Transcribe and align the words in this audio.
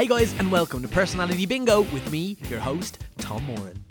Hey 0.00 0.06
guys, 0.06 0.32
and 0.38 0.50
welcome 0.50 0.80
to 0.80 0.88
Personality 0.88 1.44
Bingo 1.44 1.82
with 1.82 2.10
me, 2.10 2.38
your 2.48 2.58
host, 2.58 3.04
Tom 3.18 3.44
Moran. 3.44 3.84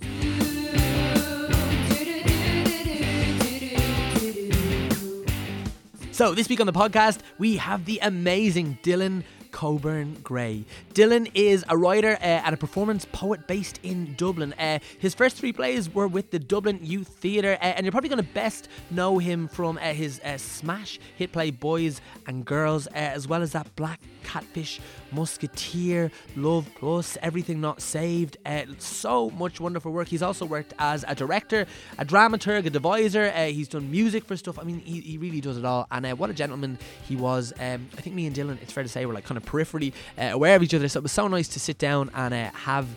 So, 6.11 6.33
this 6.33 6.49
week 6.49 6.59
on 6.61 6.65
the 6.65 6.73
podcast, 6.73 7.19
we 7.37 7.57
have 7.57 7.85
the 7.85 7.99
amazing 8.01 8.79
Dylan 8.81 9.23
Coburn 9.51 10.17
Gray. 10.23 10.65
Dylan 10.93 11.29
is 11.33 11.63
a 11.69 11.77
writer 11.77 12.13
uh, 12.13 12.23
and 12.23 12.53
a 12.53 12.57
performance 12.57 13.05
poet 13.11 13.47
based 13.47 13.79
in 13.83 14.15
Dublin. 14.15 14.53
Uh, 14.53 14.79
his 14.99 15.13
first 15.13 15.37
three 15.37 15.53
plays 15.53 15.93
were 15.93 16.07
with 16.07 16.31
the 16.31 16.39
Dublin 16.39 16.79
Youth 16.81 17.07
Theatre, 17.07 17.57
uh, 17.61 17.65
and 17.65 17.85
you're 17.85 17.91
probably 17.91 18.09
going 18.09 18.23
to 18.23 18.33
best 18.33 18.67
know 18.91 19.17
him 19.17 19.47
from 19.47 19.77
uh, 19.77 19.93
his 19.93 20.19
uh, 20.21 20.37
smash 20.37 20.99
hit 21.17 21.31
play 21.31 21.51
Boys 21.51 22.01
and 22.27 22.45
Girls, 22.45 22.87
uh, 22.87 22.91
as 22.93 23.27
well 23.27 23.41
as 23.41 23.51
that 23.53 23.75
Black 23.75 23.99
Catfish, 24.23 24.79
Musketeer, 25.11 26.11
Love 26.35 26.69
Plus, 26.75 27.17
Everything 27.21 27.61
Not 27.61 27.81
Saved. 27.81 28.37
so 28.79 29.29
much 29.31 29.59
wonderful 29.59 29.91
work. 29.91 30.07
He's 30.07 30.21
also 30.21 30.45
worked 30.45 30.73
as 30.79 31.05
a 31.07 31.15
director, 31.15 31.65
a 31.97 32.05
dramaturg, 32.05 32.65
a 32.65 32.71
deviser. 32.71 33.49
he's 33.51 33.67
done 33.67 33.89
music 33.89 34.25
for 34.25 34.37
stuff. 34.37 34.59
I 34.59 34.63
mean, 34.63 34.79
he, 34.79 35.01
he 35.01 35.17
really 35.17 35.41
does 35.41 35.57
it 35.57 35.65
all. 35.65 35.87
And 35.91 36.05
what 36.17 36.29
a 36.29 36.33
gentleman 36.33 36.77
he 37.07 37.15
was. 37.15 37.53
Um, 37.59 37.87
I 37.97 38.01
think 38.01 38.15
me 38.15 38.27
and 38.27 38.35
Dylan, 38.35 38.61
it's 38.61 38.73
fair 38.73 38.83
to 38.83 38.89
say, 38.89 39.05
we're 39.05 39.13
like 39.13 39.25
kind 39.25 39.37
of 39.37 39.45
peripherally 39.45 39.93
uh, 40.17 40.29
aware 40.31 40.55
of 40.55 40.63
each 40.63 40.73
other. 40.73 40.87
So 40.87 40.99
it 40.99 41.03
was 41.03 41.11
so 41.11 41.27
nice 41.27 41.47
to 41.49 41.59
sit 41.59 41.77
down 41.77 42.09
and 42.13 42.33
uh, 42.33 42.51
have 42.51 42.87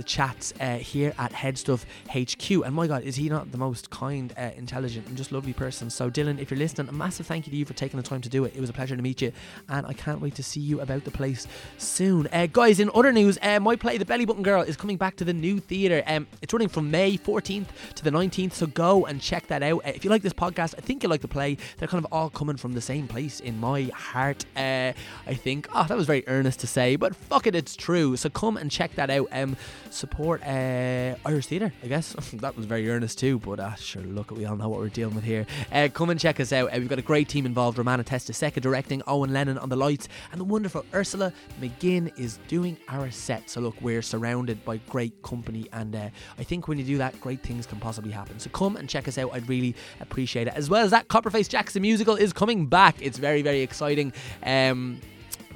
the 0.00 0.04
chats 0.04 0.54
uh, 0.58 0.76
here 0.76 1.12
at 1.18 1.30
Headstuff 1.30 1.84
HQ. 2.08 2.64
And 2.64 2.74
my 2.74 2.86
God, 2.86 3.02
is 3.02 3.16
he 3.16 3.28
not 3.28 3.52
the 3.52 3.58
most 3.58 3.90
kind, 3.90 4.32
uh, 4.38 4.48
intelligent, 4.56 5.06
and 5.06 5.14
just 5.14 5.30
lovely 5.30 5.52
person? 5.52 5.90
So, 5.90 6.10
Dylan, 6.10 6.40
if 6.40 6.50
you're 6.50 6.56
listening, 6.56 6.88
a 6.88 6.92
massive 6.92 7.26
thank 7.26 7.46
you 7.46 7.50
to 7.50 7.56
you 7.58 7.66
for 7.66 7.74
taking 7.74 8.00
the 8.00 8.02
time 8.02 8.22
to 8.22 8.30
do 8.30 8.46
it. 8.46 8.54
It 8.56 8.60
was 8.62 8.70
a 8.70 8.72
pleasure 8.72 8.96
to 8.96 9.02
meet 9.02 9.20
you, 9.20 9.30
and 9.68 9.86
I 9.86 9.92
can't 9.92 10.22
wait 10.22 10.36
to 10.36 10.42
see 10.42 10.60
you 10.60 10.80
about 10.80 11.04
the 11.04 11.10
place 11.10 11.46
soon. 11.76 12.28
Uh, 12.32 12.46
guys, 12.46 12.80
in 12.80 12.90
other 12.94 13.12
news, 13.12 13.36
uh, 13.42 13.60
my 13.60 13.76
play, 13.76 13.98
The 13.98 14.06
Belly 14.06 14.24
Button 14.24 14.42
Girl, 14.42 14.62
is 14.62 14.74
coming 14.74 14.96
back 14.96 15.16
to 15.16 15.24
the 15.26 15.34
new 15.34 15.60
theatre. 15.60 16.02
Um, 16.06 16.26
it's 16.40 16.54
running 16.54 16.68
from 16.68 16.90
May 16.90 17.18
14th 17.18 17.66
to 17.96 18.02
the 18.02 18.10
19th, 18.10 18.54
so 18.54 18.68
go 18.68 19.04
and 19.04 19.20
check 19.20 19.48
that 19.48 19.62
out. 19.62 19.84
Uh, 19.84 19.92
if 19.94 20.02
you 20.02 20.08
like 20.08 20.22
this 20.22 20.32
podcast, 20.32 20.76
I 20.78 20.80
think 20.80 21.02
you 21.02 21.10
like 21.10 21.20
the 21.20 21.28
play. 21.28 21.58
They're 21.76 21.88
kind 21.88 22.02
of 22.02 22.10
all 22.10 22.30
coming 22.30 22.56
from 22.56 22.72
the 22.72 22.80
same 22.80 23.06
place 23.06 23.40
in 23.40 23.60
my 23.60 23.90
heart, 23.92 24.46
uh, 24.56 24.92
I 25.26 25.34
think. 25.34 25.68
Oh, 25.74 25.84
that 25.84 25.96
was 25.96 26.06
very 26.06 26.24
earnest 26.26 26.60
to 26.60 26.66
say, 26.66 26.96
but 26.96 27.14
fuck 27.14 27.46
it, 27.46 27.54
it's 27.54 27.76
true. 27.76 28.16
So 28.16 28.30
come 28.30 28.56
and 28.56 28.70
check 28.70 28.94
that 28.94 29.10
out. 29.10 29.28
Um, 29.30 29.58
support 29.90 30.42
uh, 30.42 31.14
Irish 31.24 31.46
Theatre, 31.46 31.72
I 31.82 31.86
guess. 31.86 32.12
that 32.34 32.56
was 32.56 32.66
very 32.66 32.88
earnest 32.90 33.18
too, 33.18 33.38
but 33.38 33.60
uh, 33.60 33.74
sure, 33.74 34.02
look, 34.02 34.30
we 34.30 34.44
all 34.44 34.56
know 34.56 34.68
what 34.68 34.80
we're 34.80 34.88
dealing 34.88 35.14
with 35.14 35.24
here. 35.24 35.46
Uh, 35.72 35.88
come 35.92 36.10
and 36.10 36.18
check 36.18 36.40
us 36.40 36.52
out. 36.52 36.68
Uh, 36.68 36.78
we've 36.78 36.88
got 36.88 36.98
a 36.98 37.02
great 37.02 37.28
team 37.28 37.46
involved 37.46 37.78
Romana 37.78 38.02
Testa 38.04 38.32
directing, 38.60 39.02
Owen 39.06 39.32
Lennon 39.32 39.58
on 39.58 39.68
the 39.68 39.76
lights, 39.76 40.08
and 40.32 40.40
the 40.40 40.44
wonderful 40.44 40.84
Ursula 40.94 41.32
McGinn 41.60 42.16
is 42.18 42.38
doing 42.48 42.76
our 42.88 43.10
set. 43.10 43.50
So, 43.50 43.60
look, 43.60 43.74
we're 43.80 44.02
surrounded 44.02 44.64
by 44.64 44.78
great 44.88 45.22
company, 45.22 45.68
and 45.72 45.94
uh, 45.94 46.08
I 46.38 46.44
think 46.44 46.68
when 46.68 46.78
you 46.78 46.84
do 46.84 46.98
that, 46.98 47.20
great 47.20 47.42
things 47.42 47.66
can 47.66 47.78
possibly 47.78 48.10
happen. 48.10 48.38
So, 48.38 48.50
come 48.50 48.76
and 48.76 48.88
check 48.88 49.08
us 49.08 49.18
out. 49.18 49.30
I'd 49.32 49.48
really 49.48 49.74
appreciate 50.00 50.46
it. 50.46 50.54
As 50.54 50.70
well 50.70 50.84
as 50.84 50.90
that, 50.90 51.08
Copperface 51.08 51.48
Jackson 51.48 51.82
musical 51.82 52.16
is 52.16 52.32
coming 52.32 52.66
back. 52.66 52.96
It's 53.00 53.18
very, 53.18 53.42
very 53.42 53.60
exciting. 53.60 54.12
Um, 54.42 55.00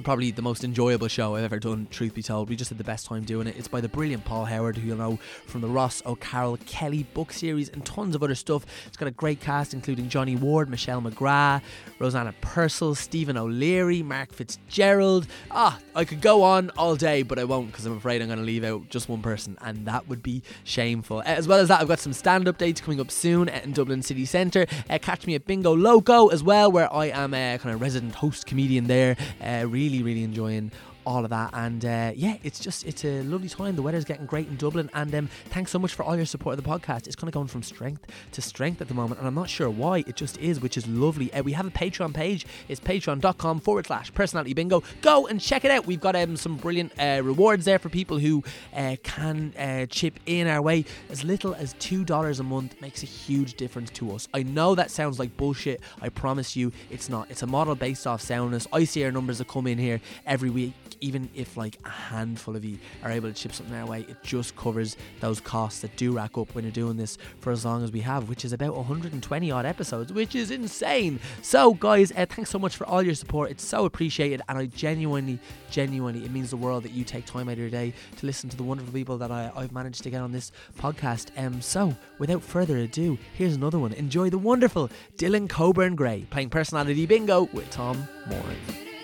probably 0.03 0.31
the 0.31 0.41
most 0.41 0.63
enjoyable 0.63 1.07
show 1.07 1.35
I've 1.35 1.43
ever 1.43 1.59
done, 1.59 1.87
truth 1.89 2.13
be 2.13 2.21
told. 2.21 2.49
We 2.49 2.55
just 2.55 2.69
had 2.69 2.77
the 2.77 2.83
best 2.83 3.05
time 3.05 3.23
doing 3.23 3.47
it. 3.47 3.55
It's 3.57 3.67
by 3.67 3.81
the 3.81 3.89
brilliant 3.89 4.25
Paul 4.25 4.45
Howard, 4.45 4.77
who 4.77 4.87
you'll 4.87 4.97
know 4.97 5.19
from 5.45 5.61
the 5.61 5.67
Ross 5.67 6.01
O'Carroll 6.05 6.57
Kelly 6.65 7.03
book 7.13 7.31
series 7.31 7.69
and 7.69 7.85
tons 7.85 8.15
of 8.15 8.23
other 8.23 8.35
stuff. 8.35 8.65
It's 8.87 8.97
got 8.97 9.07
a 9.07 9.11
great 9.11 9.39
cast, 9.39 9.73
including 9.73 10.09
Johnny 10.09 10.35
Ward, 10.35 10.69
Michelle 10.69 11.01
McGrath, 11.01 11.61
Rosanna 11.99 12.33
Purcell, 12.41 12.95
Stephen 12.95 13.37
O'Leary, 13.37 14.03
Mark 14.03 14.33
Fitzgerald. 14.33 15.27
Ah, 15.51 15.79
I 15.95 16.05
could 16.05 16.21
go 16.21 16.43
on 16.43 16.71
all 16.77 16.95
day, 16.95 17.23
but 17.23 17.39
I 17.39 17.43
won't 17.43 17.71
because 17.71 17.85
I'm 17.85 17.97
afraid 17.97 18.21
I'm 18.21 18.27
going 18.27 18.39
to 18.39 18.45
leave 18.45 18.63
out 18.63 18.89
just 18.89 19.09
one 19.09 19.21
person, 19.21 19.57
and 19.61 19.85
that 19.85 20.07
would 20.07 20.21
be 20.21 20.43
shameful. 20.63 21.23
As 21.25 21.47
well 21.47 21.59
as 21.59 21.69
that, 21.69 21.81
I've 21.81 21.87
got 21.87 21.99
some 21.99 22.13
stand 22.13 22.47
up 22.47 22.57
dates 22.57 22.81
coming 22.81 22.99
up 22.99 23.11
soon 23.11 23.49
in 23.49 23.71
Dublin 23.71 24.01
City 24.01 24.25
Centre. 24.25 24.67
Uh, 24.89 24.97
catch 24.99 25.25
me 25.25 25.35
at 25.35 25.45
Bingo 25.45 25.75
Loco 25.75 26.27
as 26.27 26.43
well, 26.43 26.71
where 26.71 26.91
I 26.93 27.07
am 27.07 27.33
a 27.33 27.57
kind 27.57 27.73
of 27.73 27.81
resident 27.81 28.15
host 28.15 28.45
comedian 28.45 28.87
there. 28.87 29.15
Uh, 29.41 29.65
really 29.67 29.84
really, 29.85 30.01
really 30.03 30.23
enjoying 30.23 30.71
all 31.05 31.23
of 31.23 31.29
that. 31.29 31.51
And 31.53 31.83
uh, 31.85 32.11
yeah, 32.15 32.37
it's 32.43 32.59
just 32.59 32.85
it's 32.85 33.05
a 33.05 33.21
lovely 33.23 33.49
time. 33.49 33.75
The 33.75 33.81
weather's 33.81 34.05
getting 34.05 34.25
great 34.25 34.47
in 34.47 34.55
Dublin, 34.55 34.89
and 34.93 35.13
um, 35.15 35.29
thanks 35.49 35.71
so 35.71 35.79
much 35.79 35.93
for 35.93 36.03
all 36.03 36.15
your 36.15 36.25
support 36.25 36.57
of 36.57 36.63
the 36.63 36.69
podcast. 36.69 37.07
It's 37.07 37.15
kind 37.15 37.27
of 37.27 37.33
going 37.33 37.47
from 37.47 37.63
strength 37.63 38.05
to 38.33 38.41
strength 38.41 38.81
at 38.81 38.87
the 38.87 38.93
moment, 38.93 39.19
and 39.19 39.27
I'm 39.27 39.35
not 39.35 39.49
sure 39.49 39.69
why. 39.69 39.99
It 39.99 40.15
just 40.15 40.37
is, 40.37 40.59
which 40.59 40.77
is 40.77 40.87
lovely. 40.87 41.33
Uh, 41.33 41.43
we 41.43 41.53
have 41.53 41.67
a 41.67 41.71
Patreon 41.71 42.13
page. 42.13 42.45
It's 42.67 42.79
patreon.com 42.79 43.59
forward 43.59 43.87
slash 43.87 44.13
personality 44.13 44.53
bingo. 44.53 44.83
Go 45.01 45.27
and 45.27 45.39
check 45.39 45.65
it 45.65 45.71
out. 45.71 45.85
We've 45.85 46.01
got 46.01 46.15
um, 46.15 46.37
some 46.37 46.57
brilliant 46.57 46.93
uh, 46.99 47.21
rewards 47.23 47.65
there 47.65 47.79
for 47.79 47.89
people 47.89 48.19
who 48.19 48.43
uh, 48.75 48.95
can 49.03 49.53
uh, 49.57 49.85
chip 49.87 50.19
in 50.25 50.47
our 50.47 50.61
way. 50.61 50.85
As 51.09 51.23
little 51.23 51.55
as 51.55 51.73
two 51.79 52.03
dollars 52.03 52.39
a 52.39 52.43
month 52.43 52.79
makes 52.81 53.03
a 53.03 53.05
huge 53.05 53.55
difference 53.55 53.89
to 53.91 54.13
us. 54.13 54.27
I 54.33 54.43
know 54.43 54.75
that 54.75 54.91
sounds 54.91 55.19
like 55.19 55.37
bullshit. 55.37 55.81
I 56.01 56.09
promise 56.09 56.55
you, 56.55 56.71
it's 56.89 57.09
not. 57.09 57.29
It's 57.29 57.43
a 57.43 57.47
model 57.47 57.75
based 57.75 58.07
off 58.07 58.21
soundness. 58.21 58.67
I 58.73 58.83
see 58.83 59.03
our 59.03 59.11
numbers 59.11 59.37
that 59.39 59.47
come 59.47 59.67
in 59.67 59.77
here 59.77 60.01
every 60.25 60.49
week 60.49 60.73
even 61.01 61.29
if 61.35 61.57
like 61.57 61.77
a 61.85 61.89
handful 61.89 62.55
of 62.55 62.63
you 62.65 62.77
are 63.03 63.11
able 63.11 63.29
to 63.29 63.33
chip 63.33 63.53
something 63.53 63.75
our 63.75 63.85
way, 63.85 64.01
it 64.01 64.23
just 64.23 64.55
covers 64.55 64.97
those 65.19 65.39
costs 65.39 65.81
that 65.81 65.95
do 65.97 66.11
rack 66.11 66.37
up 66.37 66.53
when 66.55 66.63
you're 66.63 66.71
doing 66.71 66.97
this 66.97 67.17
for 67.39 67.51
as 67.51 67.65
long 67.65 67.83
as 67.83 67.91
we 67.91 68.01
have, 68.01 68.29
which 68.29 68.45
is 68.45 68.53
about 68.53 68.75
120 68.75 69.51
odd 69.51 69.65
episodes, 69.65 70.11
which 70.11 70.35
is 70.35 70.51
insane. 70.51 71.19
So, 71.41 71.73
guys, 71.73 72.11
uh, 72.11 72.25
thanks 72.27 72.49
so 72.49 72.59
much 72.59 72.75
for 72.75 72.85
all 72.85 73.01
your 73.01 73.15
support. 73.15 73.51
It's 73.51 73.65
so 73.65 73.85
appreciated, 73.85 74.41
and 74.47 74.57
I 74.57 74.65
genuinely, 74.67 75.39
genuinely, 75.69 76.25
it 76.25 76.31
means 76.31 76.49
the 76.49 76.57
world 76.57 76.83
that 76.83 76.91
you 76.91 77.03
take 77.03 77.25
time 77.25 77.49
out 77.49 77.53
of 77.53 77.59
your 77.59 77.69
day 77.69 77.93
to 78.17 78.25
listen 78.25 78.49
to 78.49 78.57
the 78.57 78.63
wonderful 78.63 78.93
people 78.93 79.17
that 79.17 79.31
I, 79.31 79.51
have 79.55 79.71
managed 79.71 80.03
to 80.03 80.09
get 80.09 80.21
on 80.21 80.31
this 80.31 80.51
podcast. 80.77 81.29
Um, 81.37 81.61
so, 81.61 81.95
without 82.19 82.41
further 82.41 82.77
ado, 82.77 83.17
here's 83.33 83.55
another 83.55 83.79
one. 83.79 83.93
Enjoy 83.93 84.29
the 84.29 84.37
wonderful 84.37 84.89
Dylan 85.17 85.49
Coburn 85.49 85.95
Gray 85.95 86.25
playing 86.29 86.49
personality 86.49 87.05
bingo 87.05 87.49
with 87.53 87.69
Tom 87.69 88.07
Moran. 88.27 88.94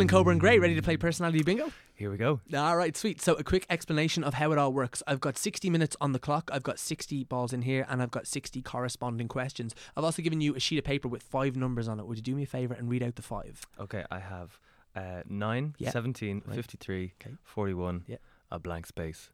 Dylan 0.00 0.08
Coburn 0.08 0.38
Gray, 0.38 0.58
ready 0.58 0.74
to 0.74 0.80
play 0.80 0.96
personality 0.96 1.42
bingo? 1.42 1.70
Here 1.94 2.10
we 2.10 2.16
go. 2.16 2.40
All 2.56 2.74
right, 2.74 2.96
sweet. 2.96 3.20
So, 3.20 3.34
a 3.34 3.44
quick 3.44 3.66
explanation 3.68 4.24
of 4.24 4.32
how 4.32 4.50
it 4.50 4.56
all 4.56 4.72
works. 4.72 5.02
I've 5.06 5.20
got 5.20 5.36
60 5.36 5.68
minutes 5.68 5.94
on 6.00 6.12
the 6.12 6.18
clock, 6.18 6.48
I've 6.50 6.62
got 6.62 6.78
60 6.78 7.24
balls 7.24 7.52
in 7.52 7.60
here, 7.60 7.84
and 7.86 8.00
I've 8.00 8.10
got 8.10 8.26
60 8.26 8.62
corresponding 8.62 9.28
questions. 9.28 9.74
I've 9.94 10.04
also 10.04 10.22
given 10.22 10.40
you 10.40 10.54
a 10.54 10.58
sheet 10.58 10.78
of 10.78 10.84
paper 10.84 11.06
with 11.06 11.22
five 11.22 11.54
numbers 11.54 11.86
on 11.86 12.00
it. 12.00 12.06
Would 12.06 12.16
you 12.16 12.22
do 12.22 12.34
me 12.34 12.44
a 12.44 12.46
favour 12.46 12.72
and 12.72 12.88
read 12.88 13.02
out 13.02 13.16
the 13.16 13.22
five? 13.22 13.66
Okay, 13.78 14.02
I 14.10 14.20
have 14.20 14.58
uh, 14.96 15.20
9, 15.28 15.74
yep. 15.76 15.92
17, 15.92 16.44
right. 16.46 16.56
53, 16.56 17.12
okay. 17.20 17.36
41, 17.44 18.04
yep. 18.06 18.22
a 18.50 18.58
blank 18.58 18.86
space, 18.86 19.28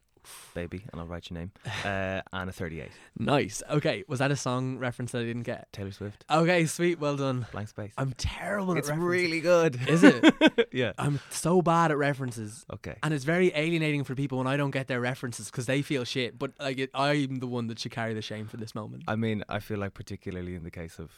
baby, 0.55 0.85
and 0.91 1.01
I'll 1.01 1.07
write 1.07 1.31
your 1.31 1.39
name, 1.39 1.53
uh, 1.85 2.21
and 2.33 2.51
a 2.51 2.53
38. 2.53 2.91
Nice. 3.19 3.63
Okay, 3.71 4.05
was 4.09 4.19
that 4.19 4.31
a 4.31 4.37
song 4.37 4.79
reference 4.79 5.13
that 5.13 5.21
I 5.21 5.25
didn't 5.25 5.43
get? 5.43 5.73
Taylor 5.73 5.93
Swift. 5.93 6.25
Okay, 6.31 6.67
sweet. 6.67 6.99
Well 6.99 7.17
done. 7.17 7.47
Blank 7.53 7.69
space. 7.69 7.93
I'm 7.99 8.13
terrible 8.13 8.77
it's 8.77 8.89
at 8.89 8.99
references. 8.99 9.23
really 9.23 9.41
good. 9.41 9.89
Is 9.89 10.05
it? 10.05 10.69
yeah. 10.73 10.93
I'm 10.99 11.21
so 11.31 11.63
bad 11.63 11.91
at 11.91 11.99
references. 11.99 12.65
Okay. 12.73 12.97
And 13.03 13.13
it's 13.13 13.25
very 13.25 13.53
alienating 13.55 14.05
for 14.05 14.15
people 14.15 14.39
when 14.39 14.47
I 14.47 14.57
don't 14.57 14.71
get 14.71 14.89
their 14.89 15.01
references 15.01 15.51
because 15.51 15.67
they 15.67 15.83
feel 15.83 16.05
shit. 16.05 16.39
But 16.39 16.53
like, 16.59 16.79
it, 16.79 16.91
I'm 16.95 17.37
the 17.37 17.47
one 17.47 17.67
that 17.69 17.79
should 17.79 17.93
carry 17.93 18.15
the 18.15 18.23
shame 18.23 18.47
for 18.47 18.57
this 18.57 18.75
moment. 18.75 19.05
I 19.09 19.17
mean, 19.17 19.45
I 19.49 19.61
feel 19.61 19.79
like 19.79 19.95
particularly 19.95 20.55
in 20.55 20.65
the 20.65 20.71
case 20.71 20.99
of 20.99 21.11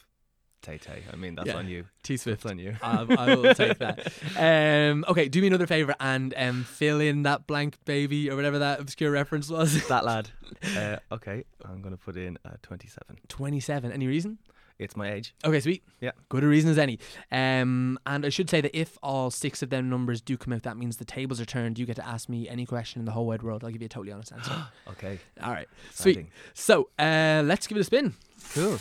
Tay 0.62 0.78
Tay. 0.78 1.02
I 1.12 1.16
mean, 1.16 1.34
that's 1.34 1.48
yeah. 1.48 1.56
on 1.56 1.68
you. 1.68 1.84
T 2.02 2.16
Swift 2.16 2.44
on 2.46 2.58
you. 2.58 2.76
I, 2.82 3.06
I 3.08 3.34
will 3.34 3.54
take 3.54 3.78
that. 3.78 4.12
Um, 4.38 5.04
okay, 5.08 5.28
do 5.28 5.40
me 5.40 5.48
another 5.48 5.66
favor 5.66 5.94
and 5.98 6.32
um, 6.36 6.64
fill 6.64 7.00
in 7.00 7.22
that 7.22 7.46
blank 7.46 7.76
baby 7.84 8.30
or 8.30 8.36
whatever 8.36 8.60
that 8.60 8.78
obscure 8.80 9.10
reference 9.10 9.48
was. 9.48 9.86
that 9.88 10.04
lad. 10.04 10.30
Uh, 10.76 10.96
okay, 11.12 11.44
I'm 11.64 11.82
going 11.82 11.94
to 11.94 12.02
put 12.02 12.16
in 12.16 12.38
uh, 12.44 12.52
27. 12.62 13.18
27. 13.28 13.92
Any 13.92 14.06
reason? 14.06 14.38
It's 14.78 14.96
my 14.96 15.12
age. 15.12 15.34
Okay, 15.44 15.60
sweet. 15.60 15.82
Yeah. 16.00 16.12
Good 16.28 16.42
a 16.42 16.46
reason 16.46 16.70
as 16.70 16.78
any. 16.78 16.98
Um, 17.30 17.98
and 18.06 18.24
I 18.24 18.28
should 18.28 18.48
say 18.48 18.60
that 18.60 18.76
if 18.76 18.96
all 19.02 19.30
six 19.30 19.62
of 19.62 19.70
them 19.70 19.90
numbers 19.90 20.20
do 20.20 20.36
come 20.36 20.52
out, 20.52 20.62
that 20.62 20.76
means 20.76 20.96
the 20.96 21.04
tables 21.04 21.40
are 21.40 21.44
turned. 21.44 21.78
You 21.78 21.86
get 21.86 21.96
to 21.96 22.06
ask 22.06 22.28
me 22.28 22.48
any 22.48 22.64
question 22.64 23.00
in 23.00 23.04
the 23.04 23.12
whole 23.12 23.26
wide 23.26 23.42
world. 23.42 23.62
I'll 23.62 23.70
give 23.70 23.82
you 23.82 23.86
a 23.86 23.88
totally 23.88 24.12
honest 24.12 24.32
answer. 24.32 24.52
okay. 24.90 25.18
All 25.42 25.50
right. 25.50 25.68
Sweet. 25.92 26.26
So 26.54 26.88
uh, 26.98 27.42
let's 27.44 27.66
give 27.66 27.76
it 27.76 27.82
a 27.82 27.84
spin. 27.84 28.14
Cool. 28.54 28.78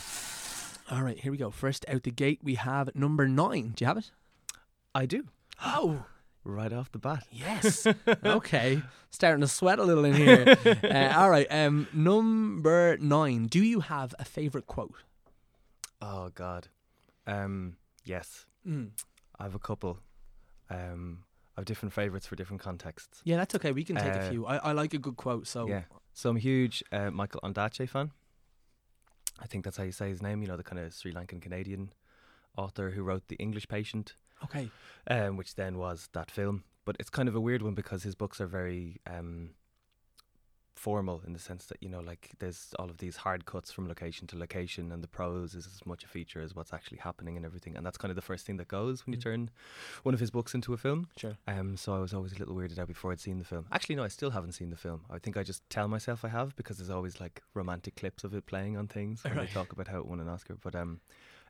All 0.90 1.02
right, 1.04 1.20
here 1.20 1.32
we 1.32 1.38
go. 1.38 1.50
First 1.52 1.86
out 1.90 2.04
the 2.04 2.12
gate, 2.12 2.40
we 2.42 2.56
have 2.56 2.94
number 2.96 3.28
nine. 3.28 3.74
Do 3.76 3.84
you 3.84 3.88
have 3.88 3.98
it? 3.98 4.12
I 4.96 5.06
do. 5.06 5.26
Oh, 5.64 6.06
right 6.46 6.72
off 6.72 6.92
the 6.92 6.98
bat. 7.00 7.26
Yes. 7.32 7.86
okay. 8.26 8.82
Starting 9.10 9.42
to 9.42 9.48
sweat 9.48 9.80
a 9.80 9.84
little 9.84 10.06
in 10.06 10.14
here. 10.14 10.56
uh, 10.84 11.14
all 11.18 11.30
right. 11.30 11.48
Um, 11.52 11.88
number 11.94 12.98
nine. 13.00 13.48
Do 13.48 13.62
you 13.64 13.82
have 13.82 14.16
a 14.18 14.24
favorite 14.26 14.68
quote? 14.68 14.94
Oh 16.02 16.30
God. 16.34 16.70
Um. 17.26 17.76
Yes. 18.06 18.46
Mm. 18.66 18.92
I 19.38 19.44
have 19.44 19.56
a 19.56 19.60
couple. 19.60 20.00
Um, 20.70 21.24
I 21.58 21.62
have 21.62 21.66
different 21.66 21.92
favorites 21.94 22.28
for 22.28 22.36
different 22.38 22.62
contexts. 22.62 23.22
Yeah, 23.26 23.38
that's 23.38 23.56
okay. 23.56 23.72
We 23.74 23.84
can 23.84 23.96
take 23.98 24.16
Uh, 24.16 24.20
a 24.20 24.30
few. 24.30 24.46
I, 24.46 24.58
I 24.58 24.72
like 24.72 24.94
a 24.94 24.98
good 25.00 25.18
quote. 25.18 25.48
So 25.48 25.68
Yeah. 25.68 25.82
So 26.14 26.30
I'm 26.30 26.38
a 26.38 26.40
huge 26.40 26.82
uh, 26.92 27.12
Michael 27.12 27.42
Ondaatje 27.44 27.90
fan. 27.90 28.12
I 29.40 29.48
think 29.48 29.64
that's 29.64 29.78
how 29.78 29.84
you 29.84 29.92
say 29.92 30.10
his 30.10 30.22
name. 30.22 30.42
You 30.42 30.48
know, 30.48 30.58
the 30.58 30.64
kind 30.64 30.80
of 30.80 30.94
Sri 30.94 31.14
Lankan 31.14 31.42
Canadian 31.42 31.92
author 32.58 32.92
who 32.92 33.04
wrote 33.04 33.28
The 33.28 33.36
English 33.36 33.68
Patient, 33.68 34.16
okay. 34.44 34.70
um, 35.10 35.38
which 35.38 35.56
then 35.56 35.78
was 35.78 36.10
that 36.14 36.32
film. 36.32 36.64
But 36.86 36.96
it's 37.00 37.10
kind 37.10 37.30
of 37.30 37.36
a 37.36 37.42
weird 37.42 37.62
one 37.62 37.74
because 37.74 38.04
his 38.04 38.16
books 38.16 38.40
are 38.42 38.48
very 38.48 39.02
um, 39.06 39.52
formal 40.78 41.22
in 41.26 41.34
the 41.34 41.40
sense 41.40 41.66
that 41.66 41.82
you 41.82 41.90
know, 41.90 42.00
like 42.00 42.30
there's 42.40 42.74
all 42.78 42.90
of 42.90 42.98
these 43.00 43.18
hard 43.18 43.46
cuts 43.46 43.72
from 43.72 43.88
location 43.88 44.28
to 44.28 44.38
location, 44.38 44.92
and 44.92 45.04
the 45.04 45.08
prose 45.08 45.56
is 45.56 45.66
as 45.66 45.86
much 45.86 46.04
a 46.04 46.08
feature 46.08 46.42
as 46.42 46.56
what's 46.56 46.72
actually 46.72 47.00
happening 47.00 47.36
and 47.36 47.46
everything. 47.46 47.76
And 47.76 47.86
that's 47.86 47.98
kind 47.98 48.10
of 48.12 48.16
the 48.16 48.22
first 48.22 48.46
thing 48.46 48.58
that 48.58 48.68
goes 48.68 49.06
when 49.06 49.14
you 49.14 49.20
Mm. 49.20 49.24
turn 49.24 49.50
one 50.04 50.14
of 50.14 50.20
his 50.20 50.32
books 50.32 50.54
into 50.54 50.74
a 50.74 50.78
film. 50.78 51.10
Sure. 51.18 51.38
Um, 51.48 51.76
so 51.78 51.94
I 51.96 52.00
was 52.00 52.14
always 52.14 52.34
a 52.34 52.38
little 52.40 52.56
weirded 52.56 52.78
out 52.80 52.88
before 52.88 53.12
I'd 53.12 53.20
seen 53.20 53.40
the 53.40 53.46
film. 53.46 53.66
Actually, 53.72 53.96
no, 53.96 54.04
I 54.04 54.08
still 54.10 54.32
haven't 54.32 54.52
seen 54.54 54.70
the 54.70 54.78
film. 54.78 55.06
I 55.10 55.18
think 55.20 55.36
I 55.36 55.44
just 55.44 55.68
tell 55.70 55.88
myself 55.88 56.24
I 56.24 56.30
have 56.30 56.56
because 56.56 56.78
there's 56.78 56.90
always 56.90 57.20
like 57.20 57.42
romantic 57.54 57.96
clips 57.96 58.24
of 58.24 58.34
it 58.34 58.46
playing 58.46 58.78
on 58.78 58.88
things 58.88 59.24
when 59.24 59.36
Right. 59.36 59.48
they 59.48 59.54
talk 59.54 59.72
about 59.72 59.88
how 59.88 59.98
it 60.00 60.06
won 60.06 60.20
an 60.20 60.30
Oscar. 60.30 60.56
But 60.62 60.76
um, 60.76 61.02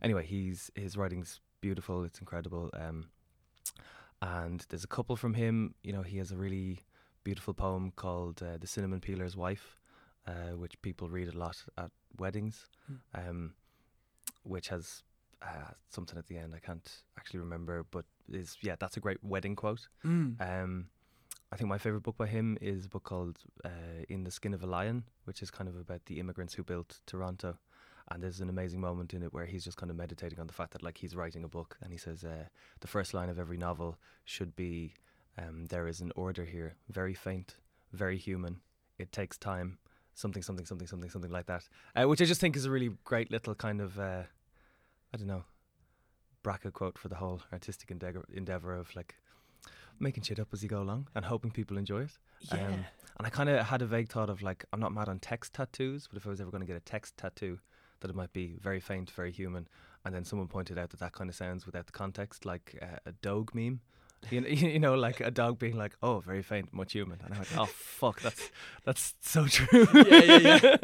anyway, 0.01 0.25
he's 0.25 0.71
his 0.75 0.95
writing's 0.97 1.41
beautiful. 1.61 2.03
It's 2.03 2.19
incredible. 2.19 2.69
Um, 2.73 3.09
and 4.21 4.65
there's 4.69 4.83
a 4.83 4.87
couple 4.87 5.15
from 5.15 5.33
him. 5.33 5.75
You 5.83 5.93
know, 5.93 6.01
he 6.01 6.17
has 6.17 6.31
a 6.31 6.37
really 6.37 6.79
beautiful 7.29 7.53
poem 7.53 7.91
called 8.03 8.37
uh, 8.41 8.57
"The 8.63 8.67
Cinnamon 8.67 9.01
Peeler's 9.01 9.35
Wife," 9.35 9.67
uh, 10.31 10.53
which 10.61 10.75
people 10.81 11.07
read 11.09 11.27
a 11.27 11.37
lot 11.45 11.57
at 11.77 11.91
weddings. 12.17 12.55
Hmm. 12.87 13.19
Um, 13.21 13.53
which 14.43 14.69
has 14.69 15.03
uh, 15.41 15.71
something 15.89 16.17
at 16.17 16.27
the 16.27 16.37
end 16.37 16.53
I 16.55 16.59
can't 16.67 16.89
actually 17.17 17.41
remember, 17.41 17.85
but 17.91 18.05
is 18.41 18.57
yeah, 18.61 18.75
that's 18.79 18.97
a 18.97 18.99
great 18.99 19.21
wedding 19.21 19.55
quote. 19.55 19.87
Mm. 20.05 20.29
Um, 20.39 20.87
I 21.51 21.55
think 21.55 21.69
my 21.69 21.77
favorite 21.77 22.03
book 22.03 22.17
by 22.17 22.27
him 22.27 22.57
is 22.61 22.85
a 22.85 22.89
book 22.89 23.03
called 23.03 23.37
uh, 23.65 23.99
"In 24.09 24.23
the 24.23 24.31
Skin 24.31 24.53
of 24.53 24.63
a 24.63 24.67
Lion," 24.67 25.03
which 25.25 25.41
is 25.41 25.51
kind 25.51 25.69
of 25.69 25.75
about 25.75 26.05
the 26.05 26.19
immigrants 26.19 26.53
who 26.55 26.63
built 26.63 27.01
Toronto. 27.05 27.57
And 28.09 28.23
there's 28.23 28.39
an 28.39 28.49
amazing 28.49 28.79
moment 28.79 29.13
in 29.13 29.21
it 29.21 29.33
where 29.33 29.45
he's 29.45 29.65
just 29.65 29.75
kind 29.75 29.91
of 29.91 29.97
meditating 29.97 30.39
on 30.39 30.47
the 30.47 30.53
fact 30.53 30.71
that 30.71 30.81
like 30.81 30.97
he's 30.97 31.15
writing 31.15 31.43
a 31.43 31.49
book, 31.49 31.77
and 31.81 31.91
he 31.91 31.97
says 31.97 32.23
uh, 32.23 32.45
the 32.79 32.87
first 32.87 33.13
line 33.13 33.29
of 33.29 33.37
every 33.37 33.57
novel 33.57 33.97
should 34.23 34.55
be, 34.55 34.93
um, 35.37 35.65
"There 35.65 35.87
is 35.87 36.01
an 36.01 36.11
order 36.15 36.45
here, 36.45 36.75
very 36.89 37.13
faint, 37.13 37.55
very 37.93 38.17
human. 38.17 38.61
It 38.97 39.11
takes 39.11 39.37
time." 39.37 39.79
Something, 40.13 40.41
something, 40.41 40.65
something, 40.65 40.87
something, 40.87 41.11
something 41.11 41.29
like 41.29 41.45
that, 41.45 41.69
uh, 41.95 42.07
which 42.07 42.19
I 42.23 42.25
just 42.25 42.41
think 42.41 42.55
is 42.55 42.65
a 42.65 42.71
really 42.71 42.89
great 43.03 43.29
little 43.29 43.53
kind 43.53 43.79
of, 43.79 43.99
uh, 43.99 44.23
I 45.13 45.17
don't 45.17 45.27
know, 45.27 45.43
bracket 46.41 46.73
quote 46.73 46.97
for 46.97 47.07
the 47.07 47.17
whole 47.17 47.43
artistic 47.53 47.91
endeavor, 47.91 48.25
endeavor 48.33 48.73
of 48.73 48.95
like 48.95 49.15
making 49.99 50.23
shit 50.23 50.39
up 50.39 50.47
as 50.53 50.63
you 50.63 50.69
go 50.69 50.81
along 50.81 51.07
and 51.13 51.25
hoping 51.25 51.51
people 51.51 51.77
enjoy 51.77 52.01
it. 52.01 52.17
Yeah. 52.51 52.65
Um, 52.65 52.85
and 53.17 53.27
I 53.27 53.29
kind 53.29 53.49
of 53.49 53.65
had 53.65 53.83
a 53.83 53.85
vague 53.85 54.09
thought 54.09 54.29
of 54.29 54.41
like, 54.41 54.65
I'm 54.73 54.79
not 54.79 54.91
mad 54.91 55.09
on 55.09 55.19
text 55.19 55.53
tattoos, 55.53 56.07
but 56.07 56.17
if 56.17 56.25
I 56.25 56.29
was 56.29 56.41
ever 56.41 56.51
going 56.51 56.61
to 56.61 56.67
get 56.67 56.77
a 56.77 56.81
text 56.81 57.17
tattoo, 57.17 57.59
that 57.99 58.09
it 58.09 58.15
might 58.15 58.33
be 58.33 58.55
very 58.59 58.79
faint, 58.79 59.11
very 59.11 59.31
human. 59.31 59.67
And 60.05 60.15
then 60.15 60.23
someone 60.23 60.47
pointed 60.47 60.77
out 60.77 60.91
that 60.91 60.99
that 60.99 61.13
kind 61.13 61.29
of 61.29 61.35
sounds 61.35 61.65
without 61.65 61.85
the 61.85 61.91
context 61.91 62.45
like 62.45 62.77
uh, 62.81 62.97
a 63.05 63.11
dog 63.11 63.53
meme. 63.53 63.81
You 64.31 64.41
know, 64.41 64.47
you 64.73 64.79
know, 64.79 64.95
like 64.95 65.21
a 65.21 65.31
dog 65.31 65.57
being 65.59 65.77
like, 65.77 65.95
"Oh, 66.01 66.19
very 66.19 66.41
faint, 66.41 66.73
much 66.73 66.91
human," 66.93 67.19
and 67.23 67.33
I 67.33 67.37
went, 67.37 67.49
"Oh, 67.57 67.65
fuck, 67.67 68.19
that's 68.21 68.51
that's 68.83 69.13
so 69.21 69.45
true." 69.47 69.87
Yeah, 69.93 70.75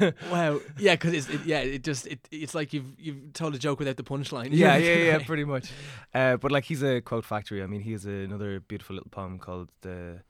yeah, 0.00 0.10
wow. 0.30 0.60
Yeah, 0.78 0.94
because 0.94 1.14
it's 1.14 1.28
it, 1.28 1.44
yeah, 1.46 1.60
it 1.60 1.82
just 1.82 2.06
it, 2.06 2.20
it's 2.30 2.54
like 2.54 2.72
you've 2.72 2.94
you've 2.98 3.32
told 3.32 3.54
a 3.54 3.58
joke 3.58 3.78
without 3.78 3.96
the 3.96 4.04
punchline. 4.04 4.48
yeah, 4.52 4.76
yeah, 4.76 4.96
yeah, 4.96 5.18
pretty 5.26 5.44
much. 5.44 5.72
Uh, 6.14 6.36
but 6.36 6.52
like 6.52 6.64
he's 6.64 6.82
a 6.82 7.00
quote 7.00 7.24
factory. 7.24 7.62
I 7.62 7.66
mean, 7.66 7.80
he 7.80 7.92
has 7.92 8.04
another 8.04 8.60
beautiful 8.60 8.94
little 8.96 9.10
poem 9.10 9.38
called 9.38 9.70
the. 9.80 10.22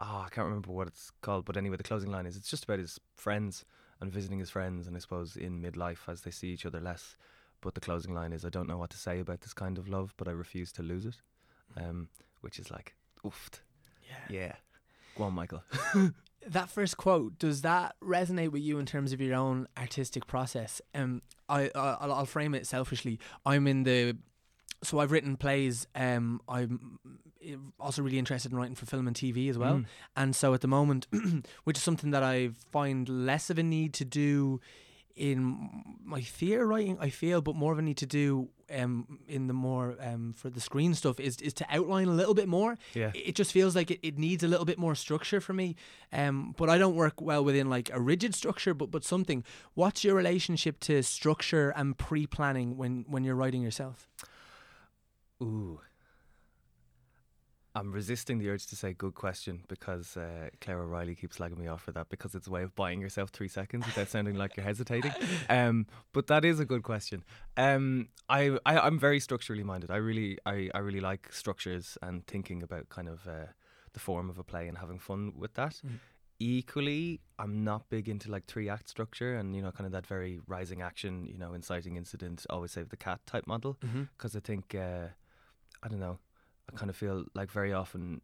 Oh, 0.00 0.22
I 0.24 0.28
can't 0.30 0.46
remember 0.46 0.70
what 0.70 0.86
it's 0.86 1.10
called, 1.22 1.44
but 1.44 1.56
anyway, 1.56 1.76
the 1.76 1.82
closing 1.82 2.12
line 2.12 2.24
is 2.26 2.36
it's 2.36 2.48
just 2.48 2.64
about 2.64 2.78
his 2.78 3.00
friends 3.16 3.64
and 4.00 4.12
visiting 4.12 4.38
his 4.38 4.48
friends, 4.50 4.86
and 4.86 4.96
I 4.96 5.00
suppose 5.00 5.36
in 5.36 5.60
midlife 5.60 6.08
as 6.08 6.20
they 6.22 6.30
see 6.30 6.48
each 6.48 6.64
other 6.64 6.80
less. 6.80 7.16
But 7.60 7.74
the 7.74 7.80
closing 7.80 8.14
line 8.14 8.32
is, 8.32 8.44
"I 8.44 8.48
don't 8.48 8.68
know 8.68 8.78
what 8.78 8.90
to 8.90 8.96
say 8.96 9.18
about 9.18 9.40
this 9.40 9.52
kind 9.52 9.76
of 9.76 9.88
love, 9.88 10.14
but 10.16 10.28
I 10.28 10.30
refuse 10.30 10.70
to 10.72 10.82
lose 10.84 11.04
it," 11.04 11.16
um, 11.78 12.08
which 12.40 12.58
is 12.58 12.70
like, 12.70 12.94
oofed. 13.24 13.60
yeah. 14.08 14.36
Yeah, 14.40 14.52
go 15.16 15.24
on, 15.24 15.34
Michael. 15.34 15.62
That 16.46 16.70
first 16.70 16.96
quote 16.96 17.38
does 17.38 17.62
that 17.62 17.94
resonate 18.02 18.52
with 18.52 18.62
you 18.62 18.78
in 18.78 18.86
terms 18.86 19.12
of 19.12 19.20
your 19.20 19.34
own 19.34 19.68
artistic 19.76 20.26
process? 20.26 20.80
Um, 20.94 21.20
I, 21.48 21.64
I 21.74 21.96
I'll, 22.00 22.12
I'll 22.12 22.26
frame 22.26 22.54
it 22.54 22.66
selfishly. 22.66 23.18
I'm 23.44 23.66
in 23.66 23.82
the 23.82 24.16
so 24.82 24.98
I've 24.98 25.10
written 25.10 25.36
plays. 25.36 25.86
Um, 25.94 26.40
I'm 26.48 26.98
also 27.78 28.02
really 28.02 28.18
interested 28.18 28.52
in 28.52 28.58
writing 28.58 28.76
for 28.76 28.86
film 28.86 29.06
and 29.06 29.16
TV 29.16 29.50
as 29.50 29.58
well. 29.58 29.78
Mm. 29.78 29.86
And 30.16 30.36
so 30.36 30.54
at 30.54 30.60
the 30.60 30.68
moment, 30.68 31.06
which 31.64 31.76
is 31.76 31.82
something 31.82 32.12
that 32.12 32.22
I 32.22 32.50
find 32.70 33.08
less 33.08 33.50
of 33.50 33.58
a 33.58 33.62
need 33.62 33.92
to 33.94 34.04
do 34.04 34.60
in 35.18 35.96
my 36.04 36.20
theatre 36.20 36.66
writing, 36.66 36.96
I 37.00 37.10
feel, 37.10 37.40
but 37.40 37.54
more 37.54 37.72
of 37.72 37.78
a 37.78 37.82
need 37.82 37.98
to 37.98 38.06
do 38.06 38.48
um, 38.74 39.18
in 39.26 39.46
the 39.46 39.52
more 39.52 39.96
um, 40.00 40.34
for 40.36 40.50
the 40.50 40.60
screen 40.60 40.94
stuff 40.94 41.18
is 41.18 41.38
is 41.40 41.52
to 41.54 41.66
outline 41.70 42.08
a 42.08 42.12
little 42.12 42.34
bit 42.34 42.48
more. 42.48 42.78
Yeah. 42.94 43.10
It 43.14 43.34
just 43.34 43.52
feels 43.52 43.74
like 43.74 43.90
it, 43.90 44.00
it 44.02 44.18
needs 44.18 44.42
a 44.42 44.48
little 44.48 44.64
bit 44.64 44.78
more 44.78 44.94
structure 44.94 45.40
for 45.40 45.52
me. 45.52 45.76
Um, 46.12 46.54
but 46.56 46.70
I 46.70 46.78
don't 46.78 46.94
work 46.94 47.20
well 47.20 47.44
within 47.44 47.68
like 47.68 47.90
a 47.92 48.00
rigid 48.00 48.34
structure, 48.34 48.74
but 48.74 48.90
but 48.90 49.04
something. 49.04 49.44
What's 49.74 50.04
your 50.04 50.14
relationship 50.14 50.80
to 50.80 51.02
structure 51.02 51.70
and 51.70 51.96
pre 51.98 52.26
planning 52.26 52.76
when 52.76 53.04
when 53.08 53.24
you're 53.24 53.36
writing 53.36 53.62
yourself? 53.62 54.08
Ooh. 55.42 55.80
I'm 57.78 57.92
resisting 57.92 58.38
the 58.38 58.48
urge 58.50 58.66
to 58.66 58.76
say 58.76 58.92
good 58.92 59.14
question 59.14 59.62
because 59.68 60.16
uh, 60.16 60.48
Claire 60.60 60.80
O'Reilly 60.80 61.14
keeps 61.14 61.38
slagging 61.38 61.58
me 61.58 61.68
off 61.68 61.82
for 61.82 61.92
that 61.92 62.08
because 62.08 62.34
it's 62.34 62.48
a 62.48 62.50
way 62.50 62.62
of 62.64 62.74
buying 62.74 63.00
yourself 63.00 63.30
three 63.30 63.46
seconds 63.48 63.86
without 63.86 64.08
sounding 64.08 64.34
like 64.34 64.56
you're 64.56 64.64
hesitating. 64.66 65.12
Um, 65.48 65.86
but 66.12 66.26
that 66.26 66.44
is 66.44 66.58
a 66.60 66.64
good 66.64 66.82
question. 66.82 67.24
Um, 67.56 68.08
I, 68.28 68.58
I 68.66 68.78
I'm 68.86 68.98
very 68.98 69.20
structurally 69.20 69.62
minded. 69.62 69.90
I 69.90 69.96
really 69.96 70.38
I, 70.44 70.68
I 70.74 70.78
really 70.78 71.00
like 71.00 71.32
structures 71.32 71.96
and 72.02 72.26
thinking 72.26 72.62
about 72.62 72.88
kind 72.88 73.08
of 73.08 73.26
uh, 73.26 73.46
the 73.92 74.00
form 74.00 74.28
of 74.28 74.38
a 74.38 74.44
play 74.44 74.66
and 74.68 74.78
having 74.78 74.98
fun 74.98 75.32
with 75.36 75.54
that. 75.54 75.80
Mm. 75.86 75.98
Equally, 76.40 77.20
I'm 77.38 77.64
not 77.64 77.88
big 77.90 78.08
into 78.08 78.30
like 78.30 78.46
three 78.46 78.68
act 78.68 78.88
structure 78.88 79.36
and 79.36 79.54
you 79.56 79.62
know 79.62 79.72
kind 79.72 79.86
of 79.86 79.92
that 79.92 80.06
very 80.06 80.40
rising 80.46 80.82
action, 80.82 81.26
you 81.26 81.38
know, 81.38 81.52
inciting 81.54 81.96
incident, 81.96 82.46
always 82.50 82.72
save 82.72 82.88
the 82.90 82.96
cat 82.96 83.20
type 83.26 83.46
model 83.46 83.76
Mm-hmm. 83.84 84.04
because 84.16 84.34
I 84.36 84.40
think 84.40 84.74
uh, 84.74 85.08
I 85.82 85.88
don't 85.88 86.00
know. 86.00 86.18
I 86.72 86.76
kind 86.76 86.90
of 86.90 86.96
feel 86.96 87.24
like 87.34 87.50
very 87.50 87.72
often. 87.72 88.20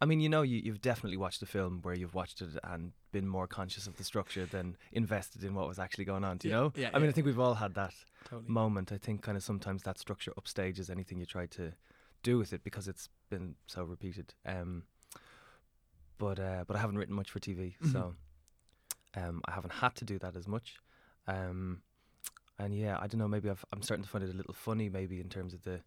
I 0.00 0.04
mean, 0.04 0.20
you 0.20 0.28
know, 0.28 0.42
you, 0.42 0.60
you've 0.64 0.80
definitely 0.80 1.16
watched 1.16 1.42
a 1.42 1.46
film 1.46 1.78
where 1.82 1.94
you've 1.94 2.14
watched 2.14 2.40
it 2.42 2.48
and 2.64 2.92
been 3.12 3.28
more 3.28 3.46
conscious 3.46 3.86
of 3.86 3.96
the 3.96 4.04
structure 4.04 4.46
than 4.46 4.76
invested 4.90 5.44
in 5.44 5.54
what 5.54 5.68
was 5.68 5.78
actually 5.78 6.04
going 6.04 6.24
on. 6.24 6.38
Do 6.38 6.48
you 6.48 6.54
Yeah, 6.54 6.60
know? 6.60 6.72
yeah, 6.74 6.90
I 6.92 6.98
mean, 6.98 7.04
yeah. 7.04 7.10
I 7.10 7.12
think 7.12 7.26
we've 7.26 7.38
all 7.38 7.54
had 7.54 7.74
that 7.74 7.94
Totally. 8.24 8.50
moment. 8.50 8.90
I 8.90 8.98
think 8.98 9.22
kind 9.22 9.36
of 9.36 9.44
sometimes 9.44 9.84
that 9.84 9.98
structure 9.98 10.32
upstages 10.38 10.90
anything 10.90 11.18
you 11.20 11.26
try 11.26 11.46
to 11.46 11.72
do 12.24 12.36
with 12.38 12.52
it 12.52 12.64
because 12.64 12.88
it's 12.88 13.08
been 13.30 13.54
so 13.68 13.84
repeated. 13.84 14.34
Um, 14.44 14.84
but 16.18 16.38
uh, 16.40 16.64
but 16.66 16.76
I 16.76 16.80
haven't 16.80 16.98
written 16.98 17.14
much 17.14 17.30
for 17.30 17.38
TV, 17.40 17.74
Mhm. 17.80 17.92
so 17.92 18.14
um, 19.14 19.40
I 19.46 19.52
haven't 19.52 19.72
had 19.74 19.94
to 19.96 20.04
do 20.04 20.18
that 20.20 20.36
as 20.36 20.46
much. 20.48 20.76
Um, 21.26 21.82
and 22.58 22.74
yeah, 22.74 22.96
I 23.00 23.06
don't 23.06 23.18
know. 23.18 23.28
Maybe 23.28 23.50
I've, 23.50 23.64
I'm 23.72 23.82
starting 23.82 24.04
to 24.04 24.10
find 24.10 24.24
it 24.24 24.30
a 24.30 24.36
little 24.36 24.54
funny, 24.54 24.88
maybe 24.88 25.20
in 25.20 25.28
terms 25.28 25.54
of 25.54 25.62
the 25.62 25.80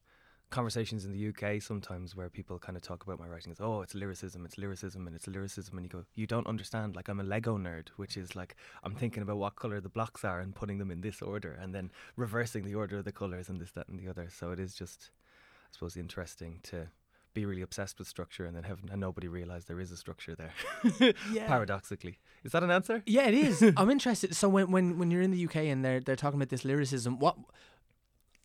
conversations 0.52 1.06
in 1.06 1.12
the 1.12 1.28
UK 1.30 1.62
sometimes 1.62 2.16
where 2.16 2.30
people 2.30 2.58
kind 2.60 2.78
of 2.78 2.82
talk 2.84 3.04
about 3.04 3.20
my 3.20 3.28
writing 3.28 3.52
as 3.52 3.60
oh 3.60 3.82
it's 3.82 3.96
lyricism 3.96 4.46
it's 4.46 4.58
lyricism 4.58 5.08
and 5.08 5.16
it's 5.16 5.28
lyricism 5.28 5.78
and 5.78 5.86
you 5.86 5.90
go 5.90 6.06
you 6.14 6.28
don't 6.28 6.48
understand 6.48 6.96
like 6.96 7.08
I'm 7.10 7.20
a 7.20 7.24
Lego 7.24 7.58
nerd 7.58 7.90
which 7.98 8.16
is 8.16 8.36
like 8.36 8.56
I'm 8.84 8.96
thinking 8.96 9.24
about 9.24 9.38
what 9.38 9.56
color 9.56 9.82
the 9.82 9.90
blocks 9.90 10.24
are 10.24 10.40
and 10.40 10.56
putting 10.56 10.78
them 10.78 10.92
in 10.92 11.02
this 11.02 11.22
order 11.22 11.58
and 11.62 11.74
then 11.74 11.92
reversing 12.16 12.64
the 12.64 12.76
order 12.76 12.98
of 13.00 13.06
the 13.06 13.12
colors 13.12 13.50
and 13.50 13.60
this 13.60 13.72
that 13.72 13.88
and 13.90 14.00
the 14.00 14.08
other 14.08 14.30
so 14.30 14.52
it 14.52 14.60
is 14.60 14.74
just 14.76 15.12
I 15.14 15.70
suppose 15.74 15.98
interesting 15.98 16.60
to 16.64 16.88
be 17.34 17.46
really 17.46 17.62
obsessed 17.64 18.00
with 18.00 18.08
structure 18.08 18.46
and 18.46 18.56
then 18.56 18.64
have 18.64 18.80
and 18.90 19.02
nobody 19.02 19.28
realize 19.28 19.66
there 19.66 19.80
is 19.82 19.92
a 19.92 19.98
structure 19.98 20.36
there 20.36 20.54
Yeah. 21.34 21.48
paradoxically 21.48 22.20
is 22.46 22.54
that 22.54 22.64
an 22.64 22.72
answer 22.72 23.04
Yeah, 23.06 23.28
it 23.28 23.34
is. 23.34 23.62
I'm 23.78 23.90
interested. 23.90 24.36
So 24.36 24.48
when, 24.48 24.72
when 24.72 24.98
when 25.00 25.12
you're 25.12 25.24
in 25.24 25.32
the 25.32 25.44
UK 25.46 25.58
and 25.74 25.84
they're 25.84 26.00
they're 26.00 26.16
talking 26.16 26.40
about 26.40 26.50
this 26.50 26.64
lyricism, 26.64 27.18
what 27.20 27.36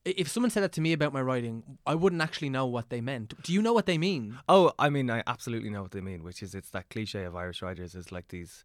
if 0.04 0.28
someone 0.28 0.50
said 0.50 0.62
that 0.62 0.72
to 0.72 0.80
me 0.80 0.92
about 0.92 1.12
my 1.12 1.20
writing, 1.20 1.78
I 1.86 1.94
wouldn't 1.94 2.22
actually 2.22 2.48
know 2.48 2.66
what 2.66 2.90
they 2.90 3.00
meant. 3.00 3.34
Do 3.42 3.52
you 3.52 3.60
know 3.60 3.72
what 3.72 3.86
they 3.86 3.98
mean? 3.98 4.38
Oh, 4.48 4.72
I 4.78 4.88
mean, 4.88 5.10
I 5.10 5.22
absolutely 5.26 5.70
know 5.70 5.82
what 5.82 5.90
they 5.90 6.00
mean, 6.00 6.22
which 6.22 6.42
is 6.42 6.54
it's 6.54 6.70
that 6.70 6.88
cliche 6.88 7.24
of 7.24 7.36
Irish 7.36 7.62
writers 7.62 7.94
is 7.94 8.10
like 8.10 8.28
these 8.28 8.64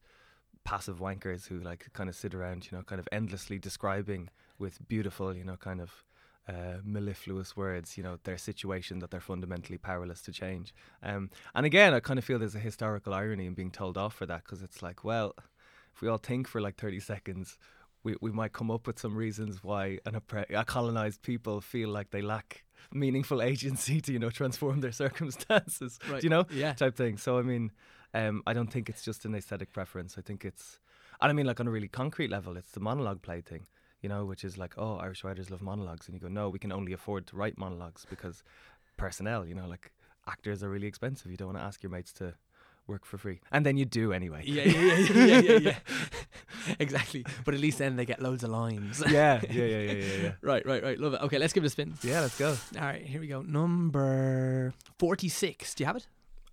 passive 0.63 0.99
wankers 0.99 1.47
who 1.47 1.59
like 1.59 1.87
kind 1.93 2.09
of 2.09 2.15
sit 2.15 2.33
around, 2.33 2.69
you 2.71 2.77
know, 2.77 2.83
kind 2.83 2.99
of 2.99 3.07
endlessly 3.11 3.59
describing 3.59 4.29
with 4.57 4.85
beautiful, 4.87 5.35
you 5.35 5.43
know, 5.43 5.57
kind 5.57 5.81
of 5.81 6.03
uh, 6.47 6.77
mellifluous 6.83 7.57
words, 7.57 7.97
you 7.97 8.03
know, 8.03 8.17
their 8.23 8.37
situation 8.37 8.99
that 8.99 9.11
they're 9.11 9.19
fundamentally 9.19 9.77
powerless 9.77 10.21
to 10.21 10.31
change. 10.31 10.73
Um, 11.03 11.29
and 11.53 11.65
again, 11.65 11.93
I 11.93 11.99
kind 11.99 12.17
of 12.17 12.25
feel 12.25 12.39
there's 12.39 12.55
a 12.55 12.59
historical 12.59 13.13
irony 13.13 13.45
in 13.45 13.53
being 13.53 13.71
told 13.71 13.97
off 13.97 14.15
for 14.15 14.25
that 14.25 14.43
because 14.43 14.61
it's 14.61 14.81
like, 14.81 15.03
well, 15.03 15.35
if 15.93 16.01
we 16.01 16.07
all 16.07 16.17
think 16.17 16.47
for 16.47 16.61
like 16.61 16.77
30 16.77 16.99
seconds, 16.99 17.57
we, 18.05 18.15
we 18.21 18.31
might 18.31 18.53
come 18.53 18.71
up 18.71 18.87
with 18.87 18.99
some 18.99 19.15
reasons 19.15 19.63
why 19.63 19.99
an 20.05 20.13
oppre- 20.13 20.45
a 20.55 20.63
colonized 20.63 21.23
people 21.23 21.59
feel 21.59 21.89
like 21.89 22.11
they 22.11 22.21
lack 22.21 22.63
meaningful 22.93 23.41
agency 23.51 23.99
to 23.99 24.13
you 24.13 24.19
know 24.19 24.29
transform 24.29 24.79
their 24.79 24.91
circumstances. 25.03 25.99
Right. 26.09 26.23
You 26.23 26.29
know? 26.29 26.45
Yeah. 26.51 26.73
type 26.73 26.95
thing. 26.95 27.17
So 27.17 27.37
I 27.37 27.41
mean, 27.41 27.71
um, 28.13 28.43
I 28.47 28.53
don't 28.53 28.71
think 28.71 28.87
it's 28.87 29.03
just 29.03 29.25
an 29.25 29.35
aesthetic 29.35 29.73
preference. 29.73 30.15
I 30.17 30.21
think 30.21 30.45
it's, 30.45 30.79
and 31.19 31.29
I 31.29 31.33
mean 31.33 31.47
like 31.47 31.59
on 31.59 31.67
a 31.67 31.71
really 31.71 31.89
concrete 31.89 32.29
level, 32.29 32.55
it's 32.55 32.71
the 32.71 32.79
monologue 32.79 33.21
play 33.21 33.41
thing. 33.41 33.65
You 34.01 34.09
know, 34.09 34.23
which 34.23 34.43
is 34.43 34.55
like, 34.55 34.75
oh, 34.77 34.97
Irish 34.97 35.23
writers 35.23 35.49
love 35.49 35.63
monologues, 35.63 36.07
and 36.07 36.13
you 36.13 36.21
go, 36.21 36.27
no, 36.27 36.47
we 36.49 36.59
can 36.59 36.71
only 36.71 36.93
afford 36.93 37.25
to 37.27 37.35
write 37.35 37.57
monologues 37.57 38.05
because 38.07 38.43
personnel. 38.97 39.47
You 39.47 39.55
know, 39.55 39.67
like 39.67 39.91
actors 40.27 40.61
are 40.63 40.69
really 40.69 40.85
expensive. 40.85 41.31
You 41.31 41.37
don't 41.37 41.47
want 41.47 41.57
to 41.57 41.63
ask 41.63 41.81
your 41.81 41.89
mates 41.89 42.13
to 42.13 42.35
work 42.87 43.05
for 43.05 43.17
free, 43.17 43.39
and 43.51 43.65
then 43.65 43.77
you 43.77 43.85
do 43.85 44.13
anyway. 44.13 44.43
Yeah, 44.45 44.63
yeah, 44.63 44.95
yeah, 44.95 45.25
yeah, 45.25 45.39
yeah, 45.39 45.57
yeah, 45.57 45.75
exactly. 46.79 47.25
But 47.43 47.53
at 47.53 47.59
least 47.59 47.77
then 47.79 47.95
they 47.95 48.05
get 48.05 48.21
loads 48.21 48.43
of 48.43 48.49
lines. 48.49 49.03
yeah, 49.09 49.41
yeah, 49.49 49.63
yeah, 49.63 49.79
yeah, 49.79 49.91
yeah, 49.91 50.23
yeah. 50.23 50.31
right, 50.41 50.65
right, 50.65 50.83
right. 50.83 50.99
Love 50.99 51.13
it. 51.15 51.21
Okay, 51.21 51.37
let's 51.37 51.53
give 51.53 51.63
it 51.63 51.67
a 51.67 51.69
spin. 51.69 51.93
Yeah, 52.03 52.21
let's 52.21 52.37
go. 52.37 52.49
All 52.77 52.81
right, 52.81 53.01
here 53.01 53.19
we 53.19 53.27
go. 53.27 53.41
Number 53.41 54.73
46. 54.99 55.73
Do 55.75 55.83
you 55.83 55.85
have 55.85 55.95
it? 55.97 56.07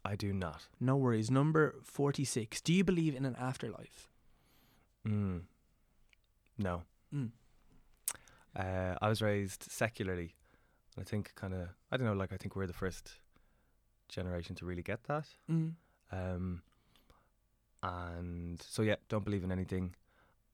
I 0.04 0.16
do 0.16 0.32
not. 0.32 0.68
No 0.80 0.96
worries. 0.96 1.30
Number 1.30 1.76
46. 1.84 2.60
Do 2.60 2.72
you 2.72 2.82
believe 2.84 3.14
in 3.14 3.24
an 3.24 3.36
afterlife? 3.38 4.08
Mm. 5.06 5.42
No. 6.58 6.82
Mm. 7.14 7.30
Uh, 8.56 8.96
I 9.00 9.08
was 9.08 9.22
raised 9.22 9.70
secularly. 9.70 10.34
I 10.98 11.04
think 11.04 11.34
kind 11.34 11.54
of 11.54 11.68
I 11.90 11.96
don't 11.96 12.06
know. 12.06 12.12
Like 12.12 12.32
I 12.32 12.36
think 12.36 12.54
we're 12.56 12.66
the 12.66 12.72
first 12.72 13.12
generation 14.08 14.54
to 14.56 14.66
really 14.66 14.82
get 14.82 15.04
that. 15.04 15.26
Mm. 15.50 15.72
Um, 16.12 16.62
and 17.82 18.62
so 18.62 18.82
yeah, 18.82 18.96
don't 19.08 19.24
believe 19.24 19.44
in 19.44 19.50
anything, 19.50 19.94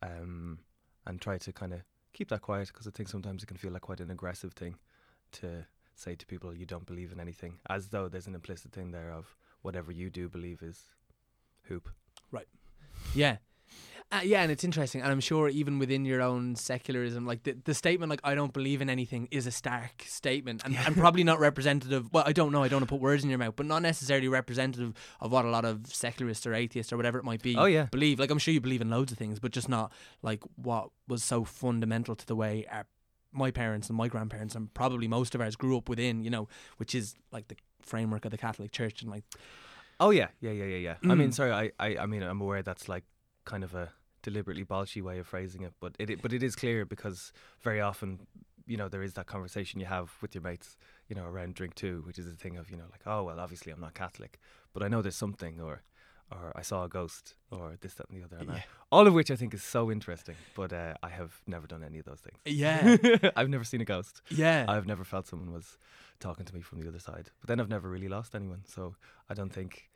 um, 0.03 0.61
and 1.07 1.21
try 1.21 1.39
to 1.39 1.53
kind 1.53 1.75
of 1.75 1.81
keep 2.13 2.29
that 2.29 2.43
quiet 2.43 2.69
because 2.69 2.87
I 2.87 2.91
think 2.91 3.09
sometimes 3.09 3.43
it 3.43 3.47
can 3.47 3.57
feel 3.57 3.73
like 3.73 3.83
quite 3.83 4.01
an 4.01 4.11
aggressive 4.11 4.55
thing 4.55 4.77
to 5.33 5.67
say 5.95 6.15
to 6.15 6.27
people 6.27 6.55
you 6.55 6.65
don't 6.65 6.87
believe 6.87 7.13
in 7.13 7.21
anything, 7.21 7.59
as 7.69 7.89
though 7.89 8.09
there's 8.09 8.27
an 8.27 8.35
implicit 8.35 8.73
thing 8.73 8.93
there 8.93 9.11
of 9.11 9.37
whatever 9.63 9.93
you 9.93 10.11
do 10.11 10.29
believe 10.29 10.63
is 10.63 10.85
hoop. 11.65 11.89
Right. 12.31 12.49
Yeah. 13.15 13.37
Uh, 14.11 14.21
yeah, 14.25 14.41
and 14.43 14.51
it's 14.51 14.65
interesting, 14.65 15.03
and 15.03 15.13
I'm 15.13 15.21
sure 15.21 15.51
even 15.51 15.79
within 15.79 16.07
your 16.07 16.23
own 16.23 16.57
secularism, 16.57 17.27
like 17.27 17.43
the, 17.43 17.53
the 17.65 17.75
statement, 17.75 18.09
like 18.09 18.21
I 18.25 18.35
don't 18.35 18.55
believe 18.55 18.81
in 18.81 18.89
anything, 18.89 19.29
is 19.31 19.47
a 19.47 19.51
stark 19.51 20.03
statement, 20.07 20.63
and, 20.65 20.75
and 20.87 20.97
probably 20.97 21.25
not 21.25 21.39
representative. 21.49 22.11
Well, 22.11 22.25
I 22.27 22.33
don't 22.33 22.51
know, 22.51 22.63
I 22.63 22.69
don't 22.69 22.79
want 22.79 22.89
to 22.89 22.95
put 22.95 23.03
words 23.03 23.23
in 23.23 23.29
your 23.29 23.39
mouth, 23.39 23.55
but 23.55 23.67
not 23.67 23.83
necessarily 23.83 24.27
representative 24.29 24.95
of 25.21 25.31
what 25.31 25.45
a 25.45 25.51
lot 25.51 25.67
of 25.67 25.87
secularists 25.89 26.47
or 26.47 26.55
atheists 26.55 26.91
or 26.91 26.97
whatever 26.97 27.19
it 27.19 27.25
might 27.25 27.43
be 27.43 27.55
Oh 27.55 27.67
yeah, 27.67 27.85
believe. 27.91 28.19
Like 28.19 28.31
I'm 28.31 28.39
sure 28.39 28.55
you 28.55 28.63
believe 28.63 28.81
in 28.81 28.89
loads 28.89 29.13
of 29.13 29.19
things, 29.19 29.41
but 29.41 29.51
just 29.53 29.69
not 29.69 29.93
like 30.23 30.43
what 30.57 30.89
was 31.07 31.23
so 31.23 31.45
fundamental 31.45 32.17
to 32.17 32.27
the 32.27 32.35
way 32.37 32.65
our 32.71 32.87
my 33.31 33.51
parents 33.51 33.91
and 33.91 33.99
my 33.99 34.09
grandparents 34.09 34.55
and 34.55 34.73
probably 34.73 35.07
most 35.07 35.35
of 35.35 35.43
ours 35.43 35.55
grew 35.55 35.77
up 35.77 35.87
within, 35.87 36.25
you 36.25 36.31
know, 36.31 36.49
which 36.79 36.95
is 36.95 37.15
like 37.31 37.49
the 37.49 37.57
framework 37.83 38.25
of 38.25 38.31
the 38.31 38.39
Catholic 38.39 38.73
Church 38.73 39.03
and 39.03 39.11
like 39.11 39.25
Oh 40.01 40.09
yeah, 40.11 40.29
yeah, 40.41 40.53
yeah, 40.53 40.65
yeah, 40.65 40.77
yeah. 40.77 40.95
I 41.11 41.15
mean, 41.15 41.29
Mm. 41.29 41.35
sorry, 41.35 41.53
I, 41.53 41.73
I, 41.79 41.99
I 41.99 42.07
mean, 42.07 42.23
I'm 42.23 42.41
aware 42.41 42.63
that's 42.63 42.89
like 42.89 43.05
kind 43.49 43.65
of 43.65 43.75
a 43.75 43.87
deliberately 44.23 44.65
bolshy 44.65 45.01
way 45.03 45.19
of 45.19 45.27
phrasing 45.27 45.63
it, 45.63 45.73
but 45.81 45.95
it, 45.99 46.11
it, 46.11 46.23
but 46.23 46.33
it 46.33 46.43
is 46.43 46.55
clear 46.57 46.85
because 46.85 47.33
very 47.63 47.81
often, 47.81 48.27
you 48.67 48.77
know, 48.77 48.89
there 48.89 49.03
is 49.03 49.15
that 49.15 49.27
conversation 49.27 49.81
you 49.81 49.87
have 49.87 50.11
with 50.21 50.35
your 50.35 50.43
mates, 50.43 50.77
you 51.09 51.17
know, 51.17 51.25
around 51.25 51.55
drink 51.55 51.75
too, 51.75 52.03
which 52.07 52.19
is 52.19 52.27
a 52.27 52.33
thing 52.33 52.57
of, 52.59 52.71
you 52.71 52.77
know, 52.77 52.89
like, 52.91 53.01
oh 53.07 53.23
well, 53.25 53.41
obviously 53.41 53.73
I'm 53.73 53.81
not 53.81 53.95
Catholic, 53.95 54.39
but 54.75 54.83
I 54.83 54.89
know 54.89 55.01
there's 55.03 55.17
something, 55.17 55.61
or, 55.61 55.83
or 56.31 56.53
I 56.55 56.63
saw 56.63 56.85
a 56.85 56.89
ghost, 56.89 57.35
or 57.51 57.77
this, 57.81 57.95
that, 57.95 58.11
and 58.11 58.21
the 58.21 58.25
other, 58.27 58.37
and 58.39 58.51
I- 58.51 58.57
Yeah. 58.57 58.63
all 58.93 59.07
of 59.07 59.15
which 59.15 59.31
I 59.31 59.37
think 59.37 59.55
is 59.55 59.63
so 59.63 59.91
interesting. 59.91 60.37
But 60.55 60.73
uh, 60.73 60.95
I 61.03 61.09
have 61.09 61.41
never 61.47 61.67
done 61.67 61.83
any 61.85 61.99
of 62.01 62.05
those 62.05 62.21
things. 62.21 62.39
yeah, 62.45 62.97
I've 63.37 63.49
never 63.49 63.65
seen 63.65 63.81
a 63.81 63.87
ghost. 63.87 64.21
yeah. 64.31 64.67
I've 64.69 64.87
never 64.87 65.05
felt 65.05 65.27
someone 65.27 65.53
was 65.53 65.79
talking 66.21 66.45
to 66.45 66.55
me 66.55 66.61
from 66.61 66.81
the 66.81 66.89
other 66.89 66.99
side. 66.99 67.31
But 67.41 67.47
then 67.49 67.61
I've 67.61 67.71
never 67.71 67.89
really 67.89 68.09
lost 68.09 68.35
anyone, 68.35 68.63
so 68.67 68.97
I 69.31 69.35
don't 69.35 69.53
think 69.59 69.89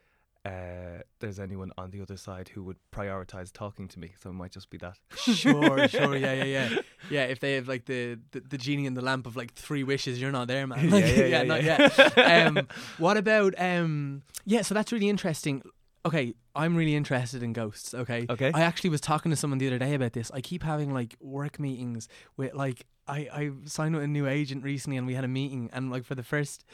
uh, 0.44 1.02
there's 1.20 1.38
anyone 1.38 1.70
on 1.78 1.90
the 1.92 2.00
other 2.02 2.16
side 2.16 2.48
who 2.48 2.62
would 2.64 2.76
prioritize 2.92 3.52
talking 3.52 3.86
to 3.88 3.98
me. 4.00 4.12
So 4.20 4.30
it 4.30 4.32
might 4.32 4.50
just 4.50 4.70
be 4.70 4.78
that. 4.78 4.98
sure, 5.14 5.86
sure, 5.88 6.16
yeah, 6.16 6.32
yeah, 6.32 6.44
yeah, 6.44 6.78
yeah. 7.10 7.24
If 7.24 7.38
they 7.40 7.54
have 7.54 7.68
like 7.68 7.84
the, 7.84 8.18
the, 8.32 8.40
the 8.40 8.58
genie 8.58 8.86
in 8.86 8.94
the 8.94 9.02
lamp 9.02 9.26
of 9.26 9.36
like 9.36 9.54
three 9.54 9.84
wishes, 9.84 10.20
you're 10.20 10.32
not 10.32 10.48
there, 10.48 10.66
man. 10.66 10.90
Like, 10.90 11.04
Yeah, 11.04 11.10
yeah, 11.16 11.26
yeah, 11.26 11.42
not 11.44 11.62
yeah. 11.62 11.88
yet. 12.16 12.18
Um, 12.48 12.68
what 12.98 13.16
about 13.16 13.54
um? 13.58 14.22
Yeah, 14.44 14.62
so 14.62 14.74
that's 14.74 14.90
really 14.92 15.08
interesting. 15.08 15.62
Okay, 16.04 16.34
I'm 16.56 16.74
really 16.74 16.96
interested 16.96 17.44
in 17.44 17.52
ghosts. 17.52 17.94
Okay, 17.94 18.26
Okay. 18.28 18.50
I 18.52 18.62
actually 18.62 18.90
was 18.90 19.00
talking 19.00 19.30
to 19.30 19.36
someone 19.36 19.58
the 19.58 19.68
other 19.68 19.78
day 19.78 19.94
about 19.94 20.12
this. 20.14 20.32
I 20.34 20.40
keep 20.40 20.64
having 20.64 20.92
like 20.92 21.14
work 21.20 21.60
meetings 21.60 22.08
with 22.36 22.54
like 22.54 22.86
I 23.06 23.28
I 23.32 23.50
signed 23.66 23.94
with 23.94 24.02
a 24.02 24.08
new 24.08 24.26
agent 24.26 24.64
recently, 24.64 24.96
and 24.96 25.06
we 25.06 25.14
had 25.14 25.22
a 25.22 25.28
meeting, 25.28 25.70
and 25.72 25.92
like 25.92 26.04
for 26.04 26.16
the 26.16 26.24
first 26.24 26.64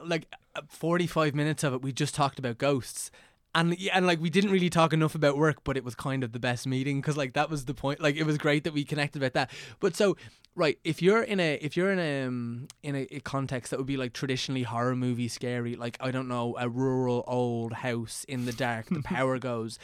like 0.00 0.26
uh, 0.54 0.62
45 0.68 1.34
minutes 1.34 1.64
of 1.64 1.74
it, 1.74 1.82
we 1.82 1.92
just 1.92 2.14
talked 2.14 2.38
about 2.38 2.58
ghosts. 2.58 3.10
And 3.54 3.78
yeah, 3.78 3.92
and 3.96 4.06
like 4.06 4.20
we 4.20 4.30
didn't 4.30 4.50
really 4.50 4.70
talk 4.70 4.92
enough 4.92 5.14
about 5.14 5.36
work, 5.38 5.64
but 5.64 5.76
it 5.76 5.84
was 5.84 5.94
kind 5.94 6.22
of 6.22 6.32
the 6.32 6.38
best 6.38 6.66
meeting 6.66 7.00
because 7.00 7.16
like 7.16 7.32
that 7.32 7.48
was 7.50 7.64
the 7.64 7.74
point. 7.74 8.00
Like 8.00 8.16
it 8.16 8.24
was 8.24 8.38
great 8.38 8.64
that 8.64 8.74
we 8.74 8.84
connected 8.84 9.20
about 9.22 9.32
that. 9.32 9.50
But 9.80 9.96
so 9.96 10.16
right, 10.54 10.78
if 10.84 11.00
you're 11.00 11.22
in 11.22 11.40
a 11.40 11.58
if 11.62 11.76
you're 11.76 11.90
in 11.90 11.98
a 11.98 12.26
um, 12.26 12.68
in 12.82 12.94
a, 12.94 13.06
a 13.10 13.20
context 13.20 13.70
that 13.70 13.78
would 13.78 13.86
be 13.86 13.96
like 13.96 14.12
traditionally 14.12 14.64
horror 14.64 14.94
movie 14.94 15.28
scary, 15.28 15.76
like 15.76 15.96
I 16.00 16.10
don't 16.10 16.28
know, 16.28 16.56
a 16.58 16.68
rural 16.68 17.24
old 17.26 17.72
house 17.72 18.24
in 18.28 18.44
the 18.44 18.52
dark, 18.52 18.86
the 18.90 19.02
power 19.04 19.38
goes. 19.38 19.78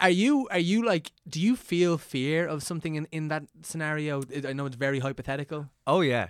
Are 0.00 0.10
you 0.10 0.48
are 0.50 0.58
you 0.58 0.84
like 0.84 1.12
do 1.28 1.40
you 1.40 1.54
feel 1.54 1.98
fear 1.98 2.46
of 2.46 2.62
something 2.62 2.94
in, 2.94 3.06
in 3.12 3.28
that 3.28 3.44
scenario? 3.62 4.22
I 4.48 4.52
know 4.52 4.66
it's 4.66 4.76
very 4.76 5.00
hypothetical. 5.00 5.68
Oh 5.86 6.00
yeah, 6.00 6.28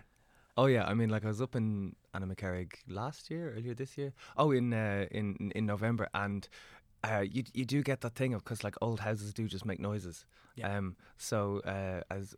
oh 0.57 0.67
yeah. 0.67 0.85
I 0.85 0.95
mean, 0.95 1.09
like 1.09 1.25
I 1.25 1.29
was 1.29 1.41
up 1.41 1.55
in 1.57 1.97
Annaghmakerrig 2.15 2.75
last 2.89 3.31
year, 3.31 3.55
earlier 3.57 3.75
this 3.75 3.97
year. 3.97 4.13
Oh, 4.37 4.51
in 4.51 4.73
uh, 4.73 5.07
in 5.11 5.53
in 5.55 5.67
November, 5.67 6.09
and 6.15 6.49
uh, 7.05 7.25
you 7.29 7.45
you 7.53 7.65
do 7.65 7.83
get 7.83 8.01
that 8.03 8.15
thing 8.15 8.35
of 8.35 8.45
because 8.45 8.65
like 8.65 8.77
old 8.81 9.01
houses 9.01 9.33
do 9.33 9.49
just 9.49 9.65
make 9.65 9.81
noises. 9.81 10.25
Yeah. 10.57 10.77
Um. 10.77 10.97
So 11.17 11.61
uh, 11.65 12.03
as 12.11 12.35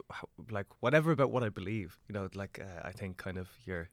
like 0.51 0.67
whatever 0.81 1.13
about 1.13 1.31
what 1.31 1.43
I 1.43 1.49
believe, 1.49 1.99
you 2.09 2.15
know, 2.15 2.29
like 2.35 2.61
uh, 2.61 2.87
I 2.87 2.93
think 2.93 3.17
kind 3.17 3.39
of 3.39 3.49
your. 3.65 3.91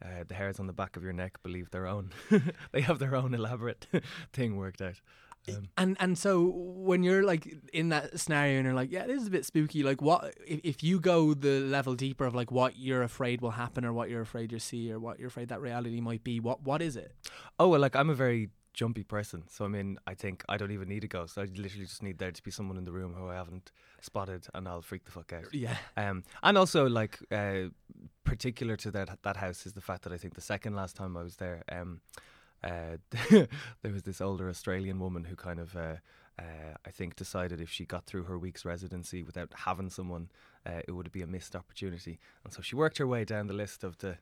Uh, 0.00 0.22
the 0.28 0.34
hairs 0.34 0.60
on 0.60 0.68
the 0.68 0.72
back 0.72 0.96
of 0.96 1.02
your 1.02 1.12
neck 1.12 1.42
believe 1.42 1.72
their 1.72 1.84
own. 1.84 2.12
they 2.70 2.82
have 2.82 3.00
their 3.00 3.16
own 3.16 3.34
elaborate 3.34 3.88
thing 4.32 4.56
worked 4.56 4.80
out. 4.80 5.00
Um, 5.56 5.68
And 5.76 5.96
and 6.00 6.18
so 6.18 6.44
when 6.44 7.02
you're 7.02 7.22
like 7.22 7.56
in 7.72 7.88
that 7.90 8.18
scenario 8.20 8.58
and 8.58 8.64
you're 8.66 8.74
like, 8.74 8.90
yeah, 8.90 9.06
this 9.06 9.20
is 9.22 9.28
a 9.28 9.30
bit 9.30 9.44
spooky. 9.44 9.82
Like, 9.82 10.00
what 10.02 10.34
if, 10.46 10.60
if 10.64 10.82
you 10.82 11.00
go 11.00 11.34
the 11.34 11.60
level 11.60 11.94
deeper 11.94 12.24
of 12.24 12.34
like 12.34 12.50
what 12.50 12.76
you're 12.76 13.02
afraid 13.02 13.40
will 13.40 13.52
happen 13.52 13.84
or 13.84 13.92
what 13.92 14.10
you're 14.10 14.22
afraid 14.22 14.50
you'll 14.52 14.60
see 14.60 14.92
or 14.92 14.98
what 14.98 15.18
you're 15.18 15.28
afraid 15.28 15.48
that 15.48 15.60
reality 15.60 16.00
might 16.00 16.24
be? 16.24 16.40
What 16.40 16.62
what 16.62 16.82
is 16.82 16.96
it? 16.96 17.12
Oh 17.58 17.68
well, 17.68 17.80
like 17.80 17.96
I'm 17.96 18.10
a 18.10 18.14
very 18.14 18.50
jumpy 18.74 19.02
person, 19.02 19.42
so 19.48 19.64
I 19.64 19.68
mean, 19.68 19.98
I 20.06 20.14
think 20.14 20.44
I 20.48 20.56
don't 20.56 20.70
even 20.70 20.88
need 20.88 21.02
a 21.02 21.08
ghost. 21.08 21.36
I 21.36 21.42
literally 21.42 21.84
just 21.86 22.02
need 22.02 22.18
there 22.18 22.30
to 22.30 22.42
be 22.42 22.52
someone 22.52 22.76
in 22.76 22.84
the 22.84 22.92
room 22.92 23.12
who 23.12 23.28
I 23.28 23.34
haven't 23.34 23.72
spotted, 24.00 24.46
and 24.54 24.68
I'll 24.68 24.82
freak 24.82 25.04
the 25.04 25.10
fuck 25.10 25.32
out. 25.32 25.52
Yeah, 25.52 25.76
Um, 25.96 26.22
and 26.42 26.56
also 26.56 26.88
like 26.88 27.18
uh, 27.32 27.70
particular 28.24 28.76
to 28.76 28.90
that 28.92 29.18
that 29.22 29.36
house 29.36 29.66
is 29.66 29.72
the 29.72 29.80
fact 29.80 30.02
that 30.02 30.12
I 30.12 30.16
think 30.16 30.34
the 30.34 30.40
second 30.40 30.74
last 30.76 30.94
time 30.96 31.16
I 31.16 31.22
was 31.22 31.36
there, 31.36 31.64
um, 31.72 32.00
uh, 32.64 32.96
there 33.30 33.92
was 33.92 34.02
this 34.02 34.20
older 34.20 34.48
Australian 34.48 34.98
woman 34.98 35.24
who 35.24 35.36
kind 35.36 35.60
of. 35.60 35.76
Uh, 35.76 35.96
uh, 36.40 36.76
I 36.86 36.92
think 36.92 37.16
decided 37.16 37.60
if 37.60 37.68
she 37.68 37.84
got 37.84 38.06
through 38.06 38.22
her 38.22 38.38
week's 38.38 38.64
residency 38.64 39.24
without 39.24 39.52
having 39.52 39.90
someone, 39.90 40.30
uh, 40.64 40.82
it 40.86 40.92
would 40.92 41.10
be 41.10 41.20
a 41.20 41.26
missed 41.26 41.56
opportunity, 41.56 42.20
and 42.44 42.52
so 42.52 42.62
she 42.62 42.76
worked 42.76 42.98
her 42.98 43.08
way 43.08 43.24
down 43.24 43.48
the 43.48 43.54
list 43.54 43.82
of 43.82 43.98
the 43.98 44.18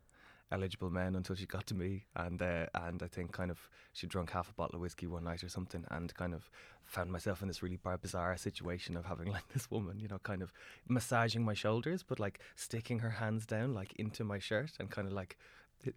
eligible 0.52 0.90
men 0.90 1.16
until 1.16 1.34
she 1.34 1.46
got 1.46 1.66
to 1.66 1.74
me 1.74 2.04
and 2.14 2.40
uh, 2.40 2.66
and 2.74 3.02
I 3.02 3.08
think 3.08 3.32
kind 3.32 3.50
of 3.50 3.68
she 3.92 4.06
drunk 4.06 4.30
half 4.30 4.48
a 4.48 4.52
bottle 4.52 4.76
of 4.76 4.80
whiskey 4.80 5.06
one 5.06 5.24
night 5.24 5.42
or 5.42 5.48
something 5.48 5.84
and 5.90 6.14
kind 6.14 6.32
of 6.34 6.48
found 6.84 7.10
myself 7.10 7.42
in 7.42 7.48
this 7.48 7.62
really 7.62 7.80
bizarre 8.00 8.36
situation 8.36 8.96
of 8.96 9.06
having 9.06 9.26
like 9.32 9.48
this 9.48 9.70
woman 9.70 9.98
you 9.98 10.08
know 10.08 10.18
kind 10.18 10.42
of 10.42 10.52
massaging 10.88 11.44
my 11.44 11.54
shoulders 11.54 12.04
but 12.04 12.20
like 12.20 12.38
sticking 12.54 13.00
her 13.00 13.10
hands 13.10 13.44
down 13.44 13.74
like 13.74 13.92
into 13.96 14.22
my 14.22 14.38
shirt 14.38 14.72
and 14.78 14.90
kind 14.90 15.08
of 15.08 15.12
like 15.12 15.36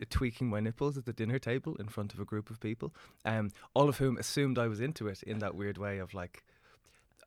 tweaking 0.10 0.50
my 0.50 0.60
nipples 0.60 0.98
at 0.98 1.06
the 1.06 1.14
dinner 1.14 1.40
table 1.40 1.76
in 1.80 1.88
front 1.88 2.14
of 2.14 2.20
a 2.20 2.26
group 2.26 2.50
of 2.50 2.60
people 2.60 2.94
um 3.26 3.50
all 3.74 3.90
of 3.90 3.98
whom 3.98 4.18
assumed 4.18 4.60
I 4.60 4.68
was 4.68 4.80
into 4.80 5.08
it 5.08 5.24
in 5.24 5.40
that 5.40 5.56
weird 5.56 5.78
way 5.78 5.98
of 5.98 6.14
like 6.14 6.44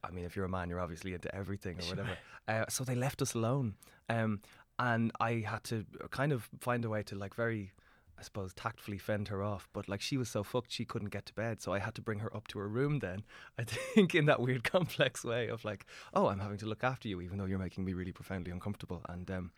I 0.05 0.11
mean, 0.11 0.25
if 0.25 0.35
you're 0.35 0.45
a 0.45 0.49
man, 0.49 0.69
you're 0.69 0.81
obviously 0.81 1.15
into 1.15 1.33
everything 1.35 1.79
or 1.81 1.85
whatever. 1.85 2.19
Uh, 2.49 2.65
so 2.69 2.85
they 2.85 2.95
left 2.95 3.23
us 3.23 3.35
alone, 3.35 3.75
um, 4.09 4.41
and 4.79 5.13
I 5.21 5.45
had 5.47 5.63
to 5.65 5.87
kind 6.11 6.33
of 6.33 6.49
find 6.61 6.85
a 6.85 6.89
way 6.89 7.03
to 7.05 7.15
like 7.15 7.35
very, 7.35 7.73
I 8.19 8.23
suppose, 8.23 8.53
tactfully 8.55 8.99
fend 8.99 9.29
her 9.29 9.43
off. 9.43 9.69
But 9.73 9.89
like 9.89 10.01
she 10.01 10.17
was 10.17 10.29
so 10.29 10.43
fucked, 10.43 10.73
she 10.73 10.85
couldn't 10.85 11.11
get 11.11 11.27
to 11.27 11.35
bed, 11.35 11.63
so 11.63 11.73
I 11.73 11.79
had 11.79 11.95
to 11.95 12.03
bring 12.03 12.19
her 12.19 12.35
up 12.35 12.49
to 12.49 12.59
her 12.59 12.69
room. 12.69 12.99
Then 12.99 13.23
I 13.59 13.65
think 13.65 14.15
in 14.15 14.27
that 14.27 14.41
weird 14.41 14.65
complex 14.71 15.25
way 15.25 15.49
of 15.49 15.65
like, 15.65 15.87
oh, 16.15 16.27
I'm 16.27 16.41
having 16.41 16.59
to 16.59 16.67
look 16.67 16.83
after 16.83 17.07
you, 17.07 17.21
even 17.21 17.39
though 17.39 17.47
you're 17.47 17.59
making 17.59 17.85
me 17.85 17.95
really 17.95 18.13
profoundly 18.13 18.51
uncomfortable. 18.51 19.03
And 19.09 19.31
um, 19.31 19.53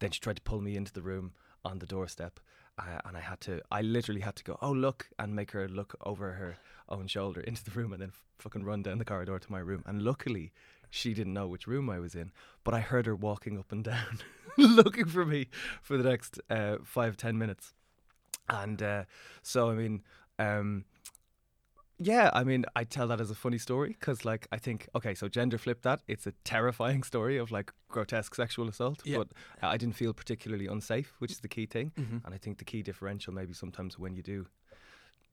then 0.00 0.10
she 0.10 0.20
tried 0.20 0.36
to 0.36 0.42
pull 0.42 0.60
me 0.60 0.76
into 0.76 0.92
the 0.92 1.02
room 1.02 1.32
on 1.64 1.78
the 1.78 1.86
doorstep. 1.86 2.40
Uh, 2.78 3.00
and 3.04 3.16
I 3.16 3.20
had 3.20 3.40
to, 3.42 3.60
I 3.70 3.82
literally 3.82 4.20
had 4.20 4.34
to 4.36 4.44
go, 4.44 4.58
oh, 4.60 4.72
look, 4.72 5.08
and 5.18 5.34
make 5.34 5.52
her 5.52 5.68
look 5.68 5.94
over 6.04 6.32
her 6.32 6.56
own 6.88 7.06
shoulder 7.06 7.40
into 7.40 7.64
the 7.64 7.70
room 7.70 7.92
and 7.92 8.02
then 8.02 8.08
f- 8.08 8.24
fucking 8.38 8.64
run 8.64 8.82
down 8.82 8.98
the 8.98 9.04
corridor 9.04 9.38
to 9.38 9.52
my 9.52 9.60
room. 9.60 9.84
And 9.86 10.02
luckily, 10.02 10.52
she 10.90 11.14
didn't 11.14 11.34
know 11.34 11.46
which 11.46 11.66
room 11.66 11.88
I 11.88 12.00
was 12.00 12.14
in, 12.14 12.32
but 12.64 12.74
I 12.74 12.80
heard 12.80 13.06
her 13.06 13.14
walking 13.14 13.58
up 13.58 13.70
and 13.70 13.84
down, 13.84 14.18
looking 14.58 15.06
for 15.06 15.24
me 15.24 15.48
for 15.82 15.96
the 15.96 16.08
next 16.08 16.40
uh, 16.50 16.78
five 16.84 17.16
ten 17.16 17.38
minutes, 17.38 17.74
and 18.48 18.82
uh, 18.82 19.04
so 19.42 19.70
I 19.70 19.74
mean. 19.74 20.02
Um, 20.38 20.84
yeah, 22.04 22.30
I 22.32 22.44
mean, 22.44 22.64
I 22.76 22.84
tell 22.84 23.08
that 23.08 23.20
as 23.20 23.30
a 23.30 23.34
funny 23.34 23.58
story 23.58 23.90
because, 23.98 24.24
like, 24.24 24.46
I 24.52 24.58
think, 24.58 24.88
okay, 24.94 25.14
so 25.14 25.28
gender 25.28 25.58
flip 25.58 25.82
that. 25.82 26.00
It's 26.06 26.26
a 26.26 26.32
terrifying 26.44 27.02
story 27.02 27.36
of 27.38 27.50
like 27.50 27.72
grotesque 27.88 28.34
sexual 28.34 28.68
assault, 28.68 29.00
Yeah. 29.04 29.18
but 29.18 29.28
I 29.62 29.76
didn't 29.76 29.96
feel 29.96 30.12
particularly 30.12 30.66
unsafe, 30.66 31.14
which 31.20 31.32
is 31.32 31.40
the 31.40 31.48
key 31.48 31.66
thing. 31.66 31.92
Mhm. 31.96 32.24
And 32.24 32.34
I 32.34 32.38
think 32.38 32.58
the 32.58 32.64
key 32.64 32.82
differential, 32.82 33.32
maybe 33.32 33.52
sometimes 33.54 33.98
when 33.98 34.14
you 34.16 34.22
do 34.22 34.46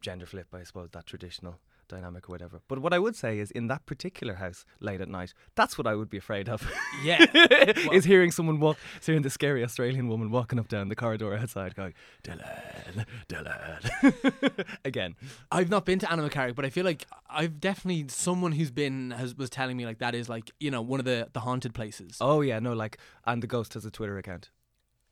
gender 0.02 0.26
flip, 0.26 0.48
I 0.54 0.64
suppose 0.64 0.90
that 0.92 1.06
traditional 1.06 1.60
dynamic 1.92 2.28
or 2.28 2.32
whatever. 2.32 2.62
But 2.68 2.80
what 2.80 2.94
I 2.94 3.00
would 3.00 3.16
say 3.16 3.38
is, 3.38 3.52
in 3.52 3.68
that 3.68 3.86
particular 3.86 4.36
house, 4.36 4.66
late 4.80 5.02
at 5.02 5.10
night, 5.10 5.34
that's 5.56 5.78
what 5.78 5.86
I 5.86 5.94
would 5.94 6.10
be 6.10 6.18
afraid 6.18 6.50
of. 6.50 6.68
Yeah. 7.04 7.26
is 7.92 8.06
hearing 8.06 8.32
someone 8.32 8.60
walk, 8.60 8.78
hearing 9.06 9.22
the 9.22 9.30
scary 9.30 9.64
Australian 9.64 10.08
woman 10.08 10.32
walking 10.32 10.58
up 10.60 10.68
down 10.68 10.90
the 10.90 10.96
corridor 10.96 11.36
outside, 11.36 11.76
going, 11.76 11.94
"Dylan, 12.24 13.06
Dylan," 13.30 14.66
again. 14.86 15.16
I've 15.52 15.70
not 15.70 15.86
been 15.86 16.00
to 16.00 16.06
Annaghmakerrig, 16.08 16.56
but 16.56 16.66
I 16.66 16.70
feel 16.70 16.86
like 16.86 17.06
I've 17.30 17.60
definitely 17.60 18.06
someone 18.10 18.54
who's 18.54 18.72
been 18.72 19.12
has 19.12 19.36
was 19.36 19.50
telling 19.50 19.78
me 19.78 19.86
like 19.86 20.00
that 20.00 20.16
is 20.16 20.30
like 20.30 20.52
you 20.60 20.72
know 20.72 20.82
one 20.82 21.00
of 21.00 21.06
the 21.06 21.30
the 21.34 21.42
haunted 21.42 21.74
places. 21.74 22.18
Oh 22.22 22.42
yeah, 22.42 22.60
no, 22.60 22.74
like, 22.74 22.98
and 23.26 23.44
the 23.44 23.48
ghost 23.48 23.74
has 23.76 23.86
a 23.86 23.92
Twitter 23.92 24.18
account. 24.18 24.50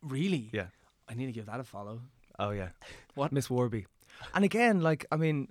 Really? 0.02 0.50
Yeah. 0.54 0.68
I 1.10 1.16
need 1.16 1.26
to 1.26 1.32
give 1.32 1.48
that 1.48 1.60
a 1.60 1.64
follow. 1.64 2.02
Oh 2.38 2.52
yeah, 2.52 2.70
What? 3.16 3.32
Miss 3.34 3.50
Warby? 3.50 3.86
And 4.34 4.46
again, 4.46 4.82
like, 4.82 5.06
I 5.12 5.18
mean, 5.18 5.50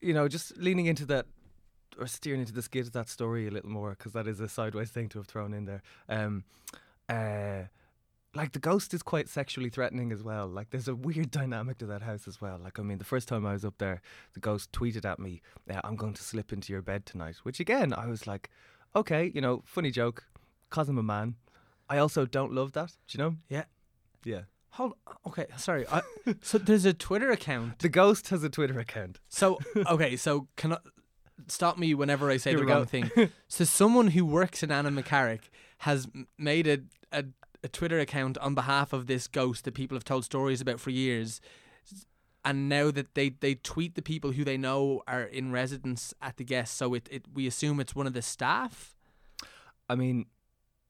you 0.00 0.12
know, 0.12 0.28
just 0.28 0.56
leaning 0.56 0.86
into 0.86 1.06
that 1.06 1.26
or 1.98 2.06
steering 2.06 2.40
into 2.40 2.52
the 2.52 2.62
skid 2.62 2.86
of 2.86 2.92
that 2.92 3.08
story 3.08 3.46
a 3.46 3.50
little 3.50 3.70
more 3.70 3.90
because 3.90 4.12
that 4.12 4.26
is 4.26 4.40
a 4.40 4.48
sideways 4.48 4.90
thing 4.90 5.08
to 5.10 5.18
have 5.18 5.26
thrown 5.26 5.54
in 5.54 5.64
there. 5.64 5.82
Um, 6.08 6.44
uh, 7.08 7.64
like 8.34 8.52
the 8.52 8.58
ghost 8.58 8.92
is 8.92 9.02
quite 9.02 9.28
sexually 9.28 9.70
threatening 9.70 10.12
as 10.12 10.22
well. 10.22 10.46
Like 10.46 10.70
there's 10.70 10.88
a 10.88 10.94
weird 10.94 11.30
dynamic 11.30 11.78
to 11.78 11.86
that 11.86 12.02
house 12.02 12.28
as 12.28 12.40
well. 12.40 12.60
Like 12.62 12.78
I 12.78 12.82
mean, 12.82 12.98
the 12.98 13.04
first 13.04 13.28
time 13.28 13.46
I 13.46 13.54
was 13.54 13.64
up 13.64 13.78
there, 13.78 14.02
the 14.34 14.40
ghost 14.40 14.72
tweeted 14.72 15.04
at 15.04 15.18
me, 15.18 15.40
uh, 15.70 15.80
"I'm 15.82 15.96
going 15.96 16.14
to 16.14 16.22
slip 16.22 16.52
into 16.52 16.72
your 16.72 16.82
bed 16.82 17.06
tonight," 17.06 17.36
which 17.42 17.60
again 17.60 17.94
I 17.94 18.06
was 18.06 18.26
like, 18.26 18.50
okay, 18.94 19.32
you 19.34 19.40
know, 19.40 19.62
funny 19.64 19.90
joke, 19.90 20.24
cause 20.70 20.88
I'm 20.88 20.98
a 20.98 21.02
man. 21.02 21.36
I 21.88 21.98
also 21.98 22.26
don't 22.26 22.52
love 22.52 22.72
that. 22.72 22.92
Do 23.08 23.18
you 23.18 23.24
know? 23.24 23.36
Yeah. 23.48 23.64
Yeah. 24.24 24.42
Hold. 24.76 24.94
Okay. 25.26 25.46
Sorry. 25.56 25.86
I, 25.88 26.02
so 26.42 26.58
there's 26.58 26.84
a 26.84 26.92
Twitter 26.92 27.30
account. 27.30 27.78
The 27.80 27.88
ghost 27.88 28.28
has 28.28 28.44
a 28.44 28.50
Twitter 28.50 28.78
account. 28.78 29.18
So 29.28 29.58
okay. 29.76 30.16
So 30.16 30.48
can 30.56 30.74
I 30.74 30.78
stop 31.48 31.78
me 31.78 31.94
whenever 31.94 32.30
I 32.30 32.36
say 32.36 32.50
Here 32.50 32.60
the 32.60 32.66
go. 32.66 32.74
wrong 32.74 32.86
thing? 32.86 33.10
so 33.48 33.64
someone 33.64 34.08
who 34.08 34.24
works 34.24 34.62
in 34.62 34.70
Annaghmakerrig 34.70 35.40
has 35.78 36.08
made 36.38 36.66
a, 36.66 36.78
a 37.12 37.24
a 37.66 37.68
Twitter 37.68 37.98
account 37.98 38.38
on 38.38 38.54
behalf 38.54 38.92
of 38.92 39.06
this 39.06 39.26
ghost 39.26 39.64
that 39.64 39.74
people 39.74 39.96
have 39.96 40.04
told 40.04 40.24
stories 40.24 40.60
about 40.60 40.78
for 40.78 40.90
years. 40.90 41.40
And 42.44 42.68
now 42.68 42.92
that 42.92 43.14
they, 43.14 43.30
they 43.30 43.56
tweet 43.56 43.96
the 43.96 44.02
people 44.02 44.30
who 44.30 44.44
they 44.44 44.56
know 44.56 45.02
are 45.08 45.24
in 45.24 45.50
residence 45.50 46.14
at 46.22 46.36
the 46.36 46.44
guest, 46.44 46.76
so 46.76 46.94
it, 46.94 47.08
it 47.10 47.24
we 47.34 47.46
assume 47.48 47.80
it's 47.80 47.96
one 47.96 48.06
of 48.06 48.12
the 48.12 48.22
staff. 48.22 48.94
I 49.88 49.96
mean, 49.96 50.26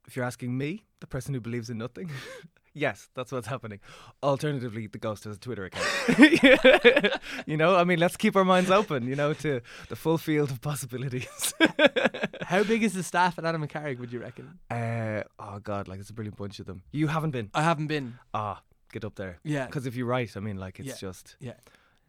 if 0.07 0.16
you're 0.16 0.25
asking 0.25 0.59
me, 0.59 0.85
the 1.00 1.07
person 1.07 1.33
who 1.33 1.40
believes 1.40 1.71
in 1.71 1.78
nothing, 1.78 2.11
yes, 2.76 3.09
that's 3.14 3.33
what's 3.33 3.47
happening. 3.49 3.80
Alternatively, 4.23 4.87
the 4.87 4.99
ghost 4.99 5.25
has 5.25 5.37
a 5.37 5.40
Twitter 5.40 5.64
account. 5.64 5.87
you 7.47 7.56
know, 7.56 7.75
I 7.75 7.85
mean, 7.85 7.99
let's 7.99 8.16
keep 8.16 8.37
our 8.37 8.45
minds 8.45 8.71
open, 8.71 9.06
you 9.09 9.16
know, 9.16 9.33
to 9.35 9.61
the 9.88 9.97
full 9.97 10.18
field 10.18 10.50
of 10.50 10.61
possibilities. 10.61 11.54
How 12.42 12.62
big 12.62 12.83
is 12.83 12.92
the 12.95 13.02
staff 13.02 13.38
at 13.38 13.45
Annaghmakerrig? 13.45 13.99
Would 13.99 14.12
you 14.12 14.21
reckon? 14.21 14.59
uh, 14.71 15.23
oh, 15.38 15.59
God, 15.59 15.88
like, 15.88 15.99
it's 16.00 16.11
a 16.11 16.14
brilliant 16.14 16.37
bunch 16.37 16.61
of 16.61 16.66
them. 16.66 16.83
You 16.92 17.09
haven't 17.09 17.30
been? 17.33 17.50
I 17.54 17.62
haven't 17.62 17.88
been. 17.88 18.18
Ah, 18.35 18.62
get 18.92 19.04
up 19.04 19.16
there. 19.16 19.38
Yeah. 19.42 19.66
Because 19.66 19.87
if 19.87 19.97
you 19.97 20.04
write, 20.04 20.37
I 20.37 20.40
mean, 20.40 20.59
like, 20.59 20.78
it's 20.78 20.88
Yeah. 20.88 20.95
just, 21.09 21.37
Yeah. 21.40 21.54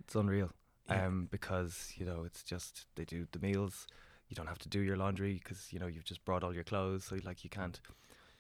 it's 0.02 0.16
unreal. 0.16 0.52
Yeah. 0.90 1.06
Um, 1.08 1.28
because, 1.32 1.94
you 1.98 2.06
know, 2.06 2.24
it's 2.24 2.44
just, 2.44 2.86
they 2.96 3.06
do 3.06 3.28
the 3.32 3.40
meals. 3.40 3.88
You 4.30 4.36
don't 4.36 4.48
have 4.48 4.60
to 4.60 4.70
do 4.70 4.80
your 4.82 4.98
laundry 4.98 5.34
because, 5.42 5.72
you 5.72 5.80
know, 5.80 5.88
you've 5.88 6.06
just 6.06 6.24
brought 6.26 6.44
all 6.44 6.54
your 6.54 6.64
clothes. 6.64 7.06
So, 7.06 7.18
like, 7.24 7.44
you 7.44 7.50
can't 7.50 7.80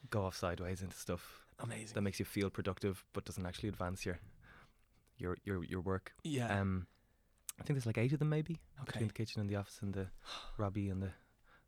go 0.10 0.24
off 0.24 0.36
sideways 0.36 0.82
into 0.82 0.96
stuff 0.96 1.47
Amazing. 1.60 1.96
that 1.96 2.02
makes 2.02 2.20
you 2.20 2.26
feel 2.26 2.50
productive 2.50 3.04
but 3.13 3.26
doesn't 3.26 3.46
actually 3.46 3.70
advance 3.70 4.06
your 4.06 4.20
your 5.17 5.38
your, 5.43 5.63
your 5.63 5.82
work. 5.82 6.13
yeah. 6.24 6.60
Um, 6.60 6.88
I 7.60 7.63
think 7.63 7.76
there's 7.76 7.88
like 7.88 7.98
eight 7.98 8.13
of 8.13 8.20
them 8.20 8.30
maybe 8.30 8.60
okay. 8.82 8.86
between 8.86 9.08
the 9.08 9.13
kitchen 9.13 9.41
and 9.41 9.50
the 9.50 9.56
office 9.56 9.80
and 9.82 9.93
the 9.93 10.08
Robbie 10.58 10.89
and 10.89 11.02
the 11.02 11.08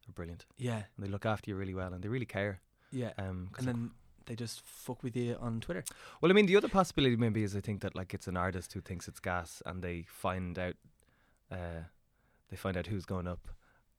they're 0.05 0.13
brilliant 0.13 0.45
Yeah. 0.57 0.83
and 0.95 1.05
they 1.05 1.09
look 1.09 1.25
after 1.25 1.49
you 1.49 1.55
really 1.55 1.73
well 1.73 1.93
and 1.93 2.03
they 2.03 2.07
really 2.09 2.25
care. 2.27 2.61
Yeah. 2.91 3.11
Um, 3.17 3.49
And 3.57 3.67
then 3.67 3.91
they 4.27 4.35
just 4.35 4.61
fuck 4.61 5.01
with 5.03 5.15
you 5.15 5.35
on 5.41 5.59
Twitter. 5.61 5.83
well, 6.21 6.31
I 6.31 6.35
mean, 6.35 6.45
the 6.45 6.55
other 6.57 6.69
possibility 6.69 7.15
maybe 7.15 7.41
is 7.43 7.55
I 7.55 7.59
think 7.61 7.81
that 7.81 7.95
like 7.95 8.13
it's 8.13 8.27
an 8.27 8.37
artist 8.37 8.73
who 8.73 8.81
thinks 8.81 9.07
it's 9.07 9.19
gas 9.19 9.61
and 9.65 9.81
they 9.83 10.05
find 10.07 10.57
out, 10.59 10.75
uh, 11.51 11.81
they 12.49 12.55
find 12.55 12.77
out 12.77 12.85
who's 12.87 13.05
going 13.05 13.27
up, 13.27 13.47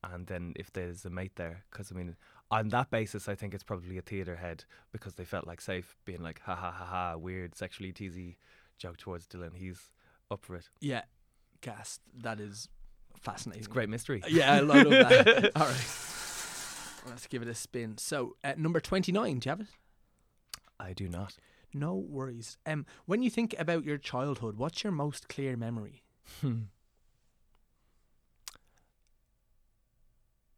and 0.03 0.27
then 0.27 0.53
if 0.57 0.73
there's 0.73 1.05
a 1.05 1.11
mate 1.11 1.33
there, 1.37 1.65
because 1.71 1.93
I 1.93 1.95
mean, 1.95 2.17
on 2.51 2.69
that 2.71 2.91
basis, 2.91 3.29
I 3.29 3.35
think 3.35 3.55
it's 3.55 3.63
probably 3.63 3.99
a 3.99 4.03
theatre 4.03 4.37
head 4.37 4.65
because 4.93 5.15
they 5.15 5.25
felt 5.25 5.47
like 5.47 5.61
safe 5.61 5.97
being 6.05 6.23
like, 6.23 6.41
ha 6.41 6.55
ha 6.55 6.71
ha 6.71 6.85
ha, 6.85 7.17
weird 7.17 7.55
sexually 7.55 7.93
teasy 7.93 8.37
joke 8.79 8.97
towards 8.97 9.27
Dylan. 9.27 9.57
He's 9.57 9.93
up 10.31 10.45
for 10.45 10.57
it. 10.57 10.69
Yeah. 10.81 11.03
cast. 11.61 12.01
That 12.23 12.41
is 12.41 12.69
fascinating. 13.21 13.61
It's 13.61 13.69
great 13.69 13.89
mystery. 13.89 14.23
Yeah, 14.29 14.55
I 14.55 14.61
love 14.61 14.89
that. 14.89 15.51
All 15.57 15.67
right. 15.67 15.97
Let's 17.09 17.27
give 17.29 17.43
it 17.43 17.49
a 17.49 17.55
spin. 17.55 17.99
So, 17.99 18.37
at 18.45 18.59
number 18.59 18.81
29, 18.81 19.39
do 19.39 19.49
you 19.49 19.51
have 19.51 19.61
it? 19.61 19.69
I 20.79 20.93
do 20.93 21.09
not. 21.09 21.37
No 21.73 21.95
worries. 21.95 22.57
Um, 22.67 22.85
when 23.07 23.23
you 23.23 23.31
think 23.31 23.55
about 23.59 23.85
your 23.85 23.99
childhood, 23.99 24.57
what's 24.57 24.83
your 24.83 24.93
most 24.93 25.29
clear 25.29 25.57
memory? 25.57 26.03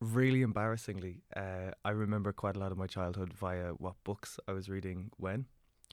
Really 0.03 0.43
embarrassingly, 0.43 1.23
uh, 1.37 1.71
I 1.85 1.91
remember 1.91 2.33
quite 2.33 2.57
a 2.57 2.59
lot 2.59 2.73
of 2.73 2.79
my 2.79 2.89
childhood 2.89 3.33
via 3.33 3.69
what 3.75 3.95
books 4.03 4.41
I 4.49 4.53
was 4.53 4.69
reading 4.69 5.13
when. 5.17 5.47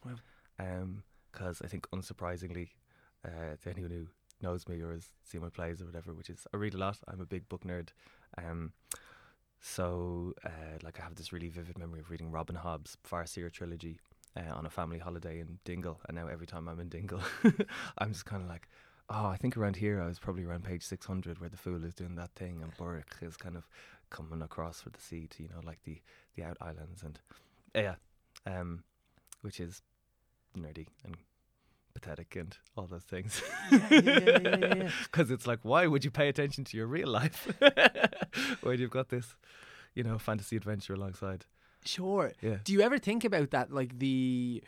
Wow. 0.04 0.16
Because 1.32 1.62
I 1.64 1.68
think, 1.68 1.88
unsurprisingly, 1.92 2.70
uh, 3.24 3.56
to 3.62 3.70
anyone 3.70 3.92
who 3.92 4.08
knows 4.42 4.68
me 4.68 4.82
or 4.82 4.94
has 4.94 5.10
seen 5.24 5.42
my 5.42 5.50
plays 5.50 5.80
or 5.80 5.86
whatever, 5.86 6.16
which 6.16 6.32
is 6.32 6.48
I 6.52 6.58
read 6.58 6.74
a 6.74 6.80
lot. 6.80 6.98
I'm 7.08 7.22
a 7.22 7.26
big 7.26 7.48
book 7.50 7.64
nerd. 7.64 7.90
Um, 8.36 8.72
so, 9.62 10.34
uh, 10.44 10.80
like, 10.82 11.00
I 11.00 11.04
have 11.04 11.14
this 11.14 11.32
really 11.32 11.50
vivid 11.50 11.78
memory 11.78 12.00
of 12.00 12.10
reading 12.10 12.32
Robin 12.32 12.56
Hobb's 12.56 12.98
Farseer 13.08 13.52
trilogy 13.52 14.00
uh, 14.36 14.56
on 14.56 14.66
a 14.66 14.72
family 14.72 14.98
holiday 14.98 15.40
in 15.40 15.60
Dingle. 15.66 16.00
And 16.08 16.18
now 16.18 16.26
every 16.26 16.48
time 16.48 16.68
I'm 16.68 16.80
in 16.80 16.90
Dingle, 16.90 17.22
I'm 18.00 18.14
just 18.14 18.26
kind 18.26 18.42
of 18.42 18.50
like, 18.50 18.68
oh, 19.10 19.26
I 19.26 19.38
think 19.38 19.58
around 19.58 19.76
here 19.76 20.02
I 20.02 20.08
was 20.08 20.20
probably 20.20 20.46
around 20.46 20.64
page 20.64 20.84
600 20.84 21.40
where 21.40 21.50
the 21.50 21.58
fool 21.58 21.84
is 21.84 21.94
doing 21.94 22.16
that 22.16 22.32
thing 22.36 22.62
and 22.62 22.76
Burrich 22.78 23.22
is 23.22 23.38
kind 23.38 23.56
of 23.56 23.68
coming 24.10 24.42
across 24.42 24.82
for 24.82 24.90
the 24.90 25.00
sea 25.00 25.28
to, 25.28 25.44
you 25.44 25.50
know, 25.50 25.62
like 25.64 25.84
the, 25.84 26.02
the 26.36 26.44
out 26.44 26.58
islands 26.62 27.04
and, 27.04 27.20
yeah, 27.76 27.96
um, 28.46 28.84
which 29.42 29.60
is 29.60 29.82
nerdy 30.58 30.88
and 31.04 31.16
pathetic 31.94 32.36
and 32.36 32.58
all 32.76 32.88
those 32.88 33.04
things. 33.04 33.42
Yeah, 33.72 33.88
yeah, 33.92 34.00
yeah, 34.00 34.58
yeah. 34.76 34.90
Because 35.04 35.32
it's 35.32 35.48
like, 35.48 35.60
why 35.64 35.88
would 35.88 36.04
you 36.04 36.12
pay 36.12 36.30
attention 36.30 36.64
to 36.66 36.78
your 36.78 36.88
real 36.88 37.10
life 37.10 37.48
when 38.62 38.80
you've 38.80 38.92
got 38.92 39.10
this, 39.10 39.36
you 39.94 40.04
know, 40.04 40.18
fantasy 40.18 40.56
adventure 40.56 40.94
alongside? 40.94 41.46
Sure. 41.86 42.34
Yeah. 42.42 42.58
Do 42.64 42.74
you 42.74 42.82
ever 42.82 42.98
think 42.98 43.24
about 43.24 43.52
that, 43.52 43.72
like 43.72 44.00
the 44.00 44.64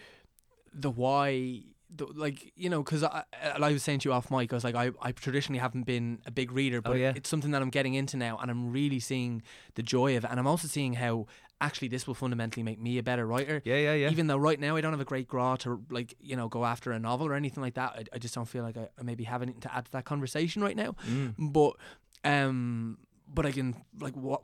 the 0.73 0.89
why, 0.89 1.63
the, 1.95 2.05
like 2.15 2.53
you 2.55 2.69
know, 2.69 2.81
because 2.83 3.03
I, 3.03 3.23
I 3.41 3.71
was 3.71 3.83
saying 3.83 3.99
to 3.99 4.09
you 4.09 4.13
off 4.13 4.31
mic, 4.31 4.51
I 4.51 4.55
was 4.55 4.63
like, 4.63 4.75
I, 4.75 4.91
I 5.01 5.11
traditionally 5.11 5.59
haven't 5.59 5.83
been 5.83 6.19
a 6.25 6.31
big 6.31 6.51
reader, 6.51 6.81
but 6.81 6.91
Oh, 6.91 6.95
yeah. 6.95 7.13
it's 7.15 7.29
something 7.29 7.51
that 7.51 7.61
I'm 7.61 7.69
getting 7.69 7.93
into 7.93 8.17
now, 8.17 8.37
and 8.37 8.49
I'm 8.49 8.71
really 8.71 8.99
seeing 8.99 9.43
the 9.75 9.83
joy 9.83 10.15
of 10.17 10.23
it, 10.23 10.31
and 10.31 10.39
I'm 10.39 10.47
also 10.47 10.67
seeing 10.67 10.93
how 10.93 11.27
actually 11.59 11.87
this 11.89 12.07
will 12.07 12.15
fundamentally 12.15 12.63
make 12.63 12.79
me 12.79 12.97
a 12.97 13.03
better 13.03 13.27
writer. 13.27 13.61
Yeah, 13.65 13.75
yeah, 13.75 13.93
yeah. 13.93 14.09
Even 14.09 14.27
though 14.27 14.37
right 14.37 14.59
now 14.59 14.75
I 14.77 14.81
don't 14.81 14.93
have 14.93 14.99
a 15.01 15.05
great 15.05 15.27
graw 15.27 15.55
to 15.57 15.83
like 15.89 16.15
you 16.19 16.35
know 16.35 16.47
go 16.47 16.65
after 16.65 16.91
a 16.91 16.99
novel 16.99 17.27
or 17.27 17.33
anything 17.35 17.61
like 17.61 17.75
that, 17.75 17.91
I, 17.95 18.03
I 18.15 18.17
just 18.19 18.33
don't 18.33 18.47
feel 18.47 18.63
like 18.63 18.77
I, 18.77 18.87
I 18.97 19.03
maybe 19.03 19.25
have 19.25 19.41
anything 19.41 19.61
to 19.61 19.75
add 19.75 19.85
to 19.85 19.91
that 19.91 20.05
conversation 20.05 20.63
right 20.63 20.75
now. 20.75 20.95
Mm. 21.07 21.35
But 21.37 21.73
um, 22.23 22.97
but 23.27 23.45
I 23.45 23.51
can 23.51 23.75
like 23.99 24.15
what 24.15 24.41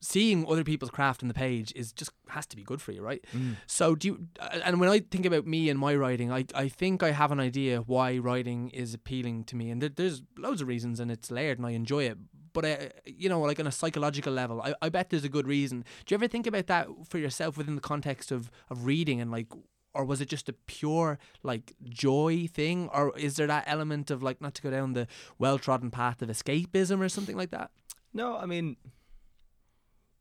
seeing 0.00 0.46
other 0.46 0.64
people's 0.64 0.90
craft 0.90 1.22
on 1.22 1.28
the 1.28 1.34
page 1.34 1.72
is 1.74 1.92
just 1.92 2.12
has 2.28 2.46
to 2.46 2.56
be 2.56 2.62
good 2.62 2.80
for 2.82 2.92
you, 2.92 3.02
right? 3.02 3.24
Mm. 3.36 3.56
So 3.66 3.94
do 3.94 4.08
you? 4.08 4.28
uh, 4.40 4.60
And 4.64 4.80
when 4.80 4.88
I 4.88 5.00
think 5.00 5.26
about 5.26 5.46
me 5.46 5.68
and 5.70 5.78
my 5.78 5.94
writing, 5.94 6.30
I 6.32 6.44
I 6.54 6.68
think 6.68 7.02
I 7.02 7.10
have 7.12 7.32
an 7.32 7.40
idea 7.40 7.80
why 7.80 8.18
writing 8.18 8.70
is 8.70 8.94
appealing 8.94 9.44
to 9.44 9.56
me, 9.56 9.70
and 9.70 9.80
there, 9.82 9.90
there's 9.90 10.22
loads 10.36 10.60
of 10.60 10.68
reasons, 10.68 11.00
and 11.00 11.10
it's 11.10 11.30
layered, 11.30 11.58
and 11.58 11.66
I 11.66 11.70
enjoy 11.72 12.04
it. 12.04 12.18
But 12.52 12.64
I, 12.64 12.90
you 13.04 13.28
know, 13.28 13.40
like 13.40 13.60
on 13.60 13.66
a 13.66 13.72
psychological 13.72 14.32
level, 14.32 14.60
I, 14.62 14.74
I 14.82 14.88
bet 14.88 15.10
there's 15.10 15.24
a 15.24 15.28
good 15.28 15.46
reason. 15.46 15.84
Do 16.06 16.12
you 16.12 16.16
ever 16.16 16.28
think 16.28 16.46
about 16.46 16.66
that 16.66 16.88
for 17.08 17.18
yourself 17.18 17.56
within 17.56 17.74
the 17.74 17.80
context 17.80 18.32
of 18.32 18.50
of 18.70 18.84
reading 18.86 19.20
and 19.20 19.30
like? 19.30 19.48
Or 19.94 20.04
was 20.04 20.20
it 20.20 20.28
just 20.28 20.48
a 20.48 20.52
pure 20.52 21.18
like 21.42 21.72
joy 21.88 22.46
thing, 22.46 22.88
or 22.92 23.16
is 23.18 23.36
there 23.36 23.46
that 23.48 23.64
element 23.66 24.10
of 24.10 24.22
like 24.22 24.40
not 24.40 24.54
to 24.54 24.62
go 24.62 24.70
down 24.70 24.92
the 24.92 25.06
well 25.38 25.58
trodden 25.58 25.90
path 25.90 26.22
of 26.22 26.28
escapism 26.28 27.00
or 27.00 27.08
something 27.08 27.36
like 27.36 27.50
that? 27.50 27.70
No, 28.12 28.36
I 28.36 28.46
mean, 28.46 28.76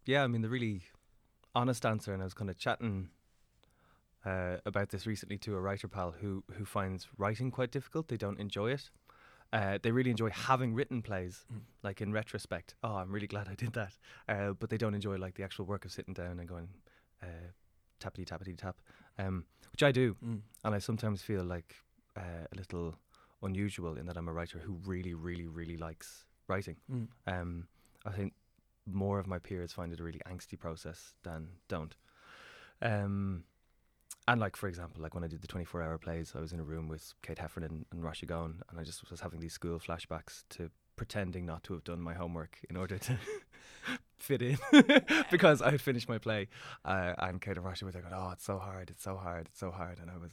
yeah, 0.07 0.23
I 0.23 0.27
mean 0.27 0.41
the 0.41 0.49
really 0.49 0.81
honest 1.53 1.85
answer, 1.85 2.13
and 2.13 2.21
I 2.21 2.25
was 2.25 2.33
kind 2.33 2.49
of 2.49 2.57
chatting 2.57 3.09
uh, 4.25 4.57
about 4.65 4.89
this 4.89 5.05
recently 5.07 5.37
to 5.39 5.55
a 5.55 5.61
writer 5.61 5.87
pal 5.87 6.11
who 6.11 6.43
who 6.57 6.65
finds 6.65 7.07
writing 7.17 7.51
quite 7.51 7.71
difficult. 7.71 8.07
They 8.07 8.17
don't 8.17 8.39
enjoy 8.39 8.71
it. 8.71 8.89
Uh, 9.53 9.77
they 9.81 9.91
really 9.91 10.09
enjoy 10.11 10.29
having 10.29 10.73
written 10.73 11.01
plays, 11.01 11.45
Mm. 11.53 11.61
like 11.81 12.01
in 12.01 12.11
retrospect. 12.11 12.75
Oh, 12.83 12.95
I'm 12.97 13.11
really 13.13 13.27
glad 13.27 13.47
I 13.47 13.55
did 13.55 13.71
that. 13.73 13.97
Uh, 14.27 14.51
but 14.51 14.69
they 14.69 14.77
don't 14.77 14.93
enjoy 14.93 15.15
like 15.15 15.35
the 15.35 15.43
actual 15.43 15.65
work 15.65 15.85
of 15.85 15.91
sitting 15.91 16.13
down 16.13 16.39
and 16.39 16.49
going 16.49 16.67
uh, 17.23 17.51
tappity 18.01 18.25
tappity 18.25 18.57
tap, 18.57 18.75
um, 19.17 19.45
which 19.71 19.83
I 19.83 19.91
do, 19.91 20.15
Mm. 20.15 20.41
and 20.65 20.75
I 20.75 20.79
sometimes 20.79 21.21
feel 21.21 21.43
like 21.45 21.75
uh, 22.17 22.45
a 22.51 22.55
little 22.55 22.95
unusual 23.41 23.95
in 23.97 24.05
that 24.07 24.17
I'm 24.17 24.27
a 24.27 24.33
writer 24.33 24.59
who 24.59 24.73
really, 24.85 25.13
really, 25.13 25.47
really 25.47 25.77
likes 25.77 26.25
writing. 26.49 26.75
Mm. 26.91 27.07
Um, 27.25 27.67
I 28.05 28.11
think 28.11 28.33
more 28.87 29.19
of 29.19 29.27
my 29.27 29.39
peers 29.39 29.73
find 29.73 29.91
it 29.91 29.99
a 29.99 30.03
really 30.03 30.21
angsty 30.29 30.57
process 30.57 31.13
than 31.23 31.49
don't. 31.67 31.95
Um, 32.81 33.43
and 34.27 34.41
like 34.41 34.55
for 34.55 34.67
example, 34.67 35.01
like 35.01 35.13
when 35.13 35.23
I 35.23 35.27
did 35.27 35.41
the 35.41 35.47
24 35.47 35.81
hour 35.81 35.97
plays, 35.97 36.33
I 36.35 36.39
was 36.39 36.53
in 36.53 36.59
a 36.59 36.63
room 36.63 36.87
with 36.87 37.13
Kate 37.21 37.39
Heffernan 37.39 37.85
and 37.91 38.03
Rashi 38.03 38.27
Gone, 38.27 38.61
and 38.69 38.79
I 38.79 38.83
just 38.83 39.09
was 39.09 39.21
having 39.21 39.39
these 39.39 39.53
school 39.53 39.79
flashbacks 39.79 40.43
to 40.51 40.69
pretending 40.95 41.45
not 41.45 41.63
to 41.63 41.73
have 41.73 41.83
done 41.83 42.01
my 42.01 42.13
homework 42.13 42.57
in 42.69 42.75
order 42.75 42.97
to 42.97 43.17
fit 44.17 44.41
in 44.41 44.57
because 45.31 45.61
I 45.61 45.71
had 45.71 45.81
finished 45.81 46.09
my 46.09 46.17
play. 46.17 46.49
Uh, 46.83 47.13
and 47.19 47.41
Kate 47.41 47.57
and 47.57 47.65
Rashi 47.65 47.83
were 47.83 47.91
going, 47.91 48.05
"Oh, 48.13 48.31
it's 48.31 48.43
so 48.43 48.57
hard, 48.57 48.89
it's 48.89 49.03
so 49.03 49.15
hard, 49.15 49.47
it's 49.47 49.59
so 49.59 49.71
hard," 49.71 49.99
and 49.99 50.11
I 50.11 50.17
was. 50.17 50.31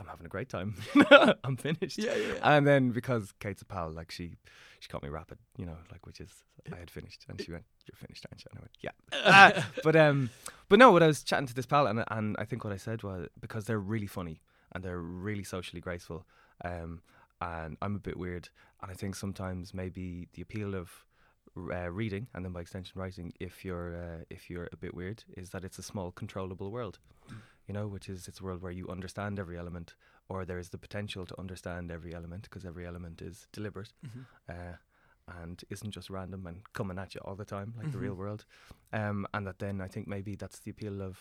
I'm 0.00 0.06
having 0.06 0.26
a 0.26 0.28
great 0.28 0.48
time. 0.48 0.74
I'm 1.44 1.56
finished. 1.56 1.98
Yeah, 1.98 2.14
yeah, 2.14 2.26
yeah. 2.34 2.56
And 2.56 2.66
then 2.66 2.90
because 2.90 3.32
Kate's 3.38 3.62
a 3.62 3.66
pal, 3.66 3.90
like 3.90 4.10
she, 4.10 4.32
she 4.80 4.88
caught 4.88 5.02
me 5.02 5.10
rapid, 5.10 5.38
you 5.58 5.66
know, 5.66 5.76
like 5.92 6.06
which 6.06 6.20
is 6.20 6.32
I 6.72 6.78
had 6.78 6.90
finished, 6.90 7.26
and 7.28 7.40
she 7.40 7.52
went, 7.52 7.64
"You're 7.86 7.96
finished, 7.96 8.26
aren't 8.30 8.42
you?" 8.42 8.50
And 8.50 8.58
I 8.58 8.62
went, 8.62 8.76
"Yeah." 8.80 9.58
Uh, 9.58 9.62
but 9.84 9.96
um, 9.96 10.30
but 10.68 10.78
no, 10.78 10.90
what 10.90 11.02
I 11.02 11.06
was 11.06 11.22
chatting 11.22 11.46
to 11.46 11.54
this 11.54 11.66
pal, 11.66 11.86
and 11.86 12.02
and 12.08 12.36
I 12.38 12.44
think 12.44 12.64
what 12.64 12.72
I 12.72 12.78
said 12.78 13.02
was 13.02 13.28
because 13.38 13.66
they're 13.66 13.78
really 13.78 14.06
funny 14.06 14.40
and 14.72 14.82
they're 14.82 15.00
really 15.00 15.44
socially 15.44 15.80
graceful, 15.80 16.24
um, 16.64 17.02
and 17.42 17.76
I'm 17.82 17.94
a 17.94 18.00
bit 18.00 18.16
weird, 18.16 18.48
and 18.82 18.90
I 18.90 18.94
think 18.94 19.16
sometimes 19.16 19.74
maybe 19.74 20.28
the 20.32 20.42
appeal 20.42 20.74
of 20.74 21.04
uh, 21.56 21.90
reading 21.90 22.28
and 22.34 22.44
then 22.44 22.52
by 22.52 22.60
extension 22.60 23.00
writing, 23.00 23.32
if 23.40 23.64
you're 23.64 23.96
uh, 23.96 24.24
if 24.30 24.48
you're 24.48 24.68
a 24.72 24.76
bit 24.76 24.94
weird, 24.94 25.24
is 25.36 25.50
that 25.50 25.64
it's 25.64 25.78
a 25.78 25.82
small 25.82 26.10
controllable 26.12 26.70
world, 26.70 26.98
you 27.66 27.74
know, 27.74 27.86
which 27.86 28.08
is 28.08 28.26
it's 28.28 28.40
a 28.40 28.44
world 28.44 28.62
where 28.62 28.72
you 28.72 28.88
understand 28.88 29.38
every 29.38 29.58
element, 29.58 29.94
or 30.28 30.44
there 30.44 30.58
is 30.58 30.70
the 30.70 30.78
potential 30.78 31.26
to 31.26 31.38
understand 31.38 31.90
every 31.90 32.14
element 32.14 32.42
because 32.44 32.64
every 32.64 32.86
element 32.86 33.22
is 33.22 33.46
deliberate 33.52 33.92
Mhm. 34.06 34.26
uh, 34.48 34.76
and 35.40 35.62
isn't 35.70 35.92
just 35.92 36.10
random 36.10 36.46
and 36.46 36.62
coming 36.72 36.98
at 36.98 37.14
you 37.14 37.20
all 37.24 37.36
the 37.36 37.44
time 37.44 37.74
like 37.78 37.90
the 37.92 37.98
Mhm. 37.98 38.02
real 38.02 38.14
world. 38.14 38.44
Um, 38.92 39.26
and 39.32 39.46
that 39.46 39.58
then 39.58 39.80
I 39.80 39.88
think 39.88 40.08
maybe 40.08 40.34
that's 40.34 40.58
the 40.60 40.70
appeal 40.72 41.00
of, 41.02 41.18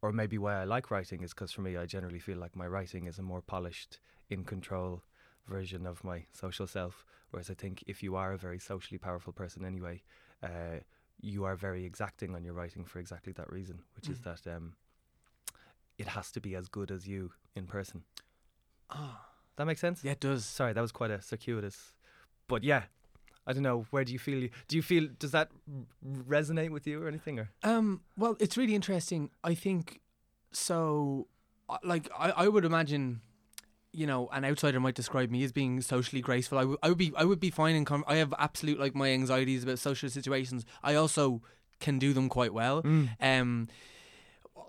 or 0.00 0.12
maybe 0.12 0.38
why 0.38 0.54
I 0.60 0.64
like 0.64 0.90
writing 0.90 1.22
is 1.22 1.34
because 1.34 1.52
for 1.52 1.60
me 1.62 1.76
I 1.76 1.86
generally 1.86 2.18
feel 2.18 2.38
like 2.38 2.56
my 2.56 2.66
writing 2.66 3.06
is 3.06 3.18
a 3.18 3.22
more 3.22 3.42
polished, 3.42 4.00
in 4.30 4.44
control 4.44 5.02
version 5.46 5.86
of 5.86 6.02
my 6.04 6.24
social 6.32 6.66
self. 6.66 7.04
Whereas 7.30 7.50
I 7.50 7.54
think 7.54 7.84
if 7.86 8.02
you 8.02 8.16
are 8.16 8.32
a 8.32 8.38
very 8.38 8.58
socially 8.58 8.98
powerful 8.98 9.32
person 9.32 9.64
anyway, 9.64 10.02
uh, 10.42 10.78
you 11.20 11.44
are 11.44 11.56
very 11.56 11.84
exacting 11.84 12.34
on 12.34 12.44
your 12.44 12.54
writing 12.54 12.84
for 12.84 12.98
exactly 12.98 13.32
that 13.34 13.52
reason, 13.52 13.82
which 13.94 14.08
is 14.08 14.18
Mm. 14.18 14.24
that 14.24 14.46
um, 14.56 14.74
it 15.98 16.08
has 16.08 16.30
to 16.32 16.40
be 16.40 16.54
as 16.54 16.68
good 16.68 16.90
as 16.90 17.06
you 17.06 17.32
in 17.54 17.66
person. 17.66 18.02
Ah, 18.90 19.26
That 19.56 19.66
makes 19.66 19.80
sense. 19.80 20.02
yeah, 20.04 20.12
it 20.12 20.20
does. 20.20 20.44
Sorry, 20.44 20.72
that 20.72 20.80
was 20.80 20.92
quite 20.92 21.10
a 21.10 21.20
circuitous, 21.22 21.92
but 22.48 22.64
yeah. 22.64 22.84
I 23.44 23.52
don't 23.52 23.64
know. 23.64 23.86
Where 23.90 24.04
do 24.04 24.12
you 24.12 24.20
feel? 24.20 24.48
Do 24.68 24.76
you 24.76 24.82
feel? 24.82 25.08
Does 25.18 25.32
that 25.32 25.48
resonate 26.06 26.70
with 26.70 26.86
you 26.86 27.02
or 27.02 27.08
anything? 27.08 27.40
Or 27.40 27.50
Um, 27.64 28.02
well, 28.16 28.36
it's 28.38 28.56
really 28.56 28.76
interesting. 28.76 29.30
I 29.42 29.54
think 29.54 30.00
so. 30.52 31.26
Like, 31.82 32.08
I, 32.16 32.30
I 32.30 32.48
would 32.48 32.64
imagine, 32.64 33.20
you 33.92 34.06
know, 34.06 34.28
an 34.28 34.44
outsider 34.44 34.78
might 34.78 34.94
describe 34.94 35.30
me 35.30 35.42
as 35.42 35.50
being 35.50 35.80
socially 35.80 36.20
graceful. 36.22 36.56
I 36.58 36.64
would- 36.64 36.78
I 36.84 36.88
would 36.90 36.98
be, 36.98 37.12
I 37.16 37.24
would 37.24 37.40
be 37.40 37.50
fine 37.50 37.74
in. 37.74 37.84
Com- 37.84 38.04
I 38.06 38.16
have 38.16 38.32
absolute 38.38 38.78
like 38.78 38.94
my 38.94 39.08
anxieties 39.10 39.64
about 39.64 39.78
social 39.80 40.08
situations. 40.08 40.64
I 40.82 40.94
also 40.94 41.42
can 41.80 41.98
do 41.98 42.12
them 42.12 42.28
quite 42.28 42.54
well. 42.54 42.82
Um, 43.20 43.68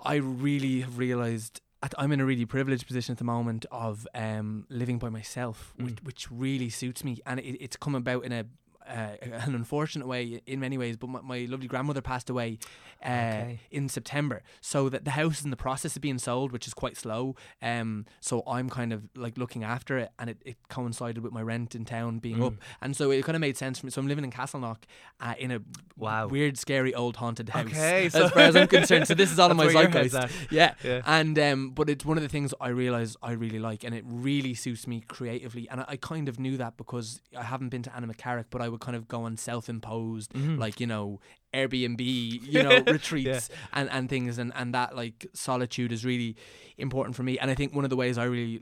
I 0.03 0.15
really 0.15 0.81
have 0.81 0.97
realised 0.97 1.61
at, 1.81 1.93
I'm 1.97 2.11
in 2.11 2.19
a 2.21 2.25
really 2.25 2.45
privileged 2.45 2.87
position 2.87 3.13
at 3.13 3.17
the 3.17 3.23
moment 3.23 3.65
of 3.71 4.07
um, 4.15 4.65
living 4.69 4.99
by 4.99 5.09
myself, 5.09 5.73
which, 5.77 5.95
Mm. 5.95 6.03
which 6.03 6.31
really 6.31 6.69
suits 6.69 7.03
me, 7.03 7.19
and 7.25 7.39
it, 7.39 7.57
it's 7.63 7.75
come 7.77 7.95
about 7.95 8.23
in 8.25 8.31
a. 8.31 8.45
Uh, 8.87 9.15
an 9.21 9.55
unfortunate 9.55 10.07
way 10.07 10.41
in 10.45 10.59
many 10.59 10.77
ways, 10.77 10.97
but 10.97 11.07
my, 11.09 11.21
my 11.21 11.45
lovely 11.49 11.67
grandmother 11.67 12.01
passed 12.01 12.29
away 12.29 12.59
uh, 13.03 13.07
Okay. 13.07 13.59
in 13.71 13.87
September. 13.89 14.43
So 14.61 14.89
that 14.89 15.05
the 15.05 15.11
house 15.11 15.39
is 15.39 15.45
in 15.45 15.51
the 15.51 15.57
process 15.57 15.95
of 15.95 16.01
being 16.01 16.17
sold, 16.19 16.51
which 16.51 16.67
is 16.67 16.73
quite 16.73 16.97
slow. 16.97 17.35
Um, 17.61 18.05
so 18.19 18.43
I'm 18.47 18.69
kind 18.69 18.91
of 18.93 19.03
like 19.15 19.37
looking 19.37 19.63
after 19.63 19.97
it, 19.97 20.09
and 20.19 20.29
it, 20.29 20.37
it 20.45 20.57
coincided 20.69 21.23
with 21.23 21.31
my 21.33 21.41
rent 21.41 21.75
in 21.75 21.85
town 21.85 22.19
being 22.19 22.37
Mm. 22.37 22.47
up, 22.47 22.53
and 22.81 22.95
so 22.95 23.11
it 23.11 23.23
kind 23.23 23.35
of 23.35 23.41
made 23.41 23.57
sense 23.57 23.79
for 23.79 23.85
me. 23.85 23.91
So 23.91 24.01
I'm 24.01 24.07
living 24.07 24.23
in 24.25 24.31
Castleknock 24.31 24.83
uh, 25.21 25.33
in 25.39 25.51
a 25.51 25.59
Wow. 25.95 26.27
weird, 26.27 26.57
scary 26.57 26.93
old 26.95 27.15
haunted 27.17 27.49
house. 27.49 27.67
Okay, 27.67 28.05
as 28.13 28.31
far 28.31 28.43
as 28.43 28.55
I'm 28.55 28.67
concerned. 28.67 29.07
So 29.07 29.13
this 29.13 29.31
is 29.31 29.39
all 29.41 29.51
in 29.51 29.57
my 29.57 29.63
That's 29.65 29.75
where 29.75 29.83
your 29.83 29.91
head's 29.91 30.13
zeitgeist. 30.13 30.51
Yeah. 30.51 30.73
Yeah. 30.83 31.01
And 31.05 31.37
um, 31.39 31.69
but 31.71 31.89
it's 31.89 32.03
one 32.05 32.17
of 32.17 32.23
the 32.23 32.29
things 32.29 32.53
I 32.59 32.69
realize 32.69 33.15
I 33.21 33.31
really 33.33 33.59
like, 33.59 33.83
and 33.83 33.93
it 33.95 34.03
really 34.07 34.53
suits 34.55 34.87
me 34.87 35.01
creatively. 35.07 35.69
And 35.69 35.81
I, 35.81 35.85
I 35.89 35.95
kind 35.97 36.27
of 36.27 36.39
knew 36.39 36.57
that 36.57 36.77
because 36.77 37.21
I 37.37 37.43
haven't 37.43 37.69
been 37.69 37.83
to 37.83 37.89
Annaghmakerrig, 37.91 38.45
but 38.49 38.61
I 38.61 38.69
would 38.73 38.81
kind 38.81 38.97
of 38.97 39.07
go 39.07 39.23
on 39.23 39.37
self-imposed, 39.37 40.33
Mhm. 40.33 40.57
like 40.59 40.79
you 40.81 40.87
know, 40.87 41.21
Airbnb, 41.53 42.01
you 42.01 42.61
know, 42.63 42.83
retreats 42.97 43.49
Yeah. 43.49 43.55
and 43.77 43.89
and 43.89 44.09
things, 44.09 44.37
and 44.37 44.51
and 44.55 44.73
that 44.73 44.95
like 44.95 45.27
solitude 45.33 45.91
is 45.93 46.03
really 46.03 46.35
important 46.77 47.15
for 47.15 47.23
me. 47.23 47.39
And 47.39 47.49
I 47.49 47.55
think 47.55 47.73
one 47.73 47.85
of 47.85 47.89
the 47.89 47.95
ways 48.03 48.17
I 48.17 48.25
really 48.25 48.59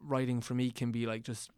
writing 0.00 0.40
for 0.42 0.54
me 0.54 0.70
can 0.70 0.92
be 0.92 1.06
like 1.06 1.22
just. 1.22 1.50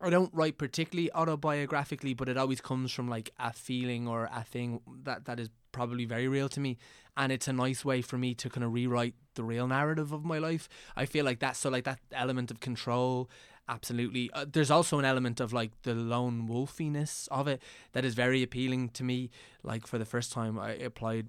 I 0.00 0.10
don't 0.10 0.32
write 0.34 0.58
particularly 0.58 1.10
autobiographically, 1.14 2.16
but 2.16 2.28
it 2.28 2.36
always 2.36 2.60
comes 2.60 2.92
from 2.92 3.08
like 3.08 3.30
a 3.38 3.52
feeling 3.52 4.06
or 4.08 4.28
a 4.32 4.42
thing 4.44 4.80
that 5.04 5.24
that 5.26 5.38
is 5.40 5.48
probably 5.72 6.04
very 6.04 6.28
real 6.28 6.48
to 6.50 6.60
me, 6.60 6.76
and 7.16 7.32
it's 7.32 7.48
a 7.48 7.52
nice 7.52 7.84
way 7.84 8.02
for 8.02 8.18
me 8.18 8.34
to 8.34 8.48
kind 8.50 8.64
of 8.64 8.72
rewrite 8.72 9.14
the 9.34 9.42
real 9.44 9.66
narrative 9.66 10.12
of 10.12 10.24
my 10.24 10.38
life. 10.38 10.68
I 10.96 11.06
feel 11.06 11.24
like 11.24 11.38
that. 11.40 11.56
so 11.56 11.70
like 11.70 11.84
that 11.84 12.00
element 12.12 12.50
of 12.50 12.60
control. 12.60 13.28
Absolutely. 13.68 14.30
Uh, 14.32 14.44
there's 14.50 14.70
also 14.70 14.98
an 14.98 15.04
element 15.04 15.40
of 15.40 15.52
like 15.52 15.70
the 15.82 15.94
lone 15.94 16.48
wolfiness 16.48 17.28
of 17.30 17.46
it 17.48 17.62
that 17.92 18.04
is 18.04 18.14
very 18.14 18.42
appealing 18.42 18.88
to 18.90 19.04
me. 19.04 19.30
Like 19.62 19.86
for 19.86 19.98
the 19.98 20.04
first 20.04 20.32
time, 20.32 20.58
I 20.58 20.72
applied 20.72 21.28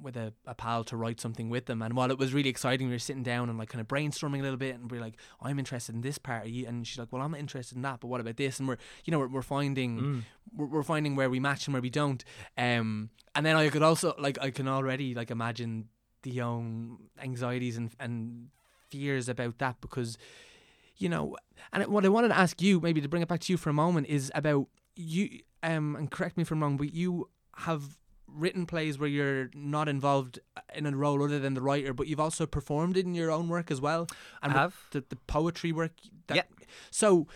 with 0.00 0.16
a, 0.16 0.32
a 0.46 0.54
pal 0.54 0.84
to 0.84 0.96
write 0.96 1.18
something 1.20 1.48
with 1.48 1.64
them, 1.66 1.80
and 1.82 1.94
while 1.94 2.10
it 2.10 2.18
was 2.18 2.34
really 2.34 2.50
exciting, 2.50 2.88
we 2.88 2.92
were 2.92 2.98
sitting 2.98 3.22
down 3.22 3.48
and 3.48 3.58
like 3.58 3.70
kind 3.70 3.80
of 3.80 3.88
brainstorming 3.88 4.40
a 4.40 4.42
little 4.42 4.58
bit, 4.58 4.74
and 4.76 4.90
we 4.90 4.98
are 4.98 5.00
like, 5.00 5.16
"I'm 5.40 5.58
interested 5.58 5.94
in 5.94 6.02
this 6.02 6.18
part," 6.18 6.44
and 6.46 6.86
she's 6.86 6.98
like, 6.98 7.10
"Well, 7.10 7.22
I'm 7.22 7.30
not 7.30 7.40
interested 7.40 7.74
in 7.76 7.82
that, 7.82 8.00
but 8.00 8.08
what 8.08 8.20
about 8.20 8.36
this?" 8.36 8.58
And 8.58 8.68
we're 8.68 8.76
you 9.04 9.10
know 9.10 9.18
we're, 9.18 9.28
we're 9.28 9.42
finding 9.42 9.98
Mm. 9.98 10.22
we're, 10.54 10.66
we're 10.66 10.82
finding 10.82 11.16
where 11.16 11.30
we 11.30 11.40
match 11.40 11.66
and 11.66 11.72
where 11.72 11.82
we 11.82 11.90
don't. 11.90 12.22
Um, 12.58 13.10
and 13.34 13.44
then 13.46 13.56
I 13.56 13.68
could 13.70 13.82
also 13.82 14.14
like 14.18 14.38
I 14.40 14.50
can 14.50 14.68
already 14.68 15.14
like 15.14 15.30
imagine 15.30 15.88
the 16.22 16.40
own 16.42 16.98
anxieties 17.20 17.76
and 17.78 17.90
and 17.98 18.48
fears 18.90 19.28
about 19.28 19.58
that 19.58 19.80
because 19.80 20.18
you 21.04 21.08
know 21.14 21.36
and 21.72 21.86
what 21.94 22.04
I 22.04 22.08
wanted 22.16 22.28
to 22.34 22.38
ask 22.44 22.60
you 22.66 22.80
maybe 22.80 23.00
to 23.00 23.08
bring 23.08 23.22
it 23.22 23.28
back 23.28 23.40
to 23.46 23.52
you 23.52 23.56
for 23.56 23.70
a 23.70 23.78
moment 23.84 24.06
is 24.08 24.24
about 24.34 24.66
you 24.96 25.24
um 25.62 25.86
and 25.98 26.10
correct 26.10 26.36
me 26.36 26.42
if 26.42 26.50
I'm 26.50 26.62
wrong 26.62 26.76
but 26.82 26.92
you 27.00 27.28
have 27.68 27.82
written 28.26 28.66
plays 28.66 28.98
where 28.98 29.08
you're 29.16 29.48
not 29.54 29.86
involved 29.88 30.34
in 30.74 30.86
a 30.86 30.96
role 31.04 31.22
other 31.22 31.38
than 31.38 31.54
the 31.54 31.60
writer 31.68 31.92
but 31.98 32.06
you've 32.08 32.24
also 32.28 32.46
performed 32.46 32.96
in 32.96 33.14
your 33.14 33.30
own 33.30 33.46
work 33.48 33.70
as 33.70 33.80
well 33.80 34.02
I 34.42 34.46
and 34.46 34.52
with 34.54 34.60
have. 34.62 34.74
the, 34.92 35.04
the 35.12 35.16
poetry 35.28 35.72
work 35.80 35.92
that, 36.28 36.36
Yeah. 36.36 36.42
so 36.90 37.28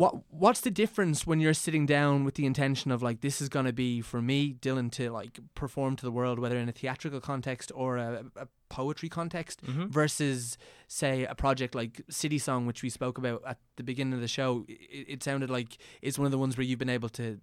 what 0.00 0.12
what's 0.28 0.60
the 0.60 0.72
difference 0.72 1.24
when 1.24 1.38
you're 1.38 1.54
sitting 1.54 1.86
down 1.86 2.24
with 2.24 2.34
the 2.34 2.44
intention 2.46 2.90
of 2.90 3.00
like 3.00 3.20
this 3.20 3.40
is 3.40 3.48
going 3.48 3.64
to 3.64 3.72
be 3.72 4.00
for 4.00 4.20
me 4.20 4.52
Dylan 4.60 4.90
to 4.92 5.08
like 5.10 5.38
perform 5.54 5.94
to 5.96 6.04
the 6.04 6.10
world 6.10 6.38
whether 6.40 6.58
in 6.58 6.68
a 6.68 6.72
theatrical 6.72 7.20
context 7.20 7.70
or 7.74 7.96
a, 7.96 8.24
a 8.34 8.48
poetry 8.68 9.08
context 9.08 9.62
Mhm. 9.64 9.88
versus 9.90 10.58
say 10.88 11.24
a 11.24 11.34
project 11.36 11.76
like 11.76 12.02
Citysong 12.10 12.66
which 12.66 12.82
we 12.82 12.90
spoke 12.90 13.18
about 13.18 13.40
at 13.46 13.58
the 13.76 13.84
beginning 13.84 14.14
of 14.14 14.20
the 14.20 14.26
show 14.38 14.64
it, 14.68 15.06
it 15.14 15.22
sounded 15.22 15.48
like 15.48 15.78
it's 16.02 16.18
one 16.18 16.26
of 16.26 16.32
the 16.32 16.38
ones 16.38 16.56
where 16.56 16.64
you've 16.66 16.80
been 16.80 16.88
able 17.00 17.10
to 17.10 17.38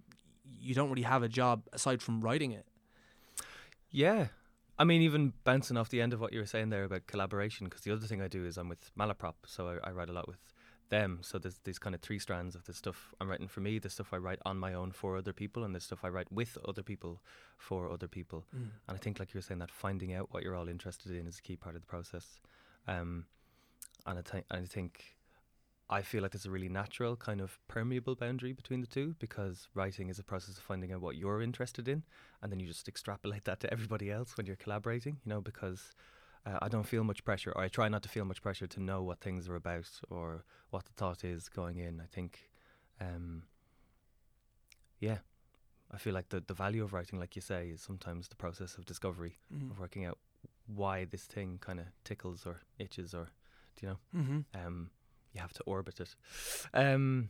you 0.60 0.74
don't 0.74 0.90
really 0.90 1.02
have 1.14 1.22
a 1.22 1.28
job 1.28 1.62
aside 1.72 2.02
from 2.02 2.20
writing 2.20 2.52
it 2.52 2.66
Yeah. 3.90 4.26
I 4.78 4.84
mean, 4.84 5.02
even 5.02 5.32
bouncing 5.44 5.76
off 5.76 5.90
the 5.90 6.00
end 6.00 6.12
of 6.12 6.20
what 6.20 6.32
you 6.32 6.40
were 6.40 6.46
saying 6.46 6.70
there 6.70 6.84
about 6.84 7.06
collaboration, 7.06 7.66
because 7.66 7.82
the 7.82 7.92
other 7.92 8.06
thing 8.06 8.20
I 8.22 8.26
do 8.28 8.44
is 8.44 8.56
I'm 8.56 8.68
with 8.68 8.90
Malaprop, 8.98 9.34
so 9.46 9.68
I, 9.68 9.88
I 9.88 9.92
write 9.92 10.08
a 10.08 10.12
lot 10.12 10.26
with 10.26 10.38
them. 10.92 11.18
So 11.22 11.38
there's 11.38 11.58
these 11.64 11.78
kind 11.78 11.94
of 11.94 12.02
three 12.02 12.18
strands 12.20 12.54
of 12.54 12.64
the 12.66 12.74
stuff 12.74 13.14
I'm 13.18 13.28
writing 13.28 13.48
for 13.48 13.60
me, 13.60 13.78
the 13.80 13.88
stuff 13.90 14.12
I 14.12 14.18
write 14.18 14.38
on 14.44 14.58
my 14.58 14.74
own 14.74 14.92
for 14.92 15.16
other 15.16 15.32
people, 15.32 15.64
and 15.64 15.74
the 15.74 15.80
stuff 15.80 16.04
I 16.04 16.08
write 16.08 16.30
with 16.30 16.56
other 16.68 16.82
people 16.82 17.20
for 17.56 17.90
other 17.90 18.06
people. 18.06 18.44
And 18.86 18.96
I 18.96 18.98
think, 18.98 19.18
like 19.18 19.32
you 19.32 19.38
were 19.38 19.42
saying, 19.42 19.58
that 19.60 19.70
finding 19.70 20.12
out 20.14 20.28
what 20.30 20.42
you're 20.42 20.54
all 20.54 20.68
interested 20.68 21.10
in 21.12 21.26
is 21.26 21.38
a 21.38 21.42
key 21.42 21.56
part 21.56 21.74
of 21.74 21.80
the 21.80 21.86
process. 21.86 22.40
Um, 22.86 23.24
and 24.06 24.18
I, 24.18 24.22
think 24.22 24.44
I 24.50 24.60
think 24.60 25.16
I 25.88 26.02
feel 26.02 26.22
like 26.22 26.32
there's 26.32 26.46
a 26.46 26.50
really 26.50 26.68
natural 26.68 27.16
kind 27.16 27.40
of 27.40 27.58
permeable 27.68 28.14
boundary 28.14 28.52
between 28.52 28.82
the 28.82 28.86
two 28.86 29.14
because 29.18 29.68
writing 29.74 30.10
is 30.10 30.18
a 30.18 30.24
process 30.24 30.58
of 30.58 30.62
finding 30.62 30.92
out 30.92 31.00
what 31.00 31.16
you're 31.16 31.40
interested 31.40 31.88
in, 31.88 32.02
and 32.42 32.52
then 32.52 32.60
you 32.60 32.66
just 32.66 32.86
extrapolate 32.86 33.44
that 33.44 33.60
to 33.60 33.72
everybody 33.72 34.10
else 34.10 34.36
when 34.36 34.46
you're 34.46 34.56
collaborating. 34.56 35.16
You 35.24 35.30
know, 35.30 35.40
because 35.40 35.92
uh, 36.46 36.58
I 36.62 36.68
don't 36.68 36.86
feel 36.86 37.04
much 37.04 37.24
pressure, 37.24 37.52
or 37.54 37.62
I 37.62 37.68
try 37.68 37.88
not 37.88 38.02
to 38.02 38.08
feel 38.08 38.24
much 38.24 38.42
pressure 38.42 38.66
to 38.66 38.80
know 38.80 39.02
what 39.02 39.20
things 39.20 39.48
are 39.48 39.54
about 39.56 39.88
or 40.10 40.44
what 40.70 40.84
the 40.86 40.92
thought 40.92 41.24
is 41.24 41.48
going 41.48 41.78
in. 41.78 42.00
I 42.00 42.06
think, 42.06 42.50
um, 43.00 43.44
yeah, 44.98 45.18
I 45.90 45.98
feel 45.98 46.14
like 46.14 46.28
the 46.30 46.40
the 46.46 46.54
value 46.54 46.82
of 46.84 46.92
writing, 46.92 47.18
like 47.18 47.36
you 47.36 47.42
say, 47.42 47.68
is 47.70 47.80
sometimes 47.82 48.28
the 48.28 48.36
process 48.36 48.76
of 48.76 48.84
discovery 48.84 49.38
Mm. 49.52 49.70
of 49.70 49.78
working 49.80 50.04
out 50.04 50.18
why 50.66 51.04
this 51.04 51.24
thing 51.24 51.58
kind 51.60 51.80
of 51.80 51.86
tickles 52.04 52.46
or 52.46 52.60
itches 52.78 53.14
or 53.14 53.28
do 53.76 53.86
you 53.86 53.88
know 53.88 53.98
Mm-hmm. 54.20 54.40
um 54.66 54.90
you 55.34 55.40
have 55.40 55.52
to 55.52 55.62
orbit 55.64 55.98
it 56.00 56.14
um 56.72 57.28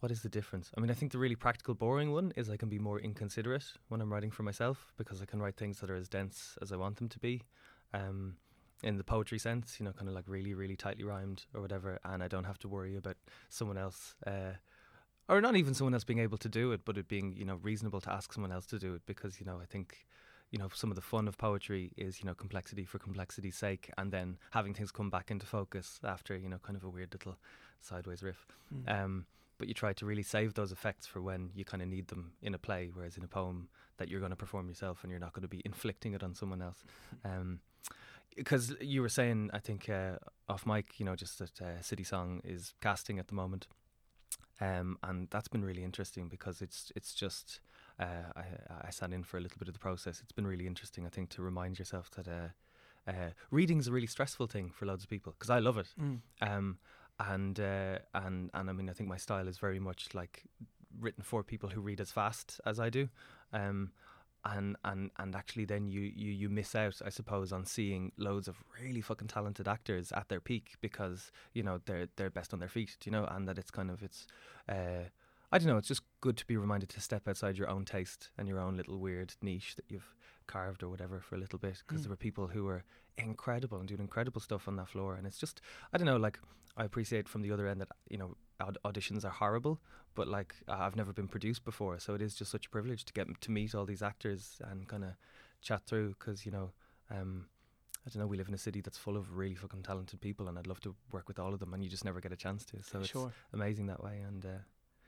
what 0.00 0.12
is 0.12 0.22
the 0.22 0.28
difference 0.28 0.70
i 0.76 0.80
mean 0.80 0.90
i 0.90 0.94
think 0.94 1.10
the 1.12 1.18
really 1.18 1.34
practical 1.34 1.74
boring 1.74 2.12
one 2.12 2.32
is 2.36 2.48
i 2.48 2.56
can 2.56 2.68
be 2.68 2.78
more 2.78 3.00
inconsiderate 3.00 3.64
when 3.88 4.00
i'm 4.00 4.12
writing 4.12 4.30
for 4.30 4.44
myself 4.44 4.92
because 4.96 5.20
i 5.20 5.24
can 5.26 5.40
write 5.42 5.56
things 5.56 5.80
that 5.80 5.90
are 5.90 5.96
as 5.96 6.08
dense 6.08 6.56
as 6.62 6.70
i 6.72 6.76
want 6.76 6.96
them 6.96 7.08
to 7.08 7.18
be 7.18 7.42
um 7.94 8.36
in 8.82 8.98
the 8.98 9.04
poetry 9.04 9.38
sense 9.38 9.76
you 9.78 9.84
know 9.86 9.92
kind 9.92 10.08
of 10.08 10.14
like 10.14 10.28
really 10.28 10.52
really 10.54 10.76
tightly 10.76 11.04
rhymed 11.04 11.44
or 11.54 11.60
whatever 11.62 11.98
and 12.04 12.22
i 12.22 12.28
don't 12.28 12.44
have 12.44 12.58
to 12.58 12.68
worry 12.68 12.96
about 12.96 13.16
someone 13.48 13.78
else 13.78 14.14
uh 14.26 14.52
or 15.28 15.40
not 15.40 15.56
even 15.56 15.72
someone 15.72 15.94
else 15.94 16.04
being 16.04 16.18
able 16.18 16.36
to 16.36 16.48
do 16.48 16.72
it 16.72 16.80
but 16.84 16.98
it 16.98 17.08
being 17.08 17.32
you 17.36 17.44
know 17.46 17.58
reasonable 17.62 18.00
to 18.00 18.12
ask 18.12 18.32
someone 18.32 18.52
else 18.52 18.66
to 18.66 18.78
do 18.78 18.94
it 18.94 19.02
because 19.06 19.40
you 19.40 19.46
know 19.46 19.58
i 19.62 19.64
think 19.64 20.06
you 20.50 20.58
know 20.58 20.68
some 20.74 20.90
of 20.90 20.96
the 20.96 21.02
fun 21.12 21.26
of 21.26 21.38
poetry 21.38 21.92
is 21.96 22.20
you 22.20 22.26
know 22.26 22.34
complexity 22.34 22.84
for 22.84 22.98
complexity's 22.98 23.56
sake 23.56 23.90
and 23.96 24.12
then 24.12 24.36
having 24.50 24.74
things 24.74 24.92
come 24.92 25.08
back 25.10 25.30
into 25.30 25.46
focus 25.46 25.98
after 26.04 26.36
you 26.36 26.48
know 26.48 26.58
kind 26.58 26.76
of 26.76 26.84
a 26.84 26.88
weird 26.90 27.12
little 27.14 27.36
sideways 27.80 28.22
riff 28.22 28.46
Mm. 28.74 29.04
um, 29.04 29.26
but 29.58 29.68
you 29.68 29.74
try 29.74 29.92
to 29.92 30.04
really 30.06 30.22
save 30.22 30.54
those 30.54 30.72
effects 30.72 31.06
for 31.06 31.20
when 31.22 31.50
you 31.54 31.64
kind 31.64 31.82
of 31.82 31.88
need 31.88 32.08
them 32.08 32.32
in 32.42 32.54
a 32.54 32.58
play 32.58 32.90
whereas 32.92 33.16
in 33.16 33.24
a 33.24 33.28
poem 33.28 33.68
that 33.98 34.08
you're 34.08 34.20
going 34.20 34.30
to 34.30 34.36
perform 34.44 34.68
yourself 34.68 34.96
and 35.02 35.10
you're 35.10 35.20
not 35.26 35.32
going 35.32 35.42
to 35.42 35.48
be 35.56 35.62
inflicting 35.72 36.12
it 36.14 36.22
on 36.22 36.34
someone 36.34 36.60
else 36.62 36.82
um, 37.24 37.60
because 38.36 38.74
you 38.80 39.00
were 39.02 39.08
saying 39.08 39.50
i 39.52 39.58
think 39.58 39.88
uh, 39.88 40.16
off 40.48 40.66
mic 40.66 40.98
you 40.98 41.04
know 41.04 41.16
just 41.16 41.38
that 41.38 41.60
uh, 41.60 41.80
city 41.80 42.04
song 42.04 42.40
is 42.44 42.74
casting 42.80 43.18
at 43.18 43.28
the 43.28 43.34
moment 43.34 43.66
um, 44.60 44.98
and 45.02 45.28
that's 45.30 45.48
been 45.48 45.64
really 45.64 45.82
interesting 45.82 46.28
because 46.28 46.62
it's 46.62 46.92
it's 46.94 47.14
just 47.14 47.60
uh, 47.98 48.30
I, 48.36 48.44
I 48.86 48.90
sat 48.90 49.12
in 49.12 49.24
for 49.24 49.36
a 49.36 49.40
little 49.40 49.58
bit 49.58 49.68
of 49.68 49.74
the 49.74 49.80
process. 49.80 50.20
It's 50.20 50.32
been 50.32 50.46
really 50.46 50.66
interesting, 50.66 51.06
I 51.06 51.08
think, 51.08 51.30
to 51.30 51.42
remind 51.42 51.78
yourself 51.78 52.10
that 52.12 52.28
uh, 52.28 53.10
uh, 53.10 53.30
reading 53.50 53.78
is 53.78 53.88
a 53.88 53.92
really 53.92 54.06
stressful 54.06 54.46
thing 54.46 54.70
for 54.70 54.86
loads 54.86 55.04
of 55.04 55.10
people 55.10 55.34
because 55.38 55.50
I 55.50 55.58
love 55.58 55.78
it. 55.78 55.88
Mm. 56.00 56.20
Um, 56.40 56.78
and 57.18 57.58
uh, 57.58 57.98
and 58.14 58.50
and 58.54 58.70
I 58.70 58.72
mean, 58.72 58.88
I 58.88 58.92
think 58.92 59.08
my 59.08 59.16
style 59.16 59.48
is 59.48 59.58
very 59.58 59.80
much 59.80 60.08
like 60.14 60.44
written 61.00 61.22
for 61.22 61.42
people 61.42 61.68
who 61.68 61.80
read 61.80 62.00
as 62.00 62.10
fast 62.10 62.60
as 62.64 62.78
I 62.78 62.90
do. 62.90 63.08
Um, 63.52 63.92
and 64.44 64.76
and 64.84 65.10
and 65.18 65.34
actually, 65.34 65.64
then 65.64 65.88
you, 65.88 66.00
you 66.00 66.30
you 66.32 66.48
miss 66.48 66.74
out, 66.74 67.00
I 67.04 67.08
suppose, 67.10 67.52
on 67.52 67.64
seeing 67.64 68.12
loads 68.16 68.48
of 68.48 68.56
really 68.80 69.00
fucking 69.00 69.28
talented 69.28 69.66
actors 69.68 70.12
at 70.12 70.28
their 70.28 70.40
peak 70.40 70.74
because 70.80 71.32
you 71.52 71.62
know 71.62 71.80
they're 71.86 72.08
they're 72.16 72.30
best 72.30 72.52
on 72.52 72.58
their 72.60 72.68
feet, 72.68 72.96
you 73.04 73.12
know, 73.12 73.24
and 73.24 73.48
that 73.48 73.58
it's 73.58 73.70
kind 73.70 73.90
of 73.90 74.02
it's. 74.02 74.26
Uh, 74.68 75.08
I 75.52 75.58
don't 75.58 75.68
know. 75.68 75.76
It's 75.76 75.88
just 75.88 76.02
good 76.20 76.36
to 76.38 76.46
be 76.46 76.56
reminded 76.56 76.88
to 76.90 77.00
step 77.00 77.28
outside 77.28 77.56
your 77.56 77.68
own 77.70 77.84
taste 77.84 78.30
and 78.36 78.48
your 78.48 78.58
own 78.58 78.76
little 78.76 78.98
weird 78.98 79.34
niche 79.40 79.76
that 79.76 79.84
you've 79.88 80.16
carved 80.48 80.82
or 80.82 80.88
whatever 80.88 81.20
for 81.20 81.36
a 81.36 81.38
little 81.38 81.60
bit. 81.60 81.82
Because 81.86 82.00
Mm. 82.00 82.04
there 82.04 82.10
were 82.10 82.16
people 82.16 82.48
who 82.48 82.64
were 82.64 82.82
incredible 83.16 83.78
and 83.78 83.86
doing 83.86 84.00
incredible 84.00 84.40
stuff 84.40 84.66
on 84.66 84.74
that 84.76 84.88
floor, 84.88 85.14
and 85.14 85.26
it's 85.26 85.38
just 85.38 85.60
I 85.92 85.98
don't 85.98 86.06
know. 86.06 86.16
Like 86.16 86.40
I 86.76 86.84
appreciate 86.84 87.28
from 87.28 87.42
the 87.42 87.52
other 87.52 87.68
end 87.68 87.80
that 87.80 87.88
you 88.08 88.18
know 88.18 88.34
aud- 88.60 88.78
auditions 88.84 89.24
are 89.24 89.30
horrible, 89.30 89.80
but 90.14 90.28
like 90.28 90.54
I- 90.68 90.86
I've 90.86 90.96
never 90.96 91.12
been 91.12 91.28
produced 91.28 91.64
before, 91.64 91.98
so 91.98 92.14
it 92.14 92.22
is 92.22 92.34
just 92.34 92.50
such 92.50 92.66
a 92.66 92.70
privilege 92.70 93.04
to 93.06 93.12
get 93.12 93.26
m- 93.28 93.36
to 93.40 93.50
meet 93.50 93.74
all 93.74 93.84
these 93.86 94.02
actors 94.02 94.60
and 94.64 94.88
kind 94.88 95.04
of 95.04 95.10
chat 95.60 95.82
through. 95.86 96.10
Because 96.18 96.44
you 96.46 96.52
know. 96.52 96.72
Um, 97.10 97.46
I 98.06 98.10
don't 98.10 98.20
know. 98.20 98.26
We 98.26 98.36
live 98.36 98.48
in 98.48 98.54
a 98.54 98.58
city 98.58 98.82
that's 98.82 98.98
full 98.98 99.16
of 99.16 99.34
really 99.34 99.54
fucking 99.54 99.82
talented 99.82 100.20
people, 100.20 100.46
and 100.48 100.58
I'd 100.58 100.66
love 100.66 100.80
to 100.82 100.94
work 101.10 101.26
with 101.26 101.38
all 101.38 101.54
of 101.54 101.60
them, 101.60 101.72
and 101.72 101.82
you 101.82 101.88
just 101.88 102.04
never 102.04 102.20
get 102.20 102.32
a 102.32 102.36
chance 102.36 102.62
to. 102.66 102.82
So 102.82 102.98
it's 102.98 103.08
amazing 103.54 103.86
that 103.86 104.02
way. 104.04 104.20
And 104.20 104.44
uh, 104.44 104.58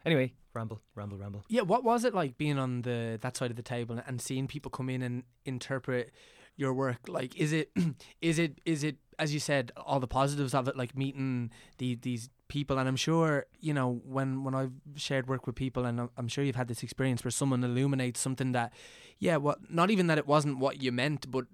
anyway, 0.07 0.33
ramble, 0.55 0.81
ramble, 0.95 1.19
ramble. 1.19 1.45
Yeah, 1.49 1.61
what 1.61 1.85
was 1.85 2.05
it 2.07 2.15
like 2.15 2.39
being 2.39 2.59
on 2.59 2.81
the 2.83 3.19
that 3.21 3.37
side 3.37 3.51
of 3.51 3.57
the 3.59 3.63
table 3.63 4.01
and 4.07 4.19
seeing 4.19 4.47
people 4.49 4.71
come 4.71 4.89
in 4.89 5.03
and 5.03 5.25
interpret 5.45 6.11
your 6.57 6.73
work? 6.73 7.07
Like, 7.07 7.37
is 7.37 7.53
it, 7.53 7.71
is 8.23 8.39
it, 8.39 8.63
is 8.65 8.83
it, 8.83 8.97
as 9.19 9.35
you 9.35 9.41
said, 9.41 9.73
all 9.77 10.01
the 10.01 10.09
positives 10.09 10.55
of 10.55 10.67
it, 10.67 10.75
like 10.75 10.97
meeting 10.97 11.51
the 11.77 11.97
these 11.97 12.31
people? 12.49 12.79
And 12.79 12.89
I'm 12.89 12.97
sure 12.97 13.47
you 13.61 13.75
know 13.75 14.01
when 14.05 14.45
when 14.45 14.55
I've 14.55 14.73
shared 14.97 15.29
work 15.29 15.47
with 15.47 15.57
people, 15.57 15.85
and 15.85 16.01
I'm- 16.01 16.29
sure 16.29 16.45
you've 16.45 16.57
had 16.57 16.69
this 16.69 16.83
experience 16.83 17.25
where 17.25 17.31
someone 17.31 17.63
illuminates 17.65 18.21
something 18.21 18.53
that, 18.53 18.73
yeah, 19.19 19.37
what 19.37 19.71
not 19.71 19.91
even 19.91 20.07
that 20.09 20.19
it 20.19 20.27
wasn't 20.27 20.59
what 20.59 20.83
you 20.83 20.93
meant, 20.93 21.31
but 21.31 21.47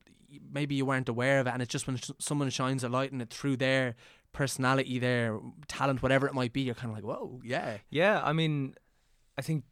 maybe 0.50 0.74
you 0.74 0.86
weren't 0.86 1.08
aware 1.08 1.40
of 1.40 1.46
it, 1.46 1.50
and 1.52 1.62
it's 1.62 1.72
just 1.72 1.86
when 1.86 1.96
sh- 1.96 2.10
someone 2.18 2.48
shines 2.50 2.82
a 2.84 2.88
light 2.88 3.12
on 3.12 3.20
it 3.20 3.30
through 3.30 3.56
their 3.56 3.94
personality, 4.32 4.98
their 4.98 5.38
talent, 5.68 6.02
whatever 6.02 6.26
it 6.26 6.32
might 6.34 6.52
be, 6.54 6.62
you're 6.62 6.74
kind 6.74 6.90
of 6.90 6.96
like, 6.96 7.04
whoa, 7.04 7.40
yeah, 7.44 7.76
Yeah, 7.90 8.22
I 8.24 8.32
mean, 8.32 8.74
I 9.36 9.42
think 9.42 9.64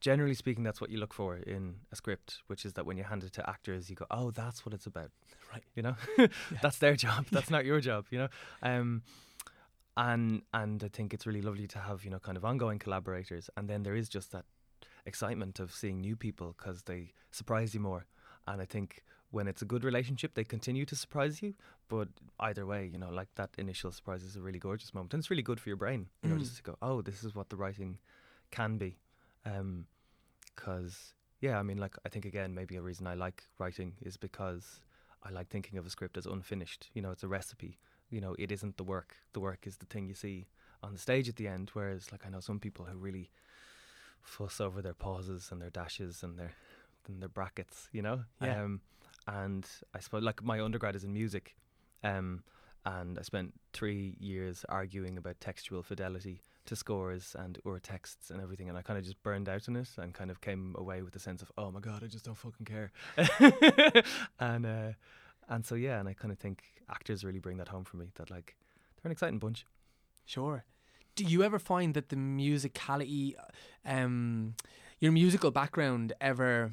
generally 0.00 0.34
speaking, 0.34 0.64
that's 0.64 0.80
what 0.80 0.90
you 0.90 0.98
look 0.98 1.14
for 1.14 1.36
in 1.36 1.76
a 1.92 1.96
script, 1.96 2.38
which 2.48 2.64
is 2.66 2.72
that 2.72 2.84
when 2.86 2.96
you 2.96 3.04
hand 3.04 3.22
it 3.22 3.32
to 3.34 3.48
actors, 3.48 3.88
you 3.88 3.94
go, 3.96 4.04
"Oh, 4.10 4.30
that's 4.32 4.66
what 4.66 4.74
it's 4.74 4.86
about," 4.86 5.10
right. 5.52 5.62
you 5.76 5.82
know. 5.82 5.94
that's 6.62 6.78
their 6.78 6.96
job. 6.96 7.26
That's 7.30 7.48
not 7.50 7.64
your 7.64 7.80
job, 7.80 8.06
you 8.10 8.18
know. 8.18 8.28
Um, 8.62 9.02
and 9.96 10.42
and 10.52 10.82
I 10.84 10.88
think 10.88 11.14
it's 11.14 11.26
really 11.26 11.42
lovely 11.42 11.66
to 11.68 11.78
have 11.78 12.04
you 12.04 12.10
know 12.10 12.18
kind 12.18 12.36
of 12.36 12.44
ongoing 12.44 12.78
collaborators, 12.78 13.48
and 13.56 13.68
then 13.68 13.82
there 13.82 13.94
is 13.94 14.08
just 14.08 14.32
that 14.32 14.44
excitement 15.06 15.60
of 15.60 15.72
seeing 15.72 16.00
new 16.00 16.16
people 16.16 16.54
because 16.56 16.82
they 16.84 17.12
surprise 17.30 17.74
you 17.74 17.80
more. 17.80 18.06
And 18.46 18.60
I 18.60 18.64
think 18.64 19.02
when 19.30 19.46
it's 19.48 19.62
a 19.62 19.64
good 19.64 19.84
relationship, 19.84 20.34
they 20.34 20.44
continue 20.44 20.84
to 20.86 20.96
surprise 20.96 21.42
you. 21.42 21.54
But 21.88 22.08
either 22.40 22.64
way, 22.66 22.88
you 22.92 22.98
know, 22.98 23.10
like 23.10 23.28
that 23.34 23.50
initial 23.58 23.92
surprise 23.92 24.22
is 24.22 24.36
a 24.36 24.40
really 24.40 24.58
gorgeous 24.58 24.94
moment, 24.94 25.12
and 25.14 25.20
it's 25.20 25.30
really 25.30 25.42
good 25.42 25.60
for 25.60 25.68
your 25.68 25.76
brain, 25.76 26.08
you 26.22 26.28
know, 26.30 26.36
Mm. 26.36 26.40
just 26.40 26.56
to 26.56 26.62
go, 26.62 26.76
oh, 26.80 27.02
this 27.02 27.22
is 27.24 27.34
what 27.34 27.48
the 27.50 27.56
writing 27.56 27.98
can 28.50 28.78
be. 28.78 28.98
Because 30.54 31.14
yeah, 31.40 31.58
I 31.58 31.62
mean, 31.62 31.78
like 31.78 31.96
I 32.06 32.08
think 32.08 32.24
again, 32.24 32.54
maybe 32.54 32.76
a 32.76 32.82
reason 32.82 33.06
I 33.06 33.14
like 33.14 33.44
writing 33.58 33.94
is 34.00 34.16
because 34.16 34.80
I 35.22 35.30
like 35.30 35.48
thinking 35.48 35.78
of 35.78 35.86
a 35.86 35.90
script 35.90 36.16
as 36.16 36.26
unfinished. 36.26 36.90
You 36.94 37.02
know, 37.02 37.10
it's 37.10 37.22
a 37.22 37.28
recipe. 37.28 37.78
You 38.10 38.20
know, 38.20 38.34
it 38.38 38.52
isn't 38.52 38.76
the 38.76 38.84
work. 38.84 39.16
The 39.32 39.40
work 39.40 39.66
is 39.66 39.76
the 39.78 39.86
thing 39.86 40.06
you 40.08 40.14
see 40.14 40.46
on 40.82 40.92
the 40.92 40.98
stage 40.98 41.28
at 41.28 41.36
the 41.36 41.48
end. 41.48 41.70
Whereas, 41.72 42.12
like 42.12 42.26
I 42.26 42.30
know 42.30 42.40
some 42.40 42.60
people 42.60 42.84
who 42.84 42.96
really 42.98 43.30
fuss 44.22 44.60
over 44.60 44.80
their 44.82 44.94
pauses 44.94 45.48
and 45.50 45.60
their 45.60 45.70
dashes 45.70 46.22
and 46.22 46.38
their 46.38 46.52
and 47.06 47.20
their 47.20 47.28
brackets. 47.28 47.88
You 47.92 48.02
know, 48.02 48.24
Yeah. 48.40 48.62
um, 48.62 48.80
and 49.26 49.66
I 49.94 50.00
suppose 50.00 50.22
like 50.22 50.42
my 50.42 50.60
undergrad 50.60 50.96
is 50.96 51.04
in 51.04 51.12
music, 51.12 51.56
um, 52.02 52.42
and 52.84 53.18
I 53.18 53.22
spent 53.22 53.54
three 53.72 54.16
years 54.20 54.64
arguing 54.68 55.16
about 55.18 55.40
textual 55.40 55.82
fidelity 55.82 56.42
to 56.66 56.76
scores 56.76 57.34
and 57.38 57.58
or 57.64 57.78
texts 57.78 58.30
and 58.30 58.40
everything, 58.40 58.68
and 58.68 58.78
I 58.78 58.82
kind 58.82 58.98
of 58.98 59.04
just 59.04 59.22
burned 59.22 59.48
out 59.48 59.68
in 59.68 59.76
it 59.76 59.88
and 59.98 60.14
kind 60.14 60.30
of 60.30 60.40
came 60.40 60.74
away 60.78 61.02
with 61.02 61.14
a 61.16 61.18
sense 61.18 61.42
of 61.42 61.50
oh 61.58 61.70
my 61.70 61.80
god, 61.80 62.02
I 62.04 62.06
just 62.06 62.24
don't 62.24 62.36
fucking 62.36 62.66
care, 62.66 62.92
and 64.40 64.66
uh, 64.66 64.92
and 65.48 65.64
so 65.64 65.74
yeah, 65.74 65.98
and 66.00 66.08
I 66.08 66.12
kind 66.14 66.32
of 66.32 66.38
think 66.38 66.62
actors 66.90 67.24
really 67.24 67.38
bring 67.40 67.56
that 67.58 67.68
home 67.68 67.84
for 67.84 67.96
me. 67.96 68.06
That 68.16 68.30
like 68.30 68.56
they're 68.96 69.08
an 69.08 69.12
exciting 69.12 69.38
bunch. 69.38 69.66
Sure. 70.26 70.64
Do 71.16 71.24
you 71.24 71.42
ever 71.44 71.58
find 71.58 71.94
that 71.94 72.08
the 72.08 72.16
musicality, 72.16 73.34
um, 73.84 74.54
your 74.98 75.12
musical 75.12 75.50
background 75.50 76.12
ever? 76.20 76.72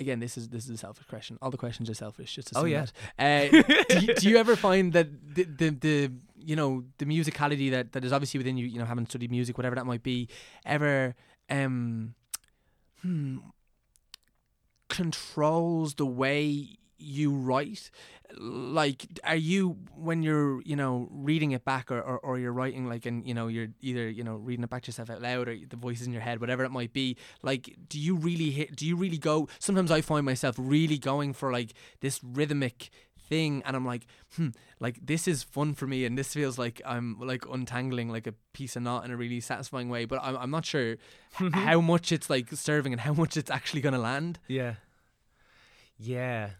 Again, 0.00 0.18
this 0.18 0.36
is 0.36 0.48
this 0.48 0.64
is 0.64 0.70
a 0.70 0.76
selfish 0.76 1.06
question. 1.06 1.38
All 1.40 1.50
the 1.52 1.56
questions 1.56 1.88
are 1.88 1.94
selfish. 1.94 2.34
Just 2.34 2.48
to 2.48 2.58
Oh, 2.58 2.64
yeah. 2.64 2.86
that. 3.16 3.54
Uh, 3.54 3.62
do, 3.88 4.06
you, 4.06 4.14
do 4.14 4.28
you 4.28 4.36
ever 4.38 4.56
find 4.56 4.92
that 4.94 5.06
the, 5.36 5.44
the 5.44 5.68
the 5.70 6.10
you 6.36 6.56
know 6.56 6.82
the 6.98 7.04
musicality 7.06 7.70
that 7.70 7.92
that 7.92 8.04
is 8.04 8.12
obviously 8.12 8.38
within 8.38 8.56
you, 8.56 8.66
you 8.66 8.78
know, 8.80 8.84
having 8.86 9.06
studied 9.06 9.30
music, 9.30 9.56
whatever 9.56 9.76
that 9.76 9.86
might 9.86 10.02
be, 10.02 10.28
ever 10.66 11.14
um, 11.48 12.14
hmm, 13.02 13.36
controls 14.88 15.94
the 15.94 16.06
way 16.06 16.76
you 16.98 17.34
write? 17.34 17.90
Like, 18.36 19.06
are 19.24 19.36
you 19.36 19.76
when 19.94 20.22
you're 20.22 20.62
you 20.62 20.76
know 20.76 21.08
reading 21.10 21.52
it 21.52 21.64
back 21.64 21.90
or, 21.90 22.00
or, 22.00 22.18
or 22.18 22.38
you're 22.38 22.52
writing 22.52 22.88
like 22.88 23.06
and 23.06 23.26
you 23.26 23.34
know 23.34 23.48
you're 23.48 23.68
either 23.80 24.08
you 24.08 24.24
know 24.24 24.36
reading 24.36 24.64
it 24.64 24.70
back 24.70 24.82
to 24.82 24.88
yourself 24.88 25.10
out 25.10 25.22
loud 25.22 25.48
or 25.48 25.56
the 25.68 25.76
voices 25.76 26.06
in 26.06 26.12
your 26.12 26.22
head, 26.22 26.40
whatever 26.40 26.64
it 26.64 26.70
might 26.70 26.92
be. 26.92 27.16
Like, 27.42 27.74
do 27.88 27.98
you 27.98 28.16
really 28.16 28.50
hit? 28.50 28.76
Do 28.76 28.86
you 28.86 28.96
really 28.96 29.18
go? 29.18 29.48
Sometimes 29.58 29.90
I 29.90 30.00
find 30.00 30.24
myself 30.24 30.56
really 30.58 30.98
going 30.98 31.32
for 31.32 31.52
like 31.52 31.74
this 32.00 32.20
rhythmic 32.22 32.90
thing 33.26 33.62
and 33.64 33.74
I'm 33.74 33.86
like 33.86 34.06
hmm 34.36 34.48
like 34.80 34.98
this 35.02 35.26
is 35.26 35.42
fun 35.42 35.72
for 35.72 35.86
me 35.86 36.04
and 36.04 36.18
this 36.18 36.34
feels 36.34 36.58
like 36.58 36.82
I'm 36.84 37.18
like 37.18 37.46
untangling 37.50 38.10
like 38.10 38.26
a 38.26 38.34
piece 38.52 38.76
of 38.76 38.82
knot 38.82 39.04
in 39.06 39.10
a 39.10 39.16
really 39.16 39.40
satisfying 39.40 39.88
way 39.88 40.04
but 40.04 40.20
I'm, 40.22 40.36
I'm 40.36 40.50
not 40.50 40.66
sure 40.66 40.96
how 41.32 41.80
much 41.80 42.12
it's 42.12 42.28
like 42.28 42.50
serving 42.52 42.92
and 42.92 43.00
how 43.00 43.14
much 43.14 43.38
it's 43.38 43.50
actually 43.50 43.80
gonna 43.80 43.98
land 43.98 44.40
Yeah. 44.46 44.74
Yeah. 45.98 46.50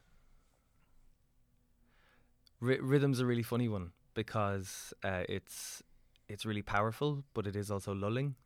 Ry- 2.65 2.79
rhythm's 2.81 3.21
a 3.21 3.27
really 3.27 3.43
funny 3.43 3.69
one 3.69 3.91
because 4.15 4.95
uh, 5.03 5.25
it's 5.29 5.83
it's 6.29 6.47
really 6.47 6.63
powerful, 6.63 7.25
but 7.35 7.47
it 7.47 7.57
is 7.57 7.71
also 7.71 7.95
lulling. 7.95 8.37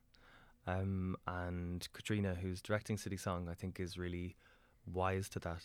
Um, 0.66 1.16
and 1.26 1.86
Katrina, 1.92 2.34
who's 2.34 2.60
directing 2.60 2.96
Citysong, 2.96 3.48
I 3.48 3.54
think 3.54 3.78
is 3.80 3.96
really 3.96 4.36
wise 4.92 5.28
to 5.30 5.38
that. 5.40 5.62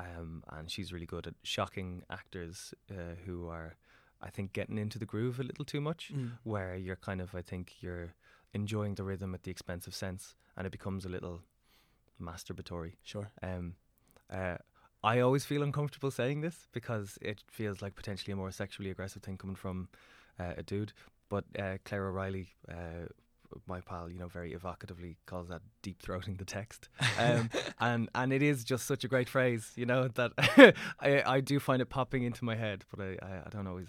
Um, 0.00 0.44
and 0.52 0.70
she's 0.70 0.92
really 0.92 1.06
good 1.06 1.26
at 1.26 1.34
shocking 1.42 2.02
actors 2.08 2.72
uh, 2.90 3.16
who 3.26 3.48
are, 3.48 3.74
I 4.22 4.30
think, 4.30 4.52
getting 4.52 4.78
into 4.78 4.98
the 4.98 5.04
groove 5.06 5.40
a 5.40 5.42
little 5.42 5.64
too 5.64 5.80
much, 5.80 6.12
Mm. 6.14 6.30
where 6.44 6.76
you're 6.76 6.96
kind 7.08 7.20
of, 7.20 7.34
I 7.34 7.42
think, 7.42 7.82
you're 7.82 8.14
enjoying 8.54 8.94
the 8.94 9.04
rhythm 9.04 9.34
at 9.34 9.42
the 9.42 9.50
expense 9.50 9.86
of 9.88 9.94
sense, 9.94 10.36
and 10.56 10.66
it 10.66 10.70
becomes 10.70 11.04
a 11.04 11.08
little 11.08 11.40
masturbatory. 12.20 12.92
Sure. 13.02 13.28
Um, 13.42 13.74
uh, 14.30 14.58
I 15.02 15.20
always 15.20 15.44
feel 15.44 15.62
uncomfortable 15.62 16.10
saying 16.10 16.40
this 16.40 16.66
because 16.72 17.18
it 17.20 17.42
feels 17.48 17.80
like 17.80 17.94
potentially 17.94 18.32
a 18.32 18.36
more 18.36 18.50
sexually 18.50 18.90
aggressive 18.90 19.22
thing 19.22 19.36
coming 19.36 19.56
from 19.56 19.88
uh, 20.38 20.54
a 20.56 20.62
dude. 20.62 20.92
But 21.28 21.44
uh, 21.58 21.76
Claire 21.84 22.08
O'Reilly, 22.08 22.48
uh, 22.68 23.06
my 23.66 23.80
pal, 23.80 24.10
you 24.10 24.18
know, 24.18 24.28
very 24.28 24.54
evocatively 24.54 25.16
calls 25.26 25.48
that 25.48 25.62
deep 25.82 26.02
throating 26.02 26.38
the 26.38 26.44
text, 26.44 26.88
um, 27.18 27.50
and 27.80 28.08
and 28.14 28.32
it 28.32 28.42
is 28.42 28.64
just 28.64 28.86
such 28.86 29.04
a 29.04 29.08
great 29.08 29.28
phrase, 29.28 29.72
you 29.76 29.86
know, 29.86 30.08
that 30.08 30.32
I 31.00 31.22
I 31.24 31.40
do 31.40 31.60
find 31.60 31.80
it 31.82 31.90
popping 31.90 32.24
into 32.24 32.44
my 32.44 32.56
head, 32.56 32.84
but 32.90 33.00
I 33.00 33.18
I, 33.22 33.42
I 33.46 33.48
don't 33.50 33.66
always. 33.66 33.88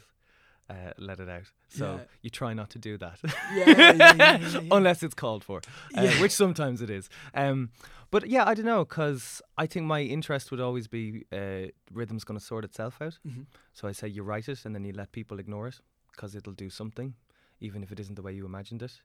Uh, 0.70 0.92
let 1.00 1.20
it 1.20 1.28
out. 1.30 1.46
So 1.70 1.86
Yeah. 1.96 2.00
you 2.22 2.30
try 2.30 2.54
not 2.54 2.70
to 2.72 2.80
do 2.80 2.98
that, 3.00 3.20
Yeah, 3.56 3.92
yeah, 3.94 4.60
unless 4.72 5.02
it's 5.02 5.16
called 5.16 5.44
for, 5.44 5.62
uh, 5.96 6.12
which 6.22 6.32
sometimes 6.32 6.80
it 6.82 6.90
is. 6.92 7.10
Um, 7.34 7.70
but 8.12 8.30
yeah, 8.30 8.46
I 8.48 8.54
don't 8.54 8.66
know 8.66 8.86
because 8.86 9.42
I 9.58 9.66
think 9.68 9.86
my 9.88 10.02
interest 10.02 10.52
would 10.52 10.60
always 10.60 10.88
be 10.88 11.26
uh, 11.32 11.72
rhythm's 11.92 12.24
going 12.24 12.40
to 12.40 12.46
sort 12.46 12.64
itself 12.66 13.02
out. 13.02 13.18
Mhm. 13.28 13.46
So 13.74 13.88
I 13.88 13.94
say 13.94 14.08
you 14.10 14.22
write 14.24 14.48
it 14.48 14.66
and 14.66 14.76
then 14.76 14.84
you 14.84 14.94
let 14.94 15.12
people 15.12 15.40
ignore 15.40 15.68
it 15.68 15.82
because 16.12 16.36
it'll 16.38 16.54
do 16.66 16.70
something, 16.70 17.16
even 17.60 17.82
if 17.84 17.92
it 17.92 18.00
isn't 18.00 18.16
the 18.16 18.22
way 18.22 18.34
you 18.34 18.46
imagined 18.46 18.84
it. 18.84 19.02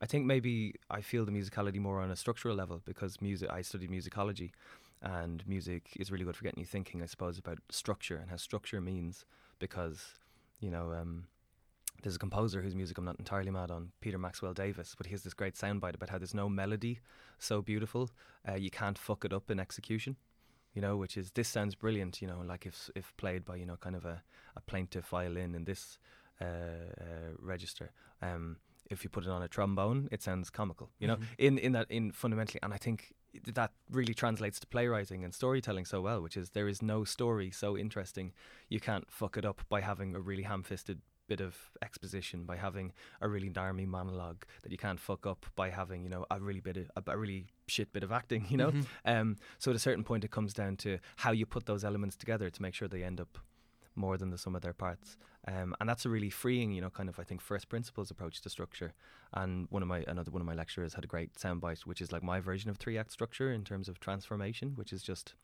I 0.00 0.06
think 0.06 0.24
maybe 0.24 0.74
I 0.88 1.00
feel 1.00 1.24
the 1.24 1.32
musicality 1.32 1.80
more 1.80 2.00
on 2.00 2.10
a 2.12 2.16
structural 2.16 2.54
level 2.54 2.80
because 2.84 3.20
music. 3.20 3.50
I 3.50 3.62
studied 3.62 3.90
musicology, 3.90 4.52
and 5.02 5.42
music 5.48 5.82
is 5.96 6.12
really 6.12 6.24
good 6.24 6.36
for 6.36 6.44
getting 6.44 6.60
you 6.60 6.66
thinking. 6.66 7.02
I 7.02 7.06
suppose 7.06 7.38
about 7.38 7.58
structure 7.70 8.16
and 8.16 8.30
how 8.30 8.36
structure 8.36 8.80
means 8.80 9.24
because 9.58 10.14
you 10.60 10.70
know. 10.70 10.92
Um, 10.92 11.26
there's 12.02 12.14
a 12.14 12.18
composer 12.20 12.62
whose 12.62 12.76
music 12.76 12.96
I'm 12.96 13.04
not 13.04 13.18
entirely 13.18 13.50
mad 13.50 13.72
on, 13.72 13.90
Peter 14.00 14.18
Maxwell 14.18 14.54
Davies, 14.54 14.94
but 14.96 15.06
he 15.06 15.12
has 15.12 15.24
this 15.24 15.34
great 15.34 15.54
soundbite 15.56 15.96
about 15.96 16.10
how 16.10 16.18
there's 16.18 16.32
no 16.34 16.48
melody 16.48 17.00
so 17.40 17.60
beautiful, 17.60 18.08
uh, 18.48 18.54
you 18.54 18.70
can't 18.70 18.96
fuck 18.96 19.24
it 19.24 19.32
up 19.32 19.50
in 19.50 19.58
execution. 19.58 20.16
You 20.74 20.82
know, 20.82 20.96
which 20.96 21.16
is 21.16 21.32
this 21.32 21.48
sounds 21.48 21.74
brilliant. 21.74 22.22
You 22.22 22.28
know, 22.28 22.40
like 22.46 22.66
if 22.66 22.88
if 22.94 23.16
played 23.16 23.44
by 23.44 23.56
you 23.56 23.66
know 23.66 23.76
kind 23.76 23.96
of 23.96 24.04
a, 24.04 24.22
a 24.54 24.60
plaintive 24.60 25.06
violin 25.06 25.54
in 25.56 25.64
this 25.64 25.98
uh, 26.40 26.44
uh, 26.44 27.32
register. 27.40 27.90
Um, 28.22 28.58
if 28.90 29.02
you 29.02 29.10
put 29.10 29.24
it 29.24 29.30
on 29.30 29.42
a 29.42 29.48
trombone, 29.48 30.08
it 30.12 30.22
sounds 30.22 30.50
comical. 30.50 30.90
You 31.00 31.08
know, 31.08 31.16
Mhm. 31.16 31.24
in 31.38 31.58
in 31.58 31.72
that 31.72 31.90
in 31.90 32.12
fundamentally, 32.12 32.60
and 32.62 32.72
I 32.72 32.76
think 32.78 33.12
that 33.54 33.72
really 33.90 34.14
translates 34.14 34.58
to 34.60 34.66
playwriting 34.66 35.24
and 35.24 35.34
storytelling 35.34 35.84
so 35.84 36.00
well, 36.00 36.20
which 36.22 36.36
is 36.36 36.50
there 36.50 36.68
is 36.68 36.82
no 36.82 37.04
story 37.04 37.50
so 37.50 37.76
interesting 37.76 38.32
you 38.68 38.80
can't 38.80 39.10
fuck 39.10 39.36
it 39.36 39.44
up 39.44 39.62
by 39.68 39.80
having 39.80 40.14
a 40.14 40.20
really 40.20 40.42
ham-fisted 40.44 41.00
bit 41.28 41.40
of 41.42 41.54
exposition, 41.82 42.44
by 42.44 42.56
having 42.56 42.90
a 43.20 43.28
really 43.28 43.50
narmy 43.50 43.86
monologue 43.86 44.44
that 44.62 44.72
you 44.72 44.78
can't 44.78 44.98
fuck 44.98 45.26
up 45.26 45.44
by 45.56 45.68
having 45.68 46.02
you 46.02 46.08
know 46.08 46.24
a 46.30 46.40
really 46.40 46.60
bit 46.60 46.78
of, 46.78 46.90
a, 46.96 47.12
a 47.12 47.18
really 47.18 47.46
shit 47.66 47.92
bit 47.92 48.02
of 48.02 48.10
acting. 48.10 48.46
You 48.50 48.56
know, 48.56 48.70
Mhm. 48.70 48.86
um, 49.04 49.36
so 49.58 49.70
at 49.70 49.76
a 49.76 49.78
certain 49.78 50.04
point, 50.04 50.24
it 50.24 50.30
comes 50.30 50.54
down 50.54 50.76
to 50.78 50.98
how 51.16 51.32
you 51.32 51.44
put 51.44 51.66
those 51.66 51.84
elements 51.84 52.16
together 52.16 52.48
to 52.48 52.62
make 52.62 52.72
sure 52.74 52.88
they 52.88 53.02
end 53.04 53.20
up 53.20 53.36
more 53.98 54.16
than 54.16 54.30
the 54.30 54.38
sum 54.38 54.54
of 54.54 54.62
their 54.62 54.72
parts. 54.72 55.16
Um, 55.46 55.74
and 55.80 55.88
that's 55.88 56.06
a 56.06 56.08
really 56.08 56.30
freeing, 56.30 56.72
you 56.72 56.80
know, 56.80 56.90
kind 56.90 57.08
of 57.08 57.18
I 57.18 57.24
think 57.24 57.40
first 57.40 57.68
principles 57.68 58.10
approach 58.10 58.40
to 58.42 58.50
structure. 58.50 58.92
And 59.32 59.66
one 59.70 59.82
of 59.82 59.88
my 59.88 60.04
another 60.06 60.30
one 60.30 60.40
of 60.40 60.46
my 60.46 60.54
lecturers 60.54 60.94
had 60.94 61.04
a 61.04 61.08
great 61.08 61.34
soundbite, 61.34 61.80
which 61.80 62.00
is 62.00 62.12
like 62.12 62.22
my 62.22 62.40
version 62.40 62.70
of 62.70 62.76
three 62.78 62.96
act 62.96 63.12
structure 63.12 63.52
in 63.52 63.64
terms 63.64 63.88
of 63.88 64.00
transformation, 64.00 64.72
which 64.76 64.92
is 64.92 65.02
just 65.02 65.34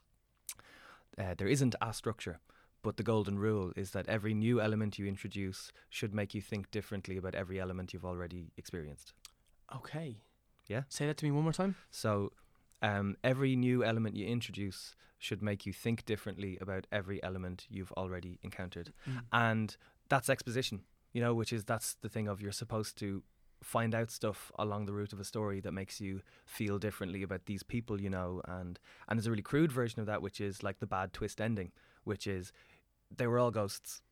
uh, 1.19 1.35
there 1.37 1.49
isn't 1.49 1.75
a 1.81 1.93
structure. 1.93 2.39
But 2.83 2.99
the 2.99 3.03
golden 3.03 3.39
rule 3.39 3.73
is 3.77 3.93
that 3.93 4.07
every 4.09 4.35
new 4.35 4.61
element 4.61 4.99
you 4.99 5.07
introduce 5.07 5.73
should 5.89 6.15
make 6.15 6.35
you 6.35 6.43
think 6.43 6.71
differently 6.71 7.17
about 7.17 7.35
every 7.35 7.59
element 7.59 7.95
you've 7.95 8.05
already 8.05 8.53
experienced. 8.59 9.15
Okay. 9.75 10.19
Yeah. 10.67 10.83
Say 10.89 11.07
that 11.07 11.17
to 11.19 11.25
me 11.25 11.31
one 11.31 11.45
more 11.45 11.53
time. 11.53 11.77
So 11.91 12.33
um, 12.85 13.17
every 13.25 13.57
new 13.57 13.83
element 13.83 14.15
you 14.15 14.27
introduce 14.27 14.95
should 15.19 15.43
make 15.43 15.65
you 15.65 15.73
think 15.73 16.05
differently 16.05 16.59
about 16.61 16.87
every 16.93 17.23
element 17.23 17.67
you've 17.71 17.93
already 17.93 18.39
encountered. 18.43 18.93
Mm. 19.09 19.21
And 19.33 19.77
that's 20.11 20.29
exposition, 20.29 20.83
you 21.15 21.23
know, 21.23 21.33
which 21.33 21.51
is 21.51 21.65
that's 21.65 21.95
the 22.03 22.11
thing 22.11 22.29
of 22.29 22.43
you're 22.43 22.53
supposed 22.53 22.99
to 22.99 23.23
find 23.63 23.95
out 23.95 24.11
stuff 24.11 24.53
along 24.59 24.85
the 24.85 24.93
route 24.93 25.15
of 25.15 25.21
a 25.21 25.25
story 25.25 25.61
that 25.61 25.73
makes 25.73 25.99
you 25.99 26.21
feel 26.45 26.79
differently 26.79 27.23
about 27.23 27.47
these 27.47 27.63
people, 27.63 27.99
you 28.03 28.11
know, 28.11 28.43
and 28.47 28.79
and 29.09 29.19
there's 29.19 29.27
a 29.27 29.31
really 29.31 29.43
crude 29.43 29.73
version 29.73 30.01
of 30.01 30.07
that 30.07 30.21
which 30.21 30.39
is 30.39 30.63
like 30.63 30.79
the 30.81 30.87
bad 30.87 31.15
twist 31.15 31.41
ending, 31.41 31.73
which 32.05 32.27
is 32.27 32.53
they 33.17 33.27
were 33.27 33.39
all 33.39 33.51
ghosts. 33.51 34.03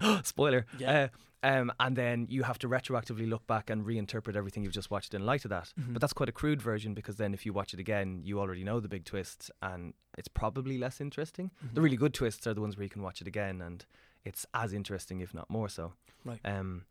Spoiler. 0.24 0.66
Yeah. 0.78 1.08
Uh, 1.42 1.46
um, 1.46 1.72
and 1.78 1.94
then 1.96 2.26
you 2.28 2.42
have 2.42 2.58
to 2.60 2.68
retroactively 2.68 3.28
look 3.28 3.46
back 3.46 3.70
and 3.70 3.84
reinterpret 3.86 4.34
everything 4.34 4.64
you've 4.64 4.72
just 4.72 4.90
watched 4.90 5.14
in 5.14 5.24
light 5.24 5.44
of 5.44 5.50
that. 5.50 5.72
Mhm. 5.78 5.92
But 5.92 6.00
that's 6.00 6.12
quite 6.12 6.28
a 6.28 6.32
crude 6.32 6.60
version 6.60 6.94
because 6.94 7.16
then 7.16 7.32
if 7.32 7.46
you 7.46 7.52
watch 7.52 7.72
it 7.72 7.78
again, 7.78 8.22
you 8.24 8.40
already 8.40 8.64
know 8.64 8.80
the 8.80 8.88
big 8.88 9.04
twist 9.04 9.50
and 9.62 9.94
it's 10.16 10.26
probably 10.28 10.78
less 10.78 11.00
interesting. 11.00 11.52
The 11.72 11.80
Mhm. 11.80 11.84
really 11.84 11.96
good 11.96 12.12
twists 12.12 12.44
are 12.48 12.54
the 12.54 12.60
ones 12.60 12.76
where 12.76 12.82
you 12.84 12.90
can 12.90 13.02
watch 13.02 13.20
it 13.20 13.28
again 13.28 13.60
and 13.62 13.86
it's 14.24 14.46
as 14.52 14.72
interesting, 14.72 15.20
if 15.20 15.32
not 15.32 15.48
more 15.48 15.68
so. 15.68 15.92
Right. 16.24 16.40
Um, 16.44 16.86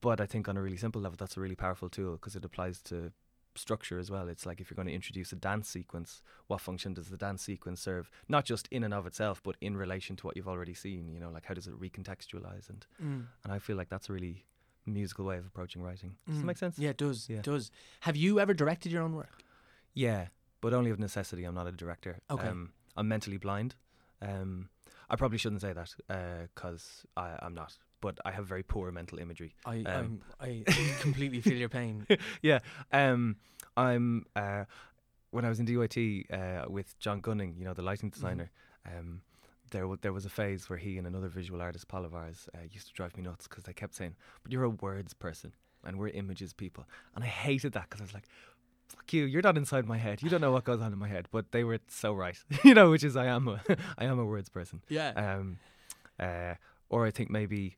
but 0.00 0.20
I 0.20 0.26
think 0.26 0.48
on 0.48 0.56
a 0.56 0.62
really 0.62 0.76
simple 0.76 1.02
level, 1.02 1.16
that's 1.16 1.36
a 1.36 1.40
really 1.40 1.56
powerful 1.56 1.88
tool 1.88 2.12
because 2.12 2.36
it 2.36 2.44
applies 2.44 2.80
to 2.82 3.12
structure 3.58 3.98
as 3.98 4.10
well. 4.10 4.28
It's 4.28 4.46
like 4.46 4.60
if 4.60 4.70
you're 4.70 4.76
going 4.76 4.88
to 4.88 4.94
introduce 4.94 5.32
a 5.32 5.36
dance 5.36 5.68
sequence, 5.68 6.22
what 6.46 6.60
function 6.60 6.94
does 6.94 7.08
the 7.08 7.16
dance 7.16 7.42
sequence 7.42 7.80
serve? 7.80 8.10
Not 8.28 8.44
just 8.44 8.68
in 8.70 8.82
and 8.84 8.94
of 8.94 9.06
itself, 9.06 9.42
but 9.42 9.56
in 9.60 9.76
relation 9.76 10.16
to 10.16 10.26
what 10.26 10.36
you've 10.36 10.48
already 10.48 10.74
seen. 10.74 11.08
You 11.12 11.20
know, 11.20 11.30
like 11.30 11.44
how 11.46 11.54
does 11.54 11.66
it 11.66 11.78
recontextualize? 11.80 12.68
And 12.70 12.86
Mm. 13.02 13.26
and 13.44 13.52
I 13.52 13.58
feel 13.58 13.76
like 13.76 13.88
that's 13.88 14.08
a 14.08 14.12
really 14.12 14.44
musical 14.86 15.24
way 15.26 15.36
of 15.36 15.46
approaching 15.46 15.82
writing. 15.82 16.16
Does 16.26 16.36
Mm. 16.36 16.40
that 16.40 16.46
make 16.46 16.56
sense? 16.58 16.78
Yeah, 16.78 16.90
it 16.90 16.96
does. 16.96 17.28
Yeah. 17.28 17.38
It 17.38 17.44
does. 17.44 17.70
Have 18.00 18.16
you 18.16 18.40
ever 18.40 18.54
directed 18.54 18.90
your 18.92 19.02
own 19.02 19.14
work? 19.14 19.42
Yeah, 19.94 20.28
but 20.60 20.72
only 20.72 20.90
of 20.90 20.98
necessity. 20.98 21.44
I'm 21.44 21.54
not 21.54 21.66
a 21.66 21.72
director. 21.72 22.20
Okay. 22.30 22.48
Um, 22.48 22.72
I'm 22.96 23.08
mentally 23.08 23.36
blind. 23.36 23.74
Um, 24.22 24.70
I 25.10 25.16
probably 25.16 25.38
shouldn't 25.38 25.60
say 25.60 25.72
that 25.72 25.94
because 26.54 27.06
I 27.16 27.38
I'm 27.42 27.54
not. 27.54 27.78
But 28.00 28.18
I 28.24 28.30
have 28.30 28.46
very 28.46 28.62
poor 28.62 28.90
mental 28.92 29.18
imagery. 29.18 29.54
I 29.66 29.82
Um, 29.82 30.20
I'm, 30.40 30.64
completely 31.00 31.40
feel 31.40 31.56
your 31.56 31.68
pain. 31.68 32.06
yeah. 32.42 32.60
Um, 32.92 33.36
I'm 33.76 34.26
uh, 34.36 34.64
when 35.30 35.44
I 35.44 35.48
was 35.48 35.60
in 35.60 35.66
DYT 35.66 36.32
uh, 36.32 36.70
with 36.70 36.98
John 36.98 37.20
Gunning, 37.20 37.54
you 37.58 37.64
know, 37.64 37.74
the 37.74 37.82
lighting 37.82 38.10
designer. 38.10 38.50
Um, 38.86 39.22
there, 39.70 39.82
w- 39.82 39.98
there 40.00 40.12
was 40.14 40.24
a 40.24 40.30
phase 40.30 40.70
where 40.70 40.78
he 40.78 40.96
and 40.96 41.06
another 41.06 41.28
visual 41.28 41.60
artist, 41.60 41.88
Paul 41.88 42.06
Avars, 42.06 42.48
uh, 42.54 42.60
used 42.70 42.86
to 42.88 42.92
drive 42.94 43.14
me 43.16 43.22
nuts 43.22 43.46
because 43.46 43.64
they 43.64 43.74
kept 43.74 43.94
saying, 43.94 44.14
"But 44.42 44.50
you're 44.52 44.64
a 44.64 44.70
words 44.70 45.12
person, 45.12 45.52
and 45.84 45.98
we're 45.98 46.08
images 46.08 46.52
people," 46.54 46.86
and 47.14 47.22
I 47.22 47.26
hated 47.26 47.72
that 47.74 47.82
because 47.90 48.00
I 48.00 48.04
was 48.04 48.14
like, 48.14 48.26
"Fuck 48.88 49.12
you! 49.12 49.24
You're 49.26 49.42
not 49.42 49.58
inside 49.58 49.84
my 49.86 49.98
head. 49.98 50.22
You 50.22 50.30
don't 50.30 50.40
know 50.40 50.52
what 50.52 50.64
goes 50.64 50.80
on 50.80 50.92
in 50.94 50.98
my 50.98 51.08
head." 51.08 51.28
But 51.30 51.52
they 51.52 51.64
were 51.64 51.80
so 51.88 52.14
right, 52.14 52.38
you 52.64 52.72
know, 52.72 52.90
which 52.90 53.04
is 53.04 53.14
I 53.16 53.26
am 53.26 53.46
a, 53.48 53.60
I 53.98 54.06
am 54.06 54.18
a 54.18 54.24
words 54.24 54.48
person. 54.48 54.80
Yeah. 54.88 55.10
Um, 55.10 55.58
uh, 56.18 56.54
or 56.88 57.04
I 57.04 57.10
think 57.10 57.28
maybe 57.28 57.76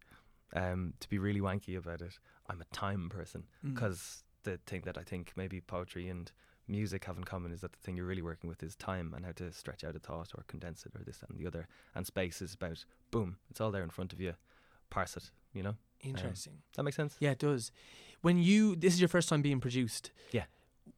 um, 0.54 0.94
to 1.00 1.08
be 1.08 1.18
really 1.18 1.40
wanky 1.40 1.76
about 1.76 2.00
it, 2.02 2.18
I'm 2.48 2.60
a 2.60 2.74
time 2.74 3.08
person 3.08 3.44
Mm. 3.64 3.74
because 3.74 4.24
the 4.42 4.58
thing 4.66 4.82
that 4.84 4.96
I 4.98 5.02
think 5.02 5.32
maybe 5.36 5.60
poetry 5.60 6.08
and 6.08 6.30
music 6.66 7.04
have 7.04 7.18
in 7.18 7.24
common 7.24 7.52
is 7.52 7.60
that 7.60 7.72
the 7.72 7.78
thing 7.78 7.96
you're 7.96 8.06
really 8.06 8.22
working 8.22 8.48
with 8.48 8.62
is 8.62 8.76
time 8.76 9.12
and 9.14 9.26
how 9.26 9.32
to 9.32 9.52
stretch 9.52 9.82
out 9.84 9.96
a 9.96 9.98
thought 9.98 10.30
or 10.36 10.44
condense 10.46 10.86
it 10.86 10.92
or 10.94 11.02
this 11.04 11.22
and 11.28 11.38
the 11.38 11.46
other. 11.46 11.66
And 11.94 12.06
space 12.06 12.40
is 12.40 12.54
about 12.54 12.84
boom, 13.10 13.36
it's 13.50 13.60
all 13.60 13.70
there 13.70 13.82
in 13.82 13.90
front 13.90 14.12
of 14.12 14.20
you. 14.20 14.34
Parse 14.88 15.16
it, 15.16 15.30
you 15.52 15.62
know. 15.62 15.76
Interesting. 16.02 16.54
Does 16.72 16.76
that 16.76 16.82
makes 16.84 16.96
sense? 16.96 17.16
Yeah, 17.20 17.32
it 17.32 17.38
does. 17.38 17.70
When 18.22 18.38
you 18.38 18.74
this 18.76 18.94
is 18.94 19.00
your 19.00 19.08
first 19.08 19.28
time 19.28 19.42
being 19.42 19.60
produced. 19.60 20.10
Yeah. 20.32 20.44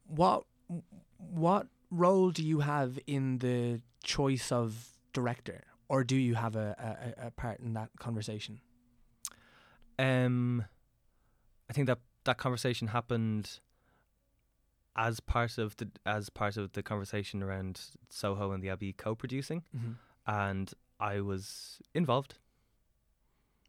What 0.07 0.45
what 1.17 1.67
role 1.91 2.31
do 2.31 2.43
you 2.43 2.61
have 2.61 2.97
in 3.07 3.39
the 3.39 3.81
choice 4.03 4.51
of 4.51 4.89
director, 5.13 5.63
or 5.89 6.03
do 6.03 6.15
you 6.15 6.35
have 6.35 6.55
a 6.55 7.13
a, 7.19 7.27
a 7.27 7.31
part 7.31 7.59
in 7.59 7.73
that 7.73 7.89
conversation? 7.99 8.61
Um, 9.99 10.65
I 11.69 11.73
think 11.73 11.87
that 11.87 11.99
that 12.25 12.37
conversation 12.37 12.89
happened 12.89 13.59
as 14.95 15.19
part 15.19 15.57
of 15.57 15.75
the 15.77 15.89
as 16.05 16.29
part 16.29 16.55
of 16.57 16.73
the 16.73 16.83
conversation 16.83 17.41
around 17.41 17.81
Soho 18.09 18.51
and 18.51 18.61
the 18.63 18.69
Abbey 18.69 18.93
co-producing, 18.93 19.63
Mm-hmm. 19.75 19.91
and 20.27 20.71
I 20.99 21.21
was 21.21 21.79
involved. 21.93 22.35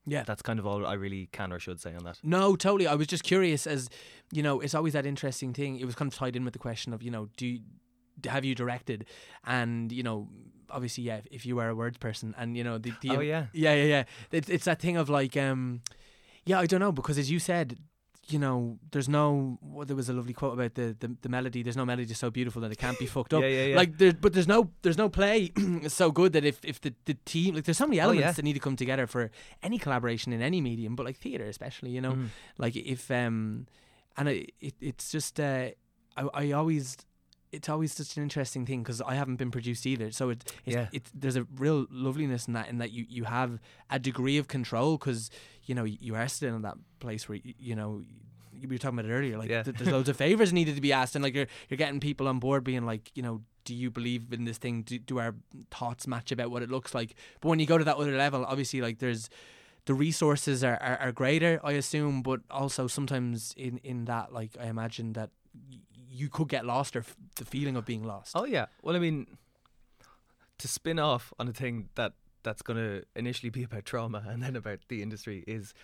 Yeah. 0.07 0.23
That's 0.23 0.43
kind 0.43 0.59
of 0.59 0.67
all 0.67 0.87
I 0.87 0.93
really 0.93 1.31
can 1.33 1.51
or 1.51 1.59
should 1.59 1.81
say 1.81 1.95
on 1.95 2.05
that. 2.05 2.19
No, 2.23 2.57
totally. 2.57 2.87
I 2.87 2.95
was 2.95 3.07
just 3.07 3.25
curious, 3.25 3.67
as 3.67 3.89
you 4.31 4.43
know, 4.43 4.61
it's 4.61 4.75
always 4.75 4.93
that 4.93 5.07
interesting 5.07 5.55
thing. 5.55 5.79
It 5.79 5.87
was 5.87 5.95
kind 5.95 6.13
of 6.13 6.15
tied 6.19 6.37
in 6.37 6.45
with 6.45 6.53
the 6.53 6.59
question 6.59 6.93
of, 6.93 7.03
you 7.03 7.11
know, 7.11 7.31
do 7.39 7.47
you, 7.47 7.61
have 8.27 8.45
you 8.45 8.55
directed? 8.55 9.07
And 9.47 9.91
you 9.91 10.03
know, 10.03 10.29
obviously, 10.69 11.05
yeah, 11.05 11.21
if, 11.31 11.47
you 11.47 11.57
were 11.57 11.71
a 11.71 11.75
words 11.75 11.97
person, 11.97 12.35
and 12.37 12.55
you 12.55 12.63
know, 12.63 12.77
the, 12.77 12.93
the 13.01 13.17
oh 13.17 13.21
yeah, 13.21 13.47
yeah, 13.55 13.73
yeah, 13.75 13.85
yeah. 13.85 14.05
It's 14.31 14.51
it's 14.51 14.67
that 14.67 14.79
thing 14.79 14.99
of 14.99 15.09
like, 15.09 15.39
um, 15.39 15.81
Yeah, 16.47 16.59
I 16.61 16.67
don't 16.67 16.81
know 16.81 16.93
because 16.93 17.19
as 17.19 17.31
you 17.31 17.39
said, 17.39 17.79
you 18.29 18.39
know, 18.39 18.79
there's 18.91 19.09
no. 19.09 19.59
Well, 19.61 19.85
there 19.85 19.97
was 19.97 20.09
a 20.09 20.13
lovely 20.15 20.33
quote 20.33 20.55
about 20.55 20.75
the, 20.75 20.97
the, 20.99 21.15
the 21.21 21.29
melody. 21.29 21.63
There's 21.63 21.77
no 21.77 21.85
melody 21.85 22.15
so 22.15 22.31
beautiful 22.31 22.63
that 22.63 22.73
it 22.73 22.79
can't 22.79 22.99
be 22.99 23.05
fucked 23.07 23.35
up. 23.35 23.43
Yeah, 23.43 23.49
yeah, 23.49 23.65
yeah. 23.67 23.77
Like, 23.77 23.99
there, 23.99 24.13
but 24.15 24.33
there's 24.33 24.49
no 24.49 24.71
there's 24.83 24.97
no 24.97 25.11
play 25.11 25.53
so 25.89 26.11
good 26.11 26.33
that 26.33 26.45
if 26.45 26.65
if 26.65 26.81
the, 26.81 26.95
the 27.05 27.15
team 27.27 27.55
like 27.55 27.65
there's 27.65 27.77
so 27.77 27.87
many 27.87 28.01
Oh, 28.01 28.05
elements 28.05 28.25
yeah. 28.27 28.33
that 28.33 28.43
need 28.43 28.55
to 28.55 28.61
come 28.61 28.77
together 28.77 29.07
for 29.07 29.31
any 29.63 29.77
collaboration 29.79 30.33
in 30.33 30.41
any 30.41 30.61
medium, 30.63 30.97
but 30.97 31.05
like 31.05 31.19
theater 31.19 31.45
especially, 31.45 31.91
you 31.91 32.01
know, 32.01 32.13
Mhm. 32.13 32.29
like 32.57 32.77
if 32.77 33.11
um, 33.11 33.67
and 34.17 34.29
it, 34.31 34.53
it 34.61 34.75
it's 34.81 35.11
just 35.11 35.39
uh, 35.39 35.69
I 36.17 36.23
I 36.33 36.53
always. 36.53 36.97
It's 37.53 37.69
always 37.69 37.93
such 37.93 38.17
an 38.17 38.25
interesting 38.25 38.67
thing 38.67 38.83
because 38.83 39.01
I 39.01 39.15
haven't 39.15 39.37
been 39.37 39.53
produced 39.53 39.87
either. 39.87 40.11
So 40.11 40.31
it, 40.31 40.43
it, 40.67 40.73
Yeah. 40.75 40.89
it 40.93 41.05
there's 41.15 41.37
a 41.37 41.47
real 41.57 41.87
loveliness 41.89 42.49
in 42.49 42.55
that, 42.55 42.69
in 42.69 42.79
that 42.79 42.91
you, 42.91 43.07
you 43.09 43.23
have 43.25 43.61
a 43.89 44.01
degree 44.01 44.39
of 44.39 44.49
control 44.49 44.99
because 44.99 45.31
you 45.67 45.75
know 45.75 45.85
you 45.85 46.15
are 46.15 46.29
still 46.29 46.55
in 46.57 46.63
that 46.63 46.77
place 47.01 47.29
where 47.29 47.39
you, 47.43 47.55
you 47.59 47.75
know 47.77 48.03
you 48.53 48.69
were 48.69 48.79
talking 48.79 48.99
about 48.99 49.11
it 49.11 49.15
earlier. 49.15 49.37
Like 49.37 49.51
Yeah. 49.51 49.63
th- 49.63 49.77
there's 49.77 49.91
loads 49.91 50.09
of 50.09 50.17
favors 50.17 50.53
needed 50.53 50.75
to 50.77 50.81
be 50.81 50.93
asked, 50.93 51.15
and 51.17 51.23
like 51.23 51.35
you're 51.35 51.47
you're 51.69 51.77
getting 51.79 52.01
people 52.01 52.29
on 52.29 52.39
board 52.39 52.65
being 52.65 52.87
like, 52.87 53.11
you 53.15 53.23
know, 53.23 53.43
do 53.65 53.75
you 53.75 53.91
believe 53.91 54.33
in 54.33 54.45
this 54.45 54.59
thing? 54.59 54.83
Do, 54.83 54.99
do 54.99 55.19
our 55.19 55.35
thoughts 55.71 56.07
match 56.07 56.31
about 56.33 56.51
what 56.51 56.63
it 56.63 56.71
looks 56.71 56.95
like? 56.95 57.15
But 57.41 57.49
when 57.49 57.59
you 57.59 57.67
go 57.67 57.79
to 57.79 57.85
that 57.85 57.97
other 57.97 58.17
level, 58.17 58.45
obviously, 58.45 58.81
like 58.81 58.99
there's 59.01 59.29
the 59.87 59.93
resources 59.95 60.65
are, 60.65 60.77
are, 60.81 60.97
are 60.99 61.13
greater, 61.13 61.61
I 61.63 61.73
assume, 61.73 62.23
but 62.23 62.41
also 62.51 62.87
sometimes 62.87 63.53
in 63.57 63.79
in 63.85 64.05
that, 64.07 64.33
like 64.33 64.53
I 64.61 64.67
imagine 64.67 65.13
that 65.15 65.31
y- 65.71 65.79
you 66.09 66.29
could 66.31 66.49
get 66.49 66.65
lost 66.65 66.95
or 66.97 67.01
f- 67.01 67.17
the 67.37 67.45
feeling 67.45 67.77
of 67.77 67.85
being 67.85 68.03
lost. 68.05 68.33
Oh 68.35 68.45
yeah. 68.47 68.67
Well, 68.83 68.97
I 68.97 68.99
mean, 68.99 69.27
to 70.59 70.69
spin 70.69 70.99
off 70.99 71.33
on 71.39 71.49
a 71.49 71.53
thing 71.53 71.89
that 71.97 72.13
that's 72.45 72.63
going 72.63 72.77
to 72.77 73.05
initially 73.17 73.51
be 73.51 73.65
about 73.65 73.85
trauma 73.85 74.23
and 74.29 74.43
then 74.43 74.55
about 74.55 74.79
the 74.89 75.03
industry 75.03 75.43
is, 75.47 75.75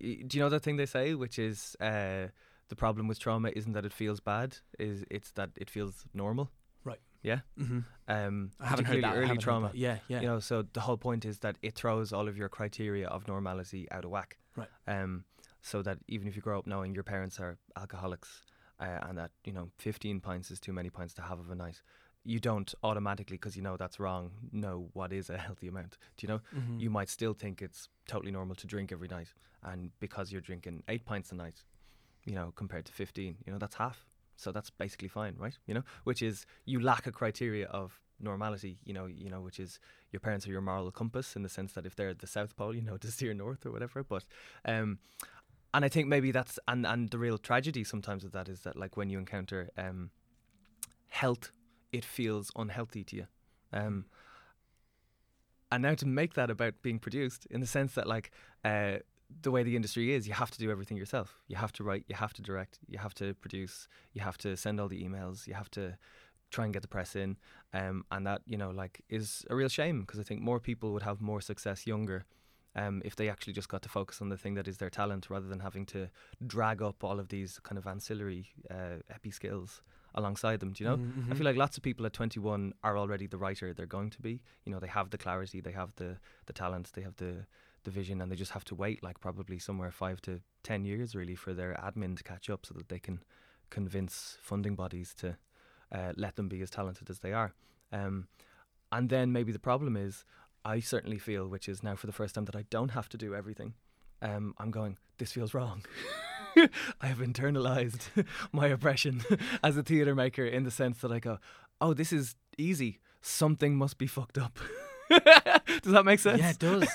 do 0.00 0.26
you 0.32 0.40
know 0.40 0.48
that 0.48 0.62
thing 0.62 0.76
they 0.76 0.86
say, 0.86 1.14
which 1.14 1.38
is 1.38 1.76
uh, 1.80 2.26
the 2.68 2.76
problem 2.76 3.06
with 3.06 3.20
trauma 3.20 3.50
isn't 3.54 3.72
that 3.72 3.84
it 3.84 3.92
feels 3.92 4.18
bad, 4.18 4.58
is 4.78 5.04
it's 5.10 5.30
that 5.32 5.50
it 5.56 5.70
feels 5.70 6.04
normal. 6.12 6.50
Right. 6.84 7.00
Yeah. 7.22 7.40
Mm-hmm. 7.58 7.80
Um, 8.08 8.50
I 8.60 8.66
haven't 8.66 8.86
heard 8.86 9.04
that. 9.04 9.16
Early 9.16 9.26
haven't 9.26 9.42
trauma. 9.42 9.68
that. 9.68 9.76
Yeah, 9.76 9.98
yeah. 10.08 10.20
You 10.20 10.26
know, 10.26 10.40
so 10.40 10.64
the 10.72 10.80
whole 10.80 10.96
point 10.96 11.24
is 11.24 11.38
that 11.40 11.56
it 11.62 11.74
throws 11.74 12.12
all 12.12 12.28
of 12.28 12.36
your 12.36 12.48
criteria 12.48 13.06
of 13.08 13.28
normality 13.28 13.88
out 13.90 14.04
of 14.04 14.10
whack. 14.10 14.38
Right. 14.56 14.68
Um, 14.86 15.24
so 15.62 15.82
that 15.82 15.98
even 16.08 16.28
if 16.28 16.36
you 16.36 16.42
grow 16.42 16.58
up 16.58 16.66
knowing 16.66 16.94
your 16.94 17.04
parents 17.04 17.40
are 17.40 17.58
alcoholics, 17.76 18.42
uh, 18.78 18.98
and 19.02 19.18
that 19.18 19.30
you 19.44 19.52
know 19.52 19.70
15 19.78 20.20
pints 20.20 20.50
is 20.50 20.60
too 20.60 20.72
many 20.72 20.90
pints 20.90 21.14
to 21.14 21.22
have 21.22 21.38
of 21.38 21.50
a 21.50 21.54
night, 21.54 21.82
you 22.26 22.40
don't 22.40 22.74
automatically 22.82 23.36
because 23.36 23.56
you 23.56 23.62
know 23.62 23.76
that's 23.76 23.98
wrong 24.00 24.30
know 24.52 24.88
what 24.92 25.12
is 25.12 25.30
a 25.30 25.38
healthy 25.46 25.68
amount. 25.68 25.96
Do 26.16 26.26
you 26.26 26.28
know? 26.32 26.40
Mhm. 26.54 26.80
You 26.80 26.90
might 26.90 27.08
still 27.08 27.34
think 27.34 27.62
it's 27.62 27.88
totally 28.08 28.32
normal 28.32 28.56
to 28.56 28.66
drink 28.66 28.92
every 28.92 29.08
night, 29.08 29.32
and 29.62 29.90
because 30.00 30.32
you're 30.32 30.40
drinking 30.40 30.82
eight 30.88 31.04
pints 31.04 31.32
a 31.32 31.34
night, 31.34 31.62
you 32.24 32.34
know, 32.34 32.52
compared 32.56 32.84
to 32.86 32.92
15, 32.92 33.36
you 33.46 33.52
know, 33.52 33.58
that's 33.58 33.76
half. 33.76 34.04
So 34.36 34.52
that's 34.52 34.70
basically 34.70 35.08
fine, 35.08 35.34
right? 35.38 35.56
You 35.66 35.74
know, 35.74 35.84
which 36.04 36.20
is 36.20 36.44
you 36.66 36.80
lack 36.80 37.06
a 37.06 37.12
criteria 37.12 37.66
of 37.68 38.00
normality, 38.20 38.78
you 38.84 38.92
know, 38.92 39.06
you 39.06 39.30
know, 39.30 39.40
which 39.40 39.58
is 39.60 39.78
your 40.12 40.20
parents 40.20 40.46
are 40.46 40.50
your 40.50 40.60
moral 40.60 40.90
compass 40.90 41.36
in 41.36 41.42
the 41.42 41.48
sense 41.48 41.72
that 41.74 41.86
if 41.86 41.94
they're 41.96 42.12
the 42.14 42.26
South 42.26 42.56
Pole, 42.56 42.74
you 42.74 42.82
know, 42.82 42.96
to 43.04 43.10
steer 43.10 43.32
north 43.34 43.64
or 43.64 43.70
whatever. 43.70 44.02
But 44.02 44.24
um 44.64 44.98
and 45.74 45.84
I 45.84 45.88
think 45.88 46.08
maybe 46.08 46.32
that's 46.32 46.58
and 46.66 46.86
and 46.86 47.10
the 47.10 47.18
real 47.18 47.38
tragedy 47.38 47.84
sometimes 47.84 48.24
of 48.24 48.32
that 48.32 48.48
is 48.48 48.60
that 48.62 48.76
like 48.76 48.96
when 48.96 49.10
you 49.10 49.18
encounter 49.18 49.70
um 49.78 50.10
health, 51.08 51.50
it 51.92 52.04
feels 52.04 52.50
unhealthy 52.56 53.04
to 53.04 53.16
you. 53.16 53.26
Um 53.72 54.06
and 55.72 55.82
now 55.82 55.94
to 55.94 56.06
make 56.06 56.34
that 56.34 56.50
about 56.50 56.74
being 56.82 56.98
produced 56.98 57.46
in 57.50 57.60
the 57.60 57.66
sense 57.66 57.94
that 57.94 58.06
like 58.06 58.30
uh 58.64 58.98
the 59.42 59.50
way 59.50 59.62
the 59.62 59.76
industry 59.76 60.12
is, 60.12 60.28
you 60.28 60.34
have 60.34 60.50
to 60.52 60.58
do 60.58 60.70
everything 60.70 60.96
yourself. 60.96 61.40
You 61.48 61.56
have 61.56 61.72
to 61.72 61.84
write, 61.84 62.04
you 62.08 62.14
have 62.14 62.32
to 62.34 62.42
direct, 62.42 62.78
you 62.86 62.98
have 62.98 63.14
to 63.14 63.34
produce, 63.34 63.88
you 64.12 64.20
have 64.20 64.38
to 64.38 64.56
send 64.56 64.80
all 64.80 64.88
the 64.88 65.02
emails, 65.02 65.46
you 65.46 65.54
have 65.54 65.70
to 65.72 65.96
try 66.50 66.64
and 66.64 66.72
get 66.72 66.82
the 66.82 66.88
press 66.88 67.16
in, 67.16 67.36
um, 67.74 68.04
and 68.10 68.26
that 68.26 68.42
you 68.46 68.56
know 68.56 68.70
like 68.70 69.02
is 69.08 69.44
a 69.50 69.56
real 69.56 69.68
shame 69.68 70.02
because 70.02 70.20
I 70.20 70.22
think 70.22 70.40
more 70.40 70.60
people 70.60 70.92
would 70.92 71.02
have 71.02 71.20
more 71.20 71.40
success 71.40 71.86
younger. 71.86 72.24
Um, 72.76 73.00
if 73.06 73.16
they 73.16 73.30
actually 73.30 73.54
just 73.54 73.70
got 73.70 73.80
to 73.82 73.88
focus 73.88 74.20
on 74.20 74.28
the 74.28 74.36
thing 74.36 74.52
that 74.54 74.68
is 74.68 74.76
their 74.76 74.90
talent 74.90 75.30
rather 75.30 75.46
than 75.48 75.60
having 75.60 75.86
to 75.86 76.10
drag 76.46 76.82
up 76.82 77.02
all 77.02 77.18
of 77.18 77.28
these 77.28 77.58
kind 77.62 77.78
of 77.78 77.86
ancillary 77.86 78.48
uh, 78.70 78.98
epi 79.08 79.30
skills 79.30 79.80
alongside 80.16 80.60
them, 80.60 80.72
do 80.72 80.82
you 80.82 80.90
know? 80.90 80.96
Mhm, 80.96 81.30
I 81.30 81.34
mhm. 81.34 81.36
feel 81.36 81.44
like 81.44 81.56
lots 81.56 81.76
of 81.76 81.82
people 81.82 82.06
at 82.06 82.12
21 82.12 82.72
are 82.82 82.96
already 82.96 83.26
the 83.26 83.38
writer 83.38 83.72
they're 83.72 83.86
going 83.86 84.10
to 84.10 84.20
be. 84.22 84.40
You 84.64 84.72
know, 84.72 84.80
they 84.80 84.86
have 84.88 85.10
the 85.10 85.18
clarity, 85.18 85.60
they 85.60 85.72
have 85.72 85.94
the 85.96 86.18
the 86.46 86.52
talent, 86.52 86.92
they 86.94 87.02
have 87.02 87.16
the 87.16 87.46
the 87.84 87.90
vision, 87.90 88.20
and 88.20 88.30
they 88.30 88.36
just 88.36 88.52
have 88.52 88.64
to 88.64 88.74
wait 88.74 89.02
like 89.02 89.20
probably 89.20 89.58
somewhere 89.58 89.90
five 89.90 90.20
to 90.22 90.40
ten 90.62 90.84
years 90.84 91.14
really 91.14 91.36
for 91.36 91.54
their 91.54 91.74
admin 91.74 92.16
to 92.16 92.24
catch 92.24 92.50
up 92.50 92.66
so 92.66 92.74
that 92.74 92.88
they 92.88 92.98
can 92.98 93.22
convince 93.70 94.38
funding 94.40 94.74
bodies 94.74 95.14
to 95.14 95.36
uh, 95.92 96.12
let 96.16 96.36
them 96.36 96.48
be 96.48 96.62
as 96.62 96.70
talented 96.70 97.10
as 97.10 97.20
they 97.20 97.32
are. 97.32 97.54
Um, 97.92 98.28
and 98.90 99.08
then 99.08 99.32
maybe 99.32 99.52
the 99.52 99.58
problem 99.58 99.96
is, 99.96 100.24
I 100.64 100.80
certainly 100.80 101.18
feel, 101.18 101.48
which 101.48 101.68
is 101.68 101.82
now 101.82 101.96
for 101.96 102.06
the 102.06 102.12
first 102.12 102.34
time, 102.34 102.44
that 102.46 102.56
I 102.56 102.64
don't 102.70 102.90
have 102.90 103.08
to 103.10 103.16
do 103.16 103.34
everything. 103.34 103.74
Um, 104.22 104.54
I'm 104.58 104.70
going, 104.70 104.98
this 105.18 105.32
feels 105.32 105.54
wrong. 105.54 105.84
I 107.00 107.06
have 107.06 107.18
internalized 107.18 108.08
my 108.52 108.66
oppression 108.68 109.22
as 109.62 109.76
a 109.76 109.82
theatre 109.82 110.14
maker 110.14 110.44
in 110.44 110.64
the 110.64 110.70
sense 110.70 110.98
that 110.98 111.12
I 111.12 111.18
go, 111.18 111.38
oh, 111.80 111.94
this 111.94 112.12
is 112.12 112.34
easy. 112.58 113.00
Something 113.22 113.76
must 113.76 113.98
be 113.98 114.06
fucked 114.06 114.38
up. 114.38 114.58
does 115.08 115.92
that 115.92 116.04
make 116.04 116.18
sense? 116.18 116.40
Yeah, 116.40 116.50
it 116.50 116.58
does. 116.58 116.88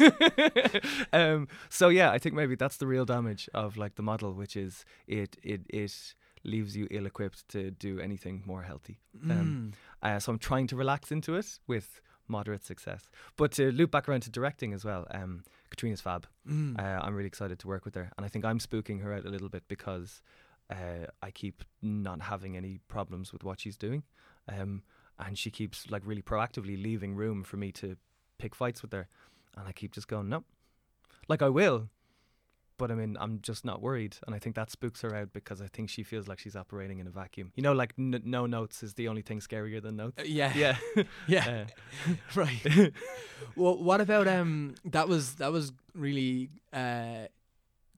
um, 1.13 1.47
so 1.69 1.89
yeah, 1.89 2.11
I 2.11 2.17
think 2.17 2.35
maybe 2.35 2.55
that's 2.55 2.77
the 2.77 2.87
real 2.87 3.05
damage 3.05 3.49
of 3.53 3.77
like 3.77 3.95
the 3.95 4.01
model, 4.03 4.33
which 4.33 4.55
is 4.57 4.85
it 5.07 5.37
it 5.43 5.61
it 5.69 6.13
leaves 6.43 6.75
you 6.75 6.87
ill-equipped 6.89 7.47
to 7.49 7.69
do 7.71 7.99
anything 7.99 8.41
more 8.45 8.63
healthy. 8.63 8.99
Um, 9.29 9.73
Mm. 10.01 10.07
uh, 10.15 10.19
so 10.19 10.31
I'm 10.31 10.39
trying 10.39 10.67
to 10.67 10.75
relax 10.75 11.11
into 11.11 11.35
it 11.35 11.59
with 11.67 12.01
moderate 12.31 12.65
success. 12.65 13.09
But 13.35 13.51
to 13.53 13.71
loop 13.71 13.91
back 13.91 14.09
around 14.09 14.21
to 14.21 14.31
directing 14.31 14.73
as 14.73 14.83
well, 14.83 15.05
um, 15.11 15.43
Katrina's 15.69 16.01
fab. 16.01 16.25
Mm. 16.49 16.79
Uh, 16.79 16.99
I'm 17.03 17.13
really 17.13 17.27
excited 17.27 17.59
to 17.59 17.67
work 17.67 17.85
with 17.85 17.95
her, 17.95 18.11
and 18.17 18.25
I 18.25 18.29
think 18.29 18.45
I'm 18.45 18.59
spooking 18.59 19.01
her 19.03 19.13
out 19.13 19.25
a 19.25 19.29
little 19.29 19.49
bit 19.49 19.63
because 19.67 20.21
uh, 20.71 21.07
I 21.21 21.31
keep 21.31 21.63
not 21.81 22.21
having 22.21 22.57
any 22.57 22.79
problems 22.87 23.31
with 23.31 23.43
what 23.43 23.59
she's 23.59 23.77
doing, 23.77 24.03
um, 24.47 24.83
and 25.19 25.37
she 25.37 25.51
keeps 25.51 25.89
like 25.91 26.01
really 26.05 26.21
proactively 26.21 26.81
leaving 26.81 27.15
room 27.15 27.43
for 27.43 27.57
me 27.57 27.71
to 27.73 27.97
pick 28.37 28.55
fights 28.55 28.81
with 28.81 28.91
her, 28.93 29.07
and 29.55 29.67
I 29.67 29.71
keep 29.71 29.91
just 29.91 30.07
going 30.07 30.29
no, 30.29 30.43
like 31.27 31.41
I 31.41 31.49
will, 31.49 31.89
but 32.81 32.91
I 32.91 32.95
mean 32.95 33.15
I'm 33.19 33.39
just 33.41 33.63
not 33.63 33.81
worried, 33.81 34.17
and 34.25 34.35
I 34.35 34.39
think 34.39 34.55
that 34.55 34.69
spooks 34.71 35.01
her 35.03 35.15
out 35.15 35.31
because 35.33 35.61
I 35.61 35.67
think 35.67 35.89
she 35.89 36.03
feels 36.03 36.27
like 36.27 36.39
she's 36.39 36.55
operating 36.55 36.99
in 36.99 37.07
a 37.07 37.11
vacuum. 37.11 37.51
You 37.55 37.63
know, 37.63 37.73
like 37.73 37.93
n- 37.97 38.21
no 38.25 38.45
notes 38.47 38.83
is 38.83 38.95
the 38.95 39.07
only 39.07 39.21
thing 39.21 39.39
scarier 39.39 39.81
than 39.81 39.95
notes. 39.97 40.19
Uh, 40.19 40.23
yeah, 40.25 40.51
Yeah, 40.55 41.03
yeah, 41.27 41.65
Uh, 42.07 42.13
right. 42.35 42.65
well, 43.55 43.77
what 43.77 44.01
about 44.01 44.27
um? 44.27 44.75
That 44.85 45.07
was 45.07 45.35
that 45.35 45.51
was 45.51 45.71
really 45.93 46.49
uh, 46.73 47.27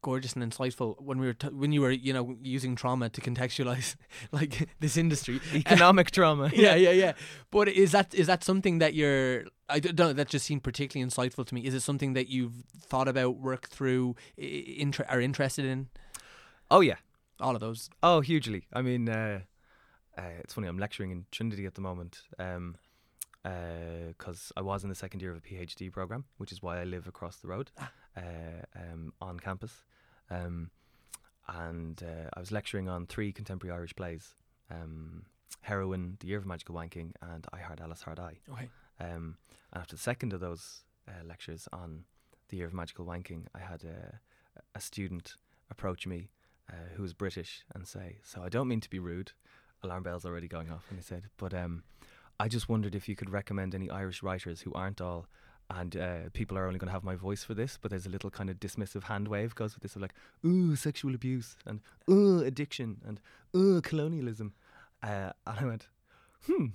gorgeous 0.04 0.34
and 0.34 0.44
insightful 0.44 1.02
when 1.02 1.20
we 1.20 1.26
were 1.26 1.34
t- 1.34 1.48
when 1.48 1.72
you 1.72 1.82
were 1.82 1.90
you 1.90 2.14
know 2.14 2.36
using 2.44 2.76
trauma 2.76 3.10
to 3.10 3.22
contextualize 3.22 3.96
like 4.32 4.70
this 4.80 4.96
industry. 4.98 5.42
economic 5.56 6.12
trauma. 6.12 6.52
yeah, 6.54 6.76
yeah, 6.76 6.92
yeah. 6.92 7.14
But 7.50 7.70
is 7.70 7.92
that 7.94 8.14
is 8.14 8.28
that 8.28 8.44
something 8.44 8.78
that 8.78 8.94
you're? 8.94 9.46
I 9.68 9.80
don't 9.80 9.98
know. 9.98 10.14
That 10.14 10.28
just 10.28 10.46
seemed 10.46 10.64
particularly 10.64 11.10
insightful 11.10 11.48
to 11.48 11.56
me. 11.56 11.62
Is 11.66 11.74
it 11.74 11.80
something 11.80 12.14
that 12.14 12.28
you've 12.30 12.54
thought 12.80 13.08
about, 13.08 13.38
worked 13.38 13.74
through, 13.74 14.16
inter- 14.38 15.08
are 15.10 15.20
interested 15.22 15.66
in? 15.66 15.88
Oh 16.70 16.82
yeah. 16.82 16.98
All 17.40 17.56
of 17.56 17.62
those. 17.62 17.90
Oh, 18.04 18.22
hugely. 18.22 18.68
I 18.72 18.82
mean, 18.84 19.10
uh, 19.10 19.40
uh, 20.18 20.22
it's 20.40 20.54
funny. 20.54 20.68
I'm 20.68 20.78
lecturing 20.78 21.10
in 21.10 21.26
Trinity 21.32 21.66
at 21.66 21.74
the 21.74 21.82
moment 21.82 22.22
because 23.44 24.52
I 24.56 24.62
was 24.62 24.84
in 24.84 24.90
the 24.90 24.96
second 24.96 25.22
year 25.22 25.32
of 25.32 25.38
a 25.38 25.42
PhD 25.42 25.92
program, 25.92 26.26
which 26.38 26.52
is 26.52 26.62
why 26.62 26.80
I 26.80 26.84
live 26.86 27.08
across 27.08 27.38
the 27.38 27.48
road 27.48 27.72
Ah. 27.80 27.92
uh, 28.18 28.22
um, 28.76 29.14
on 29.22 29.40
campus. 29.40 29.84
Um, 30.30 30.72
and 31.48 32.02
uh, 32.02 32.30
I 32.34 32.40
was 32.40 32.52
lecturing 32.52 32.88
on 32.88 33.06
three 33.06 33.32
contemporary 33.34 33.76
Irish 33.78 33.96
plays: 33.96 34.36
um, 34.72 35.26
Heroin, 35.62 36.18
The 36.22 36.28
Year 36.28 36.38
of 36.38 36.46
Magical 36.46 36.76
Wanking, 36.76 37.12
and 37.22 37.46
I 37.52 37.60
Heart 37.60 37.82
Alice 37.82 38.02
Heart 38.02 38.20
I. 38.20 38.40
Okay. 38.50 38.70
Um, 39.00 39.36
and 39.74 39.82
after 39.82 39.96
the 39.96 40.02
second 40.02 40.32
of 40.34 40.40
those 40.40 40.84
uh, 41.08 41.24
lectures 41.26 41.68
on 41.74 42.06
the 42.50 42.58
year 42.58 42.68
of 42.68 42.74
magical 42.74 43.06
wanking, 43.06 43.48
I 43.56 43.60
had 43.60 43.84
a, 43.84 44.20
a 44.76 44.80
student 44.80 45.36
approach 45.70 46.06
me 46.08 46.30
uh, 46.72 46.76
who 46.96 47.02
was 47.02 47.14
British 47.14 47.66
and 47.76 47.86
say, 47.88 48.20
"So 48.24 48.42
I 48.42 48.50
don't 48.50 48.68
mean 48.70 48.82
to 48.82 48.90
be 48.90 49.00
rude." 49.00 49.34
Alarm 49.84 50.04
bells 50.04 50.24
already 50.26 50.48
going 50.48 50.72
off, 50.72 50.86
and 50.90 50.98
he 50.98 51.04
said, 51.04 51.24
"But 51.36 51.54
um, 51.54 51.84
I 52.44 52.50
just 52.50 52.68
wondered 52.68 52.94
if 52.94 53.08
you 53.08 53.16
could 53.16 53.30
recommend 53.30 53.74
any 53.74 53.90
Irish 53.90 54.22
writers 54.22 54.60
who 54.62 54.74
aren't 54.74 55.00
all." 55.00 55.28
And 55.70 55.96
uh, 55.96 56.18
people 56.34 56.58
are 56.58 56.68
only 56.68 56.78
going 56.78 56.90
to 56.90 56.94
have 56.94 57.06
my 57.06 57.16
voice 57.16 57.42
for 57.46 57.54
this, 57.54 57.80
but 57.82 57.90
there's 57.90 58.06
a 58.06 58.10
little 58.10 58.30
kind 58.30 58.50
of 58.50 58.60
dismissive 58.60 59.04
hand 59.04 59.30
wave 59.30 59.56
goes 59.56 59.74
with 59.74 59.82
this 59.82 59.96
of 59.96 60.02
like, 60.02 60.14
ooh, 60.46 60.76
sexual 60.76 61.16
abuse 61.16 61.56
and 61.66 61.80
ooh, 62.10 62.42
addiction 62.44 62.98
and 63.08 63.22
ooh, 63.56 63.80
colonialism. 63.80 64.54
Uh, 65.02 65.32
and 65.48 65.60
I 65.62 65.66
went, 65.66 65.88
hmm, 66.46 66.66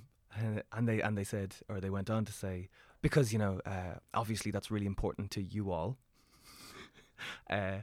and 0.72 0.88
they 0.88 1.02
and 1.02 1.18
they 1.18 1.24
said, 1.24 1.56
or 1.68 1.80
they 1.80 1.90
went 1.90 2.08
on 2.08 2.24
to 2.24 2.32
say, 2.32 2.70
because 3.02 3.30
you 3.34 3.38
know, 3.38 3.60
uh, 3.66 3.98
obviously 4.14 4.50
that's 4.50 4.70
really 4.70 4.86
important 4.86 5.30
to 5.32 5.42
you 5.42 5.70
all. 5.70 5.98
uh, 7.50 7.80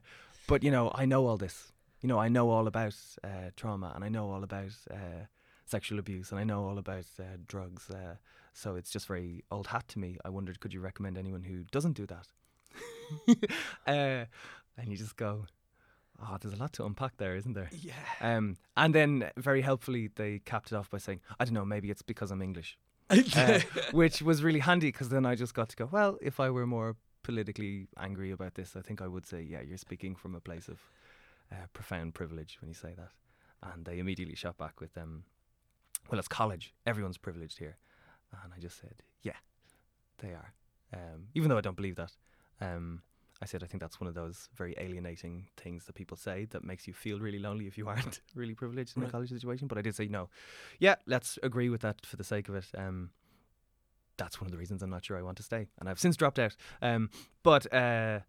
but 0.47 0.63
you 0.63 0.71
know, 0.71 0.91
I 0.95 1.05
know 1.05 1.27
all 1.27 1.38
this. 1.38 1.71
You 2.01 2.09
know, 2.09 2.17
I 2.17 2.29
know 2.29 2.49
all 2.49 2.65
about 2.65 2.95
uh, 3.23 3.51
trauma, 3.55 3.91
and 3.93 4.03
I 4.03 4.09
know 4.09 4.31
all 4.31 4.43
about 4.43 4.73
sexual 5.66 5.99
abuse, 5.99 6.32
and 6.32 6.39
I 6.39 6.43
know 6.43 6.63
all 6.63 6.78
about 6.78 7.05
uh, 7.20 7.38
drugs. 7.47 7.89
Uh, 7.89 8.16
so 8.53 8.76
it's 8.76 8.89
just 8.89 9.07
very 9.07 9.43
old 9.51 9.68
hat 9.68 9.88
to 9.89 9.99
me. 9.99 10.18
I 10.24 10.30
wondered, 10.30 10.59
could 10.59 10.74
you 10.74 10.80
recommend 10.80 11.18
anyone 11.18 11.43
who 11.43 11.63
doesn't 11.72 11.93
do 11.93 12.05
that? 12.07 12.28
uh, 13.88 14.26
and 14.78 14.88
you 14.88 14.97
just 14.97 15.18
go, 15.18 15.45
oh, 16.22 16.38
there's 16.39 16.53
a 16.53 16.57
lot 16.57 16.74
to 16.74 16.86
unpack 16.86 17.18
there, 17.18 17.36
isn't 17.36 17.53
there? 17.53 17.70
Yeah. 17.72 17.93
Um, 18.22 18.57
and 18.78 18.93
then 18.93 19.30
very 19.38 19.61
helpfully, 19.61 20.09
they 20.16 20.39
capped 20.39 20.72
it 20.72 20.76
off 20.76 20.89
by 20.89 20.99
saying, 20.99 21.22
I 21.39 21.45
don't 21.45 21.53
know, 21.53 21.66
maybe 21.66 21.89
it's 21.89 22.01
because 22.01 22.32
I'm 22.32 22.41
English. 22.41 22.78
uh, 23.36 23.59
which 23.91 24.22
was 24.24 24.43
really 24.43 24.59
handy 24.59 24.88
because 24.88 25.09
then 25.09 25.26
I 25.26 25.36
just 25.36 25.53
got 25.53 25.70
to 25.70 25.76
go, 25.76 25.88
well, 25.91 26.18
if 26.22 26.39
I 26.39 26.49
were 26.49 26.66
more 26.66 26.95
politically 27.22 27.88
angry 27.99 28.32
about 28.32 28.55
this, 28.55 28.76
I 28.76 28.82
think 28.82 29.01
I 29.01 29.07
would 29.07 29.26
say, 29.26 29.41
yeah, 29.41 29.61
you're 29.61 29.78
speaking 29.78 30.16
from 30.16 30.34
a 30.34 30.39
place 30.39 30.68
of 30.68 30.80
uh, 31.51 31.68
profound 31.74 32.13
privilege 32.16 32.57
when 32.61 32.70
you 32.70 32.74
say 32.74 32.93
that. 32.97 33.11
And 33.61 33.86
they 33.86 33.99
immediately 33.99 34.36
shot 34.36 34.57
back 34.57 34.80
with, 34.80 34.97
um, 34.97 35.24
well, 36.10 36.20
it's 36.20 36.28
college. 36.28 36.74
Everyone's 36.86 37.18
privileged 37.18 37.60
here. 37.60 37.78
And 38.43 38.53
I 38.56 38.60
just 38.60 38.80
said, 38.80 38.95
yeah, 39.22 39.38
they 40.20 40.30
are. 40.30 40.53
Um, 40.93 41.28
even 41.34 41.49
though 41.49 41.58
I 41.58 41.62
don't 41.62 41.76
believe 41.78 41.95
that. 41.95 42.12
Um, 42.62 43.01
I 43.41 43.45
said, 43.45 43.64
I 43.64 43.68
think 43.68 43.82
that's 43.82 43.99
one 43.99 44.08
of 44.08 44.14
those 44.14 44.47
very 44.56 44.76
alienating 44.78 45.47
things 45.58 45.86
that 45.86 45.93
people 45.95 46.16
say 46.16 46.45
that 46.51 46.64
makes 46.64 46.88
you 46.88 46.93
feel 46.93 47.20
really 47.20 47.39
lonely 47.39 47.68
if 47.68 47.78
you 47.78 47.88
aren't 47.89 48.22
really 48.34 48.53
privileged 48.56 48.95
in 48.95 49.01
Right. 49.03 49.10
a 49.10 49.12
college 49.12 49.30
situation. 49.30 49.68
But 49.68 49.78
I 49.78 49.82
did 49.82 49.95
say, 49.95 50.08
no, 50.08 50.30
yeah, 50.80 50.95
let's 51.06 51.38
agree 51.43 51.70
with 51.70 51.82
that 51.82 52.06
for 52.06 52.16
the 52.16 52.24
sake 52.24 52.47
of 52.49 52.56
it. 52.56 52.66
Um, 52.78 53.10
that's 54.18 54.39
one 54.39 54.47
of 54.47 54.51
the 54.51 54.58
reasons 54.58 54.82
I'm 54.82 54.89
not 54.89 55.03
sure 55.03 55.18
I 55.18 55.22
want 55.22 55.36
to 55.38 55.43
stay. 55.43 55.68
And 55.80 55.89
I've 55.89 55.99
since 55.99 56.16
dropped 56.16 56.39
out. 56.39 56.56
Um, 56.82 57.10
but 57.43 57.72
uh, 57.74 58.20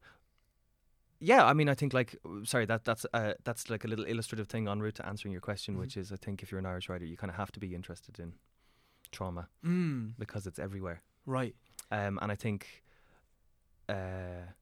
yeah, 1.19 1.45
I 1.45 1.53
mean, 1.55 1.69
I 1.69 1.75
think 1.75 1.93
like, 1.93 2.17
sorry, 2.45 2.67
that 2.67 2.85
that's 2.85 3.07
uh, 3.13 3.35
that's 3.45 3.69
like 3.71 3.85
a 3.85 3.89
little 3.89 4.05
illustrative 4.05 4.49
thing 4.49 4.69
en 4.69 4.81
route 4.81 4.97
to 4.97 5.07
answering 5.07 5.33
your 5.33 5.41
question, 5.41 5.75
Mhm. 5.75 5.79
which 5.81 5.97
is 5.97 6.13
I 6.13 6.17
think 6.17 6.43
if 6.43 6.51
you're 6.51 6.59
an 6.59 6.67
Irish 6.67 6.89
writer, 6.89 7.05
you 7.05 7.17
kind 7.17 7.31
of 7.31 7.37
have 7.37 7.53
to 7.53 7.61
be 7.61 7.75
interested 7.75 8.19
in 8.19 8.35
trauma 9.13 9.49
Mm, 9.65 10.15
because 10.19 10.47
it's 10.47 10.59
everywhere. 10.59 11.03
right. 11.27 11.55
Um, 11.91 12.19
and 12.21 12.33
I 12.33 12.35
think 12.35 12.83
uh, 13.89 14.53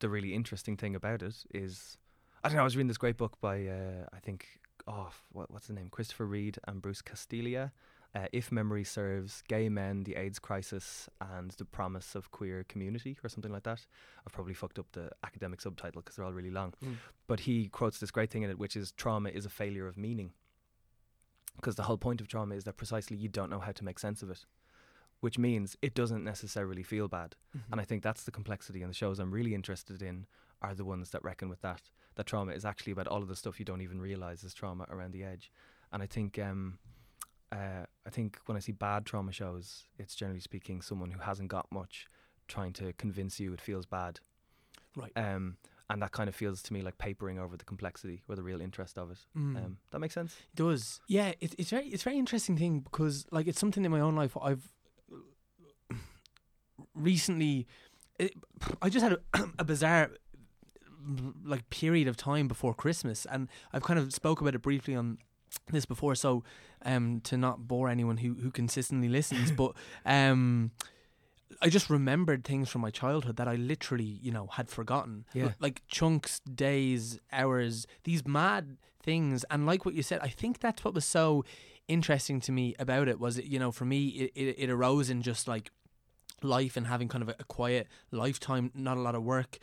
the 0.00 0.08
really 0.08 0.32
interesting 0.34 0.76
thing 0.76 0.94
about 0.94 1.22
it 1.22 1.44
is, 1.54 1.98
I 2.42 2.48
don't 2.48 2.56
know. 2.56 2.62
I 2.62 2.64
was 2.64 2.76
reading 2.76 2.88
this 2.88 2.98
great 2.98 3.16
book 3.16 3.38
by 3.40 3.66
uh, 3.66 4.06
I 4.12 4.18
think 4.20 4.46
oh 4.86 5.10
what, 5.32 5.50
what's 5.50 5.66
the 5.66 5.72
name 5.74 5.88
Christopher 5.90 6.26
Reed 6.26 6.58
and 6.66 6.80
Bruce 6.80 7.02
Castiglia. 7.02 7.72
Uh, 8.16 8.28
if 8.32 8.50
memory 8.50 8.82
serves, 8.82 9.42
gay 9.46 9.68
men, 9.68 10.04
the 10.04 10.14
AIDS 10.14 10.38
crisis, 10.38 11.06
and 11.20 11.50
the 11.58 11.66
promise 11.66 12.14
of 12.14 12.30
queer 12.30 12.64
community, 12.66 13.18
or 13.22 13.28
something 13.28 13.52
like 13.52 13.64
that. 13.64 13.84
I've 14.26 14.32
probably 14.32 14.54
fucked 14.54 14.78
up 14.78 14.86
the 14.92 15.10
academic 15.22 15.60
subtitle 15.60 16.00
because 16.00 16.16
they're 16.16 16.24
all 16.24 16.32
really 16.32 16.50
long. 16.50 16.72
Mm. 16.82 16.94
But 17.26 17.40
he 17.40 17.68
quotes 17.68 17.98
this 17.98 18.10
great 18.10 18.30
thing 18.30 18.42
in 18.42 18.48
it, 18.48 18.58
which 18.58 18.74
is 18.74 18.92
trauma 18.92 19.28
is 19.28 19.44
a 19.44 19.50
failure 19.50 19.86
of 19.86 19.98
meaning. 19.98 20.30
Because 21.56 21.74
the 21.74 21.82
whole 21.82 21.98
point 21.98 22.22
of 22.22 22.28
trauma 22.28 22.54
is 22.54 22.64
that 22.64 22.78
precisely 22.78 23.18
you 23.18 23.28
don't 23.28 23.50
know 23.50 23.60
how 23.60 23.72
to 23.72 23.84
make 23.84 23.98
sense 23.98 24.22
of 24.22 24.30
it, 24.30 24.46
which 25.20 25.36
means 25.36 25.76
it 25.82 25.94
doesn't 25.94 26.24
necessarily 26.24 26.82
feel 26.82 27.08
bad. 27.08 27.34
Mm-hmm. 27.54 27.72
And 27.72 27.80
I 27.82 27.84
think 27.84 28.02
that's 28.02 28.24
the 28.24 28.30
complexity. 28.30 28.80
And 28.80 28.88
the 28.88 28.96
shows 28.96 29.18
I'm 29.18 29.30
really 29.30 29.54
interested 29.54 30.00
in 30.00 30.26
are 30.62 30.74
the 30.74 30.86
ones 30.86 31.10
that 31.10 31.22
reckon 31.22 31.50
with 31.50 31.60
that. 31.60 31.82
That 32.14 32.24
trauma 32.24 32.52
is 32.52 32.64
actually 32.64 32.92
about 32.92 33.08
all 33.08 33.20
of 33.20 33.28
the 33.28 33.36
stuff 33.36 33.58
you 33.58 33.66
don't 33.66 33.82
even 33.82 34.00
realize 34.00 34.42
is 34.42 34.54
trauma 34.54 34.86
around 34.88 35.12
the 35.12 35.22
edge. 35.22 35.52
And 35.92 36.02
I 36.02 36.06
think, 36.06 36.38
um, 36.38 36.78
uh, 37.52 37.86
I 38.06 38.10
think 38.10 38.38
when 38.46 38.56
I 38.56 38.60
see 38.60 38.72
bad 38.72 39.06
trauma 39.06 39.32
shows, 39.32 39.84
it's 39.98 40.14
generally 40.14 40.40
speaking 40.40 40.82
someone 40.82 41.10
who 41.10 41.20
hasn't 41.20 41.48
got 41.48 41.66
much 41.70 42.06
trying 42.48 42.72
to 42.74 42.92
convince 42.94 43.40
you 43.40 43.52
it 43.52 43.60
feels 43.60 43.86
bad. 43.86 44.20
Right. 44.96 45.12
Um, 45.16 45.56
and 45.88 46.02
that 46.02 46.12
kind 46.12 46.28
of 46.28 46.34
feels 46.34 46.62
to 46.62 46.72
me 46.72 46.82
like 46.82 46.98
papering 46.98 47.38
over 47.38 47.56
the 47.56 47.64
complexity 47.64 48.22
or 48.28 48.34
the 48.34 48.42
real 48.42 48.60
interest 48.60 48.98
of 48.98 49.10
it. 49.12 49.18
Mm. 49.36 49.56
Um, 49.56 49.76
that 49.90 50.00
makes 50.00 50.14
sense. 50.14 50.34
does. 50.54 51.00
Yeah, 51.06 51.32
it, 51.40 51.54
it's 51.58 51.70
very 51.70 51.86
it's 51.86 52.02
a 52.02 52.04
very 52.04 52.18
interesting 52.18 52.56
thing 52.56 52.80
because 52.80 53.26
like 53.30 53.46
it's 53.46 53.60
something 53.60 53.84
in 53.84 53.92
my 53.92 54.00
own 54.00 54.16
life 54.16 54.36
I've 54.40 54.72
recently. 56.94 57.66
It, 58.18 58.32
I 58.80 58.88
just 58.88 59.04
had 59.04 59.12
a, 59.12 59.18
a 59.58 59.64
bizarre 59.64 60.10
like 61.44 61.68
period 61.70 62.08
of 62.08 62.16
time 62.16 62.48
before 62.48 62.74
Christmas, 62.74 63.26
and 63.30 63.48
I've 63.72 63.82
kind 63.82 63.98
of 63.98 64.12
spoke 64.12 64.40
about 64.40 64.54
it 64.54 64.62
briefly 64.62 64.96
on 64.96 65.18
this 65.70 65.86
before. 65.86 66.14
So, 66.14 66.44
um, 66.84 67.20
to 67.24 67.36
not 67.36 67.66
bore 67.66 67.88
anyone 67.88 68.18
who 68.18 68.34
who 68.34 68.50
consistently 68.50 69.08
listens, 69.08 69.52
but 69.52 69.72
um. 70.04 70.72
I 71.62 71.70
just 71.70 71.88
remembered 71.88 72.44
things 72.44 72.68
from 72.68 72.82
my 72.82 72.90
childhood 72.90 73.36
that 73.36 73.48
I 73.48 73.54
literally, 73.54 74.18
you 74.20 74.30
know, 74.30 74.48
had 74.48 74.68
forgotten. 74.68 75.24
Yeah. 75.32 75.44
L- 75.44 75.54
like 75.60 75.80
chunks, 75.86 76.40
days, 76.40 77.18
hours, 77.32 77.86
these 78.04 78.26
mad 78.26 78.76
things. 79.02 79.44
And 79.48 79.64
like 79.64 79.86
what 79.86 79.94
you 79.94 80.02
said, 80.02 80.20
I 80.20 80.28
think 80.28 80.58
that's 80.58 80.84
what 80.84 80.92
was 80.92 81.06
so 81.06 81.44
interesting 81.88 82.40
to 82.40 82.52
me 82.52 82.74
about 82.78 83.08
it 83.08 83.18
was, 83.20 83.38
it, 83.38 83.46
you 83.46 83.58
know, 83.58 83.70
for 83.70 83.84
me, 83.86 84.08
it, 84.08 84.32
it, 84.34 84.56
it 84.58 84.70
arose 84.70 85.08
in 85.08 85.22
just 85.22 85.48
like 85.48 85.70
life 86.42 86.76
and 86.76 86.86
having 86.86 87.08
kind 87.08 87.22
of 87.22 87.28
a, 87.30 87.34
a 87.40 87.44
quiet 87.44 87.88
lifetime, 88.10 88.70
not 88.74 88.96
a 88.96 89.00
lot 89.00 89.14
of 89.14 89.22
work, 89.22 89.58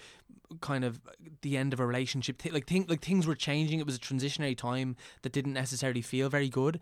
kind 0.62 0.84
of 0.84 1.02
the 1.42 1.58
end 1.58 1.74
of 1.74 1.80
a 1.80 1.86
relationship. 1.86 2.38
Th- 2.40 2.54
like, 2.54 2.68
thing, 2.68 2.86
like 2.88 3.02
things 3.02 3.26
were 3.28 3.36
changing. 3.36 3.80
It 3.80 3.86
was 3.86 3.96
a 3.96 4.00
transitionary 4.00 4.58
time 4.58 4.96
that 5.22 5.32
didn't 5.32 5.54
necessarily 5.54 6.02
feel 6.02 6.30
very 6.30 6.50
good 6.50 6.80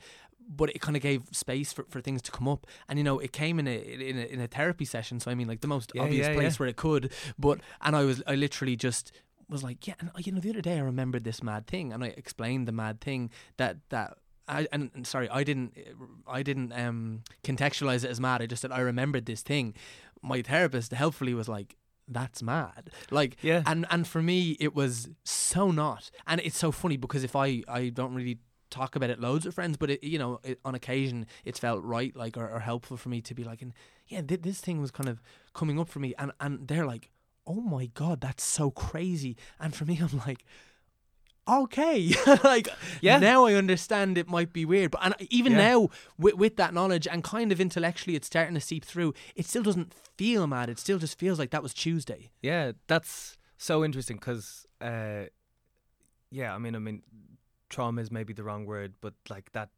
but 0.54 0.72
it 0.72 0.82
kind 0.82 0.98
of 0.98 1.04
gave 1.04 1.22
space 1.32 1.72
for, 1.72 1.86
for 1.88 2.02
things 2.02 2.20
to 2.20 2.32
come 2.32 2.48
up 2.48 2.66
and 2.90 2.98
you 2.98 3.04
know 3.06 3.20
it 3.20 3.32
came 3.32 3.60
in 3.60 3.68
a 3.68 3.78
in 3.78 4.18
a, 4.18 4.22
in 4.24 4.42
a 4.42 4.48
therapy 4.48 4.84
session 4.84 5.20
so 5.20 5.30
i 5.30 5.36
mean 5.36 5.48
like 5.48 5.62
the 5.62 5.68
most 5.68 5.92
Yeah, 5.94 6.02
obvious 6.02 6.28
yeah, 6.28 6.34
place 6.34 6.54
yeah. 6.54 6.58
where 6.58 6.68
it 6.70 6.76
could 6.76 7.12
but 7.38 7.60
and 7.80 7.96
i 7.96 8.04
was 8.04 8.24
i 8.26 8.34
literally 8.34 8.76
just 8.76 9.12
was 9.48 9.64
like 9.64 9.86
yeah 9.88 9.94
and 10.00 10.10
you 10.26 10.32
know 10.32 10.40
the 10.42 10.50
other 10.50 10.60
day 10.62 10.78
i 10.78 10.82
remembered 10.82 11.24
this 11.24 11.44
mad 11.44 11.68
thing 11.68 11.94
and 11.94 12.04
i 12.04 12.08
explained 12.08 12.68
the 12.68 12.72
mad 12.72 13.00
thing 13.00 13.30
that 13.58 13.78
that 13.90 14.18
I, 14.48 14.68
and, 14.72 14.92
and 14.94 15.06
sorry, 15.08 15.30
I 15.30 15.44
didn't, 15.44 15.78
I 16.28 16.44
didn't 16.44 16.74
um, 16.74 17.22
contextualize 17.44 18.04
it 18.04 18.10
as 18.10 18.20
mad. 18.20 18.42
I 18.42 18.46
just 18.48 18.62
said 18.62 18.72
I 18.72 18.80
remembered 18.80 19.26
this 19.26 19.42
thing. 19.42 19.74
My 20.22 20.42
therapist 20.42 20.92
helpfully 20.92 21.34
was 21.34 21.48
like, 21.48 21.78
"That's 22.08 22.44
mad." 22.44 22.90
Like, 23.10 23.38
Yeah. 23.42 23.64
and 23.66 23.86
and 23.90 24.08
for 24.08 24.22
me, 24.22 24.58
it 24.60 24.76
was 24.76 25.10
so 25.24 25.72
not. 25.72 26.12
And 26.28 26.42
it's 26.42 26.58
so 26.58 26.72
funny 26.72 26.98
because 26.98 27.24
if 27.24 27.36
I 27.36 27.64
I 27.68 27.90
don't 27.90 28.14
really 28.14 28.40
talk 28.70 28.96
about 28.96 29.10
it 29.10 29.20
loads 29.20 29.46
with 29.46 29.56
friends, 29.56 29.78
but 29.78 29.90
it, 29.90 30.04
you 30.04 30.18
know, 30.18 30.40
it, 30.44 30.60
on 30.64 30.76
occasion 30.76 31.26
it's 31.46 31.60
felt 31.60 31.84
right, 31.84 32.16
like 32.16 32.38
or, 32.38 32.48
or 32.50 32.60
helpful 32.62 32.98
for 32.98 33.10
me 33.10 33.22
to 33.22 33.34
be 33.34 33.44
like, 33.44 33.62
and 33.62 33.74
yeah, 34.08 34.22
th- 34.22 34.42
this 34.42 34.60
thing 34.62 34.80
was 34.82 34.92
kind 34.92 35.10
of 35.10 35.22
coming 35.54 35.80
up 35.80 35.88
for 35.90 36.00
me, 36.00 36.14
and 36.18 36.32
and 36.40 36.68
they're 36.68 36.86
like, 36.86 37.10
oh 37.48 37.62
my 37.62 37.88
god, 37.94 38.22
that's 38.22 38.44
so 38.44 38.70
crazy, 38.72 39.36
and 39.60 39.74
for 39.76 39.86
me, 39.86 40.00
I'm 40.02 40.20
like. 40.28 40.44
Okay, 41.52 42.14
like 42.44 42.70
Yeah. 43.02 43.20
Now 43.20 43.46
I 43.46 43.56
understand 43.56 44.18
it 44.18 44.30
might 44.30 44.54
be 44.54 44.64
weird, 44.66 44.92
but 44.92 45.02
and 45.04 45.14
even 45.30 45.52
Yeah. 45.54 45.58
now 45.72 45.90
with, 46.18 46.36
with 46.36 46.56
that 46.58 46.74
knowledge 46.74 47.08
and 47.08 47.24
kind 47.24 47.52
of 47.52 47.60
intellectually, 47.60 48.16
it's 48.16 48.28
starting 48.28 48.54
to 48.56 48.62
seep 48.62 48.86
through. 48.86 49.14
It 49.36 49.46
still 49.46 49.64
doesn't 49.64 49.94
feel 50.18 50.48
mad. 50.48 50.70
It 50.70 50.80
still 50.80 50.98
just 51.00 51.20
feels 51.20 51.38
like 51.40 51.50
that 51.52 51.62
was 51.64 51.74
Tuesday. 51.74 52.32
Yeah, 52.42 52.72
that's 52.88 53.38
so 53.58 53.84
interesting 53.84 54.18
because, 54.18 54.66
uh, 54.80 55.26
yeah, 56.30 56.56
I 56.56 56.58
mean, 56.58 56.76
I 56.76 56.80
mean, 56.80 57.04
trauma 57.70 58.02
is 58.02 58.12
maybe 58.12 58.34
the 58.34 58.44
wrong 58.44 58.66
word, 58.66 58.94
but 59.02 59.14
like 59.30 59.52
that 59.52 59.70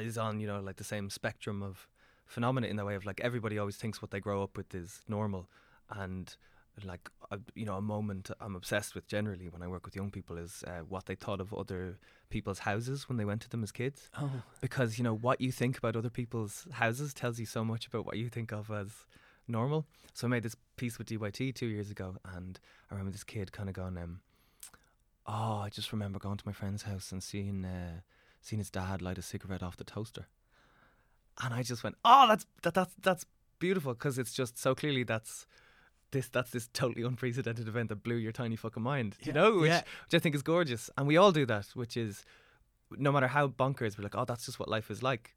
is 0.00 0.16
on 0.16 0.40
you 0.40 0.46
know 0.46 0.60
like 0.60 0.76
the 0.76 0.84
same 0.84 1.10
spectrum 1.10 1.62
of 1.62 1.86
phenomena 2.26 2.66
in 2.66 2.76
the 2.76 2.84
way 2.84 2.94
of 2.94 3.04
like 3.04 3.20
everybody 3.20 3.58
always 3.58 3.76
thinks 3.76 4.00
what 4.00 4.10
they 4.10 4.20
grow 4.20 4.42
up 4.42 4.56
with 4.56 4.74
is 4.74 5.02
normal, 5.08 5.48
and 5.90 6.36
like 6.84 7.08
a, 7.30 7.38
you 7.54 7.64
know 7.64 7.76
a 7.76 7.82
moment 7.82 8.30
I'm 8.40 8.56
obsessed 8.56 8.94
with 8.94 9.06
generally 9.06 9.48
when 9.48 9.62
I 9.62 9.68
work 9.68 9.84
with 9.84 9.94
young 9.94 10.10
people 10.10 10.36
is 10.36 10.64
uh, 10.66 10.80
what 10.88 11.06
they 11.06 11.14
thought 11.14 11.40
of 11.40 11.54
other 11.54 11.98
people's 12.30 12.60
houses 12.60 13.08
when 13.08 13.16
they 13.16 13.24
went 13.24 13.42
to 13.42 13.48
them 13.48 13.62
as 13.62 13.70
kids 13.70 14.10
Oh, 14.20 14.42
because 14.60 14.98
you 14.98 15.04
know 15.04 15.14
what 15.14 15.40
you 15.40 15.52
think 15.52 15.78
about 15.78 15.94
other 15.94 16.10
people's 16.10 16.66
houses 16.72 17.14
tells 17.14 17.38
you 17.38 17.46
so 17.46 17.64
much 17.64 17.86
about 17.86 18.06
what 18.06 18.16
you 18.16 18.28
think 18.28 18.52
of 18.52 18.70
as 18.70 19.06
normal. 19.46 19.86
So 20.14 20.26
I 20.26 20.30
made 20.30 20.42
this 20.42 20.56
piece 20.76 20.98
with 20.98 21.08
DYT 21.08 21.54
two 21.54 21.66
years 21.66 21.90
ago, 21.90 22.16
and 22.24 22.58
I 22.90 22.94
remember 22.94 23.12
this 23.12 23.24
kid 23.24 23.52
kind 23.52 23.68
of 23.68 23.74
going, 23.74 23.96
um, 23.98 24.20
"Oh, 25.26 25.58
I 25.58 25.68
just 25.68 25.92
remember 25.92 26.18
going 26.18 26.38
to 26.38 26.46
my 26.46 26.52
friend's 26.52 26.84
house 26.84 27.12
and 27.12 27.22
seeing 27.22 27.64
uh, 27.64 28.00
seeing 28.40 28.58
his 28.58 28.70
dad 28.70 29.02
light 29.02 29.18
a 29.18 29.22
cigarette 29.22 29.62
off 29.62 29.76
the 29.76 29.84
toaster," 29.84 30.26
and 31.42 31.52
I 31.52 31.62
just 31.62 31.82
went, 31.84 31.96
"Oh, 32.04 32.26
that's 32.28 32.46
that, 32.62 32.74
that's 32.74 32.94
that's 33.02 33.26
beautiful," 33.58 33.94
because 33.94 34.18
it's 34.18 34.32
just 34.32 34.58
so 34.58 34.74
clearly 34.74 35.04
that's. 35.04 35.46
This 36.14 36.28
that's 36.28 36.50
this 36.50 36.68
totally 36.72 37.04
unprecedented 37.04 37.66
event 37.68 37.88
that 37.88 38.02
blew 38.02 38.14
your 38.16 38.32
tiny 38.32 38.56
fucking 38.56 38.82
mind, 38.82 39.16
you 39.20 39.32
know, 39.32 39.58
which, 39.58 39.68
yeah. 39.68 39.82
which 40.06 40.14
I 40.14 40.20
think 40.20 40.34
is 40.34 40.42
gorgeous, 40.42 40.88
and 40.96 41.06
we 41.06 41.16
all 41.16 41.32
do 41.32 41.44
that, 41.46 41.66
which 41.74 41.96
is 41.96 42.24
no 42.90 43.10
matter 43.10 43.26
how 43.26 43.48
bonkers, 43.48 43.98
we're 43.98 44.04
like, 44.04 44.14
oh, 44.14 44.24
that's 44.24 44.46
just 44.46 44.58
what 44.60 44.68
life 44.68 44.90
is 44.90 45.02
like. 45.02 45.34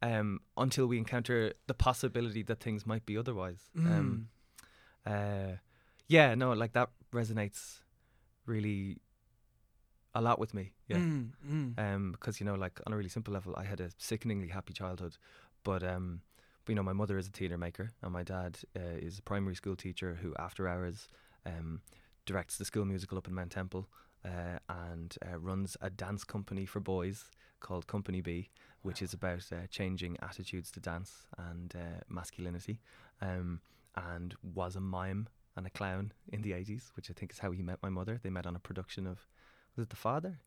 Um, 0.00 0.40
until 0.56 0.86
we 0.86 0.98
encounter 0.98 1.54
the 1.66 1.74
possibility 1.74 2.42
that 2.44 2.60
things 2.60 2.86
might 2.86 3.04
be 3.04 3.16
otherwise. 3.16 3.70
Um, 3.76 4.28
uh, 5.04 5.56
yeah, 6.06 6.34
no, 6.34 6.52
like 6.52 6.72
that 6.74 6.90
resonates 7.12 7.80
really 8.46 8.98
a 10.14 10.20
lot 10.20 10.38
with 10.38 10.52
me. 10.54 10.74
Yeah. 10.88 10.98
Mm, 10.98 11.30
mm. 11.50 11.78
Um, 11.78 12.12
because 12.12 12.38
you 12.40 12.46
know, 12.46 12.54
like 12.54 12.80
on 12.86 12.92
a 12.92 12.96
really 12.96 13.08
simple 13.08 13.32
level, 13.32 13.54
I 13.56 13.64
had 13.64 13.80
a 13.80 13.90
sickeningly 13.96 14.48
happy 14.48 14.72
childhood, 14.72 15.16
but 15.64 15.82
um, 15.82 16.20
but, 16.20 16.26
you 16.68 16.74
know, 16.74 16.82
my 16.82 16.92
mother 16.92 17.18
is 17.18 17.28
a 17.28 17.30
theatre 17.30 17.58
maker, 17.58 17.92
and 18.02 18.12
my 18.12 18.22
dad 18.22 18.58
uh, 18.76 18.96
is 18.98 19.18
a 19.18 19.22
primary 19.22 19.54
school 19.54 19.76
teacher 19.76 20.18
who, 20.20 20.34
after 20.38 20.68
hours, 20.68 21.08
um, 21.46 21.80
directs 22.26 22.58
the 22.58 22.64
school 22.64 22.84
musical 22.84 23.18
up 23.18 23.26
in 23.26 23.34
Mount 23.34 23.50
Temple, 23.50 23.88
uh, 24.24 24.58
and 24.68 25.16
uh, 25.26 25.38
runs 25.38 25.76
a 25.80 25.90
dance 25.90 26.24
company 26.24 26.66
for 26.66 26.80
boys 26.80 27.24
called 27.60 27.86
Company 27.86 28.20
B, 28.20 28.50
which 28.82 29.02
is 29.02 29.12
about 29.12 29.44
uh, 29.52 29.66
changing 29.70 30.16
attitudes 30.22 30.70
to 30.72 30.80
dance 30.80 31.26
and 31.38 31.74
uh, 31.74 32.00
masculinity. 32.08 32.80
Um, 33.20 33.60
and 33.96 34.34
was 34.42 34.76
a 34.76 34.80
mime 34.80 35.28
and 35.56 35.66
a 35.66 35.70
clown 35.70 36.12
in 36.32 36.42
the 36.42 36.52
80s, 36.52 36.90
which 36.94 37.10
I 37.10 37.14
think 37.14 37.32
is 37.32 37.40
how 37.40 37.50
he 37.50 37.62
met 37.62 37.82
my 37.82 37.88
mother. 37.88 38.20
They 38.22 38.30
met 38.30 38.46
on 38.46 38.54
a 38.54 38.60
production 38.60 39.06
of, 39.06 39.26
was 39.76 39.84
it 39.84 39.90
The 39.90 39.96
Father? 39.96 40.40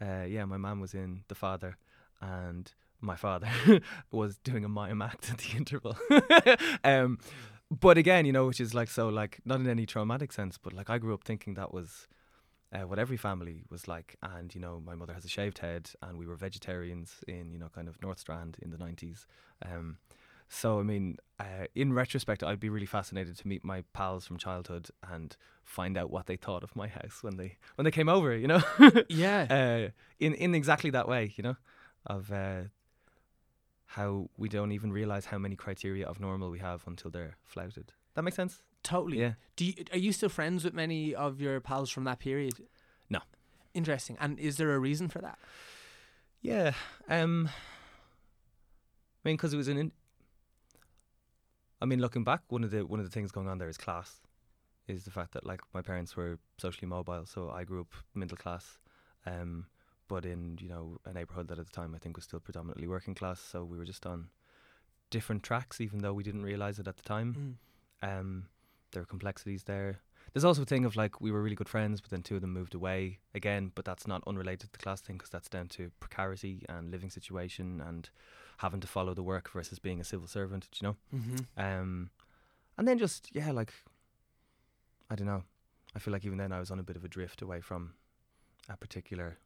Uh, 0.00 0.24
yeah, 0.24 0.44
my 0.44 0.56
mum 0.56 0.80
was 0.80 0.94
in 0.94 1.22
The 1.28 1.34
Father, 1.34 1.76
and 2.20 2.72
my 3.00 3.16
father 3.16 3.48
was 4.10 4.36
doing 4.38 4.64
a 4.64 4.68
mime 4.68 5.02
act 5.02 5.30
at 5.30 5.38
the 5.38 5.50
interval. 5.56 5.96
um, 6.84 7.18
but 7.70 7.98
again, 7.98 8.24
you 8.26 8.32
know, 8.32 8.46
which 8.46 8.60
is 8.60 8.74
like 8.74 8.88
so, 8.90 9.08
like 9.08 9.40
not 9.44 9.60
in 9.60 9.68
any 9.68 9.86
traumatic 9.86 10.32
sense, 10.32 10.58
but 10.58 10.72
like 10.72 10.88
I 10.90 10.98
grew 10.98 11.14
up 11.14 11.24
thinking 11.24 11.54
that 11.54 11.72
was 11.72 12.08
uh, 12.72 12.80
what 12.86 12.98
every 12.98 13.16
family 13.16 13.62
was 13.70 13.86
like. 13.88 14.16
And 14.22 14.54
you 14.54 14.60
know, 14.60 14.80
my 14.84 14.94
mother 14.94 15.12
has 15.14 15.24
a 15.24 15.28
shaved 15.28 15.58
head, 15.58 15.90
and 16.02 16.18
we 16.18 16.26
were 16.26 16.36
vegetarians 16.36 17.16
in 17.28 17.52
you 17.52 17.58
know 17.58 17.68
kind 17.74 17.88
of 17.88 18.00
North 18.02 18.18
Strand 18.18 18.56
in 18.62 18.70
the 18.70 18.78
nineties. 18.78 19.26
Um, 19.64 19.98
so 20.48 20.80
I 20.80 20.82
mean, 20.82 21.18
uh, 21.38 21.66
in 21.74 21.92
retrospect, 21.92 22.42
I'd 22.42 22.58
be 22.58 22.70
really 22.70 22.86
fascinated 22.86 23.36
to 23.36 23.46
meet 23.48 23.62
my 23.64 23.84
pals 23.92 24.26
from 24.26 24.38
childhood 24.38 24.88
and 25.06 25.36
find 25.62 25.98
out 25.98 26.10
what 26.10 26.24
they 26.26 26.36
thought 26.36 26.64
of 26.64 26.74
my 26.74 26.88
house 26.88 27.22
when 27.22 27.36
they 27.36 27.58
when 27.74 27.84
they 27.84 27.90
came 27.90 28.08
over. 28.08 28.34
You 28.34 28.46
know, 28.48 28.62
Yeah. 29.10 29.42
uh, 29.50 29.90
in 30.18 30.32
in 30.34 30.54
exactly 30.54 30.88
that 30.90 31.06
way. 31.06 31.34
You 31.36 31.42
know, 31.42 31.56
of 32.06 32.32
uh, 32.32 32.62
how 33.92 34.28
we 34.36 34.48
don't 34.48 34.72
even 34.72 34.92
realize 34.92 35.24
how 35.26 35.38
many 35.38 35.56
criteria 35.56 36.06
of 36.06 36.20
normal 36.20 36.50
we 36.50 36.58
have 36.58 36.84
until 36.86 37.10
they're 37.10 37.36
flouted. 37.44 37.92
That 38.14 38.22
makes 38.22 38.36
sense. 38.36 38.60
totally. 38.82 39.18
Yeah. 39.20 39.32
Do 39.56 39.64
you, 39.64 39.74
are 39.92 39.98
you 39.98 40.12
still 40.12 40.28
friends 40.28 40.64
with 40.64 40.74
many 40.74 41.14
of 41.14 41.40
your 41.40 41.60
pals 41.60 41.88
from 41.90 42.04
that 42.04 42.18
period? 42.18 42.54
No. 43.08 43.20
Interesting. 43.74 44.16
And 44.20 44.38
is 44.38 44.56
there 44.56 44.74
a 44.74 44.78
reason 44.78 45.08
for 45.08 45.20
that? 45.20 45.38
Yeah. 46.42 46.72
Um. 47.08 47.48
I 49.24 49.28
mean, 49.28 49.36
because 49.36 49.52
it 49.54 49.56
was 49.56 49.68
an. 49.68 49.78
In- 49.78 49.92
I 51.80 51.86
mean, 51.86 52.00
looking 52.00 52.24
back, 52.24 52.42
one 52.48 52.64
of 52.64 52.70
the 52.70 52.84
one 52.84 53.00
of 53.00 53.06
the 53.06 53.12
things 53.12 53.30
going 53.32 53.48
on 53.48 53.58
there 53.58 53.68
is 53.68 53.78
class, 53.78 54.20
is 54.86 55.04
the 55.04 55.10
fact 55.10 55.32
that 55.32 55.46
like 55.46 55.60
my 55.72 55.80
parents 55.82 56.16
were 56.16 56.38
socially 56.58 56.88
mobile, 56.88 57.24
so 57.24 57.50
I 57.50 57.64
grew 57.64 57.80
up 57.82 57.92
middle 58.14 58.36
class, 58.36 58.78
um, 59.26 59.66
but 60.08 60.24
in 60.24 60.58
you 60.60 60.68
know 60.68 60.98
a 61.04 61.12
neighborhood 61.12 61.48
that 61.48 61.58
at 61.58 61.66
the 61.66 61.72
time 61.72 61.94
I 61.94 61.98
think 61.98 62.16
was 62.16 62.24
still 62.24 62.40
predominantly 62.40 62.88
working 62.88 63.14
class, 63.14 63.40
so 63.40 63.64
we 63.64 63.76
were 63.76 63.84
just 63.84 64.06
on 64.06 64.28
different 65.10 65.42
tracks, 65.42 65.80
even 65.80 66.00
though 66.00 66.12
we 66.12 66.22
didn't 66.22 66.42
realize 66.42 66.78
it 66.78 66.88
at 66.88 66.96
the 66.96 67.02
time. 67.02 67.56
Mm. 68.02 68.20
Um, 68.20 68.46
there 68.92 69.02
are 69.02 69.06
complexities 69.06 69.64
there. 69.64 70.00
There's 70.32 70.44
also 70.44 70.62
a 70.62 70.66
thing 70.66 70.84
of 70.84 70.96
like 70.96 71.20
we 71.20 71.30
were 71.30 71.42
really 71.42 71.56
good 71.56 71.68
friends, 71.68 72.00
but 72.00 72.10
then 72.10 72.22
two 72.22 72.36
of 72.36 72.40
them 72.40 72.52
moved 72.52 72.74
away 72.74 73.18
again. 73.34 73.72
But 73.74 73.84
that's 73.84 74.06
not 74.06 74.22
unrelated 74.26 74.60
to 74.60 74.72
the 74.72 74.78
class 74.78 75.00
thing 75.00 75.16
because 75.16 75.30
that's 75.30 75.48
down 75.48 75.68
to 75.68 75.90
precarity 76.00 76.64
and 76.68 76.90
living 76.90 77.10
situation 77.10 77.82
and 77.86 78.08
having 78.58 78.80
to 78.80 78.86
follow 78.86 79.14
the 79.14 79.22
work 79.22 79.50
versus 79.50 79.78
being 79.78 80.00
a 80.00 80.04
civil 80.04 80.26
servant. 80.26 80.68
You 80.80 80.88
know. 80.88 80.96
Mm-hmm. 81.14 81.60
Um, 81.60 82.10
and 82.76 82.86
then 82.86 82.98
just 82.98 83.30
yeah, 83.32 83.52
like 83.52 83.72
I 85.10 85.14
don't 85.14 85.26
know. 85.26 85.44
I 85.96 85.98
feel 85.98 86.12
like 86.12 86.24
even 86.24 86.38
then 86.38 86.52
I 86.52 86.60
was 86.60 86.70
on 86.70 86.78
a 86.78 86.82
bit 86.82 86.96
of 86.96 87.04
a 87.04 87.08
drift 87.08 87.40
away 87.40 87.60
from 87.60 87.94
a 88.68 88.76
particular 88.76 89.38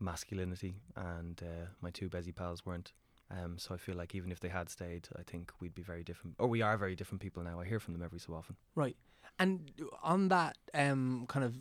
masculinity, 0.00 0.74
and 0.96 1.40
uh, 1.42 1.66
my 1.80 1.90
two 1.90 2.08
Bezzy 2.08 2.34
pals 2.34 2.64
weren't. 2.66 2.92
Um, 3.30 3.58
so 3.58 3.74
I 3.74 3.78
feel 3.78 3.96
like 3.96 4.14
even 4.14 4.30
if 4.30 4.40
they 4.40 4.48
had 4.48 4.68
stayed, 4.68 5.08
I 5.18 5.22
think 5.22 5.52
we'd 5.60 5.74
be 5.74 5.82
very 5.82 6.04
different, 6.04 6.36
or 6.38 6.46
we 6.46 6.62
are 6.62 6.76
very 6.76 6.94
different 6.94 7.22
people 7.22 7.42
now. 7.42 7.60
I 7.60 7.64
hear 7.64 7.80
from 7.80 7.94
them 7.94 8.02
every 8.02 8.18
so 8.18 8.34
often. 8.34 8.56
Right. 8.74 8.96
And 9.38 9.72
on 10.02 10.28
that 10.28 10.56
um 10.74 11.24
kind 11.28 11.44
of 11.44 11.54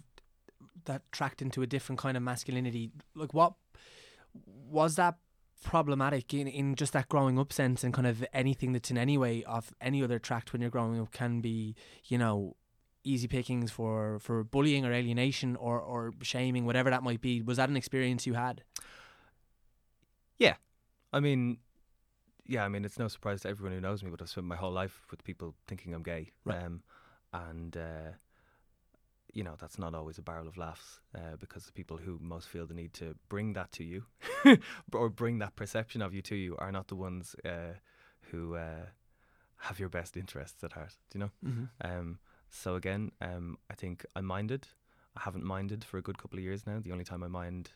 that 0.85 1.01
tracked 1.11 1.41
into 1.41 1.61
a 1.61 1.67
different 1.67 1.99
kind 1.99 2.17
of 2.17 2.23
masculinity, 2.23 2.91
like 3.15 3.33
what 3.33 3.53
was 4.69 4.95
that 4.95 5.15
problematic 5.63 6.33
in, 6.33 6.47
in 6.47 6.75
just 6.75 6.93
that 6.93 7.07
growing 7.09 7.39
up 7.39 7.53
sense 7.53 7.83
and 7.83 7.93
kind 7.93 8.05
of 8.05 8.25
anything 8.33 8.73
that's 8.73 8.91
in 8.91 8.97
any 8.97 9.17
way 9.17 9.43
of 9.45 9.73
any 9.79 10.03
other 10.03 10.19
tract 10.19 10.51
when 10.51 10.61
you're 10.61 10.69
growing 10.69 10.99
up 10.99 11.11
can 11.11 11.39
be, 11.41 11.75
you 12.05 12.17
know, 12.17 12.55
easy 13.03 13.27
pickings 13.27 13.71
for, 13.71 14.19
for 14.19 14.43
bullying 14.43 14.85
or 14.85 14.93
alienation 14.93 15.55
or, 15.55 15.79
or 15.79 16.13
shaming, 16.21 16.65
whatever 16.65 16.89
that 16.89 17.03
might 17.03 17.21
be. 17.21 17.41
Was 17.41 17.57
that 17.57 17.69
an 17.69 17.77
experience 17.77 18.25
you 18.25 18.33
had? 18.33 18.63
Yeah, 20.37 20.55
I 21.11 21.19
mean, 21.19 21.57
yeah, 22.45 22.65
I 22.65 22.69
mean, 22.69 22.85
it's 22.85 22.99
no 22.99 23.07
surprise 23.07 23.41
to 23.41 23.49
everyone 23.49 23.73
who 23.73 23.81
knows 23.81 24.03
me, 24.03 24.09
but 24.09 24.21
I've 24.21 24.29
spent 24.29 24.47
my 24.47 24.55
whole 24.55 24.71
life 24.71 25.05
with 25.11 25.23
people 25.23 25.55
thinking 25.67 25.93
I'm 25.93 26.03
gay. 26.03 26.31
Right. 26.45 26.63
Um, 26.63 26.83
and, 27.33 27.75
uh, 27.77 28.11
you 29.33 29.43
know, 29.43 29.55
that's 29.59 29.79
not 29.79 29.95
always 29.95 30.17
a 30.17 30.21
barrel 30.21 30.47
of 30.47 30.57
laughs 30.57 30.99
uh, 31.15 31.35
because 31.39 31.65
the 31.65 31.71
people 31.71 31.97
who 31.97 32.19
most 32.21 32.47
feel 32.47 32.67
the 32.67 32.73
need 32.73 32.93
to 32.93 33.15
bring 33.29 33.53
that 33.53 33.71
to 33.73 33.83
you 33.83 34.05
or 34.93 35.09
bring 35.09 35.39
that 35.39 35.55
perception 35.55 36.01
of 36.01 36.13
you 36.13 36.21
to 36.21 36.35
you 36.35 36.55
are 36.57 36.71
not 36.71 36.87
the 36.87 36.95
ones 36.95 37.35
uh, 37.43 37.73
who 38.31 38.55
uh, 38.55 38.85
have 39.57 39.79
your 39.79 39.89
best 39.89 40.17
interests 40.17 40.63
at 40.63 40.73
heart, 40.73 40.95
do 41.09 41.17
you 41.17 41.25
know? 41.25 41.31
Mm-hmm. 41.45 41.99
Um, 41.99 42.19
so 42.55 42.75
again, 42.75 43.11
um, 43.19 43.57
I 43.69 43.73
think 43.73 44.05
I 44.15 44.21
minded. 44.21 44.67
I 45.17 45.21
haven't 45.21 45.43
minded 45.43 45.83
for 45.83 45.97
a 45.97 46.01
good 46.01 46.17
couple 46.19 46.37
of 46.37 46.43
years 46.43 46.65
now. 46.67 46.79
The 46.79 46.91
only 46.91 47.03
time 47.03 47.23
I 47.23 47.27
mind 47.27 47.71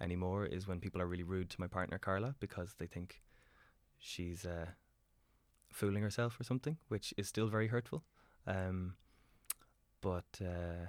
anymore 0.00 0.46
is 0.46 0.66
when 0.68 0.78
people 0.80 1.00
are 1.02 1.06
really 1.06 1.24
rude 1.24 1.50
to 1.50 1.60
my 1.60 1.66
partner 1.66 1.98
Carla 1.98 2.34
because 2.38 2.74
they 2.78 2.86
think 2.86 3.22
she's 3.98 4.44
uh, 4.44 4.66
fooling 5.72 6.02
herself 6.04 6.38
or 6.40 6.44
something, 6.44 6.76
which 6.88 7.12
is 7.16 7.26
still 7.28 7.48
very 7.48 7.66
hurtful. 7.68 8.04
Um, 8.46 8.94
but 10.00 10.40
uh, 10.40 10.86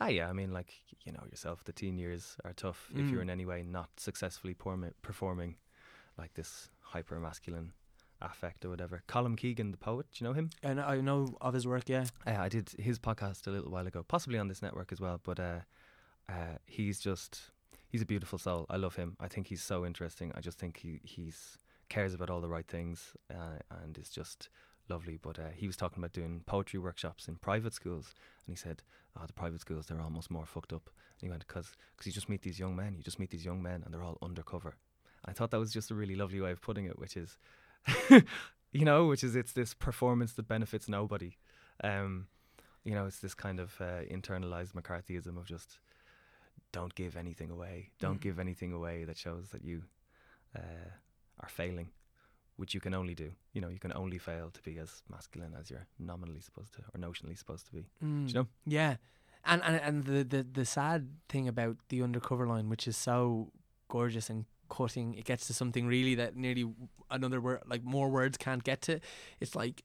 ah, 0.00 0.08
yeah, 0.08 0.28
I 0.28 0.32
mean, 0.32 0.52
like 0.52 0.72
you 1.04 1.12
know 1.12 1.24
yourself, 1.30 1.64
the 1.64 1.72
teen 1.72 1.98
years 1.98 2.36
are 2.44 2.54
tough 2.54 2.90
if 2.96 3.10
you're 3.10 3.20
Mm. 3.20 3.22
in 3.22 3.30
any 3.30 3.46
way 3.46 3.62
not 3.62 3.90
successfully 3.98 4.54
performing 5.02 5.56
like 6.16 6.34
this 6.34 6.70
hyper 6.80 7.20
masculine 7.20 7.72
affect 8.20 8.64
or 8.64 8.70
whatever. 8.70 9.02
Colm 9.08 9.36
Keegan, 9.36 9.70
the 9.70 9.76
poet, 9.76 10.06
do 10.12 10.24
you 10.24 10.28
know 10.28 10.34
him? 10.34 10.50
And 10.62 10.80
I 10.80 11.00
know 11.00 11.28
of 11.40 11.54
his 11.54 11.66
work, 11.66 11.88
yeah. 11.88 12.06
Uh, 12.26 12.36
I 12.38 12.48
did 12.48 12.70
his 12.78 12.98
podcast 12.98 13.46
a 13.46 13.50
little 13.50 13.70
while 13.70 13.86
ago, 13.86 14.04
possibly 14.06 14.38
on 14.38 14.48
this 14.48 14.62
network 14.62 14.92
as 14.92 15.00
well. 15.00 15.20
But 15.22 15.40
uh, 15.40 15.60
uh, 16.28 16.58
he's 16.66 17.00
just 17.00 17.50
he's 17.88 18.02
a 18.02 18.06
beautiful 18.06 18.38
soul. 18.38 18.66
I 18.68 18.76
love 18.76 18.96
him. 18.96 19.16
I 19.20 19.28
think 19.28 19.48
he's 19.48 19.62
so 19.62 19.84
interesting. 19.86 20.32
I 20.34 20.40
just 20.40 20.58
think 20.58 20.78
he 20.78 21.00
he's 21.02 21.58
cares 21.88 22.12
about 22.14 22.30
all 22.30 22.40
the 22.40 22.48
right 22.48 22.66
things 22.66 23.14
uh, 23.30 23.58
and 23.82 23.96
is 23.96 24.10
just 24.10 24.48
lovely. 24.88 25.18
But 25.20 25.38
uh, 25.38 25.50
he 25.54 25.66
was 25.66 25.76
talking 25.76 25.98
about 25.98 26.12
doing 26.12 26.42
poetry 26.46 26.80
workshops 26.80 27.28
in 27.28 27.36
private 27.36 27.74
schools, 27.74 28.14
and 28.46 28.52
he 28.52 28.56
said, 28.56 28.82
"Oh, 29.16 29.24
the 29.26 29.32
private 29.32 29.60
schools 29.60 29.86
they're 29.86 30.00
almost 30.00 30.30
more 30.30 30.46
fucked 30.46 30.72
up." 30.72 30.90
And 31.20 31.26
he 31.26 31.30
went, 31.30 31.46
"Because 31.46 31.74
you 32.04 32.12
just 32.12 32.28
meet 32.28 32.42
these 32.42 32.58
young 32.58 32.76
men, 32.76 32.94
you 32.96 33.02
just 33.02 33.18
meet 33.18 33.30
these 33.30 33.44
young 33.44 33.62
men, 33.62 33.82
and 33.84 33.92
they're 33.92 34.02
all 34.02 34.18
undercover." 34.22 34.76
I 35.24 35.32
thought 35.32 35.50
that 35.50 35.58
was 35.58 35.72
just 35.72 35.90
a 35.90 35.94
really 35.94 36.14
lovely 36.14 36.40
way 36.40 36.52
of 36.52 36.62
putting 36.62 36.84
it, 36.86 36.98
which 36.98 37.16
is, 37.16 37.38
you 38.72 38.84
know, 38.84 39.06
which 39.06 39.24
is 39.24 39.36
it's 39.36 39.52
this 39.52 39.74
performance 39.74 40.32
that 40.34 40.48
benefits 40.48 40.88
nobody. 40.88 41.36
Um, 41.82 42.26
you 42.84 42.94
know, 42.94 43.06
it's 43.06 43.18
this 43.20 43.34
kind 43.34 43.60
of 43.60 43.74
uh, 43.80 44.02
internalized 44.10 44.72
McCarthyism 44.72 45.36
of 45.36 45.46
just 45.46 45.78
don't 46.72 46.94
give 46.94 47.16
anything 47.16 47.50
away, 47.50 47.90
don't 47.98 48.18
Mm. 48.18 48.22
give 48.22 48.38
anything 48.38 48.72
away 48.72 49.04
that 49.04 49.16
shows 49.16 49.50
that 49.50 49.64
you 49.64 49.82
uh, 50.56 50.90
are 51.40 51.48
failing, 51.48 51.88
which 52.56 52.74
you 52.74 52.80
can 52.80 52.94
only 52.94 53.14
do. 53.14 53.32
You 53.52 53.60
know, 53.60 53.68
you 53.68 53.78
can 53.78 53.92
only 53.94 54.18
fail 54.18 54.50
to 54.50 54.62
be 54.62 54.78
as 54.78 55.02
masculine 55.10 55.54
as 55.58 55.70
you're 55.70 55.86
nominally 55.98 56.40
supposed 56.40 56.74
to 56.74 56.82
or 56.94 57.00
notionally 57.00 57.36
supposed 57.38 57.66
to 57.66 57.72
be. 57.72 57.86
Mm. 58.04 58.26
Do 58.26 58.28
you 58.28 58.34
know? 58.34 58.46
Yeah, 58.66 58.96
and 59.44 59.62
and 59.62 59.76
and 59.76 60.04
the, 60.04 60.24
the 60.24 60.42
the 60.42 60.64
sad 60.64 61.08
thing 61.28 61.48
about 61.48 61.76
the 61.88 62.02
undercover 62.02 62.46
line, 62.46 62.68
which 62.68 62.86
is 62.88 62.96
so 62.96 63.50
gorgeous 63.88 64.28
and 64.30 64.44
cutting, 64.68 65.14
it 65.14 65.24
gets 65.24 65.46
to 65.48 65.52
something 65.54 65.86
really 65.86 66.14
that 66.16 66.36
nearly 66.36 66.66
another 67.10 67.40
word, 67.40 67.62
like 67.66 67.84
more 67.84 68.08
words 68.08 68.36
can't 68.36 68.64
get 68.64 68.82
to. 68.82 69.00
It's 69.40 69.54
like. 69.54 69.84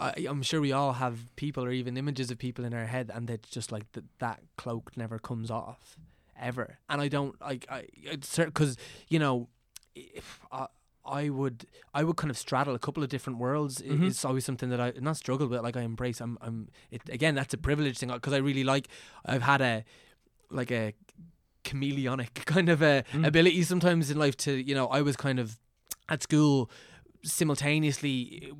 I, 0.00 0.26
I'm 0.28 0.42
sure 0.42 0.60
we 0.60 0.70
all 0.70 0.92
have 0.92 1.34
people 1.34 1.64
or 1.64 1.72
even 1.72 1.96
images 1.96 2.30
of 2.30 2.38
people 2.38 2.64
in 2.64 2.72
our 2.72 2.86
head, 2.86 3.10
and 3.12 3.28
it's 3.28 3.50
just 3.50 3.72
like 3.72 3.90
that. 3.94 4.04
That 4.20 4.40
cloak 4.56 4.96
never 4.96 5.18
comes 5.18 5.50
off, 5.50 5.96
ever. 6.40 6.78
And 6.88 7.00
I 7.00 7.08
don't 7.08 7.34
like 7.40 7.66
I 7.68 7.86
because 8.36 8.76
you 9.08 9.18
know, 9.18 9.48
if 9.96 10.38
I, 10.52 10.66
I 11.04 11.30
would 11.30 11.64
I 11.94 12.04
would 12.04 12.14
kind 12.16 12.30
of 12.30 12.38
straddle 12.38 12.76
a 12.76 12.78
couple 12.78 13.02
of 13.02 13.08
different 13.08 13.40
worlds. 13.40 13.82
Mhm. 13.82 14.06
It's 14.06 14.24
always 14.24 14.44
something 14.44 14.70
that 14.70 14.80
I 14.80 14.92
not 15.00 15.16
struggle 15.16 15.48
with. 15.48 15.62
Like 15.62 15.76
I 15.76 15.82
embrace. 15.82 16.20
I'm 16.20 16.38
I'm 16.40 16.68
it 16.92 17.02
again. 17.08 17.34
That's 17.34 17.54
a 17.54 17.58
privilege 17.58 17.98
thing 17.98 18.10
because 18.10 18.32
I 18.32 18.38
really 18.38 18.62
like. 18.62 18.86
I've 19.24 19.42
had 19.42 19.60
a 19.60 19.84
like 20.48 20.70
a 20.70 20.92
chameleonic 21.64 22.34
kind 22.46 22.68
of 22.68 22.82
a 22.82 23.04
Mm. 23.12 23.26
ability 23.26 23.62
sometimes 23.62 24.10
in 24.10 24.18
life 24.18 24.36
to 24.38 24.52
you 24.52 24.74
know 24.74 24.86
I 24.88 25.02
was 25.02 25.16
kind 25.16 25.38
of 25.38 25.58
at 26.08 26.22
school 26.22 26.70
simultaneously 27.24 28.52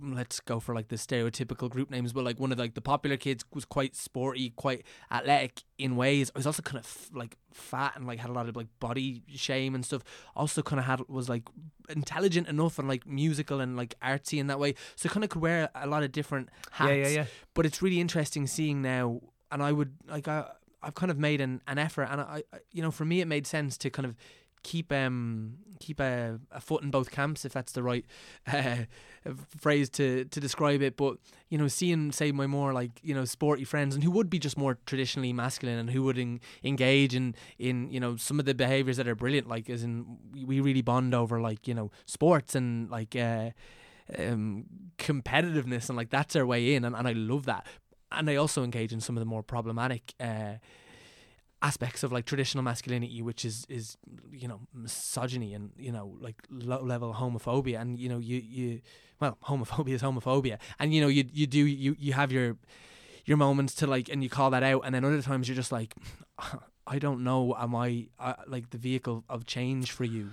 let's 0.00 0.38
go 0.40 0.60
for 0.60 0.74
like 0.74 0.88
the 0.88 0.96
stereotypical 0.96 1.68
group 1.68 1.90
names 1.90 2.12
but 2.12 2.24
like 2.24 2.38
one 2.38 2.52
of 2.52 2.58
like 2.58 2.74
the 2.74 2.80
popular 2.80 3.16
kids 3.16 3.44
was 3.52 3.64
quite 3.64 3.94
sporty 3.96 4.50
quite 4.50 4.84
athletic 5.10 5.64
in 5.76 5.96
ways 5.96 6.30
i 6.34 6.38
was 6.38 6.46
also 6.46 6.62
kind 6.62 6.78
of 6.78 6.84
f- 6.84 7.10
like 7.12 7.36
fat 7.52 7.92
and 7.96 8.06
like 8.06 8.18
had 8.20 8.30
a 8.30 8.32
lot 8.32 8.48
of 8.48 8.54
like 8.56 8.68
body 8.80 9.22
shame 9.34 9.74
and 9.74 9.84
stuff 9.84 10.02
also 10.36 10.62
kind 10.62 10.78
of 10.78 10.86
had 10.86 11.00
was 11.08 11.28
like 11.28 11.42
intelligent 11.90 12.46
enough 12.48 12.78
and 12.78 12.86
like 12.88 13.06
musical 13.06 13.60
and 13.60 13.76
like 13.76 13.94
artsy 14.00 14.38
in 14.38 14.46
that 14.46 14.58
way 14.60 14.74
so 14.94 15.08
kind 15.08 15.24
of 15.24 15.30
could 15.30 15.42
wear 15.42 15.68
a 15.74 15.86
lot 15.86 16.02
of 16.02 16.12
different 16.12 16.48
hats 16.70 16.88
Yeah, 16.90 16.96
yeah, 16.96 17.08
yeah. 17.08 17.24
but 17.54 17.66
it's 17.66 17.82
really 17.82 18.00
interesting 18.00 18.46
seeing 18.46 18.80
now 18.80 19.20
and 19.50 19.62
I 19.62 19.72
would 19.72 19.94
like 20.08 20.28
I 20.28 20.46
I've 20.82 20.94
kind 20.94 21.10
of 21.10 21.18
made 21.18 21.40
an, 21.40 21.60
an 21.66 21.78
effort, 21.78 22.08
and 22.10 22.20
I, 22.20 22.42
I 22.52 22.58
you 22.72 22.82
know 22.82 22.90
for 22.90 23.04
me 23.04 23.20
it 23.20 23.26
made 23.26 23.46
sense 23.46 23.76
to 23.78 23.90
kind 23.90 24.06
of 24.06 24.16
keep 24.62 24.92
um 24.92 25.54
keep 25.78 26.00
a, 26.00 26.40
a 26.50 26.60
foot 26.60 26.82
in 26.82 26.90
both 26.90 27.10
camps 27.12 27.44
if 27.44 27.52
that's 27.52 27.70
the 27.72 27.82
right 27.82 28.04
uh, 28.52 28.76
phrase 29.58 29.88
to 29.90 30.24
to 30.26 30.40
describe 30.40 30.82
it. 30.82 30.96
But 30.96 31.18
you 31.48 31.58
know 31.58 31.68
seeing 31.68 32.12
say 32.12 32.32
my 32.32 32.46
more 32.46 32.72
like 32.72 32.90
you 33.02 33.14
know 33.14 33.24
sporty 33.24 33.64
friends 33.64 33.94
and 33.94 34.02
who 34.02 34.10
would 34.10 34.28
be 34.28 34.38
just 34.38 34.58
more 34.58 34.78
traditionally 34.86 35.32
masculine 35.32 35.78
and 35.78 35.90
who 35.90 36.02
would 36.04 36.18
en- 36.18 36.40
engage 36.64 37.14
in 37.14 37.34
in 37.58 37.90
you 37.90 38.00
know 38.00 38.16
some 38.16 38.38
of 38.38 38.46
the 38.46 38.54
behaviors 38.54 38.96
that 38.96 39.08
are 39.08 39.14
brilliant 39.14 39.48
like 39.48 39.70
as 39.70 39.82
in 39.82 40.18
we 40.46 40.60
really 40.60 40.82
bond 40.82 41.14
over 41.14 41.40
like 41.40 41.68
you 41.68 41.74
know 41.74 41.90
sports 42.06 42.54
and 42.54 42.90
like 42.90 43.14
uh 43.14 43.50
um 44.18 44.64
competitiveness 44.96 45.88
and 45.88 45.96
like 45.96 46.10
that's 46.10 46.34
our 46.34 46.46
way 46.46 46.74
in 46.74 46.84
and, 46.84 46.96
and 46.96 47.06
I 47.06 47.12
love 47.12 47.44
that 47.46 47.66
and 48.12 48.28
I 48.30 48.36
also 48.36 48.62
engage 48.64 48.92
in 48.92 49.00
some 49.00 49.16
of 49.16 49.20
the 49.20 49.26
more 49.26 49.42
problematic 49.42 50.14
uh 50.20 50.54
aspects 51.60 52.04
of 52.04 52.12
like 52.12 52.24
traditional 52.24 52.62
masculinity 52.62 53.20
which 53.20 53.44
is 53.44 53.66
is 53.68 53.96
you 54.30 54.46
know 54.46 54.60
misogyny 54.72 55.54
and 55.54 55.72
you 55.76 55.90
know 55.90 56.16
like 56.20 56.36
low 56.50 56.82
level 56.82 57.14
homophobia. 57.14 57.80
And 57.80 57.98
you 57.98 58.08
know 58.08 58.18
you 58.18 58.36
you 58.38 58.80
well 59.20 59.38
homophobia 59.44 59.94
is 59.94 60.02
homophobia. 60.02 60.58
And 60.78 60.94
you 60.94 61.00
know 61.00 61.08
you 61.08 61.24
you 61.32 61.46
do 61.46 61.64
you 61.64 61.96
you 61.98 62.12
have 62.12 62.30
your 62.32 62.56
your 63.24 63.36
moments 63.36 63.74
to 63.76 63.86
like 63.86 64.08
and 64.08 64.22
you 64.22 64.30
call 64.30 64.50
that 64.50 64.62
out. 64.62 64.82
And 64.84 64.94
then 64.94 65.04
other 65.04 65.22
times 65.22 65.48
you're 65.48 65.56
just 65.56 65.72
like 65.72 65.94
I 66.86 66.98
don't 66.98 67.22
know 67.22 67.54
am 67.58 67.74
I 67.74 68.08
uh, 68.18 68.34
like 68.46 68.70
the 68.70 68.78
vehicle 68.78 69.24
of 69.28 69.44
change 69.44 69.90
for 69.92 70.04
you? 70.04 70.30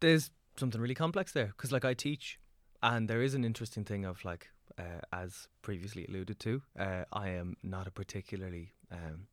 There's 0.00 0.30
something 0.56 0.80
really 0.80 0.94
complex 0.94 1.32
there 1.32 1.46
because 1.46 1.70
like 1.70 1.84
I 1.84 1.94
teach 1.94 2.38
and 2.82 3.08
there 3.08 3.22
is 3.22 3.34
an 3.34 3.44
interesting 3.44 3.84
thing 3.84 4.04
of 4.04 4.24
like 4.24 4.48
uh, 4.78 5.00
as 5.12 5.48
previously 5.62 6.06
alluded 6.08 6.38
to 6.40 6.62
uh, 6.78 7.04
I 7.12 7.30
am 7.30 7.56
not 7.62 7.86
a 7.86 7.90
particularly 7.90 8.72
um, 8.92 9.26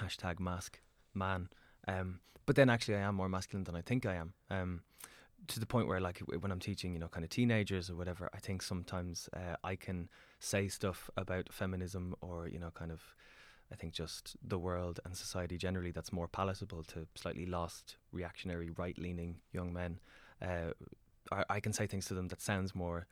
hashtag 0.00 0.40
mask 0.40 0.80
man. 1.14 1.48
Um, 1.88 2.20
but 2.46 2.56
then 2.56 2.70
actually, 2.70 2.96
I 2.96 3.00
am 3.00 3.16
more 3.16 3.28
masculine 3.28 3.64
than 3.64 3.74
I 3.74 3.80
think 3.80 4.06
I 4.06 4.14
am. 4.14 4.32
Um, 4.50 4.80
to 5.48 5.60
the 5.60 5.66
point 5.66 5.88
where, 5.88 6.00
like, 6.00 6.18
when 6.40 6.50
I'm 6.50 6.60
teaching, 6.60 6.92
you 6.92 6.98
know, 6.98 7.08
kind 7.08 7.24
of 7.24 7.30
teenagers 7.30 7.90
or 7.90 7.96
whatever, 7.96 8.30
I 8.32 8.38
think 8.38 8.62
sometimes 8.62 9.28
uh, 9.34 9.56
I 9.62 9.76
can 9.76 10.08
say 10.38 10.68
stuff 10.68 11.10
about 11.16 11.52
feminism 11.52 12.14
or, 12.20 12.48
you 12.48 12.58
know, 12.58 12.70
kind 12.70 12.90
of, 12.90 13.02
I 13.70 13.76
think 13.76 13.92
just 13.92 14.36
the 14.42 14.58
world 14.58 15.00
and 15.04 15.16
society 15.16 15.58
generally 15.58 15.90
that's 15.90 16.12
more 16.12 16.28
palatable 16.28 16.84
to 16.84 17.06
slightly 17.14 17.46
lost, 17.46 17.96
reactionary, 18.12 18.70
right 18.70 18.96
leaning 18.98 19.36
young 19.52 19.72
men. 19.72 20.00
Uh, 20.40 20.72
I, 21.32 21.44
I 21.50 21.60
can 21.60 21.72
say 21.72 21.86
things 21.86 22.06
to 22.06 22.14
them 22.14 22.28
that 22.28 22.40
sounds 22.40 22.74
more 22.74 23.06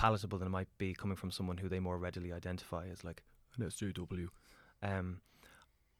palatable 0.00 0.38
than 0.38 0.46
it 0.46 0.50
might 0.50 0.68
be 0.78 0.94
coming 0.94 1.14
from 1.14 1.30
someone 1.30 1.58
who 1.58 1.68
they 1.68 1.78
more 1.78 1.98
readily 1.98 2.32
identify 2.32 2.86
as 2.90 3.04
like 3.04 3.22
an 3.58 3.66
SJW. 3.66 4.28
Um, 4.82 5.20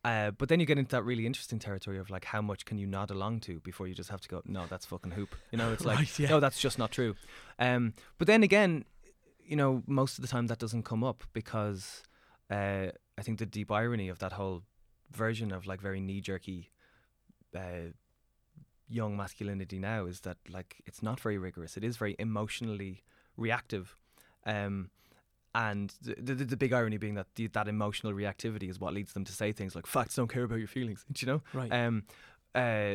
uh, 0.03 0.30
but 0.30 0.48
then 0.48 0.59
you 0.59 0.64
get 0.64 0.78
into 0.78 0.92
that 0.92 1.03
really 1.03 1.26
interesting 1.26 1.59
territory 1.59 1.98
of 1.98 2.09
like 2.09 2.24
how 2.24 2.40
much 2.40 2.64
can 2.64 2.78
you 2.78 2.86
nod 2.86 3.11
along 3.11 3.40
to 3.40 3.61
before 3.61 3.86
you 3.86 3.94
just 3.94 4.09
have 4.09 4.22
to 4.22 4.28
go 4.30 4.40
no 4.46 4.64
that's 4.70 4.86
fucking 4.86 5.11
hoop 5.11 5.34
you 5.51 5.59
know 5.59 5.70
it's 5.74 5.84
like 5.90 5.98
Right, 5.98 6.18
yeah. 6.18 6.30
no 6.30 6.40
that's 6.40 6.59
just 6.59 6.78
not 6.78 6.90
true 6.90 7.14
um, 7.59 7.92
but 8.16 8.26
then 8.26 8.42
again 8.42 8.86
you 9.44 9.57
know 9.57 9.82
most 9.86 10.16
of 10.16 10.22
the 10.22 10.28
time 10.28 10.46
that 10.46 10.59
doesn't 10.59 10.84
come 10.84 11.05
up 11.05 11.24
because 11.34 12.03
uh, 12.51 12.86
I 13.18 13.22
think 13.22 13.38
the 13.38 13.44
deep 13.44 13.70
irony 13.70 14.09
of 14.09 14.20
that 14.20 14.32
whole 14.32 14.62
version 15.11 15.53
of 15.53 15.66
like 15.66 15.82
very 15.82 16.01
knee 16.01 16.22
jerky 16.22 16.70
uh, 17.55 17.92
young 18.88 19.18
masculinity 19.18 19.78
now 19.78 20.07
is 20.07 20.20
that 20.20 20.38
like 20.48 20.80
it's 20.86 21.03
not 21.03 21.20
very 21.20 21.36
rigorous 21.36 21.76
it 21.76 21.84
is 21.84 21.98
very 21.98 22.16
emotionally 22.18 23.03
reactive 23.36 23.96
um, 24.46 24.90
and 25.54 25.94
the, 26.02 26.34
the, 26.34 26.44
the 26.44 26.56
big 26.56 26.72
irony 26.72 26.96
being 26.96 27.14
that 27.14 27.26
the, 27.34 27.46
that 27.48 27.68
emotional 27.68 28.12
reactivity 28.12 28.68
is 28.70 28.78
what 28.78 28.94
leads 28.94 29.12
them 29.12 29.24
to 29.24 29.32
say 29.32 29.52
things 29.52 29.74
like 29.74 29.86
facts 29.86 30.14
don't 30.16 30.28
care 30.28 30.44
about 30.44 30.58
your 30.58 30.68
feelings 30.68 31.04
do 31.12 31.26
you 31.26 31.32
know? 31.32 31.42
Right. 31.52 31.72
Um, 31.72 32.04
uh, 32.54 32.94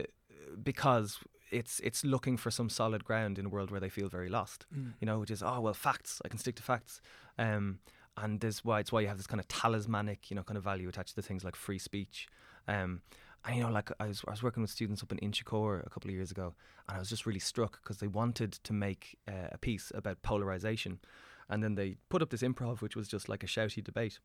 because 0.64 1.20
it's 1.52 1.80
it's 1.82 2.04
looking 2.04 2.38
for 2.38 2.50
some 2.52 2.70
solid 2.70 3.04
ground 3.06 3.38
in 3.40 3.46
a 3.46 3.50
world 3.50 3.72
where 3.72 3.80
they 3.80 3.90
feel 3.90 4.10
very 4.10 4.30
lost 4.30 4.66
Mm. 4.76 4.94
you 5.00 5.06
know 5.06 5.20
which 5.20 5.32
is 5.32 5.44
oh 5.44 5.60
well 5.62 5.74
facts 5.74 6.22
I 6.26 6.28
can 6.28 6.38
stick 6.40 6.56
to 6.56 6.64
facts. 6.64 7.02
Um, 7.38 7.80
and 8.18 8.40
this 8.40 8.64
why 8.64 8.80
it's 8.80 8.92
why 8.92 9.02
you 9.02 9.08
have 9.08 9.18
this 9.18 9.28
kind 9.28 9.40
of 9.40 9.48
talismanic 9.48 10.30
you 10.30 10.36
know 10.36 10.44
kind 10.44 10.58
of 10.58 10.64
value 10.64 10.88
attached 10.90 11.16
to 11.16 11.22
things 11.22 11.44
like 11.44 11.56
free 11.56 11.80
speech 11.80 12.28
um, 12.68 13.02
and 13.46 13.56
you 13.56 13.64
know 13.64 13.70
like 13.70 13.92
I 14.00 14.08
was, 14.08 14.24
I 14.28 14.32
was 14.32 14.44
working 14.44 14.62
with 14.62 14.72
students 14.72 15.04
up 15.04 15.12
in 15.12 15.18
Inchicore 15.20 15.86
a 15.86 15.90
couple 15.90 16.10
of 16.10 16.16
years 16.16 16.32
ago 16.32 16.56
and 16.88 16.98
I 16.98 17.00
was 17.00 17.10
just 17.10 17.26
really 17.26 17.40
struck 17.40 17.82
because 17.82 17.98
they 17.98 18.08
wanted 18.08 18.54
to 18.54 18.74
make 18.74 19.18
uh, 19.28 19.50
a 19.52 19.58
piece 19.58 19.92
about 19.94 20.22
polarization 20.22 21.00
and 21.50 21.64
then 21.64 21.76
they 21.76 21.98
put 22.10 22.22
up 22.22 22.30
this 22.30 22.42
improv 22.42 22.82
which 22.82 22.96
was 22.96 23.08
just 23.08 23.30
like 23.30 23.44
a 23.44 23.48
shouty 23.48 23.84
debate 23.84 24.20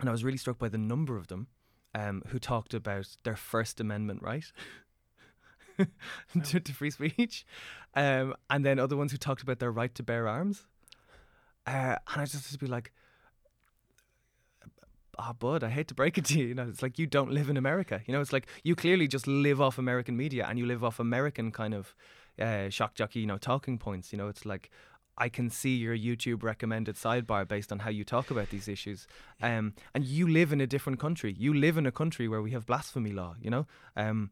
and 0.00 0.08
I 0.08 0.12
was 0.12 0.24
really 0.24 0.38
struck 0.38 0.58
by 0.58 0.68
the 0.68 0.78
number 0.78 1.16
of 1.16 1.26
them 1.28 1.48
um, 1.94 2.22
who 2.28 2.38
talked 2.38 2.74
about 2.74 3.16
their 3.24 3.36
First 3.36 3.80
Amendment 3.80 4.22
right 4.22 4.44
to, 6.44 6.60
to 6.60 6.72
free 6.72 6.90
speech, 6.90 7.46
um, 7.94 8.34
and 8.50 8.64
then 8.64 8.78
other 8.78 8.96
ones 8.96 9.12
who 9.12 9.18
talked 9.18 9.42
about 9.42 9.58
their 9.58 9.70
right 9.70 9.94
to 9.94 10.02
bear 10.02 10.28
arms. 10.28 10.66
Uh, 11.66 11.96
and 12.12 12.22
I 12.22 12.24
just 12.24 12.50
to 12.50 12.58
be 12.58 12.66
like, 12.66 12.92
"Ah, 15.18 15.32
bud, 15.32 15.64
I 15.64 15.70
hate 15.70 15.88
to 15.88 15.94
break 15.94 16.16
it 16.18 16.24
to 16.26 16.38
you. 16.38 16.46
You 16.46 16.54
know, 16.54 16.68
it's 16.68 16.82
like 16.82 16.98
you 16.98 17.06
don't 17.06 17.30
live 17.30 17.50
in 17.50 17.56
America. 17.56 18.02
You 18.06 18.12
know, 18.14 18.20
it's 18.20 18.32
like 18.32 18.46
you 18.62 18.74
clearly 18.76 19.08
just 19.08 19.26
live 19.26 19.60
off 19.60 19.78
American 19.78 20.16
media 20.16 20.46
and 20.48 20.58
you 20.58 20.66
live 20.66 20.84
off 20.84 21.00
American 21.00 21.50
kind 21.50 21.74
of 21.74 21.94
uh, 22.40 22.68
shock 22.70 22.94
jockey, 22.94 23.20
you 23.20 23.26
know, 23.26 23.38
talking 23.38 23.78
points. 23.78 24.12
You 24.12 24.18
know, 24.18 24.28
it's 24.28 24.46
like 24.46 24.70
I 25.18 25.28
can 25.28 25.50
see 25.50 25.76
your 25.76 25.96
YouTube 25.96 26.42
recommended 26.42 26.94
sidebar 26.94 27.46
based 27.46 27.72
on 27.72 27.80
how 27.80 27.90
you 27.90 28.04
talk 28.04 28.30
about 28.30 28.50
these 28.50 28.68
issues. 28.68 29.06
Um, 29.42 29.74
and 29.92 30.04
you 30.04 30.28
live 30.28 30.52
in 30.52 30.60
a 30.60 30.66
different 30.66 31.00
country. 31.00 31.34
You 31.36 31.52
live 31.52 31.76
in 31.76 31.86
a 31.86 31.92
country 31.92 32.28
where 32.28 32.40
we 32.40 32.52
have 32.52 32.64
blasphemy 32.66 33.10
law, 33.10 33.34
you 33.40 33.50
know? 33.50 33.66
Um, 33.96 34.30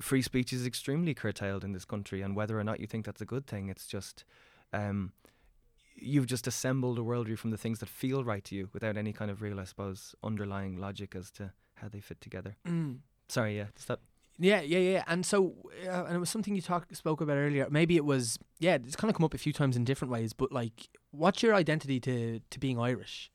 free 0.00 0.22
speech 0.22 0.52
is 0.52 0.66
extremely 0.66 1.14
curtailed 1.14 1.62
in 1.62 1.72
this 1.72 1.84
country. 1.84 2.20
And 2.20 2.34
whether 2.34 2.58
or 2.58 2.64
not 2.64 2.80
you 2.80 2.88
think 2.88 3.06
that's 3.06 3.20
a 3.20 3.26
good 3.26 3.46
thing, 3.46 3.68
it's 3.68 3.86
just. 3.86 4.24
Um, 4.72 5.12
You've 5.96 6.26
just 6.26 6.46
assembled 6.46 6.98
a 6.98 7.02
worldview 7.02 7.38
from 7.38 7.50
the 7.50 7.56
things 7.56 7.78
that 7.78 7.88
feel 7.88 8.24
right 8.24 8.44
to 8.44 8.54
you 8.54 8.68
without 8.72 8.96
any 8.96 9.12
kind 9.12 9.30
of 9.30 9.42
real, 9.42 9.60
I 9.60 9.64
suppose, 9.64 10.14
underlying 10.22 10.76
logic 10.76 11.14
as 11.14 11.30
to 11.32 11.52
how 11.74 11.88
they 11.88 12.00
fit 12.00 12.20
together. 12.20 12.56
Mm. 12.66 12.98
Sorry, 13.28 13.56
yeah. 13.56 13.66
Does 13.74 13.86
that 13.86 14.00
Yeah, 14.38 14.60
yeah, 14.60 14.78
yeah. 14.78 15.04
And 15.06 15.24
so, 15.24 15.54
uh, 15.86 16.04
and 16.04 16.16
it 16.16 16.18
was 16.18 16.30
something 16.30 16.54
you 16.54 16.62
talk 16.62 16.86
spoke 16.94 17.20
about 17.20 17.36
earlier. 17.36 17.68
Maybe 17.70 17.96
it 17.96 18.04
was, 18.04 18.38
yeah, 18.58 18.74
it's 18.74 18.96
kind 18.96 19.08
of 19.10 19.16
come 19.16 19.24
up 19.24 19.34
a 19.34 19.38
few 19.38 19.52
times 19.52 19.76
in 19.76 19.84
different 19.84 20.12
ways. 20.12 20.32
But 20.32 20.52
like, 20.52 20.88
what's 21.12 21.42
your 21.42 21.54
identity 21.54 22.00
to 22.00 22.40
to 22.50 22.58
being 22.58 22.78
Irish? 22.78 23.30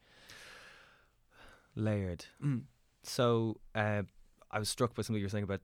layered? 1.75 2.25
Mm. 2.43 2.63
So 3.03 3.59
uh, 3.73 4.03
I 4.51 4.59
was 4.59 4.69
struck 4.69 4.93
by 4.95 5.03
something 5.03 5.19
you 5.19 5.25
were 5.25 5.29
saying 5.29 5.43
about 5.43 5.61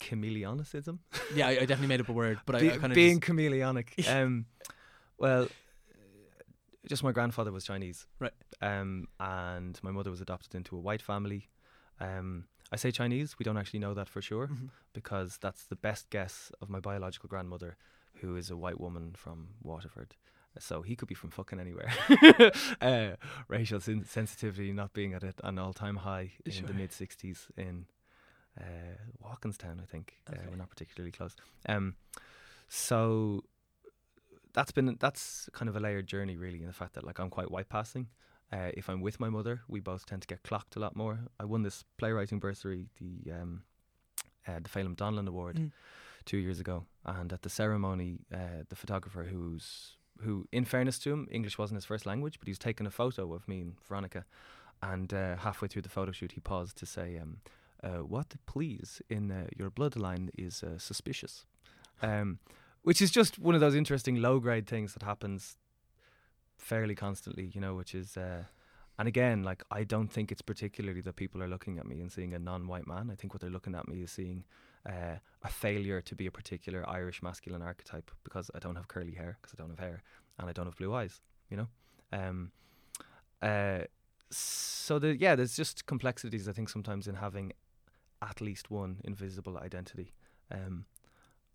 chameleonicism. 0.00 0.98
Yeah, 1.34 1.48
I, 1.48 1.50
I 1.50 1.58
definitely 1.60 1.86
made 1.86 2.00
up 2.00 2.08
a 2.08 2.12
word, 2.12 2.38
but 2.44 2.60
Be- 2.60 2.70
I, 2.70 2.74
I 2.74 2.78
kind 2.78 2.92
of 2.92 2.94
being 2.94 3.20
chameleonic. 3.20 4.08
um, 4.14 4.46
well, 5.22 5.48
just 6.86 7.02
my 7.04 7.12
grandfather 7.12 7.52
was 7.52 7.64
Chinese, 7.64 8.06
Right. 8.18 8.32
Um, 8.60 9.08
and 9.20 9.78
my 9.82 9.90
mother 9.90 10.10
was 10.10 10.20
adopted 10.20 10.54
into 10.54 10.76
a 10.76 10.80
white 10.80 11.00
family. 11.02 11.48
Um, 12.00 12.44
I 12.72 12.76
say 12.76 12.90
Chinese. 12.90 13.38
We 13.38 13.44
don't 13.44 13.56
actually 13.56 13.80
know 13.80 13.94
that 13.94 14.08
for 14.08 14.20
sure 14.22 14.48
Mhm. 14.48 14.70
because 14.92 15.38
that's 15.38 15.64
the 15.66 15.76
best 15.76 16.10
guess 16.10 16.50
of 16.60 16.68
my 16.68 16.80
biological 16.80 17.28
grandmother, 17.28 17.76
who 18.20 18.36
is 18.36 18.50
a 18.50 18.56
white 18.56 18.80
woman 18.80 19.14
from 19.14 19.54
Waterford. 19.62 20.16
So 20.58 20.82
he 20.82 20.96
could 20.96 21.08
be 21.08 21.14
from 21.14 21.30
fucking 21.30 21.60
anywhere. 21.60 21.90
uh, 22.80 23.16
racial 23.48 23.80
sen- 23.80 24.04
sensitivity 24.04 24.72
not 24.72 24.92
being 24.92 25.14
at 25.14 25.22
an 25.44 25.58
all-time 25.58 25.96
high 25.96 26.32
in 26.44 26.52
Sure. 26.52 26.66
the 26.66 26.74
mid 26.74 26.90
'60s 26.90 27.48
in 27.56 27.86
uh, 28.60 28.96
Walkinstown, 29.24 29.80
I 29.80 29.86
think. 29.86 30.20
Uh, 30.28 30.36
we're 30.50 30.56
not 30.56 30.68
particularly 30.68 31.12
close. 31.12 31.34
Um, 31.68 31.94
so 32.68 33.44
that's 34.52 34.72
been 34.72 34.96
that's 35.00 35.48
kind 35.52 35.68
of 35.68 35.76
a 35.76 35.80
layered 35.80 36.06
journey, 36.06 36.36
really, 36.36 36.60
in 36.60 36.66
the 36.66 36.72
fact 36.72 36.94
that 36.94 37.04
like 37.04 37.18
I'm 37.18 37.30
quite 37.30 37.50
white 37.50 37.68
passing. 37.68 38.08
Uh, 38.52 38.70
if 38.74 38.90
I'm 38.90 39.00
with 39.00 39.18
my 39.18 39.30
mother, 39.30 39.62
we 39.66 39.80
both 39.80 40.04
tend 40.04 40.20
to 40.22 40.28
get 40.28 40.42
clocked 40.42 40.76
a 40.76 40.78
lot 40.78 40.94
more. 40.94 41.20
I 41.40 41.44
won 41.46 41.62
this 41.62 41.84
playwriting 41.96 42.38
bursary, 42.38 42.86
the 43.00 43.32
um, 43.32 43.62
uh, 44.46 44.58
the 44.62 44.68
Phelim 44.68 44.94
Donlon 44.96 45.26
Award, 45.28 45.56
Mm. 45.56 45.72
two 46.26 46.36
years 46.36 46.60
ago, 46.60 46.84
and 47.04 47.32
at 47.32 47.42
the 47.42 47.48
ceremony, 47.48 48.20
uh, 48.32 48.64
the 48.68 48.76
photographer 48.76 49.24
who's 49.24 49.96
who, 50.20 50.46
in 50.52 50.64
fairness 50.64 50.98
to 51.00 51.10
him, 51.12 51.26
English 51.30 51.56
wasn't 51.58 51.76
his 51.76 51.86
first 51.86 52.04
language, 52.06 52.38
but 52.38 52.46
he 52.46 52.50
was 52.50 52.58
taking 52.58 52.86
a 52.86 52.90
photo 52.90 53.32
of 53.32 53.48
me 53.48 53.60
and 53.60 53.80
Veronica, 53.88 54.24
and 54.82 55.12
uh, 55.14 55.36
halfway 55.36 55.66
through 55.68 55.82
the 55.82 55.88
photo 55.88 56.12
shoot, 56.12 56.32
he 56.32 56.40
paused 56.40 56.76
to 56.76 56.86
say, 56.86 57.18
um, 57.18 57.38
uh, 57.82 58.04
"What, 58.04 58.34
please, 58.46 59.00
in 59.08 59.30
uh, 59.32 59.46
your 59.56 59.70
bloodline 59.70 60.28
is 60.36 60.62
uh, 60.62 60.78
suspicious," 60.78 61.46
um, 62.02 62.38
which 62.82 63.00
is 63.00 63.10
just 63.10 63.38
one 63.38 63.54
of 63.54 63.60
those 63.60 63.74
interesting 63.74 64.16
low 64.16 64.38
grade 64.40 64.66
things 64.66 64.94
that 64.94 65.02
happens 65.02 65.56
fairly 66.56 66.94
constantly, 66.94 67.50
you 67.54 67.60
know, 67.60 67.74
which 67.74 67.94
is. 67.94 68.16
Uh, 68.16 68.44
and 68.98 69.08
again, 69.08 69.42
like 69.42 69.64
I 69.70 69.84
don't 69.84 70.08
think 70.12 70.30
it's 70.30 70.42
particularly 70.42 71.00
that 71.00 71.16
people 71.16 71.42
are 71.42 71.48
looking 71.48 71.78
at 71.78 71.86
me 71.86 72.00
and 72.00 72.12
seeing 72.12 72.34
a 72.34 72.38
non-white 72.38 72.86
man. 72.86 73.10
I 73.10 73.14
think 73.14 73.32
what 73.32 73.40
they're 73.40 73.50
looking 73.50 73.74
at 73.74 73.88
me 73.88 74.02
is 74.02 74.10
seeing 74.10 74.44
uh, 74.86 75.16
a 75.42 75.48
failure 75.48 76.00
to 76.02 76.14
be 76.14 76.26
a 76.26 76.30
particular 76.30 76.88
Irish 76.88 77.22
masculine 77.22 77.62
archetype 77.62 78.10
because 78.22 78.50
I 78.54 78.58
don't 78.58 78.76
have 78.76 78.88
curly 78.88 79.12
hair, 79.12 79.38
because 79.40 79.54
I 79.58 79.60
don't 79.60 79.70
have 79.70 79.78
hair, 79.78 80.02
and 80.38 80.48
I 80.48 80.52
don't 80.52 80.66
have 80.66 80.76
blue 80.76 80.94
eyes. 80.94 81.20
You 81.50 81.56
know, 81.56 81.68
um, 82.12 82.52
uh, 83.40 83.80
so 84.30 84.98
the 84.98 85.16
yeah, 85.16 85.34
there's 85.36 85.56
just 85.56 85.86
complexities 85.86 86.48
I 86.48 86.52
think 86.52 86.68
sometimes 86.68 87.08
in 87.08 87.16
having 87.16 87.52
at 88.20 88.40
least 88.40 88.70
one 88.70 89.00
invisible 89.04 89.58
identity. 89.58 90.12
Um, 90.50 90.84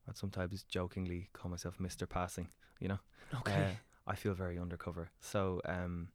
I'd 0.07 0.17
sometimes 0.17 0.63
jokingly 0.63 1.29
call 1.33 1.51
myself 1.51 1.79
Mister 1.79 2.05
Passing. 2.05 2.47
You 2.79 2.89
know, 2.89 2.99
Okay. 3.39 3.53
Uh, 3.53 3.69
I 4.05 4.15
feel 4.15 4.33
very 4.33 4.57
undercover. 4.57 5.09
So 5.19 5.61
um, 5.65 6.09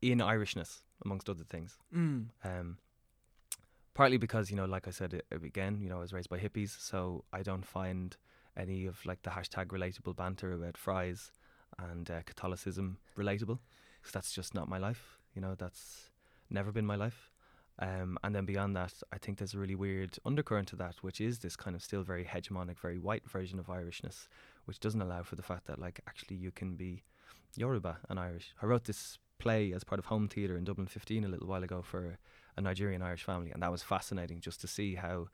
in 0.00 0.18
Irishness, 0.18 0.80
amongst 1.04 1.28
other 1.28 1.44
things, 1.44 1.76
mm. 1.94 2.26
um, 2.44 2.78
partly 3.94 4.16
because 4.16 4.50
you 4.50 4.56
know, 4.56 4.64
like 4.64 4.88
I 4.88 4.90
said 4.90 5.14
it, 5.14 5.26
again, 5.30 5.80
you 5.82 5.88
know, 5.88 5.98
I 5.98 6.00
was 6.00 6.12
raised 6.12 6.30
by 6.30 6.38
hippies, 6.38 6.78
so 6.80 7.24
I 7.32 7.42
don't 7.42 7.66
find 7.66 8.16
any 8.56 8.86
of 8.86 9.04
like 9.04 9.22
the 9.22 9.30
hashtag 9.30 9.66
relatable 9.66 10.16
banter 10.16 10.52
about 10.52 10.78
fries 10.78 11.30
and 11.78 12.10
uh, 12.10 12.22
Catholicism 12.24 12.98
relatable, 13.18 13.58
because 14.00 14.12
that's 14.12 14.32
just 14.32 14.54
not 14.54 14.68
my 14.68 14.78
life. 14.78 15.18
You 15.34 15.42
know, 15.42 15.54
that's 15.54 16.10
never 16.48 16.72
been 16.72 16.86
my 16.86 16.96
life. 16.96 17.30
Um, 17.78 18.18
and 18.24 18.34
then 18.34 18.46
beyond 18.46 18.74
that, 18.76 18.94
I 19.12 19.18
think 19.18 19.38
there's 19.38 19.54
a 19.54 19.58
really 19.58 19.74
weird 19.74 20.18
undercurrent 20.24 20.68
to 20.68 20.76
that, 20.76 20.96
which 21.02 21.20
is 21.20 21.40
this 21.40 21.56
kind 21.56 21.76
of 21.76 21.82
still 21.82 22.02
very 22.02 22.24
hegemonic, 22.24 22.78
very 22.78 22.98
white 22.98 23.28
version 23.28 23.58
of 23.58 23.66
Irishness, 23.66 24.28
which 24.64 24.80
doesn't 24.80 25.02
allow 25.02 25.22
for 25.22 25.36
the 25.36 25.42
fact 25.42 25.66
that 25.66 25.78
like 25.78 26.00
actually 26.08 26.36
you 26.36 26.50
can 26.50 26.74
be 26.74 27.02
Yoruba 27.56 27.98
and 28.08 28.18
Irish. 28.18 28.54
I 28.62 28.66
wrote 28.66 28.84
this 28.84 29.18
play 29.38 29.72
as 29.72 29.84
part 29.84 29.98
of 29.98 30.06
Home 30.06 30.28
Theatre 30.28 30.56
in 30.56 30.64
Dublin 30.64 30.86
15 30.86 31.24
a 31.24 31.28
little 31.28 31.46
while 31.46 31.62
ago 31.62 31.82
for 31.82 32.18
a 32.56 32.60
Nigerian 32.60 33.02
Irish 33.02 33.24
family, 33.24 33.50
and 33.50 33.62
that 33.62 33.72
was 33.72 33.82
fascinating 33.82 34.40
just 34.40 34.60
to 34.62 34.66
see 34.66 34.94
how 34.94 35.28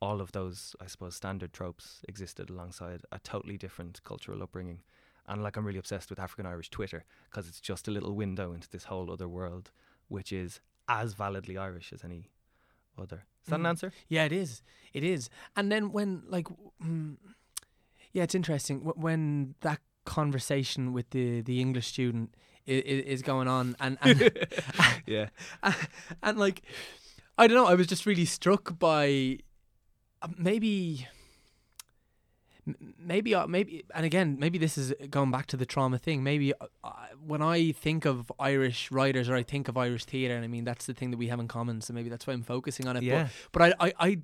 all 0.00 0.20
of 0.20 0.30
those, 0.30 0.76
I 0.80 0.86
suppose, 0.86 1.16
standard 1.16 1.52
tropes 1.52 2.02
existed 2.08 2.50
alongside 2.50 3.02
a 3.10 3.18
totally 3.18 3.58
different 3.58 4.02
cultural 4.04 4.42
upbringing. 4.42 4.82
And 5.26 5.42
like 5.42 5.56
I'm 5.56 5.66
really 5.66 5.80
obsessed 5.80 6.08
with 6.08 6.20
African 6.20 6.46
Irish 6.46 6.70
Twitter 6.70 7.04
because 7.28 7.48
it's 7.48 7.60
just 7.60 7.88
a 7.88 7.90
little 7.90 8.14
window 8.14 8.52
into 8.52 8.68
this 8.68 8.84
whole 8.84 9.10
other 9.10 9.28
world, 9.28 9.72
which 10.06 10.32
is 10.32 10.60
as 10.88 11.12
validly 11.14 11.56
Irish 11.58 11.92
as 11.92 12.02
any 12.04 12.30
other. 12.96 13.24
Is 13.44 13.50
that 13.50 13.56
an 13.56 13.62
Mm. 13.62 13.68
answer? 13.68 13.92
Yeah, 14.08 14.24
it 14.24 14.32
is. 14.32 14.62
It 14.92 15.04
is. 15.04 15.30
And 15.56 15.70
then 15.70 15.92
when 15.92 16.22
like, 16.26 16.46
mm, 16.82 17.16
yeah, 18.12 18.22
it's 18.24 18.34
interesting 18.34 18.80
when 18.80 19.54
that 19.60 19.80
conversation 20.04 20.92
with 20.92 21.10
the 21.10 21.42
the 21.42 21.60
English 21.60 21.86
student 21.86 22.34
is, 22.66 23.04
is 23.04 23.22
going 23.22 23.48
on, 23.48 23.76
and 23.80 23.98
and, 24.00 24.30
yeah. 25.06 25.28
and 26.22 26.38
like, 26.38 26.62
I 27.36 27.46
don't 27.46 27.56
know. 27.56 27.66
I 27.66 27.74
was 27.74 27.86
just 27.86 28.06
really 28.06 28.24
struck 28.26 28.78
by 28.78 29.38
uh, 30.22 30.28
maybe. 30.36 31.06
Maybe, 32.98 33.34
maybe, 33.46 33.84
and 33.94 34.04
again, 34.04 34.36
maybe 34.38 34.58
this 34.58 34.76
is 34.76 34.92
going 35.10 35.30
back 35.30 35.46
to 35.46 35.56
the 35.56 35.66
trauma 35.66 35.98
thing. 35.98 36.22
Maybe 36.22 36.52
uh, 36.54 36.66
uh, 36.84 36.90
when 37.26 37.42
I 37.42 37.72
think 37.72 38.04
of 38.04 38.30
Irish 38.38 38.90
writers 38.90 39.28
or 39.28 39.36
I 39.36 39.42
think 39.42 39.68
of 39.68 39.76
Irish 39.76 40.04
theatre, 40.04 40.34
and 40.34 40.44
I 40.44 40.48
mean 40.48 40.64
that's 40.64 40.86
the 40.86 40.94
thing 40.94 41.10
that 41.10 41.16
we 41.16 41.28
have 41.28 41.40
in 41.40 41.48
common. 41.48 41.80
So 41.80 41.92
maybe 41.92 42.08
that's 42.08 42.26
why 42.26 42.34
I'm 42.34 42.42
focusing 42.42 42.86
on 42.88 42.96
it. 42.96 43.00
But 43.00 43.06
Yeah. 43.06 43.28
but 43.52 43.62
I, 43.62 43.74
I, 43.80 43.92
I, 43.98 44.18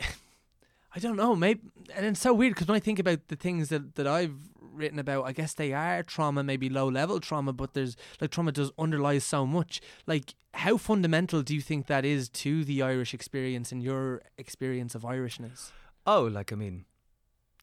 I 0.94 0.98
don't 1.00 1.16
know. 1.16 1.34
Maybe, 1.34 1.60
and 1.94 2.06
it's 2.06 2.20
so 2.20 2.32
weird 2.32 2.54
because 2.54 2.68
when 2.68 2.76
I 2.76 2.80
think 2.80 2.98
about 2.98 3.28
the 3.28 3.36
things 3.36 3.68
that 3.68 3.94
that 3.96 4.06
I've 4.06 4.36
written 4.60 4.98
about, 4.98 5.24
I 5.24 5.32
guess 5.32 5.54
they 5.54 5.72
are 5.72 6.02
trauma, 6.02 6.42
maybe 6.42 6.68
low 6.68 6.88
level 6.88 7.20
trauma, 7.20 7.52
but 7.52 7.74
there's 7.74 7.96
like 8.20 8.30
trauma 8.30 8.52
does 8.52 8.70
underlies 8.78 9.24
so 9.24 9.46
much. 9.46 9.80
Like, 10.06 10.34
how 10.54 10.76
fundamental 10.76 11.42
do 11.42 11.54
you 11.54 11.60
think 11.60 11.86
that 11.86 12.04
is 12.04 12.28
to 12.30 12.64
the 12.64 12.82
Irish 12.82 13.12
experience 13.12 13.72
and 13.72 13.82
your 13.82 14.22
experience 14.38 14.94
of 14.94 15.02
Irishness? 15.02 15.72
Oh, 16.06 16.22
like 16.24 16.52
I 16.52 16.56
mean, 16.56 16.84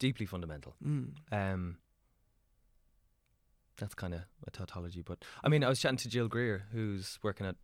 deeply 0.07 0.25
fundamental. 0.25 0.75
Mm. 0.85 1.07
Um, 1.31 1.77
that's 3.77 3.93
kind 3.95 4.13
of 4.13 4.21
a 4.47 4.51
tautology, 4.51 5.01
but 5.01 5.23
I 5.43 5.49
mean, 5.49 5.63
I 5.63 5.69
was 5.69 5.79
chatting 5.79 5.97
to 5.97 6.09
Jill 6.09 6.27
Greer, 6.29 6.63
who's 6.71 7.19
working 7.23 7.45
at 7.45 7.55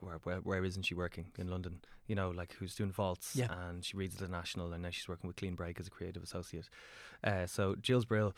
where, 0.00 0.18
where 0.24 0.36
where 0.48 0.64
isn't 0.64 0.82
she 0.84 0.94
working 0.94 1.26
in 1.38 1.48
London? 1.48 1.80
You 2.06 2.14
know, 2.14 2.30
like 2.30 2.52
who's 2.58 2.74
doing 2.74 2.90
vaults, 2.92 3.36
Yeah. 3.36 3.48
and 3.68 3.84
she 3.84 3.96
reads 3.96 4.16
the 4.16 4.28
National, 4.28 4.72
and 4.72 4.82
now 4.82 4.90
she's 4.90 5.08
working 5.08 5.28
with 5.28 5.36
Clean 5.36 5.54
Break 5.54 5.80
as 5.80 5.86
a 5.86 5.90
creative 5.90 6.22
associate. 6.22 6.68
Uh, 7.24 7.46
so 7.46 7.74
Jill's 7.80 8.04
brill, 8.04 8.34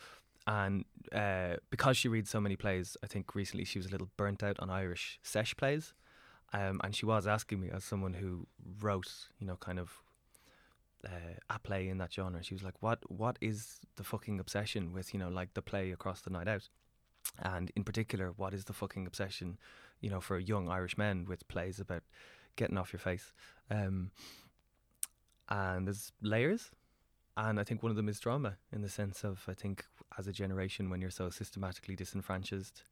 and 0.47 0.85
uh, 1.11 1.55
because 1.69 1.97
she 1.97 2.07
reads 2.07 2.29
so 2.29 2.39
many 2.39 2.55
plays, 2.55 2.95
I 3.03 3.07
think 3.07 3.35
recently 3.35 3.65
she 3.65 3.79
was 3.79 3.87
a 3.87 3.91
little 3.91 4.09
burnt 4.15 4.43
out 4.43 4.57
on 4.59 4.69
Irish 4.69 5.19
sesh 5.23 5.55
plays, 5.57 5.93
um, 6.53 6.79
and 6.83 6.95
she 6.95 7.05
was 7.05 7.27
asking 7.27 7.59
me 7.59 7.69
as 7.69 7.83
someone 7.83 8.13
who 8.13 8.47
wrote, 8.79 9.11
you 9.39 9.47
know, 9.47 9.57
kind 9.57 9.79
of 9.79 10.01
uh, 11.05 11.35
a 11.49 11.59
play 11.59 11.89
in 11.89 11.97
that 11.97 12.13
genre. 12.13 12.43
She 12.43 12.53
was 12.53 12.63
like, 12.63 12.81
"What? 12.81 12.99
What 13.09 13.37
is 13.41 13.79
the 13.95 14.03
fucking 14.03 14.39
obsession 14.39 14.93
with 14.93 15.13
you 15.13 15.19
know 15.19 15.29
like 15.29 15.53
the 15.53 15.61
play 15.61 15.91
across 15.91 16.21
the 16.21 16.29
night 16.29 16.47
out?" 16.47 16.69
And 17.39 17.71
in 17.75 17.83
particular, 17.83 18.33
what 18.35 18.53
is 18.53 18.65
the 18.65 18.73
fucking 18.73 19.07
obsession, 19.07 19.57
you 20.01 20.09
know, 20.09 20.19
for 20.19 20.37
young 20.37 20.69
Irish 20.69 20.97
men 20.97 21.25
with 21.25 21.47
plays 21.47 21.79
about 21.79 22.03
getting 22.55 22.77
off 22.77 22.93
your 22.93 22.99
face? 22.99 23.33
Um, 23.71 24.11
and 25.49 25.87
there's 25.87 26.11
layers, 26.21 26.71
and 27.35 27.59
I 27.59 27.63
think 27.63 27.81
one 27.81 27.89
of 27.89 27.95
them 27.95 28.09
is 28.09 28.19
drama 28.19 28.57
in 28.71 28.81
the 28.81 28.89
sense 28.89 29.23
of 29.23 29.43
I 29.47 29.53
think 29.53 29.85
as 30.17 30.27
a 30.27 30.31
generation 30.31 30.89
when 30.89 31.01
you're 31.01 31.09
so 31.09 31.29
systematically 31.29 31.95
disenfranchised 31.95 32.83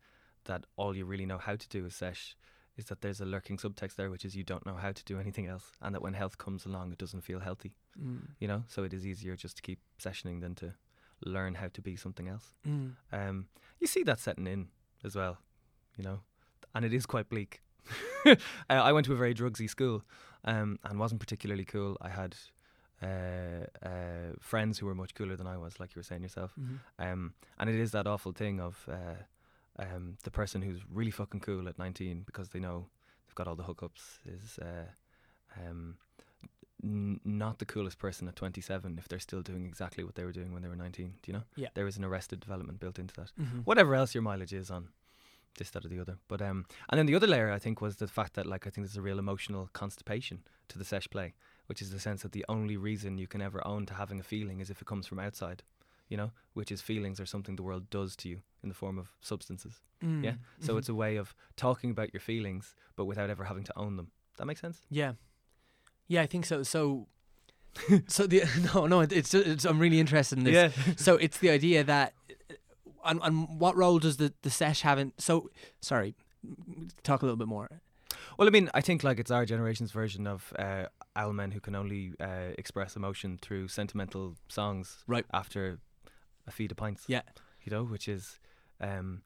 that 0.45 0.65
all 0.75 0.95
you 0.95 1.05
really 1.05 1.25
know 1.25 1.37
how 1.37 1.55
to 1.55 1.69
do 1.69 1.85
is 1.85 1.95
sesh 1.95 2.35
is 2.77 2.85
that 2.85 3.01
there's 3.01 3.21
a 3.21 3.25
lurking 3.25 3.57
subtext 3.57 3.95
there 3.95 4.09
which 4.09 4.25
is 4.25 4.35
you 4.35 4.43
don't 4.43 4.65
know 4.65 4.75
how 4.75 4.91
to 4.91 5.03
do 5.03 5.19
anything 5.19 5.47
else 5.47 5.71
and 5.81 5.93
that 5.93 6.01
when 6.01 6.13
health 6.13 6.37
comes 6.37 6.65
along 6.65 6.91
it 6.91 6.97
doesn't 6.97 7.21
feel 7.21 7.39
healthy 7.39 7.73
Mm. 7.99 8.21
you 8.39 8.47
know 8.47 8.63
so 8.67 8.83
it 8.83 8.93
is 8.93 9.05
easier 9.05 9.35
just 9.35 9.57
to 9.57 9.61
keep 9.61 9.79
sessioning 9.99 10.39
than 10.41 10.55
to 10.55 10.73
learn 11.25 11.55
how 11.55 11.67
to 11.67 11.81
be 11.81 11.95
something 11.97 12.27
else 12.29 12.53
Mm. 12.65 12.95
um 13.11 13.47
you 13.79 13.87
see 13.87 14.03
that 14.03 14.19
setting 14.19 14.47
in 14.47 14.69
as 15.03 15.15
well 15.15 15.37
you 15.97 16.03
know 16.03 16.21
and 16.73 16.85
it 16.85 16.93
is 16.93 17.05
quite 17.05 17.27
bleak 17.29 17.61
uh, 18.25 18.35
i 18.69 18.91
went 18.93 19.05
to 19.07 19.13
a 19.13 19.17
very 19.17 19.33
drugsy 19.33 19.69
school 19.69 20.03
um 20.45 20.79
and 20.85 20.99
wasn't 20.99 21.19
particularly 21.19 21.65
cool 21.65 21.97
i 22.01 22.09
had 22.09 22.35
uh, 23.03 23.65
uh, 23.83 24.33
friends 24.39 24.79
who 24.79 24.85
were 24.85 24.93
much 24.95 25.15
cooler 25.15 25.35
than 25.35 25.47
I 25.47 25.57
was, 25.57 25.79
like 25.79 25.95
you 25.95 25.99
were 25.99 26.03
saying 26.03 26.21
yourself. 26.21 26.53
Mhm. 26.59 26.79
Um, 26.99 27.33
and 27.57 27.67
it 27.67 27.75
is 27.75 27.89
that 27.93 28.05
awful 28.05 28.31
thing 28.31 28.59
of 28.61 28.87
uh, 28.87 29.15
um, 29.79 30.17
the 30.23 30.31
person 30.31 30.61
who's 30.61 30.81
really 30.89 31.11
fucking 31.11 31.39
cool 31.41 31.67
at 31.67 31.77
19 31.79 32.23
because 32.25 32.49
they 32.49 32.59
know 32.59 32.87
they've 33.27 33.35
got 33.35 33.47
all 33.47 33.55
the 33.55 33.63
hookups 33.63 34.19
is 34.25 34.59
uh, 34.61 34.85
um, 35.59 35.97
n- 36.83 37.19
not 37.23 37.59
the 37.59 37.65
coolest 37.65 37.97
person 37.99 38.27
at 38.27 38.35
27 38.35 38.97
if 38.97 39.07
they're 39.07 39.19
still 39.19 39.41
doing 39.41 39.65
exactly 39.65 40.03
what 40.03 40.15
they 40.15 40.25
were 40.25 40.31
doing 40.31 40.53
when 40.53 40.61
they 40.61 40.67
were 40.69 40.75
19. 40.75 41.13
Do 41.21 41.31
you 41.31 41.33
know? 41.33 41.43
Yeah. 41.55 41.69
There 41.73 41.87
is 41.87 41.97
an 41.97 42.03
arrested 42.05 42.39
development 42.39 42.79
built 42.79 42.99
into 42.99 43.13
that. 43.15 43.31
Mhm. 43.39 43.65
Whatever 43.65 43.95
else 43.95 44.13
your 44.13 44.21
mileage 44.23 44.53
is 44.53 44.69
on 44.69 44.89
this, 45.57 45.69
that, 45.71 45.83
or 45.85 45.89
the 45.89 45.99
other. 45.99 46.17
But 46.27 46.41
um, 46.41 46.65
and 46.89 46.97
then 46.97 47.05
the 47.05 47.15
other 47.15 47.27
layer 47.27 47.51
I 47.51 47.59
think 47.59 47.81
was 47.81 47.97
the 47.97 48.07
fact 48.07 48.33
that 48.35 48.45
like 48.45 48.65
I 48.67 48.69
think 48.69 48.87
there's 48.87 48.97
a 48.97 49.01
real 49.01 49.19
emotional 49.19 49.69
constipation 49.73 50.43
to 50.69 50.77
the 50.77 50.85
sesh 50.85 51.09
play, 51.09 51.33
which 51.65 51.81
is 51.81 51.91
the 51.91 51.99
sense 51.99 52.21
that 52.23 52.31
the 52.31 52.45
only 52.47 52.77
reason 52.77 53.17
you 53.17 53.27
can 53.27 53.41
ever 53.41 53.65
own 53.67 53.85
to 53.87 53.93
having 53.95 54.19
a 54.19 54.23
feeling 54.23 54.59
is 54.61 54.69
if 54.69 54.81
it 54.81 54.85
comes 54.87 55.07
from 55.07 55.19
outside. 55.19 55.63
You 56.11 56.17
know, 56.17 56.31
which 56.53 56.71
is 56.71 56.81
feelings 56.81 57.19
are 57.21 57.25
something 57.25 57.55
the 57.55 57.63
world 57.63 57.89
does 57.89 58.15
to 58.17 58.27
you 58.29 58.37
in 58.63 58.69
the 58.69 58.75
form 58.75 58.99
of 58.99 59.07
substances. 59.21 59.73
Mm. 60.03 60.23
Yeah. 60.23 60.35
So 60.59 60.73
Mhm. 60.73 60.77
it's 60.79 60.89
a 60.89 60.93
way 61.03 61.15
of 61.19 61.33
talking 61.55 61.89
about 61.91 62.13
your 62.13 62.19
feelings, 62.21 62.75
but 62.97 63.05
without 63.05 63.29
ever 63.29 63.45
having 63.45 63.63
to 63.63 63.73
own 63.77 63.95
them. 63.95 64.07
That 64.37 64.45
makes 64.45 64.59
sense. 64.61 64.81
Yeah, 64.89 65.13
yeah, 66.07 66.21
I 66.21 66.27
think 66.27 66.45
so. 66.45 66.63
So, 66.63 67.07
so 68.07 68.27
the 68.27 68.43
no, 68.75 68.87
no, 68.87 68.99
it's, 69.01 69.33
it's 69.33 69.65
I'm 69.65 69.79
really 69.79 69.99
interested 69.99 70.37
in 70.37 70.43
this. 70.43 70.53
Yeah. 70.53 70.95
so 70.97 71.15
it's 71.15 71.37
the 71.37 71.49
idea 71.49 71.83
that, 71.85 72.13
and, 73.05 73.19
and 73.23 73.59
what 73.59 73.75
role 73.77 73.99
does 73.99 74.17
the 74.17 74.33
the 74.41 74.49
sesh 74.49 74.81
have 74.81 74.99
in? 74.99 75.13
So 75.17 75.49
sorry, 75.81 76.15
talk 77.03 77.21
a 77.21 77.25
little 77.25 77.37
bit 77.37 77.47
more. 77.47 77.69
Well, 78.37 78.47
I 78.47 78.51
mean, 78.51 78.69
I 78.73 78.81
think 78.81 79.03
like 79.03 79.19
it's 79.19 79.31
our 79.31 79.45
generation's 79.45 79.91
version 79.91 80.27
of 80.27 80.51
uh, 80.59 80.85
owl 81.15 81.33
men 81.33 81.51
who 81.51 81.59
can 81.61 81.75
only 81.75 82.13
uh, 82.19 82.51
express 82.57 82.95
emotion 82.97 83.37
through 83.41 83.67
sentimental 83.69 84.35
songs 84.49 85.03
Right. 85.07 85.25
after 85.31 85.79
a 86.47 86.51
feed 86.51 86.71
of 86.71 86.77
pints. 86.77 87.03
Yeah. 87.07 87.21
You 87.63 87.71
know, 87.71 87.83
which 87.83 88.07
is 88.07 88.39
um, 88.79 89.21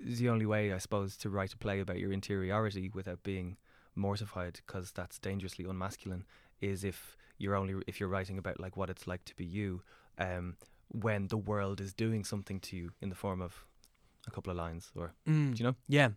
is 0.00 0.18
the 0.18 0.28
only 0.28 0.46
way, 0.46 0.72
I 0.72 0.78
suppose, 0.78 1.16
to 1.18 1.30
write 1.30 1.52
a 1.52 1.56
play 1.58 1.80
about 1.80 1.98
your 1.98 2.12
interiority 2.12 2.90
without 2.92 3.22
being 3.22 3.56
mortified, 3.94 4.60
because 4.66 4.92
that's 4.92 5.18
dangerously 5.18 5.64
unmasculine. 5.64 6.24
Is 6.60 6.84
if 6.84 7.16
you're 7.38 7.54
only 7.54 7.74
if 7.86 8.00
you're 8.00 8.08
writing 8.08 8.38
about 8.38 8.58
like 8.60 8.76
what 8.76 8.90
it's 8.90 9.06
like 9.06 9.24
to 9.26 9.34
be 9.36 9.44
you, 9.44 9.82
um, 10.18 10.56
when 10.88 11.28
the 11.28 11.36
world 11.36 11.80
is 11.80 11.92
doing 11.92 12.24
something 12.24 12.60
to 12.60 12.76
you 12.76 12.90
in 13.00 13.08
the 13.10 13.14
form 13.14 13.42
of 13.42 13.66
a 14.26 14.30
couple 14.30 14.50
of 14.50 14.56
lines, 14.56 14.90
or 14.96 15.12
Mm. 15.28 15.54
do 15.54 15.58
you 15.58 15.64
know? 15.68 15.76
Yeah. 15.88 16.10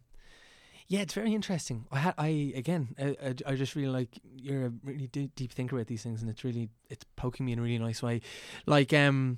Yeah, 0.87 1.01
it's 1.01 1.13
very 1.13 1.35
interesting. 1.35 1.85
I 1.91 1.99
had, 1.99 2.15
I 2.17 2.51
again, 2.55 2.95
I, 2.97 3.15
I, 3.23 3.35
I 3.51 3.55
just 3.55 3.75
really 3.75 3.89
like 3.89 4.09
you're 4.35 4.65
a 4.67 4.71
really 4.83 5.05
deep, 5.07 5.35
deep 5.35 5.51
thinker 5.51 5.75
about 5.75 5.85
these 5.87 6.01
things, 6.01 6.21
and 6.21 6.31
it's 6.31 6.43
really 6.43 6.69
it's 6.89 7.05
poking 7.15 7.45
me 7.45 7.51
in 7.51 7.59
a 7.59 7.61
really 7.61 7.77
nice 7.77 8.01
way. 8.01 8.21
Like, 8.65 8.91
um, 8.91 9.37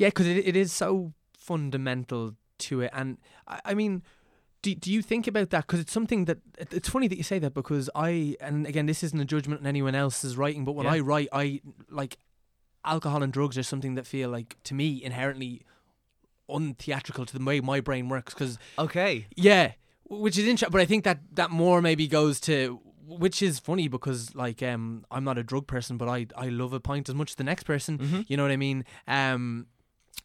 yeah, 0.00 0.08
because 0.08 0.26
it, 0.26 0.38
it 0.50 0.56
is 0.56 0.72
so 0.72 1.12
fundamental 1.36 2.34
to 2.66 2.80
it, 2.80 2.90
and 2.92 3.18
I, 3.46 3.60
I 3.70 3.74
mean, 3.74 4.02
do 4.62 4.74
do 4.74 4.90
you 4.92 5.02
think 5.02 5.26
about 5.26 5.50
that? 5.50 5.66
Because 5.66 5.80
it's 5.80 5.92
something 5.92 6.24
that 6.26 6.38
it's 6.58 6.88
funny 6.88 7.08
that 7.08 7.16
you 7.16 7.22
say 7.24 7.38
that 7.38 7.54
because 7.54 7.88
I, 7.94 8.36
and 8.40 8.66
again, 8.66 8.86
this 8.86 9.02
isn't 9.02 9.20
a 9.20 9.24
judgment 9.24 9.60
on 9.62 9.66
anyone 9.66 9.94
else's 9.94 10.36
writing, 10.36 10.64
but 10.64 10.72
when 10.76 10.86
Yeah. 10.86 10.92
I 10.96 11.00
write, 11.00 11.28
I 11.32 11.60
like 11.90 12.16
alcohol 12.84 13.22
and 13.22 13.32
drugs 13.32 13.56
are 13.58 13.62
something 13.62 13.94
that 13.96 14.06
feel 14.06 14.30
like 14.30 14.56
to 14.64 14.74
me 14.74 15.02
inherently 15.04 15.62
untheatrical 16.48 17.26
to 17.26 17.38
the 17.38 17.44
way 17.44 17.60
my 17.60 17.80
brain 17.80 18.08
works 18.08 18.34
because 18.34 18.58
Okay. 18.78 19.26
yeah. 19.36 19.72
which 20.08 20.36
is 20.38 20.44
interesting. 20.46 20.72
But 20.72 20.80
I 20.80 20.86
think 20.86 21.04
that 21.04 21.20
that 21.34 21.50
more 21.50 21.80
maybe 21.82 22.08
goes 22.08 22.40
to 22.40 22.80
which 23.06 23.42
is 23.42 23.58
funny 23.58 23.88
because 23.88 24.34
like 24.34 24.62
um 24.62 25.04
I'm 25.10 25.24
not 25.24 25.38
a 25.38 25.42
drug 25.42 25.66
person, 25.66 25.96
but 25.96 26.08
I 26.08 26.26
I 26.36 26.48
love 26.48 26.72
a 26.72 26.80
pint 26.80 27.08
as 27.08 27.14
much 27.14 27.30
as 27.32 27.36
the 27.36 27.44
next 27.44 27.64
person. 27.64 27.98
Mhm. 27.98 28.24
You 28.28 28.36
know 28.36 28.42
what 28.44 28.52
I 28.52 28.56
mean? 28.56 28.84
Um, 29.06 29.66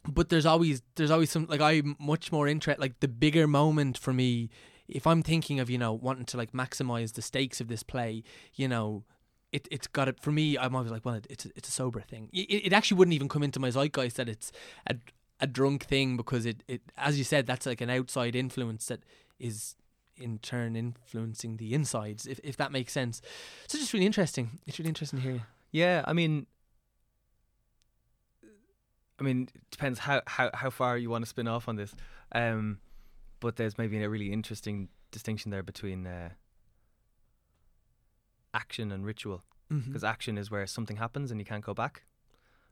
but 0.08 0.30
there's 0.30 0.46
always 0.46 0.82
there's 0.96 1.12
always 1.12 1.32
some 1.32 1.46
like 1.48 1.62
I'm 1.62 1.96
much 2.00 2.32
more 2.32 2.48
interested. 2.48 2.82
Like 2.82 3.00
the 3.00 3.08
bigger 3.08 3.48
moment 3.48 3.98
for 3.98 4.14
me, 4.14 4.50
if 4.88 5.08
I'm 5.08 5.22
thinking 5.24 5.60
of 5.60 5.70
you 5.70 5.78
know 5.78 5.94
wanting 5.94 6.26
to 6.26 6.38
like 6.38 6.52
maximize 6.52 7.14
the 7.14 7.22
stakes 7.22 7.60
of 7.62 7.68
this 7.68 7.84
play, 7.84 8.24
you 8.54 8.68
know. 8.68 9.04
It, 9.52 9.70
it's 9.72 9.88
got 9.88 10.10
it 10.10 10.20
for 10.20 10.34
me. 10.34 10.58
I'm 10.58 10.76
always 10.76 10.92
like, 10.92 11.06
well, 11.06 11.16
it, 11.16 11.28
it's 11.30 11.46
it's 11.56 11.70
a 11.70 11.72
sober 11.72 12.02
thing. 12.02 12.30
It, 12.34 12.66
it 12.66 12.74
actually 12.74 12.98
wouldn't 12.98 13.14
even 13.14 13.30
come 13.30 13.42
into 13.42 13.58
my 13.58 13.70
zeitgeist 13.70 14.18
that 14.18 14.28
it's 14.28 14.52
a, 14.86 14.96
a 15.40 15.48
drunk 15.48 15.86
thing 15.86 16.18
because 16.18 16.46
it, 16.46 16.62
it 16.68 16.82
as 16.98 17.18
you 17.18 17.24
said 17.24 17.46
that's 17.46 17.66
like 17.66 17.80
an 17.80 17.90
outside 17.90 18.36
influence 18.36 18.88
that 18.88 19.00
is 19.40 19.76
in 20.18 20.40
turn 20.40 20.76
influencing 20.76 21.56
the 21.56 21.74
insides 21.74 22.26
if, 22.26 22.40
if 22.44 22.58
that 22.58 22.72
makes 22.72 22.92
sense 22.92 23.22
so 23.68 23.78
just 23.78 23.94
really 23.94 24.06
interesting 24.06 24.60
it's 24.66 24.78
really 24.80 24.90
interesting 24.90 25.20
to 25.20 25.24
hear 25.24 25.34
you 25.36 25.42
Yeah, 25.72 26.04
I 26.06 26.14
mean, 26.14 26.48
I 29.20 29.24
mean, 29.24 29.50
it 29.54 29.72
depends 29.72 30.00
how, 30.00 30.22
how, 30.28 30.50
how 30.54 30.70
far 30.70 30.98
you 30.98 31.10
want 31.10 31.24
to 31.24 31.30
spin 31.30 31.48
off 31.48 31.68
on 31.70 31.76
this. 31.78 31.96
Um, 32.34 32.80
but 33.40 33.56
there's 33.56 33.78
maybe 33.78 34.02
a 34.04 34.10
really 34.10 34.32
interesting 34.34 34.90
distinction 35.12 35.52
there 35.52 35.64
between 35.64 36.06
uh, 36.08 36.30
action 38.54 38.92
and 38.92 39.06
ritual. 39.06 39.44
mm-hmm. 39.72 39.88
Because 39.90 40.04
action 40.04 40.38
is 40.38 40.50
where 40.52 40.66
something 40.68 40.98
happens 40.98 41.32
and 41.32 41.40
you 41.40 41.46
can't 41.46 41.64
go 41.64 41.74
back, 41.74 42.04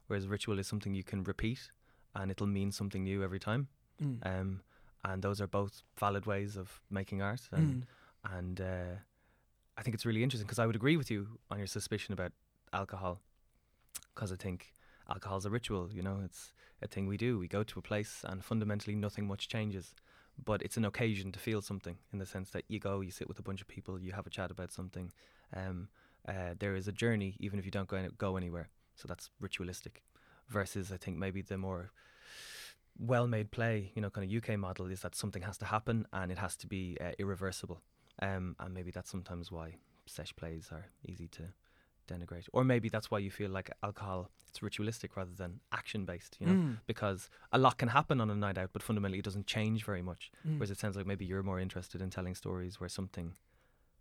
whereas 0.08 0.28
ritual 0.28 0.60
is 0.60 0.68
something 0.68 0.94
you 0.94 1.04
can 1.04 1.24
repeat 1.24 1.72
and 2.16 2.32
it'll 2.32 2.48
mean 2.48 2.72
something 2.72 3.04
new 3.04 3.24
every 3.24 3.40
time. 3.40 3.68
mm. 4.02 4.20
Um, 4.26 4.62
and 5.06 5.22
those 5.22 5.42
are 5.42 5.48
both 5.48 5.84
valid 6.00 6.26
ways 6.26 6.56
of 6.56 6.82
making 6.90 7.22
art. 7.22 7.42
And, 7.52 7.86
Mm. 8.26 8.38
and 8.38 8.62
uh, 8.62 8.96
I 9.78 9.82
think 9.82 9.96
it's 9.96 10.06
really 10.06 10.24
interesting 10.24 10.46
because 10.48 10.60
I 10.60 10.66
would 10.66 10.76
agree 10.76 10.96
with 10.98 11.12
you 11.12 11.40
on 11.52 11.58
your 11.58 11.68
suspicion 11.68 12.14
about 12.14 12.32
alcohol 12.72 13.20
because 14.14 14.32
I 14.32 14.36
think 14.36 14.72
alcohol's 15.10 15.46
a 15.46 15.50
ritual. 15.50 15.90
You 15.92 16.02
know, 16.02 16.22
it's 16.24 16.54
a 16.82 16.88
thing 16.88 17.08
we 17.08 17.18
do. 17.18 17.38
We 17.40 17.48
go 17.48 17.64
to 17.64 17.80
a 17.80 17.82
place 17.82 18.24
and 18.28 18.44
fundamentally 18.44 18.96
nothing 18.96 19.28
much 19.28 19.48
changes, 19.48 19.96
but 20.44 20.62
it's 20.62 20.78
an 20.78 20.86
occasion 20.86 21.32
to 21.32 21.40
feel 21.40 21.62
something 21.62 21.98
in 22.12 22.20
the 22.20 22.26
sense 22.26 22.50
that 22.52 22.64
you 22.68 22.80
go, 22.80 23.02
you 23.02 23.12
sit 23.12 23.28
with 23.28 23.40
a 23.40 23.44
bunch 23.44 23.62
of 23.62 23.68
people, 23.68 24.00
you 24.00 24.12
have 24.12 24.28
a 24.28 24.30
chat 24.30 24.52
about 24.52 24.72
something. 24.72 25.12
Um, 25.56 25.90
uh, 26.28 26.56
there 26.58 26.76
is 26.76 26.88
a 26.88 26.92
journey 26.92 27.36
even 27.40 27.60
if 27.60 27.66
you 27.66 27.72
don't 27.72 27.88
go 27.88 28.08
go 28.18 28.38
anywhere. 28.38 28.70
So 28.96 29.08
that's 29.08 29.30
ritualistic. 29.40 30.04
Versus, 30.50 30.92
I 30.92 30.98
think 30.98 31.18
maybe 31.18 31.42
the 31.42 31.58
more 31.58 31.92
well-made 33.00 33.52
play, 33.52 33.92
you 33.96 34.02
know, 34.02 34.10
kind 34.10 34.30
of 34.30 34.38
UK 34.38 34.58
model 34.60 34.88
is 34.88 35.02
that 35.02 35.16
something 35.16 35.42
has 35.42 35.58
to 35.58 35.66
happen 35.66 36.06
and 36.12 36.32
it 36.32 36.38
has 36.38 36.56
to 36.58 36.68
be 36.68 36.98
uh, 37.02 37.12
irreversible. 37.18 37.82
Um, 38.22 38.56
and 38.60 38.74
maybe 38.74 38.92
that's 38.92 39.10
sometimes 39.10 39.52
why 39.52 39.78
sesh 40.06 40.36
plays 40.36 40.70
are 40.72 40.88
easy 41.08 41.28
to 41.30 41.44
denigrate, 42.08 42.48
or 42.54 42.64
maybe 42.64 42.90
that's 42.90 43.10
why 43.12 43.20
you 43.20 43.32
feel 43.32 43.50
like 43.50 43.70
alcohol 43.82 44.30
it's 44.48 44.62
ritualistic 44.62 45.16
rather 45.18 45.34
than 45.34 45.60
action-based. 45.72 46.38
You 46.40 46.48
know, 46.48 46.54
Mm. 46.54 46.78
because 46.86 47.30
a 47.52 47.58
lot 47.58 47.78
can 47.78 47.90
happen 47.90 48.22
on 48.22 48.30
a 48.30 48.36
night 48.36 48.58
out, 48.58 48.70
but 48.74 48.84
fundamentally 48.84 49.20
it 49.20 49.26
doesn't 49.26 49.48
change 49.48 49.84
very 49.84 50.02
much. 50.04 50.32
Mm. 50.48 50.58
Whereas 50.58 50.70
it 50.72 50.80
sounds 50.80 50.96
like 50.96 51.08
maybe 51.08 51.26
you're 51.26 51.42
more 51.44 51.60
interested 51.60 52.02
in 52.02 52.10
telling 52.10 52.36
stories 52.36 52.80
where 52.80 52.90
something 52.90 53.36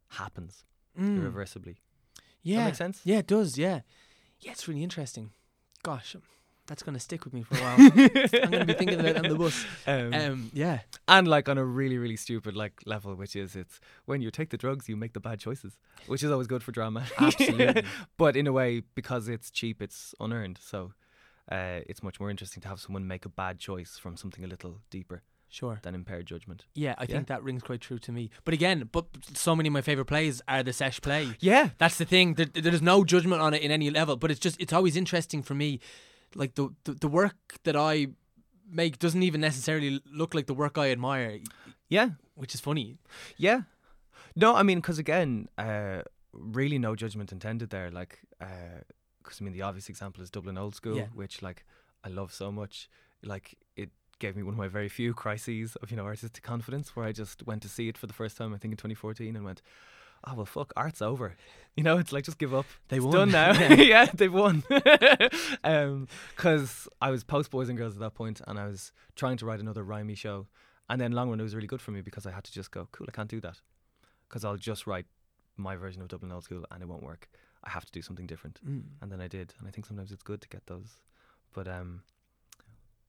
happens 0.09 0.65
Mm. 0.99 1.17
irreversibly. 1.19 1.79
yeah 2.43 2.59
That 2.59 2.65
makes 2.67 2.79
sense. 2.79 3.01
yeah 3.05 3.19
it 3.19 3.27
does 3.27 3.57
yeah 3.57 3.81
yeah 4.41 4.51
it's 4.53 4.67
really 4.69 4.83
interesting 4.83 5.31
gosh 5.83 6.17
that's 6.67 6.83
gonna 6.83 7.01
stick 7.01 7.25
with 7.25 7.35
me 7.35 7.43
for 7.43 7.57
a 7.57 7.61
while. 7.61 7.77
I'm 8.43 8.51
gonna 8.51 8.65
be 8.65 8.75
thinking 8.75 9.01
about 9.01 9.11
it 9.11 9.17
on 9.19 9.29
the 9.29 9.35
bus. 9.35 9.65
Um, 9.87 10.15
um 10.15 10.51
yeah. 10.53 10.81
and 11.09 11.27
like 11.27 11.49
on 11.49 11.59
a 11.59 11.65
really 11.65 11.99
really 11.99 12.17
stupid 12.17 12.55
like 12.57 12.83
level 12.87 13.15
which 13.15 13.35
is 13.37 13.57
it's 13.57 13.81
when 14.05 14.23
you 14.23 14.31
take 14.31 14.51
the 14.51 14.57
drugs 14.57 14.89
you 14.89 14.97
make 14.97 15.13
the 15.13 15.21
bad 15.21 15.41
choices 15.41 15.77
which 16.07 16.23
is 16.23 16.31
always 16.31 16.47
good 16.47 16.63
for 16.63 16.73
drama. 16.73 17.05
Absolutely. 17.19 17.85
but 18.17 18.37
in 18.37 18.47
a 18.47 18.53
way 18.53 18.83
because 18.95 19.29
it's 19.29 19.51
cheap 19.51 19.83
it's 19.83 20.15
unearned. 20.21 20.59
So 20.63 20.93
uh, 21.51 21.81
it's 21.89 22.03
much 22.03 22.21
more 22.21 22.31
interesting 22.31 22.63
to 22.63 22.69
have 22.69 22.81
someone 22.81 23.07
make 23.07 23.25
a 23.25 23.29
bad 23.29 23.59
choice 23.59 23.99
from 23.99 24.17
something 24.17 24.45
a 24.45 24.47
little 24.47 24.79
deeper 24.91 25.23
sure. 25.49 25.81
than 25.83 25.95
impaired 25.95 26.27
judgment. 26.27 26.65
Yeah 26.75 26.95
i 26.97 27.03
Yeah. 27.03 27.07
think 27.17 27.27
that 27.27 27.43
rings 27.43 27.63
quite 27.63 27.81
true 27.81 27.99
to 27.99 28.13
me. 28.13 28.31
But 28.45 28.55
again 28.55 28.89
but 28.93 29.07
so 29.35 29.57
many 29.57 29.69
of 29.69 29.73
my 29.73 29.83
favorite 29.83 30.07
plays 30.07 30.41
are 30.47 30.63
the 30.63 30.73
sesh 30.73 31.01
play. 31.01 31.37
Yeah. 31.41 31.71
That's 31.79 31.99
the 31.99 32.05
thing. 32.05 32.35
There, 32.35 32.47
there's 32.47 32.81
no 32.83 33.03
judgment 33.05 33.43
on 33.43 33.53
it 33.53 33.63
in 33.63 33.73
any 33.73 33.91
level, 33.91 34.17
but 34.17 34.31
it's 34.31 34.41
just 34.41 34.61
it's 34.61 34.73
always 34.73 34.97
interesting 34.97 35.43
for 35.43 35.55
me. 35.55 35.81
Like 36.35 36.55
the, 36.55 36.71
the 36.85 36.93
the 36.95 37.09
work 37.09 37.37
that 37.65 37.77
I 37.77 38.09
make 38.71 38.99
doesn't 38.99 39.23
even 39.23 39.41
necessarily 39.41 40.01
look 40.11 40.35
like 40.35 40.47
the 40.47 40.55
work 40.55 40.79
I 40.79 40.91
admire, 40.91 41.41
yeah 41.89 42.11
which 42.35 42.55
is 42.55 42.61
funny. 42.61 42.97
yeah 43.37 43.63
no 44.35 44.55
i 44.57 44.63
mean 44.63 44.79
because 44.79 44.99
again 44.99 45.47
uh, 45.59 46.01
really 46.33 46.79
no 46.79 46.97
judgment 46.97 47.31
intended 47.33 47.69
there 47.69 47.91
like 47.91 48.21
because 49.23 49.41
i 49.41 49.45
mean 49.45 49.53
the 49.53 49.61
obvious 49.63 49.89
example 49.91 50.23
is 50.23 50.31
dublin 50.31 50.57
old 50.57 50.75
school 50.75 50.97
Yeah. 50.97 51.09
which 51.15 51.43
like 51.43 51.65
i 52.03 52.09
love 52.09 52.33
so 52.33 52.51
much 52.51 52.89
like 53.23 53.55
it 53.77 53.91
gave 54.19 54.35
me 54.37 54.43
one 54.43 54.55
of 54.55 54.59
my 54.59 54.69
very 54.69 54.89
few 54.89 55.13
crises 55.13 55.77
of 55.83 55.91
you 55.91 55.97
know 55.99 56.07
artistic 56.07 56.43
confidence 56.43 56.97
where 56.97 57.05
i 57.07 57.13
just 57.13 57.47
went 57.47 57.61
to 57.63 57.69
see 57.69 57.89
it 57.89 57.99
for 57.99 58.07
the 58.07 58.15
first 58.15 58.37
time 58.39 58.55
i 58.55 58.59
think 58.59 58.73
in 58.73 58.79
2014 58.79 59.37
and 59.37 59.45
went 59.45 59.61
oh 60.25 60.35
well 60.35 60.47
fuck 60.47 60.73
art's 60.77 61.03
over 61.03 61.35
you 61.77 61.83
know 61.83 61.99
it's 61.99 62.13
like 62.13 62.25
just 62.25 62.39
give 62.39 62.55
up 62.55 62.67
They 62.89 62.97
it's 62.99 63.05
won. 63.07 63.15
done 63.15 63.31
now 63.31 63.53
Yeah. 63.59 63.75
yeah 63.95 64.05
they've 64.15 64.33
won 64.33 64.63
because 66.37 66.89
i 67.01 67.11
was 67.11 67.25
post 67.25 67.51
boys 67.51 67.69
and 67.69 67.79
girls 67.79 67.95
at 67.95 68.01
that 68.01 68.15
point 68.15 68.41
and 68.47 68.59
i 68.59 68.67
was 68.67 68.93
trying 69.17 69.37
to 69.39 69.47
write 69.47 69.61
another 69.61 69.85
rhymey 69.85 70.17
show 70.17 70.47
and 70.89 71.01
then 71.01 71.13
long 71.13 71.31
run 71.31 71.41
it 71.41 71.43
was 71.43 71.55
really 71.55 71.67
good 71.67 71.81
for 71.81 71.91
me 71.91 72.01
because 72.01 72.27
i 72.27 72.31
had 72.31 72.45
to 72.45 72.53
just 72.53 72.71
go 72.71 72.89
cool 72.93 73.07
i 73.09 73.13
can't 73.13 73.29
do 73.31 73.41
that 73.41 73.61
because 74.29 74.45
i'll 74.45 74.57
just 74.57 74.87
write 74.87 75.07
my 75.57 75.77
version 75.77 76.03
of 76.03 76.09
dublin 76.09 76.33
old 76.33 76.45
school 76.45 76.65
and 76.71 76.83
it 76.83 76.89
won't 76.89 77.03
work 77.03 77.29
i 77.65 77.71
have 77.71 77.85
to 77.85 77.93
do 77.93 78.03
something 78.03 78.27
different 78.27 78.61
Mm. 78.67 78.83
and 79.01 79.11
then 79.13 79.21
I 79.21 79.29
did. 79.29 79.55
And 79.59 79.69
I 79.69 79.71
think 79.71 79.87
sometimes 79.87 80.11
it's 80.13 80.23
good 80.23 80.41
to 80.43 80.49
get 80.49 80.67
those. 80.67 80.91
But 81.55 81.69
um, 81.69 82.03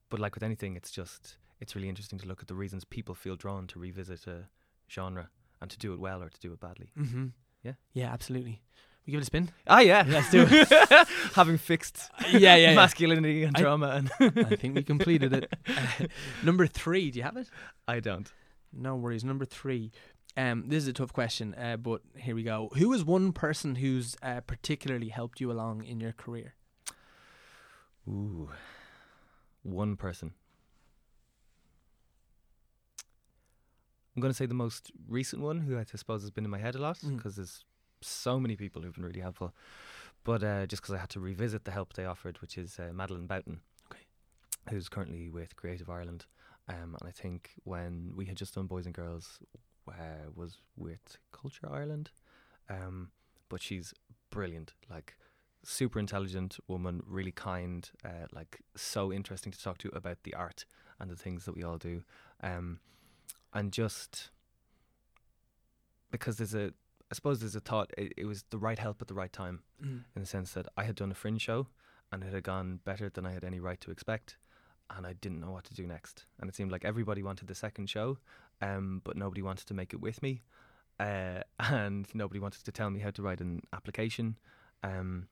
but 0.10 0.20
like 0.20 0.36
with 0.36 0.44
anything, 0.44 0.76
it's 0.76 0.92
just 0.92 1.38
it's 1.60 1.76
really 1.76 1.90
interesting 1.90 2.20
to 2.20 2.28
look 2.28 2.42
at 2.42 2.48
the 2.48 2.54
reasons 2.56 2.84
people 2.86 3.16
feel 3.16 3.36
drawn 3.36 3.66
to 3.68 3.80
revisit 3.80 4.28
a 4.28 4.48
genre 4.92 5.30
and 5.64 5.72
to 5.72 5.78
do 5.80 5.94
it 5.94 6.00
well 6.00 6.22
or 6.22 6.30
to 6.30 6.40
do 6.40 6.54
it 6.54 6.60
badly. 6.60 6.92
Mm-hmm. 6.98 7.28
Yeah. 7.64 7.74
yeah, 7.94 8.14
absolutely. 8.14 8.62
We 9.06 9.12
give 9.12 9.20
it 9.20 9.24
a 9.24 9.26
spin. 9.26 9.50
Ah, 9.68 9.80
yeah, 9.80 10.04
Let's 10.08 10.30
do 10.32 10.46
it. 10.50 10.68
Having 11.34 11.58
fixed 11.58 12.10
Yeah, 12.32 12.56
yeah, 12.56 12.56
yeah. 12.56 12.76
masculinity 12.76 13.44
and 13.44 13.56
I- 13.58 13.60
drama, 13.60 13.88
and 13.90 14.12
I 14.46 14.56
think 14.56 14.76
we 14.76 14.84
completed 14.84 15.34
it. 15.34 15.54
Uh, 15.68 16.06
number 16.44 16.68
three. 16.68 17.12
Do 17.12 17.20
you 17.20 17.24
have 17.24 17.36
it? 17.38 17.48
I 17.88 18.00
don't. 18.00 18.32
No 18.72 18.96
worries. 18.96 19.24
Number 19.24 19.46
three. 19.46 19.92
Um, 20.38 20.66
this 20.68 20.84
is 20.84 20.88
a 20.88 20.94
tough 20.94 21.14
question, 21.14 21.54
uh, 21.56 21.78
but 21.78 22.02
here 22.18 22.34
we 22.36 22.44
go. 22.44 22.70
Who 22.78 22.92
is 22.94 23.04
one 23.06 23.34
person 23.34 23.76
who's 23.76 24.16
uh, 24.24 24.42
particularly 24.42 25.10
helped 25.10 25.40
you 25.42 25.52
along 25.52 25.84
in 25.84 26.00
your 26.00 26.12
career? 26.14 26.56
Ooh, 28.10 28.50
one 29.64 29.96
person. 29.96 30.34
I'm 34.16 34.22
going 34.22 34.32
to 34.32 34.38
say 34.38 34.46
the 34.46 34.54
most 34.54 34.92
recent 35.08 35.42
one, 35.42 35.60
who 35.62 35.78
I 35.78 35.84
suppose 35.84 36.22
has 36.22 36.32
been 36.32 36.46
in 36.46 36.52
my 36.52 36.60
head 36.60 36.76
a 36.76 36.80
lot, 36.80 37.00
Mm. 37.00 37.18
because 37.18 37.36
there's 37.36 37.66
so 38.02 38.40
many 38.40 38.56
people 38.56 38.82
who've 38.82 38.94
been 38.94 39.06
really 39.06 39.22
helpful. 39.22 39.54
But 40.24 40.44
uh, 40.44 40.66
just 40.68 40.82
because 40.82 40.96
I 40.96 41.00
had 41.00 41.10
to 41.12 41.20
revisit 41.20 41.66
the 41.66 41.72
help 41.72 41.94
they 41.94 42.06
offered, 42.06 42.40
which 42.42 42.58
is 42.58 42.80
uh, 42.80 42.92
Madeline 42.94 43.28
Boughton, 43.28 43.62
Okay. 43.92 44.06
who's 44.70 44.88
currently 44.90 45.30
with 45.30 45.56
Creative 45.56 45.90
Ireland. 45.90 46.26
Um, 46.70 46.96
and 47.00 47.08
I 47.08 47.12
think 47.12 47.52
when 47.64 48.14
we 48.16 48.26
had 48.26 48.38
just 48.38 48.56
done 48.56 48.68
Boys 48.68 48.86
and 48.86 48.96
Girls, 48.96 49.40
uh, 49.90 50.30
was 50.34 50.60
with 50.78 51.18
Culture 51.32 51.68
Ireland. 51.70 52.12
Um, 52.70 53.12
but 53.50 53.62
she's 53.62 53.94
brilliant, 54.30 54.74
like 54.90 55.18
super 55.64 56.00
intelligent 56.00 56.58
woman, 56.68 57.02
really 57.06 57.32
kind, 57.32 57.90
uh, 58.06 58.28
like 58.32 58.62
so 58.76 59.12
interesting 59.12 59.52
to 59.52 59.62
talk 59.62 59.78
to 59.80 59.90
about 59.94 60.24
the 60.24 60.34
art 60.36 60.66
and 61.00 61.10
the 61.12 61.16
things 61.18 61.44
that 61.46 61.56
we 61.56 61.64
all 61.64 61.78
do. 61.78 62.04
Um, 62.42 62.80
and 63.54 63.72
just 63.72 64.30
because 66.12 66.38
there's 66.38 66.54
a, 66.54 66.74
I 67.12 67.16
suppose 67.16 67.40
there's 67.40 67.56
a 67.56 67.60
thought, 67.60 67.92
it, 67.98 68.14
it 68.18 68.26
was 68.26 68.44
the 68.50 68.58
right 68.58 68.78
help 68.80 69.02
at 69.02 69.08
the 69.08 69.14
right 69.14 69.32
time 69.34 69.62
Mm. 69.84 70.04
in 70.16 70.22
the 70.22 70.26
sense 70.26 70.54
that 70.54 70.68
I 70.78 70.84
had 70.86 70.96
done 70.96 71.12
a 71.12 71.16
fringe 71.16 71.42
show 71.42 71.68
and 72.12 72.24
it 72.24 72.32
had 72.34 72.44
gone 72.44 72.80
better 72.86 73.10
than 73.10 73.26
I 73.26 73.32
had 73.34 73.44
any 73.44 73.60
right 73.60 73.82
to 73.82 73.92
expect. 73.92 74.38
And 74.96 75.06
I 75.06 75.12
didn't 75.14 75.42
know 75.42 75.52
what 75.52 75.66
to 75.66 75.74
do 75.74 75.86
next. 75.88 76.26
And 76.40 76.50
it 76.50 76.56
seemed 76.56 76.72
like 76.72 76.86
everybody 76.86 77.22
wanted 77.24 77.48
the 77.48 77.56
second 77.56 77.90
show, 77.90 78.18
um, 78.62 79.02
but 79.04 79.18
nobody 79.18 79.42
wanted 79.42 79.68
to 79.68 79.74
make 79.74 79.92
it 79.94 80.00
with 80.00 80.22
me. 80.24 80.42
Uh, 81.00 81.42
and 81.60 82.08
nobody 82.14 82.40
wanted 82.40 82.64
to 82.64 82.72
tell 82.72 82.90
me 82.92 83.00
how 83.02 83.10
to 83.12 83.22
write 83.22 83.42
an 83.42 83.62
application. 83.74 84.38
Um, 84.84 85.28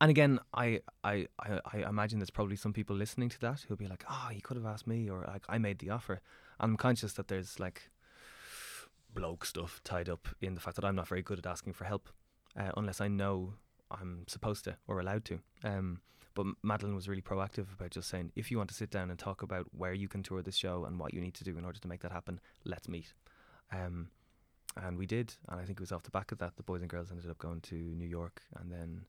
and 0.00 0.10
again, 0.10 0.40
I, 0.54 0.80
I, 1.04 1.26
I, 1.38 1.88
imagine 1.88 2.18
there's 2.18 2.30
probably 2.30 2.56
some 2.56 2.72
people 2.72 2.96
listening 2.96 3.28
to 3.30 3.40
that 3.40 3.64
who'll 3.66 3.76
be 3.76 3.86
like, 3.86 4.04
oh, 4.08 4.28
he 4.32 4.40
could 4.40 4.56
have 4.56 4.66
asked 4.66 4.86
me, 4.86 5.10
or 5.10 5.24
like, 5.26 5.44
I 5.48 5.58
made 5.58 5.78
the 5.78 5.90
offer. 5.90 6.20
I'm 6.58 6.76
conscious 6.76 7.12
that 7.14 7.28
there's 7.28 7.60
like 7.60 7.90
bloke 9.12 9.44
stuff 9.44 9.80
tied 9.84 10.08
up 10.08 10.28
in 10.40 10.54
the 10.54 10.60
fact 10.60 10.76
that 10.76 10.84
I'm 10.84 10.94
not 10.96 11.08
very 11.08 11.22
good 11.22 11.38
at 11.38 11.46
asking 11.46 11.74
for 11.74 11.84
help 11.84 12.08
uh, 12.58 12.70
unless 12.76 13.00
I 13.00 13.08
know 13.08 13.54
I'm 13.90 14.24
supposed 14.26 14.64
to 14.64 14.76
or 14.86 15.00
allowed 15.00 15.24
to. 15.26 15.40
Um, 15.64 16.00
but 16.34 16.46
Madeline 16.62 16.94
was 16.94 17.08
really 17.08 17.22
proactive 17.22 17.72
about 17.74 17.90
just 17.90 18.08
saying, 18.08 18.32
if 18.36 18.50
you 18.50 18.56
want 18.56 18.70
to 18.70 18.74
sit 18.74 18.90
down 18.90 19.10
and 19.10 19.18
talk 19.18 19.42
about 19.42 19.66
where 19.76 19.92
you 19.92 20.08
can 20.08 20.22
tour 20.22 20.42
this 20.42 20.56
show 20.56 20.84
and 20.84 20.98
what 20.98 21.12
you 21.12 21.20
need 21.20 21.34
to 21.34 21.44
do 21.44 21.58
in 21.58 21.64
order 21.64 21.78
to 21.78 21.88
make 21.88 22.00
that 22.02 22.12
happen, 22.12 22.40
let's 22.64 22.88
meet. 22.88 23.12
Um, 23.72 24.08
and 24.76 24.96
we 24.96 25.06
did, 25.06 25.34
and 25.48 25.60
I 25.60 25.64
think 25.64 25.78
it 25.78 25.82
was 25.82 25.92
off 25.92 26.04
the 26.04 26.10
back 26.10 26.30
of 26.30 26.38
that 26.38 26.56
the 26.56 26.62
boys 26.62 26.80
and 26.80 26.88
girls 26.88 27.10
ended 27.10 27.28
up 27.28 27.38
going 27.38 27.60
to 27.62 27.74
New 27.74 28.06
York 28.06 28.42
and 28.56 28.70
then 28.70 29.02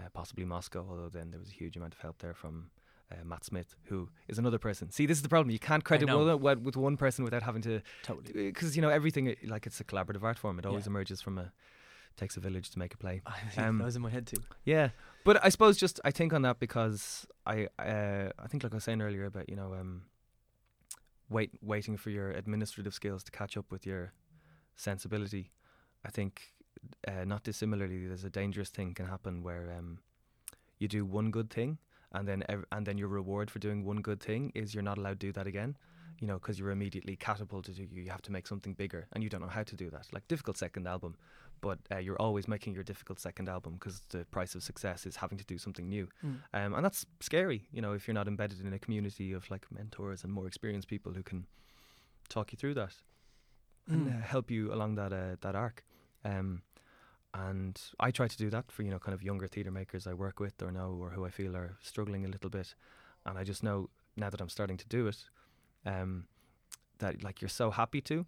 uh, 0.00 0.08
possibly 0.12 0.44
Moscow. 0.44 0.86
Although 0.88 1.08
then 1.08 1.30
there 1.30 1.40
was 1.40 1.48
a 1.50 1.54
huge 1.54 1.76
amount 1.76 1.94
of 1.94 2.00
help 2.00 2.18
there 2.18 2.34
from 2.34 2.70
uh, 3.12 3.16
Matt 3.24 3.44
Smith, 3.44 3.76
who 3.84 4.08
is 4.28 4.38
another 4.38 4.58
person. 4.58 4.90
See, 4.90 5.06
this 5.06 5.18
is 5.18 5.22
the 5.22 5.28
problem. 5.28 5.50
You 5.50 5.58
can't 5.58 5.84
credit 5.84 6.08
one, 6.08 6.62
with 6.62 6.76
one 6.76 6.96
person 6.96 7.24
without 7.24 7.42
having 7.42 7.62
to, 7.62 7.80
Totally. 8.02 8.46
because 8.52 8.76
you 8.76 8.82
know 8.82 8.88
everything. 8.90 9.28
uh, 9.28 9.34
Like 9.44 9.66
it's 9.66 9.80
a 9.80 9.84
collaborative 9.84 10.22
art 10.22 10.38
form. 10.38 10.58
It 10.58 10.66
always 10.66 10.86
Yeah. 10.86 10.90
emerges 10.92 11.20
from 11.20 11.38
a 11.38 11.52
takes 12.16 12.36
a 12.36 12.40
village 12.40 12.70
to 12.70 12.78
make 12.78 12.92
a 12.94 12.98
play. 12.98 13.22
Um, 13.56 13.64
Um, 13.64 13.78
that 13.78 13.84
was 13.84 13.96
in 13.96 14.02
my 14.02 14.10
head 14.10 14.26
too. 14.26 14.42
Yeah, 14.64 14.90
but 15.24 15.44
I 15.44 15.48
suppose 15.48 15.76
just 15.76 16.00
I 16.04 16.10
think 16.10 16.32
on 16.32 16.42
that 16.42 16.58
because 16.58 17.26
I 17.46 17.68
uh, 17.78 18.30
I 18.44 18.46
think 18.48 18.62
like 18.64 18.72
I 18.72 18.76
was 18.76 18.84
saying 18.84 19.00
earlier 19.02 19.24
about 19.26 19.48
you 19.48 19.56
know 19.56 19.74
um 19.74 20.02
wait 21.28 21.50
waiting 21.62 21.96
for 21.96 22.10
your 22.10 22.30
administrative 22.30 22.92
skills 22.94 23.22
to 23.24 23.30
catch 23.30 23.56
up 23.56 23.70
with 23.70 23.86
your 23.86 24.12
sensibility. 24.76 25.50
I 26.04 26.10
think 26.10 26.54
uh, 27.06 27.24
not 27.24 27.42
dissimilarly, 27.44 28.06
there's 28.06 28.24
a 28.24 28.30
dangerous 28.30 28.70
thing 28.70 28.94
can 28.94 29.06
happen 29.06 29.42
where 29.42 29.72
um 29.78 29.98
you 30.78 30.88
do 30.88 31.04
one 31.04 31.30
good 31.30 31.50
thing 31.50 31.78
and 32.12 32.26
then 32.26 32.42
ev- 32.48 32.64
and 32.72 32.86
then 32.86 32.98
your 32.98 33.08
reward 33.08 33.50
for 33.50 33.58
doing 33.58 33.84
one 33.84 34.00
good 34.00 34.20
thing 34.20 34.50
is 34.54 34.74
you're 34.74 34.82
not 34.90 34.98
allowed 34.98 35.20
to 35.20 35.26
do 35.26 35.32
that 35.32 35.46
again. 35.46 35.76
You 36.20 36.26
know, 36.26 36.34
because 36.34 36.58
you're 36.58 36.70
immediately 36.70 37.16
catapulted. 37.16 37.76
to 37.76 37.82
You 37.90 38.10
have 38.10 38.20
to 38.22 38.32
make 38.32 38.46
something 38.46 38.74
bigger, 38.74 39.06
and 39.12 39.22
you 39.24 39.30
don't 39.30 39.40
know 39.40 39.48
how 39.58 39.62
to 39.62 39.74
do 39.76 39.88
that. 39.90 40.06
Like 40.12 40.28
difficult 40.28 40.58
second 40.58 40.86
album, 40.86 41.16
but 41.62 41.78
uh, 41.90 41.96
you're 41.96 42.20
always 42.20 42.46
making 42.46 42.74
your 42.74 42.84
difficult 42.84 43.18
second 43.20 43.48
album 43.48 43.72
because 43.78 44.02
the 44.10 44.26
price 44.26 44.54
of 44.54 44.62
success 44.62 45.06
is 45.06 45.16
having 45.16 45.38
to 45.38 45.44
do 45.44 45.56
something 45.56 45.88
new, 45.88 46.08
Mm. 46.22 46.36
um, 46.52 46.74
and 46.74 46.84
that's 46.84 47.06
scary. 47.20 47.68
You 47.72 47.80
know, 47.80 47.94
if 47.94 48.06
you're 48.06 48.14
not 48.20 48.28
embedded 48.28 48.60
in 48.60 48.72
a 48.74 48.78
community 48.78 49.32
of 49.32 49.50
like 49.50 49.66
mentors 49.70 50.22
and 50.24 50.30
more 50.32 50.46
experienced 50.46 50.88
people 50.88 51.12
who 51.14 51.22
can 51.22 51.46
talk 52.28 52.52
you 52.52 52.58
through 52.58 52.74
that 52.74 52.94
and 53.88 54.06
Mm. 54.06 54.18
uh, 54.18 54.22
help 54.22 54.50
you 54.50 54.72
along 54.74 54.96
that 54.96 55.12
uh, 55.14 55.36
that 55.40 55.54
arc. 55.54 55.84
Um, 56.22 56.62
and 57.34 57.80
I 57.98 58.10
try 58.10 58.28
to 58.28 58.36
do 58.36 58.50
that 58.50 58.70
for 58.72 58.82
you 58.82 58.90
know 58.90 58.98
kind 58.98 59.14
of 59.14 59.22
younger 59.22 59.46
theatre 59.46 59.70
makers 59.70 60.06
I 60.06 60.14
work 60.14 60.40
with 60.40 60.60
or 60.62 60.72
know 60.72 60.98
or 61.00 61.10
who 61.10 61.24
I 61.24 61.30
feel 61.30 61.56
are 61.56 61.76
struggling 61.80 62.24
a 62.24 62.28
little 62.28 62.50
bit, 62.50 62.74
and 63.26 63.38
I 63.38 63.44
just 63.44 63.62
know 63.62 63.90
now 64.16 64.30
that 64.30 64.40
I'm 64.40 64.48
starting 64.48 64.76
to 64.76 64.88
do 64.88 65.06
it, 65.06 65.24
um, 65.86 66.24
that 66.98 67.22
like 67.22 67.40
you're 67.40 67.48
so 67.48 67.70
happy 67.70 68.00
to, 68.02 68.26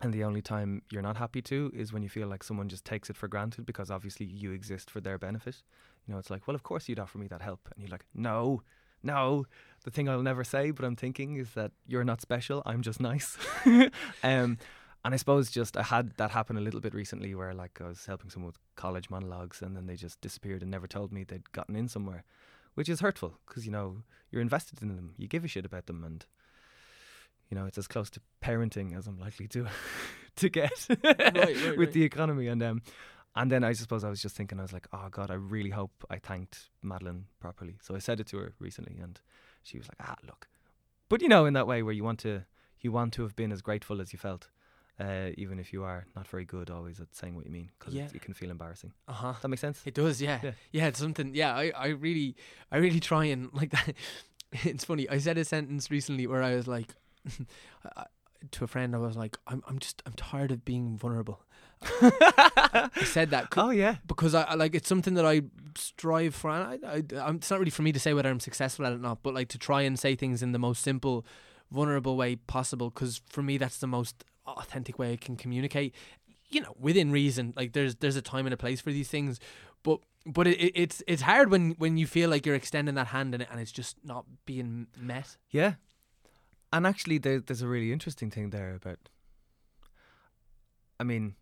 and 0.00 0.12
the 0.12 0.24
only 0.24 0.40
time 0.40 0.82
you're 0.90 1.02
not 1.02 1.16
happy 1.16 1.42
to 1.42 1.70
is 1.74 1.92
when 1.92 2.02
you 2.02 2.08
feel 2.08 2.28
like 2.28 2.42
someone 2.42 2.68
just 2.68 2.84
takes 2.84 3.10
it 3.10 3.16
for 3.16 3.28
granted 3.28 3.66
because 3.66 3.90
obviously 3.90 4.26
you 4.26 4.52
exist 4.52 4.90
for 4.90 5.00
their 5.00 5.18
benefit. 5.18 5.62
You 6.06 6.14
know, 6.14 6.18
it's 6.18 6.30
like, 6.30 6.46
well, 6.46 6.54
of 6.54 6.62
course 6.62 6.88
you'd 6.88 6.98
offer 6.98 7.18
me 7.18 7.28
that 7.28 7.42
help, 7.42 7.68
and 7.74 7.82
you're 7.82 7.90
like, 7.90 8.06
no, 8.14 8.62
no. 9.02 9.46
The 9.84 9.90
thing 9.90 10.08
I'll 10.08 10.22
never 10.22 10.44
say, 10.44 10.70
but 10.70 10.84
I'm 10.84 10.96
thinking 10.96 11.36
is 11.36 11.50
that 11.50 11.72
you're 11.86 12.04
not 12.04 12.20
special. 12.20 12.62
I'm 12.64 12.82
just 12.82 13.00
nice. 13.00 13.36
um, 14.22 14.58
and 15.04 15.14
I 15.14 15.16
suppose 15.16 15.50
just 15.50 15.76
I 15.76 15.82
had 15.82 16.16
that 16.16 16.30
happen 16.30 16.56
a 16.56 16.60
little 16.60 16.80
bit 16.80 16.94
recently, 16.94 17.34
where 17.34 17.54
like 17.54 17.80
I 17.80 17.88
was 17.88 18.06
helping 18.06 18.30
someone 18.30 18.48
with 18.48 18.58
college 18.76 19.10
monologues, 19.10 19.62
and 19.62 19.76
then 19.76 19.86
they 19.86 19.96
just 19.96 20.20
disappeared 20.20 20.62
and 20.62 20.70
never 20.70 20.86
told 20.86 21.12
me 21.12 21.24
they'd 21.24 21.52
gotten 21.52 21.76
in 21.76 21.88
somewhere, 21.88 22.24
which 22.74 22.88
is 22.88 23.00
hurtful 23.00 23.38
because 23.46 23.64
you 23.64 23.72
know 23.72 24.02
you're 24.30 24.42
invested 24.42 24.82
in 24.82 24.88
them, 24.88 25.14
you 25.16 25.26
give 25.26 25.44
a 25.44 25.48
shit 25.48 25.64
about 25.64 25.86
them, 25.86 26.04
and 26.04 26.26
you 27.48 27.56
know 27.56 27.66
it's 27.66 27.78
as 27.78 27.88
close 27.88 28.10
to 28.10 28.20
parenting 28.42 28.96
as 28.96 29.06
I'm 29.06 29.18
likely 29.18 29.48
to 29.48 29.68
to 30.36 30.48
get 30.48 30.86
right, 31.04 31.16
with 31.16 31.78
right. 31.78 31.92
the 31.92 32.04
economy. 32.04 32.48
And 32.48 32.62
um, 32.62 32.82
and 33.34 33.50
then 33.50 33.64
I 33.64 33.72
suppose 33.72 34.04
I 34.04 34.10
was 34.10 34.20
just 34.20 34.36
thinking, 34.36 34.58
I 34.58 34.62
was 34.62 34.72
like, 34.72 34.88
oh 34.92 35.08
God, 35.10 35.30
I 35.30 35.34
really 35.34 35.70
hope 35.70 35.92
I 36.10 36.18
thanked 36.18 36.68
Madeline 36.82 37.26
properly. 37.40 37.78
So 37.80 37.94
I 37.94 37.98
said 37.98 38.20
it 38.20 38.26
to 38.28 38.38
her 38.38 38.52
recently, 38.58 38.98
and 38.98 39.20
she 39.62 39.78
was 39.78 39.88
like, 39.88 39.98
ah, 40.00 40.16
look, 40.26 40.48
but 41.08 41.22
you 41.22 41.28
know, 41.28 41.46
in 41.46 41.54
that 41.54 41.66
way 41.66 41.82
where 41.82 41.94
you 41.94 42.04
want 42.04 42.18
to 42.20 42.44
you 42.80 42.92
want 42.92 43.12
to 43.14 43.22
have 43.22 43.36
been 43.36 43.52
as 43.52 43.62
grateful 43.62 44.00
as 44.00 44.12
you 44.12 44.18
felt. 44.18 44.48
Uh, 45.00 45.30
even 45.38 45.58
if 45.58 45.72
you 45.72 45.82
are 45.82 46.04
not 46.14 46.28
very 46.28 46.44
good 46.44 46.68
always 46.70 47.00
at 47.00 47.14
saying 47.14 47.34
what 47.34 47.46
you 47.46 47.50
mean, 47.50 47.70
because 47.78 47.94
Yeah. 47.94 48.08
it 48.14 48.20
can 48.20 48.34
feel 48.34 48.50
embarrassing. 48.50 48.92
Uh 49.08 49.12
huh. 49.14 49.34
That 49.40 49.48
makes 49.48 49.62
sense? 49.62 49.80
It 49.86 49.94
does, 49.94 50.20
yeah. 50.20 50.40
Yeah. 50.42 50.52
yeah. 50.72 50.86
it's 50.88 50.98
something. 50.98 51.34
Yeah, 51.34 51.54
I, 51.56 51.72
I 51.74 51.86
really, 51.88 52.36
I 52.70 52.76
really 52.76 53.00
try 53.00 53.24
and 53.24 53.48
like 53.60 53.70
that. 53.70 53.94
It's 54.52 54.84
funny. 54.84 55.08
I 55.08 55.18
said 55.18 55.38
a 55.38 55.44
sentence 55.44 55.90
recently 55.90 56.26
where 56.26 56.42
I 56.42 56.54
was 56.54 56.66
like, 56.68 56.94
I- 57.96 58.06
to 58.52 58.64
a 58.64 58.66
friend, 58.66 58.94
I 58.94 58.98
was 58.98 59.16
like, 59.16 59.36
I'm, 59.46 59.62
I'm 59.68 59.78
just, 59.78 60.02
I'm 60.06 60.14
tired 60.14 60.50
of 60.50 60.64
being 60.64 60.96
vulnerable. 60.96 61.42
I 61.82 62.88
said 63.04 63.30
that 63.30 63.48
oh 63.56 63.70
yeah, 63.70 63.96
because 64.06 64.34
I, 64.34 64.42
I 64.42 64.54
like 64.54 64.74
it's 64.74 64.88
something 64.88 65.14
that 65.14 65.26
I 65.26 65.42
strive 65.76 66.34
for. 66.34 66.50
And 66.50 66.84
I, 66.84 66.88
I, 66.88 67.02
I'm, 67.28 67.36
it's 67.36 67.50
not 67.50 67.58
really 67.58 67.70
for 67.70 67.82
me 67.82 67.92
to 67.92 68.00
say 68.00 68.12
whether 68.14 68.28
I'm 68.28 68.40
successful 68.40 68.86
at 68.86 68.92
it 68.92 68.96
or 68.96 68.98
not, 68.98 69.22
but 69.22 69.34
like 69.34 69.48
to 69.48 69.58
try 69.58 69.82
and 69.82 69.98
say 69.98 70.14
things 70.14 70.42
in 70.42 70.52
the 70.52 70.58
most 70.58 70.82
simple, 70.82 71.24
vulnerable 71.70 72.16
way 72.16 72.36
possible. 72.36 72.90
Because 72.90 73.20
for 73.28 73.42
me, 73.42 73.58
that's 73.58 73.78
the 73.78 73.86
most 73.86 74.24
authentic 74.58 74.98
way 74.98 75.12
I 75.12 75.16
can 75.16 75.36
communicate. 75.36 75.94
You 76.50 76.62
know, 76.62 76.74
within 76.78 77.12
reason. 77.12 77.54
Like 77.56 77.72
there's 77.72 77.96
there's 77.96 78.16
a 78.16 78.22
time 78.22 78.46
and 78.46 78.54
a 78.54 78.56
place 78.56 78.80
for 78.80 78.90
these 78.90 79.08
things, 79.08 79.38
but 79.82 80.00
but 80.26 80.46
it, 80.46 80.58
it, 80.58 80.72
it's 80.74 81.02
it's 81.06 81.22
hard 81.22 81.50
when 81.50 81.72
when 81.72 81.96
you 81.96 82.06
feel 82.06 82.28
like 82.28 82.44
you're 82.44 82.56
extending 82.56 82.94
that 82.96 83.08
hand 83.08 83.34
and, 83.34 83.46
and 83.50 83.60
it's 83.60 83.72
just 83.72 83.96
not 84.04 84.24
being 84.46 84.88
met. 84.96 85.36
yeah. 85.50 85.74
And 86.72 86.86
actually, 86.86 87.18
there, 87.18 87.40
there's 87.40 87.62
a 87.62 87.68
really 87.68 87.92
interesting 87.92 88.30
thing 88.30 88.50
there 88.50 88.74
about. 88.74 89.08
I 91.00 91.04
mean, 91.04 91.34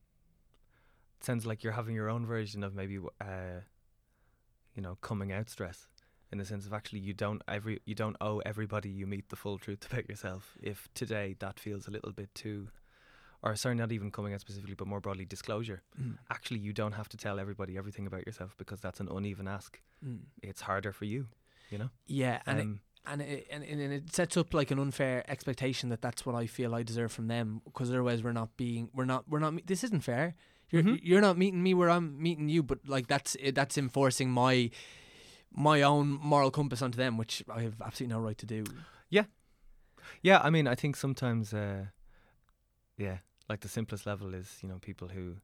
it 1.18 1.24
sounds 1.24 1.44
like 1.44 1.62
you're 1.62 1.74
having 1.74 1.94
your 1.94 2.08
own 2.08 2.24
version 2.24 2.64
of 2.64 2.74
maybe, 2.74 2.98
uh, 3.20 3.60
you 4.74 4.80
know, 4.80 4.96
coming 5.02 5.30
out 5.32 5.50
stress, 5.50 5.86
in 6.32 6.38
the 6.38 6.44
sense 6.44 6.64
of 6.64 6.72
actually 6.72 7.00
you 7.00 7.12
don't 7.12 7.42
every 7.46 7.80
you 7.84 7.94
don't 7.94 8.16
owe 8.20 8.38
everybody 8.46 8.88
you 8.88 9.06
meet 9.06 9.28
the 9.28 9.36
full 9.36 9.58
truth 9.58 9.86
about 9.92 10.08
yourself. 10.08 10.56
If 10.62 10.88
today 10.94 11.36
that 11.40 11.60
feels 11.60 11.86
a 11.86 11.90
little 11.90 12.12
bit 12.12 12.34
too, 12.34 12.68
or 13.42 13.54
sorry, 13.56 13.74
not 13.74 13.92
even 13.92 14.10
coming 14.10 14.34
out 14.34 14.40
specifically, 14.40 14.74
but 14.74 14.86
more 14.88 15.00
broadly 15.00 15.24
disclosure. 15.24 15.82
Actually, 16.30 16.60
you 16.60 16.72
don't 16.72 16.92
have 16.92 17.08
to 17.10 17.16
tell 17.16 17.38
everybody 17.38 17.76
everything 17.78 18.06
about 18.06 18.26
yourself 18.26 18.54
because 18.58 18.80
that's 18.80 19.00
an 19.00 19.08
uneven 19.10 19.46
ask. 19.48 19.80
Mm. 20.04 20.20
It's 20.42 20.60
harder 20.62 20.92
for 20.92 21.04
you, 21.04 21.28
you 21.70 21.78
know. 21.78 21.90
Yeah, 22.06 22.40
and 22.46 22.58
it, 22.58 22.62
Um, 22.62 22.80
and 23.06 23.22
it, 23.22 23.46
and, 23.50 23.64
and 23.64 23.92
it 23.92 24.12
sets 24.12 24.36
up 24.36 24.52
like 24.52 24.70
an 24.70 24.78
unfair 24.78 25.24
expectation 25.30 25.88
that 25.90 26.02
that's 26.02 26.26
what 26.26 26.34
I 26.34 26.46
feel 26.46 26.74
I 26.74 26.82
deserve 26.82 27.10
from 27.12 27.28
them 27.28 27.62
because 27.64 27.88
otherwise 27.90 28.22
we're 28.22 28.32
not 28.32 28.56
being 28.56 28.90
we're 28.92 29.06
not 29.06 29.24
we're 29.28 29.38
not 29.40 29.66
this 29.66 29.82
isn't 29.84 30.02
fair. 30.02 30.34
You're 30.70 30.82
Mhm. 30.82 31.00
you're 31.02 31.22
not 31.22 31.38
meeting 31.38 31.62
me 31.62 31.72
where 31.74 31.88
I'm 31.88 32.20
meeting 32.22 32.48
you, 32.50 32.62
but 32.62 32.80
like 32.86 33.06
that's 33.06 33.36
that's 33.54 33.78
enforcing 33.78 34.30
my 34.30 34.70
my 35.50 35.80
own 35.80 36.08
moral 36.08 36.50
compass 36.50 36.82
onto 36.82 36.96
them, 36.98 37.16
which 37.16 37.42
I 37.48 37.62
have 37.62 37.80
absolutely 37.80 38.14
no 38.16 38.20
right 38.20 38.36
to 38.38 38.46
do. 38.46 38.64
Yeah, 39.08 39.24
yeah, 40.22 40.40
I 40.44 40.50
mean, 40.50 40.66
I 40.66 40.74
think 40.74 40.94
sometimes, 40.96 41.54
uh, 41.54 41.86
yeah, 42.98 43.18
like 43.48 43.60
the 43.60 43.68
simplest 43.68 44.06
level 44.06 44.34
is, 44.34 44.58
you 44.62 44.68
know, 44.68 44.78
people 44.78 45.08
who 45.08 45.36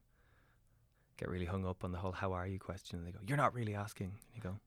get 1.17 1.29
really 1.29 1.45
hung 1.45 1.65
up 1.65 1.83
on 1.83 1.91
the 1.91 1.97
whole 1.97 2.11
"How 2.11 2.33
are 2.33 2.47
you?" 2.47 2.59
question. 2.59 2.99
And 2.99 3.07
they 3.07 3.11
go, 3.11 3.19
"You're 3.27 3.37
not 3.37 3.53
really 3.53 3.75
asking." 3.75 4.07
And 4.07 4.35
you 4.35 4.41
go, 4.41 4.59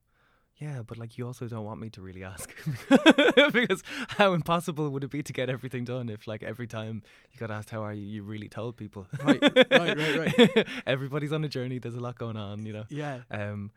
"Yeah, 0.57 0.81
but 0.85 0.97
like 0.97 1.17
you 1.17 1.25
also 1.25 1.47
don't 1.47 1.65
want 1.65 1.79
me 1.79 1.89
to 1.91 2.01
really 2.01 2.23
ask 2.23 2.53
because 3.53 3.83
how 4.09 4.33
impossible 4.33 4.89
would 4.89 5.03
it 5.03 5.11
be 5.11 5.23
to 5.23 5.33
get 5.33 5.49
everything 5.49 5.85
done 5.85 6.09
if 6.09 6.27
like 6.27 6.43
every 6.43 6.67
time 6.67 7.03
you 7.31 7.39
got 7.39 7.51
asked 7.51 7.69
how 7.69 7.83
are 7.83 7.93
you, 7.93 8.05
you 8.05 8.23
really 8.23 8.49
told 8.49 8.77
people." 8.77 9.07
Right, 9.23 9.41
right, 9.41 9.97
right, 9.97 10.17
right. 10.17 10.67
Everybody's 10.85 11.31
on 11.31 11.43
a 11.43 11.49
journey. 11.49 11.79
There's 11.79 11.95
a 11.95 12.01
lot 12.01 12.17
going 12.17 12.37
on, 12.37 12.65
you 12.65 12.73
know. 12.73 12.85
Yeah. 12.89 13.19
Um, 13.31 13.71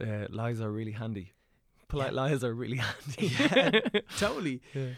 uh, 0.00 0.26
lies 0.28 0.60
are 0.60 0.70
really 0.70 0.92
handy. 0.92 1.32
Polite 1.90 2.14
lies 2.14 2.42
are 2.44 2.54
really 2.54 2.76
handy. 3.18 3.26
Yeah. 3.38 4.00
Totally. 4.18 4.60
Yeah. 4.74 4.90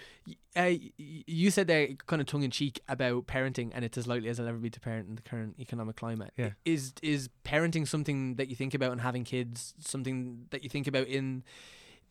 Uh, 0.54 0.74
you 0.96 1.50
said 1.50 1.66
there, 1.66 1.88
kind 2.06 2.22
of 2.22 2.28
tongue 2.28 2.44
in 2.44 2.50
cheek, 2.52 2.78
about 2.88 3.26
parenting, 3.26 3.72
and 3.74 3.84
it's 3.84 3.98
as 3.98 4.06
likely 4.06 4.28
as 4.28 4.38
I'll 4.38 4.46
ever 4.46 4.58
be 4.58 4.70
to 4.70 4.78
parent 4.78 5.08
in 5.08 5.16
the 5.16 5.22
current 5.22 5.56
economic 5.58 5.96
climate. 5.96 6.32
Yeah. 6.36 6.50
Is 6.64 6.92
is 7.02 7.28
parenting 7.44 7.88
something 7.88 8.36
that 8.36 8.48
you 8.48 8.54
think 8.54 8.72
about, 8.72 8.92
and 8.92 9.00
having 9.00 9.24
kids 9.24 9.74
something 9.80 10.46
that 10.50 10.62
you 10.62 10.68
think 10.68 10.86
about 10.86 11.08
in 11.08 11.42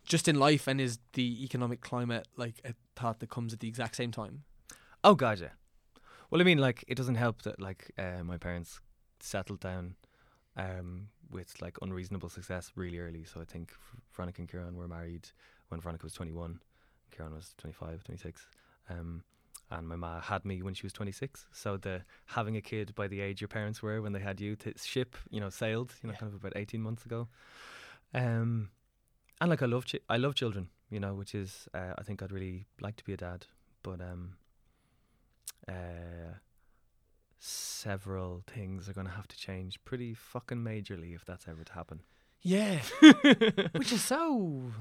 just 0.03 0.27
in 0.27 0.35
life, 0.37 0.67
and 0.67 0.81
is 0.81 0.99
the 1.13 1.41
economic 1.41 1.79
climate 1.79 2.27
like 2.35 2.59
a 2.65 2.73
thought 2.97 3.21
that 3.21 3.29
comes 3.29 3.53
at 3.53 3.61
the 3.61 3.69
exact 3.69 3.95
same 3.95 4.11
time? 4.11 4.43
Oh 5.05 5.15
god, 5.15 5.39
yeah. 5.39 5.49
Well, 6.29 6.41
I 6.41 6.43
mean, 6.43 6.57
like 6.57 6.83
it 6.89 6.95
doesn't 6.95 7.15
help 7.15 7.43
that 7.43 7.61
like 7.61 7.91
uh, 7.97 8.23
my 8.25 8.37
parents 8.37 8.81
settled 9.21 9.61
down 9.61 9.95
um, 10.57 11.07
with 11.31 11.61
like 11.61 11.77
unreasonable 11.81 12.29
success 12.29 12.71
really 12.75 12.99
early. 12.99 13.23
So 13.23 13.41
I 13.41 13.45
think 13.45 13.73
Veronica 14.13 14.41
and 14.41 14.49
Kieran 14.49 14.75
were 14.75 14.87
married 14.87 15.29
when 15.69 15.79
Veronica 15.81 16.05
was 16.05 16.13
21, 16.13 16.59
Kieran 17.15 17.33
was 17.33 17.53
25, 17.57 18.03
26. 18.03 18.47
Um, 18.89 19.23
and 19.69 19.87
my 19.87 19.95
ma 19.95 20.19
had 20.19 20.43
me 20.43 20.61
when 20.61 20.73
she 20.73 20.83
was 20.83 20.91
26. 20.93 21.45
So 21.53 21.77
the 21.77 22.01
having 22.25 22.57
a 22.57 22.61
kid 22.61 22.93
by 22.93 23.07
the 23.07 23.21
age 23.21 23.39
your 23.39 23.47
parents 23.47 23.81
were 23.81 24.01
when 24.01 24.11
they 24.11 24.19
had 24.19 24.41
you, 24.41 24.55
the 24.57 24.73
ship, 24.77 25.15
you 25.29 25.39
know, 25.39 25.49
sailed, 25.49 25.93
you 26.03 26.07
know, 26.07 26.13
Yeah. 26.13 26.19
kind 26.19 26.33
of 26.33 26.39
about 26.39 26.53
18 26.57 26.81
months 26.81 27.05
ago. 27.05 27.29
Um, 28.13 28.69
and 29.39 29.49
like 29.49 29.61
I 29.61 29.65
love, 29.67 29.85
chi- 29.89 30.01
I 30.09 30.17
love 30.17 30.35
children, 30.35 30.69
you 30.89 30.99
know, 30.99 31.13
which 31.13 31.33
is 31.33 31.69
uh, 31.73 31.93
I 31.97 32.03
think 32.03 32.21
I'd 32.21 32.31
really 32.33 32.65
like 32.81 32.97
to 32.97 33.03
be 33.05 33.13
a 33.13 33.17
dad, 33.17 33.45
but 33.81 34.01
um, 34.01 34.35
uh, 35.69 36.35
several 37.45 38.43
things 38.45 38.88
are 38.88 38.93
going 38.93 39.07
to 39.07 39.13
have 39.13 39.27
to 39.27 39.35
change 39.38 39.84
pretty 39.84 40.13
fucking 40.13 40.59
majorly 40.59 41.15
if 41.15 41.26
that's 41.26 41.47
ever 41.47 41.63
to 41.63 41.73
happen. 41.73 42.01
Yeah, 42.43 42.80
which 43.73 43.91
is 43.91 44.03
so. 44.03 44.72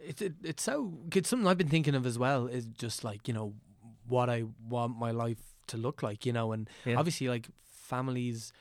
It's 0.00 0.22
it, 0.22 0.34
it's 0.42 0.62
so. 0.62 0.92
It's 1.14 1.28
something 1.28 1.46
I've 1.46 1.58
been 1.58 1.68
thinking 1.68 1.94
of 1.94 2.06
as 2.06 2.18
well. 2.18 2.46
Is 2.46 2.66
just 2.66 3.04
like 3.04 3.28
you 3.28 3.34
know 3.34 3.54
what 4.06 4.28
I 4.30 4.44
want 4.68 4.98
my 4.98 5.10
life 5.10 5.38
to 5.68 5.76
look 5.76 6.02
like, 6.02 6.24
you 6.26 6.32
know, 6.32 6.52
and 6.52 6.68
Yeah. 6.86 6.96
obviously 6.96 7.28
like 7.28 7.46
families 7.64 8.52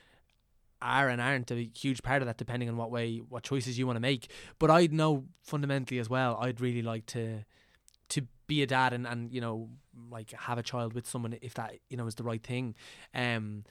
are 0.82 1.10
and 1.10 1.20
aren't 1.20 1.50
a 1.52 1.70
huge 1.76 2.04
part 2.04 2.22
of 2.22 2.28
that 2.28 2.38
depending 2.38 2.70
on 2.70 2.78
what 2.78 2.92
way 2.92 3.18
what 3.18 3.42
choices 3.44 3.80
you 3.80 3.88
want 3.88 3.96
to 3.96 4.00
make 4.00 4.30
but 4.60 4.70
i 4.70 4.86
know 4.92 5.26
fundamentally 5.42 5.98
as 5.98 6.08
well 6.08 6.38
i'd 6.42 6.62
really 6.62 6.84
like 6.84 7.04
to 7.08 7.44
to 8.10 8.24
be 8.48 8.62
a 8.62 8.68
dad 8.68 8.94
and 8.94 9.06
and 9.06 9.32
you 9.34 9.42
know 9.42 9.70
like 10.10 10.32
have 10.32 10.58
a 10.58 10.64
child 10.64 10.94
with 10.94 11.08
someone 11.08 11.38
if 11.42 11.54
that 11.56 11.76
you 11.90 11.98
know 11.98 12.08
is 12.08 12.16
the 12.16 12.24
right 12.24 12.44
thing. 12.44 12.76
Um 13.14 13.64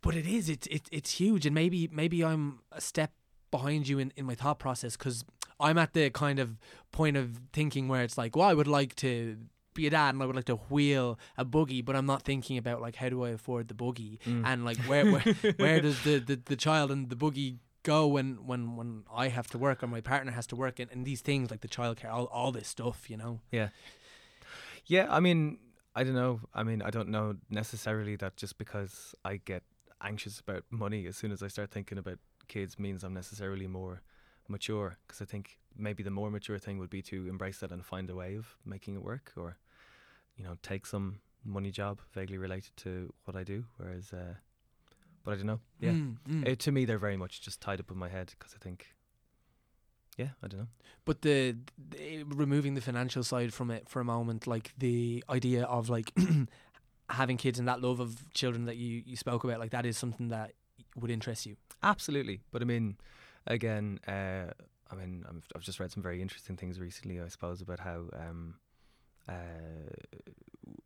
but 0.00 0.14
it 0.16 0.26
is 0.26 0.48
it's 0.48 0.66
it, 0.66 0.88
it's 0.90 1.12
huge. 1.12 1.46
And 1.46 1.54
maybe 1.54 1.88
maybe 1.92 2.24
i'm 2.24 2.60
a 2.72 2.80
step 2.80 3.12
behind 3.50 3.88
you 3.88 3.98
in 3.98 4.12
in 4.16 4.24
my 4.24 4.34
thought 4.34 4.58
process 4.58 4.96
because 4.96 5.24
i'm 5.60 5.76
at 5.76 5.92
the 5.92 6.08
kind 6.10 6.38
of 6.38 6.58
point 6.90 7.16
of 7.18 7.38
thinking 7.52 7.86
where 7.86 8.02
it's 8.02 8.16
like 8.16 8.34
well 8.34 8.48
i 8.48 8.54
would 8.54 8.66
like 8.66 8.94
to 8.96 9.36
be 9.74 9.86
a 9.86 9.90
dad 9.90 10.14
and 10.14 10.22
I 10.22 10.26
would 10.26 10.36
like 10.36 10.46
to 10.46 10.56
wheel 10.56 11.18
a 11.36 11.44
buggy, 11.44 11.82
but 11.82 11.96
I'm 11.96 12.06
not 12.06 12.22
thinking 12.22 12.58
about 12.58 12.80
like 12.80 12.96
how 12.96 13.08
do 13.08 13.24
I 13.24 13.30
afford 13.30 13.68
the 13.68 13.74
buggy? 13.74 14.20
Mm. 14.26 14.42
and 14.44 14.64
like 14.64 14.78
where 14.82 15.10
where, 15.10 15.22
where 15.56 15.80
does 15.80 16.02
the, 16.04 16.18
the, 16.18 16.40
the 16.44 16.56
child 16.56 16.90
and 16.90 17.08
the 17.08 17.16
buggy 17.16 17.58
go 17.82 18.06
when, 18.06 18.46
when, 18.46 18.76
when 18.76 19.04
I 19.12 19.28
have 19.28 19.48
to 19.48 19.58
work 19.58 19.82
or 19.82 19.86
my 19.86 20.00
partner 20.00 20.32
has 20.32 20.46
to 20.48 20.56
work 20.56 20.78
and, 20.78 20.90
and 20.90 21.04
these 21.04 21.20
things 21.20 21.50
like 21.50 21.60
the 21.60 21.68
childcare, 21.68 22.12
all, 22.12 22.26
all 22.26 22.52
this 22.52 22.68
stuff, 22.68 23.10
you 23.10 23.16
know. 23.16 23.40
Yeah, 23.50 23.68
Yeah, 24.86 25.06
I 25.08 25.20
mean, 25.20 25.58
I 25.94 26.04
don't 26.04 26.14
know. 26.14 26.40
I 26.54 26.62
mean, 26.62 26.82
I 26.82 26.90
don't 26.90 27.08
know 27.08 27.36
necessarily 27.50 28.16
that 28.16 28.36
just 28.36 28.58
because 28.58 29.14
I 29.24 29.36
get 29.36 29.62
anxious 30.00 30.40
about 30.40 30.64
money 30.70 31.06
as 31.06 31.16
soon 31.16 31.32
as 31.32 31.42
I 31.42 31.48
start 31.48 31.70
thinking 31.70 31.98
about 31.98 32.18
kids 32.48 32.78
means 32.78 33.04
I'm 33.04 33.14
necessarily 33.14 33.66
more 33.66 34.02
mature. 34.48 34.98
Because 35.06 35.22
I 35.22 35.24
think 35.24 35.58
maybe 35.76 36.02
the 36.02 36.10
more 36.10 36.30
mature 36.30 36.58
thing 36.58 36.78
would 36.78 36.90
be 36.90 37.02
to 37.02 37.28
embrace 37.28 37.58
that 37.60 37.70
and 37.70 37.84
find 37.84 38.10
a 38.10 38.14
way 38.14 38.34
of 38.36 38.56
making 38.64 38.94
it 38.96 39.02
work, 39.02 39.32
or 39.36 39.58
you 40.36 40.44
know, 40.44 40.56
take 40.62 40.86
some 40.86 41.20
money 41.44 41.70
job 41.70 42.00
vaguely 42.12 42.38
related 42.38 42.76
to 42.78 43.12
what 43.24 43.36
I 43.36 43.44
do. 43.44 43.64
Whereas, 43.76 44.12
uh, 44.12 44.34
but 45.24 45.32
I 45.32 45.36
don't 45.36 45.46
know. 45.46 45.60
Yeah, 45.80 45.92
Mm, 45.92 46.16
mm. 46.28 46.46
It, 46.46 46.58
to 46.60 46.72
me, 46.72 46.84
they're 46.84 46.98
very 46.98 47.16
much 47.16 47.40
just 47.42 47.60
tied 47.60 47.80
up 47.80 47.90
in 47.90 47.96
my 47.98 48.08
head 48.08 48.32
because 48.38 48.54
I 48.54 48.58
think. 48.62 48.94
Yeah, 50.18 50.28
I 50.42 50.46
don't 50.48 50.60
know. 50.60 50.66
but 51.06 51.22
the, 51.22 51.56
the 51.90 52.22
removing 52.24 52.74
the 52.74 52.82
financial 52.82 53.22
side 53.22 53.54
from 53.54 53.70
it 53.70 53.88
for 53.88 54.00
a 54.00 54.04
moment, 54.04 54.46
like 54.46 54.72
the 54.76 55.24
idea 55.30 55.64
of 55.64 55.88
like 55.88 56.12
having 57.08 57.38
kids 57.38 57.58
and 57.58 57.66
that 57.66 57.80
love 57.80 57.98
of 57.98 58.30
children 58.34 58.66
that 58.66 58.76
you, 58.76 59.02
you 59.06 59.16
spoke 59.16 59.42
about, 59.42 59.58
like 59.58 59.70
that 59.70 59.86
is 59.86 59.96
something 59.96 60.28
that 60.28 60.52
would 60.96 61.10
interest 61.10 61.46
you. 61.46 61.56
Absolutely, 61.82 62.40
but 62.50 62.60
I 62.60 62.66
mean, 62.66 62.96
again, 63.46 64.00
uh, 64.06 64.52
I 64.90 64.94
mean, 64.94 65.24
I've, 65.26 65.46
I've 65.56 65.62
just 65.62 65.80
read 65.80 65.90
some 65.90 66.02
very 66.02 66.20
interesting 66.20 66.56
things 66.58 66.78
recently. 66.78 67.18
I 67.18 67.28
suppose 67.28 67.62
about 67.62 67.80
how, 67.80 68.04
um, 68.12 68.56
uh, 69.26 69.32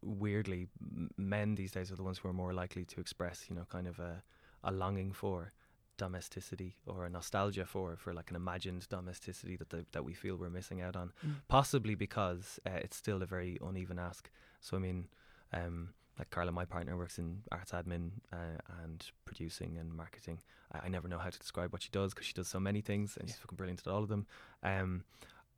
weirdly, 0.06 0.68
men 1.16 1.54
these 1.54 1.72
days 1.72 1.90
are 1.90 1.96
the 1.96 2.02
ones 2.02 2.18
who 2.18 2.28
are 2.28 2.32
more 2.32 2.52
likely 2.52 2.84
to 2.86 3.00
express, 3.00 3.46
you 3.48 3.56
know, 3.56 3.66
kind 3.70 3.86
of 3.86 3.98
a, 3.98 4.22
a 4.62 4.72
longing 4.72 5.12
for 5.12 5.52
domesticity 5.98 6.76
or 6.86 7.06
a 7.06 7.10
nostalgia 7.10 7.64
for 7.64 7.96
for 7.96 8.12
like 8.12 8.28
an 8.28 8.36
imagined 8.36 8.86
domesticity 8.90 9.56
that 9.56 9.70
the, 9.70 9.86
that 9.92 10.04
we 10.04 10.12
feel 10.12 10.36
we're 10.36 10.50
missing 10.50 10.80
out 10.80 10.96
on. 10.96 11.12
Possibly 11.48 11.94
because 11.94 12.60
uh, 12.66 12.70
it's 12.82 12.96
still 12.96 13.22
a 13.22 13.26
very 13.26 13.58
uneven 13.62 13.98
ask. 13.98 14.30
So 14.60 14.76
I 14.76 14.80
mean, 14.80 15.08
um, 15.52 15.90
like 16.18 16.30
Carla, 16.30 16.52
my 16.52 16.64
partner 16.64 16.96
works 16.96 17.18
in 17.18 17.42
arts 17.52 17.72
admin 17.72 18.10
uh, 18.32 18.58
and 18.82 19.04
producing 19.24 19.76
and 19.78 19.92
marketing. 19.92 20.40
I, 20.72 20.86
I 20.86 20.88
never 20.88 21.08
know 21.08 21.18
how 21.18 21.30
to 21.30 21.38
describe 21.38 21.72
what 21.72 21.82
she 21.82 21.90
does 21.90 22.14
because 22.14 22.26
she 22.26 22.32
does 22.32 22.48
so 22.48 22.60
many 22.60 22.80
things 22.80 23.16
and 23.18 23.28
she's 23.28 23.38
fucking 23.38 23.56
brilliant 23.56 23.82
at 23.86 23.92
all 23.92 24.02
of 24.02 24.08
them. 24.08 24.26
Um, 24.62 25.04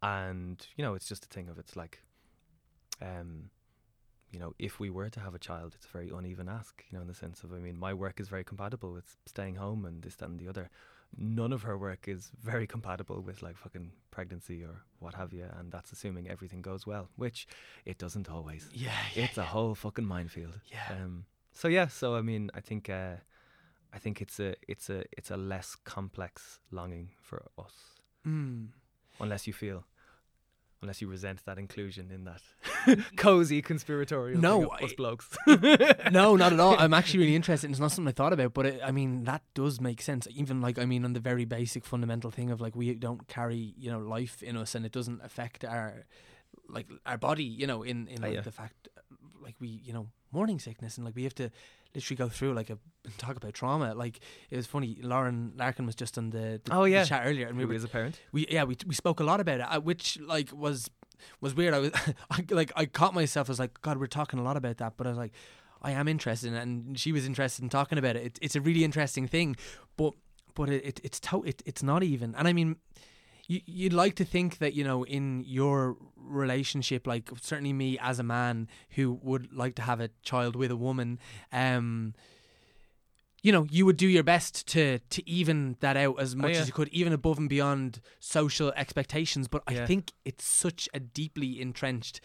and 0.03 0.65
you 0.77 0.85
know, 0.85 0.95
it's 0.95 1.09
just 1.09 1.25
a 1.25 1.29
thing 1.29 1.49
of 1.49 1.59
it's 1.59 1.77
like, 1.77 2.03
um, 3.01 3.51
you 4.31 4.39
know, 4.39 4.55
if 4.59 4.79
we 4.79 4.91
were 4.91 5.09
to 5.11 5.21
have 5.21 5.35
a 5.35 5.39
child, 5.39 5.75
it's 5.75 5.87
a 5.87 5.89
very 5.89 6.11
uneven 6.11 6.49
ask. 6.49 6.85
You 6.91 6.97
know, 6.99 7.03
in 7.03 7.09
the 7.09 7.15
sense 7.15 7.43
of, 7.45 7.53
I 7.53 7.59
mean, 7.59 7.79
my 7.79 7.95
work 7.95 8.21
is 8.21 8.29
very 8.29 8.45
compatible 8.45 8.93
with 8.93 9.17
staying 9.27 9.57
home 9.57 9.85
and 9.85 10.03
this, 10.03 10.17
that, 10.17 10.29
and 10.29 10.39
the 10.39 10.49
other. 10.49 10.71
None 11.17 11.55
of 11.55 11.63
her 11.63 11.79
work 11.79 12.07
is 12.07 12.31
very 12.43 12.67
compatible 12.67 13.23
with 13.23 13.43
like 13.43 13.57
fucking 13.57 13.93
pregnancy 14.11 14.63
or 14.63 14.83
what 14.99 15.15
have 15.15 15.33
you, 15.33 15.47
and 15.59 15.73
that's 15.73 15.91
assuming 15.93 16.29
everything 16.29 16.61
goes 16.61 16.87
well, 16.87 17.09
which 17.17 17.47
it 17.87 17.97
doesn't 17.97 18.29
always. 18.29 18.69
Yeah, 18.75 18.93
yeah, 19.15 19.25
It's 19.25 19.39
a 19.39 19.45
whole 19.45 19.75
fucking 19.75 20.05
minefield. 20.05 20.61
yeah. 20.71 20.89
Um, 21.03 21.25
so 21.53 21.67
yeah, 21.69 21.87
so 21.89 22.15
I 22.15 22.21
mean, 22.21 22.51
I 22.55 22.61
think 22.61 22.91
uh, 22.91 23.15
I 23.95 23.99
think 23.99 24.21
it's 24.21 24.39
a 24.39 24.55
it's 24.69 24.91
a 24.91 25.05
it's 25.17 25.31
a 25.31 25.37
less 25.39 25.75
complex 25.85 26.61
longing 26.71 27.09
for 27.23 27.47
us, 27.59 27.73
Mm. 28.27 28.69
unless 29.19 29.47
you 29.47 29.55
feel, 29.55 29.87
unless 30.81 31.01
you 31.03 31.09
resent 31.09 31.45
that 31.45 31.59
inclusion 31.59 32.11
in 32.11 32.25
that 32.25 32.41
cozy 33.17 33.61
conspiratorial 33.63 34.41
No, 34.41 34.61
thing 34.61 34.71
of 34.71 34.83
us 34.85 34.91
I- 34.93 34.95
blokes. 34.97 35.37
no, 36.13 36.37
not 36.37 36.53
at 36.53 36.61
all. 36.61 36.77
I'm 36.79 36.95
actually 36.95 37.21
really 37.21 37.35
interested. 37.37 37.71
It's 37.71 37.81
not 37.81 37.91
something 37.93 38.09
I 38.09 38.13
thought 38.13 38.33
about, 38.33 38.55
but 38.55 38.67
it, 38.67 38.81
I 38.85 38.91
mean 38.93 39.25
that 39.25 39.43
does 39.55 39.81
make 39.81 40.01
sense. 40.03 40.27
Even 40.31 40.61
like 40.61 40.79
I 40.79 40.85
mean, 40.85 41.05
on 41.05 41.13
the 41.15 41.21
very 41.21 41.45
basic 41.45 41.85
fundamental 41.85 42.31
thing 42.31 42.51
of 42.51 42.61
like 42.61 42.77
we 42.77 42.95
don't 42.95 43.27
carry 43.27 43.75
you 43.77 43.91
know 43.91 43.99
life 43.99 44.43
in 44.43 44.57
us, 44.57 44.75
and 44.75 44.87
it 44.87 44.93
doesn't 44.93 45.21
affect 45.25 45.65
our 45.65 46.07
like 46.69 46.87
our 47.07 47.19
body. 47.19 47.45
You 47.45 47.67
know, 47.67 47.83
in 47.83 48.07
in 48.09 48.23
Ah, 48.23 48.27
like 48.27 48.35
yeah. 48.37 48.41
the 48.43 48.53
fact 48.53 48.89
like 49.43 49.57
we 49.61 49.69
you 49.69 49.93
know 49.93 50.09
morning 50.31 50.59
sickness 50.59 50.97
and 50.99 51.05
like 51.07 51.17
we 51.17 51.25
have 51.25 51.35
to 51.35 51.51
literally 51.95 52.17
go 52.17 52.29
through 52.29 52.55
like 52.55 52.71
a 52.71 52.79
talk 53.17 53.37
about 53.37 53.55
trauma. 53.55 53.95
Like 53.95 54.21
it 54.51 54.57
was 54.57 54.67
funny. 54.67 54.99
Lauren 55.03 55.53
Larkin 55.57 55.87
was 55.87 55.95
just 55.95 56.19
on 56.19 56.31
the, 56.31 56.61
the 56.65 56.75
Oh, 56.75 56.85
the 56.85 57.05
chat 57.05 57.23
earlier, 57.25 57.49
and 57.49 57.57
we 57.57 57.65
were 57.65 57.75
is 57.75 57.85
a 57.85 57.89
parent? 57.89 58.21
we 58.33 58.47
yeah 58.51 58.65
we 58.65 58.77
we 58.87 58.95
spoke 58.95 59.21
a 59.21 59.25
lot 59.25 59.41
about 59.41 59.61
it, 59.61 59.67
uh, 59.69 59.81
which 59.81 60.19
like 60.21 60.53
was 60.53 60.91
was 61.41 61.55
weird. 61.55 61.75
I 61.75 61.79
was 61.79 61.91
I, 62.31 62.45
like 62.51 62.73
I 62.77 62.87
caught 62.87 63.15
myself. 63.15 63.49
I 63.49 63.53
was 63.53 63.59
like, 63.59 63.81
God, 63.83 63.99
we're 63.99 64.07
talking 64.07 64.39
a 64.39 64.43
lot 64.43 64.57
about 64.57 64.79
that, 64.79 64.95
but 64.97 65.07
I 65.07 65.11
was 65.11 65.19
like, 65.19 65.33
I 65.83 65.93
am 65.93 66.09
interested, 66.09 66.49
in 66.49 66.55
and 66.55 66.99
she 66.99 67.13
was 67.13 67.27
interested 67.27 67.63
in 67.63 67.69
talking 67.69 67.99
about 67.99 68.17
it. 68.17 68.25
it 68.25 68.39
it's 68.43 68.57
a 68.57 68.61
really 68.61 68.85
interesting 68.85 69.27
thing, 69.27 69.57
but 69.97 70.15
but 70.55 70.69
it, 70.69 70.85
it 70.85 71.01
it's 71.05 71.21
to, 71.21 71.43
it, 71.45 71.63
it's 71.67 71.83
not 71.83 72.03
even. 72.03 72.35
And 72.35 72.49
I 72.49 72.53
mean, 72.53 72.77
you 73.49 73.61
you'd 73.67 73.93
like 73.93 74.15
to 74.17 74.25
think 74.25 74.59
that 74.59 74.75
you 74.75 74.85
know 74.85 75.05
in 75.05 75.43
your 75.47 75.97
relationship, 76.17 77.07
like 77.07 77.31
certainly 77.41 77.73
me 77.73 77.99
as 78.01 78.21
a 78.21 78.23
man 78.23 78.69
who 78.91 79.19
would 79.23 79.53
like 79.53 79.75
to 79.77 79.83
have 79.83 80.01
a 80.01 80.11
child 80.23 80.55
with 80.55 80.71
a 80.71 80.77
woman, 80.77 81.19
um 81.53 82.15
you 83.43 83.53
know, 83.53 83.67
you 83.71 83.87
would 83.87 83.97
do 83.97 84.09
your 84.09 84.25
best 84.25 84.67
to 84.69 84.99
to 84.99 85.29
even 85.29 85.77
that 85.81 85.97
out 85.97 86.21
as 86.21 86.37
much 86.37 86.55
yeah. 86.55 86.61
as 86.61 86.67
you 86.67 86.73
could, 86.73 86.89
even 86.89 87.13
above 87.13 87.39
and 87.39 87.49
beyond 87.49 88.01
social 88.19 88.73
expectations. 88.77 89.49
But 89.49 89.63
I 89.67 89.87
think 89.87 90.13
it's 90.25 90.45
such 90.45 90.89
a 90.93 91.01
deeply 91.01 91.61
entrenched 91.61 92.21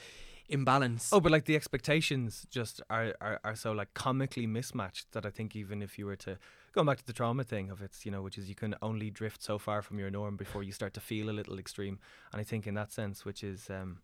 imbalance. 0.50 1.12
Oh, 1.14 1.20
but 1.20 1.32
like 1.32 1.46
the 1.46 1.56
expectations 1.56 2.46
just 2.50 2.82
are, 2.90 3.14
are, 3.22 3.40
are 3.44 3.56
so 3.56 3.72
like 3.72 3.94
comically 3.94 4.48
mismatched 4.48 5.12
that 5.12 5.26
I 5.26 5.30
think 5.30 5.56
even 5.56 5.82
if 5.82 5.98
you 5.98 6.06
were 6.06 6.16
to 6.18 6.38
going 6.74 6.88
back 6.88 6.98
to 6.98 7.06
the 7.06 7.14
trauma 7.14 7.44
thing 7.44 7.70
of 7.70 7.82
it's 7.82 8.06
you 8.06 8.12
know 8.12 8.22
which 8.22 8.38
is 8.38 8.50
you 8.50 8.56
can 8.56 8.76
only 8.82 9.10
drift 9.10 9.42
so 9.42 9.58
far 9.58 9.82
from 9.82 10.00
your 10.00 10.10
norm 10.10 10.36
before 10.36 10.64
you 10.64 10.72
start 10.72 10.94
to 10.96 11.00
feel 11.00 11.30
a 11.30 11.32
little 11.32 11.60
extreme, 11.60 12.00
and 12.32 12.42
I 12.42 12.44
think 12.44 12.68
in 12.68 12.74
that 12.74 12.92
sense, 12.92 13.24
which 13.24 13.44
is 13.44 13.70
um, 13.70 14.00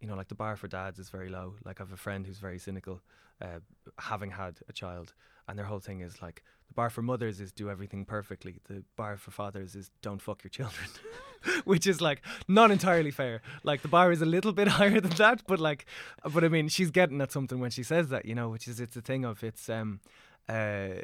you 0.00 0.08
know 0.08 0.14
like 0.14 0.28
the 0.28 0.34
bar 0.34 0.56
for 0.56 0.68
dads 0.68 0.98
is 0.98 1.10
very 1.10 1.28
low. 1.28 1.54
Like 1.64 1.80
I 1.80 1.82
have 1.82 1.92
a 1.92 1.96
friend 1.96 2.26
who's 2.26 2.38
very 2.38 2.58
cynical, 2.58 3.00
uh, 3.42 3.60
having 3.98 4.30
had 4.30 4.60
a 4.68 4.72
child, 4.72 5.14
and 5.48 5.58
their 5.58 5.66
whole 5.66 5.80
thing 5.80 6.00
is 6.00 6.22
like 6.22 6.42
the 6.68 6.74
bar 6.74 6.88
for 6.88 7.02
mothers 7.02 7.40
is 7.40 7.52
do 7.52 7.68
everything 7.68 8.04
perfectly. 8.04 8.60
The 8.68 8.84
bar 8.96 9.16
for 9.16 9.30
fathers 9.30 9.74
is 9.74 9.90
don't 10.02 10.22
fuck 10.22 10.44
your 10.44 10.50
children, 10.50 10.88
which 11.64 11.86
is 11.86 12.00
like 12.00 12.22
not 12.48 12.70
entirely 12.70 13.10
fair. 13.10 13.42
Like 13.64 13.82
the 13.82 13.88
bar 13.88 14.12
is 14.12 14.22
a 14.22 14.26
little 14.26 14.52
bit 14.52 14.68
higher 14.78 15.00
than 15.00 15.16
that, 15.16 15.42
but 15.46 15.58
like, 15.58 15.86
but 16.32 16.44
I 16.44 16.48
mean, 16.48 16.68
she's 16.68 16.90
getting 16.90 17.20
at 17.20 17.32
something 17.32 17.58
when 17.58 17.70
she 17.70 17.82
says 17.82 18.08
that, 18.10 18.24
you 18.24 18.34
know, 18.34 18.48
which 18.48 18.68
is 18.68 18.80
it's 18.80 18.96
a 18.96 19.02
thing 19.02 19.24
of 19.24 19.42
it's 19.42 19.68
um, 19.68 20.00
uh, 20.48 21.02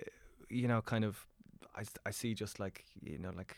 you 0.53 0.69
know, 0.69 0.81
kind 0.83 1.05
of, 1.05 1.27
I, 1.75 1.83
I 2.07 2.11
see 2.11 2.35
just 2.35 2.61
like 2.61 2.85
you 3.03 3.19
know 3.19 3.33
like 3.37 3.57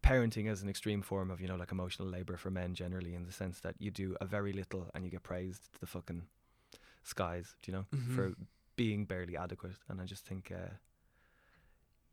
parenting 0.00 0.48
as 0.50 0.62
an 0.62 0.68
extreme 0.68 1.02
form 1.02 1.30
of 1.30 1.40
you 1.40 1.48
know 1.48 1.56
like 1.56 1.70
emotional 1.72 2.08
labor 2.08 2.36
for 2.36 2.50
men 2.50 2.74
generally 2.74 3.14
in 3.14 3.24
the 3.24 3.32
sense 3.32 3.60
that 3.60 3.74
you 3.78 3.90
do 3.90 4.16
a 4.20 4.24
very 4.24 4.52
little 4.52 4.86
and 4.94 5.04
you 5.04 5.10
get 5.10 5.22
praised 5.22 5.72
to 5.74 5.80
the 5.80 5.86
fucking 5.86 6.22
skies, 7.02 7.56
do 7.62 7.70
you 7.72 7.76
know, 7.78 7.84
Mhm. 7.94 8.14
for 8.14 8.32
being 8.76 9.04
barely 9.04 9.36
adequate. 9.36 9.76
And 9.88 10.00
I 10.00 10.04
just 10.06 10.24
think, 10.24 10.50
uh, 10.50 10.70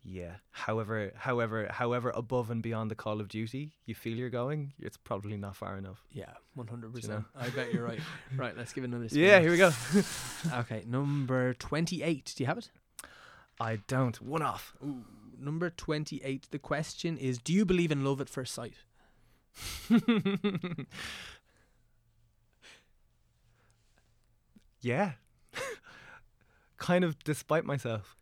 yeah, 0.04 0.36
however, 0.52 1.12
however, 1.16 1.68
however 1.72 2.10
above 2.16 2.50
and 2.50 2.64
beyond 2.64 2.90
the 2.90 2.96
call 2.96 3.20
of 3.22 3.28
duty 3.28 3.74
you 3.86 3.94
feel 3.94 4.16
you're 4.18 4.30
going, 4.30 4.74
it's 4.80 4.98
probably 4.98 5.38
not 5.38 5.56
far 5.56 5.78
enough. 5.78 6.04
yeah, 6.12 6.34
one 6.56 6.68
hundred 6.68 6.94
percent. 6.94 7.26
I 7.36 7.50
bet 7.50 7.74
you're 7.74 7.86
right. 7.86 8.00
right, 8.36 8.56
let's 8.58 8.74
give 8.74 8.84
it 8.84 8.88
another. 8.88 9.10
Spin. 9.10 9.22
Yeah, 9.24 9.40
here 9.40 9.52
we 9.52 9.58
go. 9.58 9.72
Okay, 10.62 10.84
number 10.88 11.54
twenty-eight. 11.54 12.34
Do 12.36 12.44
you 12.44 12.48
have 12.48 12.58
it? 12.58 12.72
I 13.60 13.78
don't. 13.88 14.22
One 14.22 14.42
off. 14.42 14.76
Ooh, 14.84 15.04
number 15.38 15.70
twenty-eight. 15.70 16.48
The 16.52 16.60
question 16.60 17.18
is: 17.18 17.38
Do 17.38 17.54
you 17.54 17.66
believe 17.66 17.92
in 17.92 18.04
love 18.04 18.22
at 18.22 18.30
first 18.30 18.54
sight? 18.54 18.76
yeah. 24.82 25.14
kind 26.78 27.04
of 27.04 27.22
despite 27.24 27.66
myself. 27.66 28.16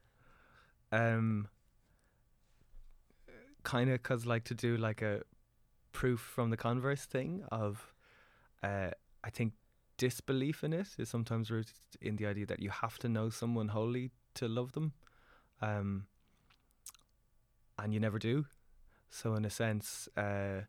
Um 0.91 1.47
kind 3.64 3.89
of 3.89 4.01
cuz 4.01 4.26
like 4.26 4.45
to 4.45 4.53
do 4.55 4.77
like 4.77 5.01
a 5.01 5.22
proof 5.91 6.19
from 6.22 6.49
the 6.49 6.57
converse 6.57 7.05
thing 7.05 7.43
of 7.51 7.93
uh 8.64 8.91
I 9.23 9.30
think 9.30 9.53
disbelief 9.97 10.64
in 10.64 10.73
it 10.73 10.95
is 10.97 11.09
sometimes 11.09 11.51
rooted 11.51 11.76
in 12.01 12.15
the 12.15 12.26
idea 12.27 12.45
that 12.45 12.59
you 12.61 12.69
have 12.69 12.97
to 12.99 13.09
know 13.09 13.30
someone 13.30 13.69
wholly 13.69 14.11
to 14.35 14.47
love 14.47 14.72
them, 14.73 14.93
um, 15.61 16.05
and 17.79 17.93
you 17.93 17.99
never 17.99 18.19
do. 18.19 18.45
So 19.09 19.35
in 19.35 19.45
a 19.45 19.49
sense, 19.49 20.09
uh, 20.17 20.61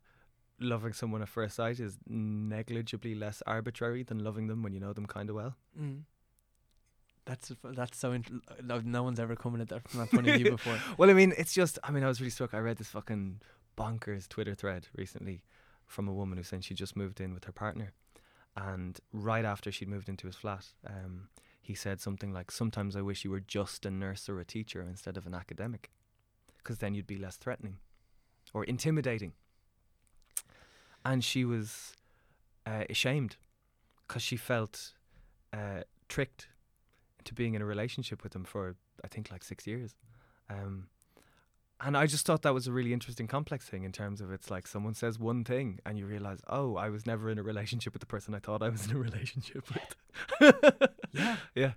loving 0.59 0.93
someone 0.93 1.21
at 1.21 1.29
first 1.29 1.55
sight 1.55 1.79
is 1.79 1.97
negligibly 2.07 3.15
less 3.15 3.41
arbitrary 3.45 4.03
than 4.03 4.23
loving 4.23 4.47
them 4.47 4.63
when 4.63 4.73
you 4.73 4.79
know 4.79 4.93
them 4.93 5.05
kind 5.05 5.29
of 5.29 5.35
well. 5.35 5.55
Mm. 5.79 6.01
That's 7.25 7.51
that's 7.63 7.97
so. 7.97 8.11
Int- 8.13 8.31
no, 8.63 8.81
no 8.83 9.03
one's 9.03 9.19
ever 9.19 9.35
coming 9.35 9.61
at 9.61 9.69
that 9.69 9.87
from 9.87 9.99
that 9.99 10.09
point 10.09 10.27
of 10.27 10.35
view 10.35 10.51
before. 10.57 10.79
well, 10.97 11.09
I 11.09 11.13
mean, 11.13 11.33
it's 11.37 11.53
just. 11.53 11.77
I 11.83 11.91
mean, 11.91 12.03
I 12.03 12.07
was 12.07 12.19
really 12.19 12.31
struck. 12.31 12.53
I 12.53 12.59
read 12.59 12.77
this 12.77 12.87
fucking 12.87 13.41
bonkers 13.77 14.27
Twitter 14.27 14.55
thread 14.55 14.87
recently 14.97 15.43
from 15.85 16.07
a 16.07 16.13
woman 16.13 16.37
who 16.37 16.43
said 16.43 16.63
she 16.63 16.73
just 16.73 16.95
moved 16.95 17.21
in 17.21 17.33
with 17.33 17.45
her 17.45 17.51
partner, 17.51 17.93
and 18.55 18.99
right 19.13 19.45
after 19.45 19.71
she'd 19.71 19.87
moved 19.89 20.09
into 20.09 20.25
his 20.25 20.35
flat, 20.35 20.65
um, 20.87 21.29
he 21.69 21.75
said 21.75 22.01
something 22.01 22.33
like, 22.33 22.49
"Sometimes 22.49 22.95
I 22.95 23.01
wish 23.01 23.23
you 23.23 23.29
were 23.29 23.45
just 23.57 23.85
a 23.85 23.91
nurse 23.91 24.27
or 24.27 24.39
a 24.39 24.43
teacher 24.55 24.81
instead 24.81 25.17
of 25.17 25.27
an 25.27 25.35
academic, 25.35 25.91
because 26.57 26.79
then 26.79 26.95
you'd 26.95 27.05
be 27.05 27.15
less 27.25 27.37
threatening, 27.37 27.77
or 28.55 28.63
intimidating." 28.63 29.33
And 31.05 31.23
she 31.23 31.45
was 31.45 31.93
uh, 32.65 32.85
ashamed 32.89 33.37
because 34.07 34.23
she 34.23 34.35
felt 34.35 34.93
uh, 35.53 35.81
tricked 36.07 36.47
into 37.19 37.35
being 37.35 37.53
in 37.53 37.61
a 37.61 37.65
relationship 37.65 38.23
with 38.23 38.35
him 38.35 38.45
for 38.45 38.75
I 39.03 39.07
think 39.07 39.29
like 39.29 39.43
six 39.43 39.67
years. 39.67 39.95
Um, 40.49 40.87
and 41.81 41.97
I 41.97 42.07
just 42.07 42.25
thought 42.25 42.41
that 42.41 42.53
was 42.53 42.67
a 42.67 42.71
really 42.71 42.93
interesting 42.93 43.27
complex 43.27 43.65
thing 43.65 43.83
in 43.83 43.91
terms 43.91 44.21
of 44.21 44.31
it's 44.31 44.51
like 44.51 44.67
someone 44.67 44.93
says 44.93 45.17
one 45.17 45.43
thing 45.43 45.79
and 45.85 45.97
you 45.97 46.05
realize, 46.05 46.39
oh, 46.47 46.75
I 46.75 46.89
was 46.89 47.05
never 47.05 47.29
in 47.29 47.37
a 47.37 47.43
relationship 47.43 47.93
with 47.93 48.01
the 48.01 48.05
person 48.05 48.33
I 48.35 48.39
thought 48.39 48.61
I 48.61 48.69
was 48.69 48.85
in 48.85 48.95
a 48.95 48.99
relationship 48.99 49.63
with. 49.73 50.89
yeah, 51.13 51.37
yeah, 51.55 51.71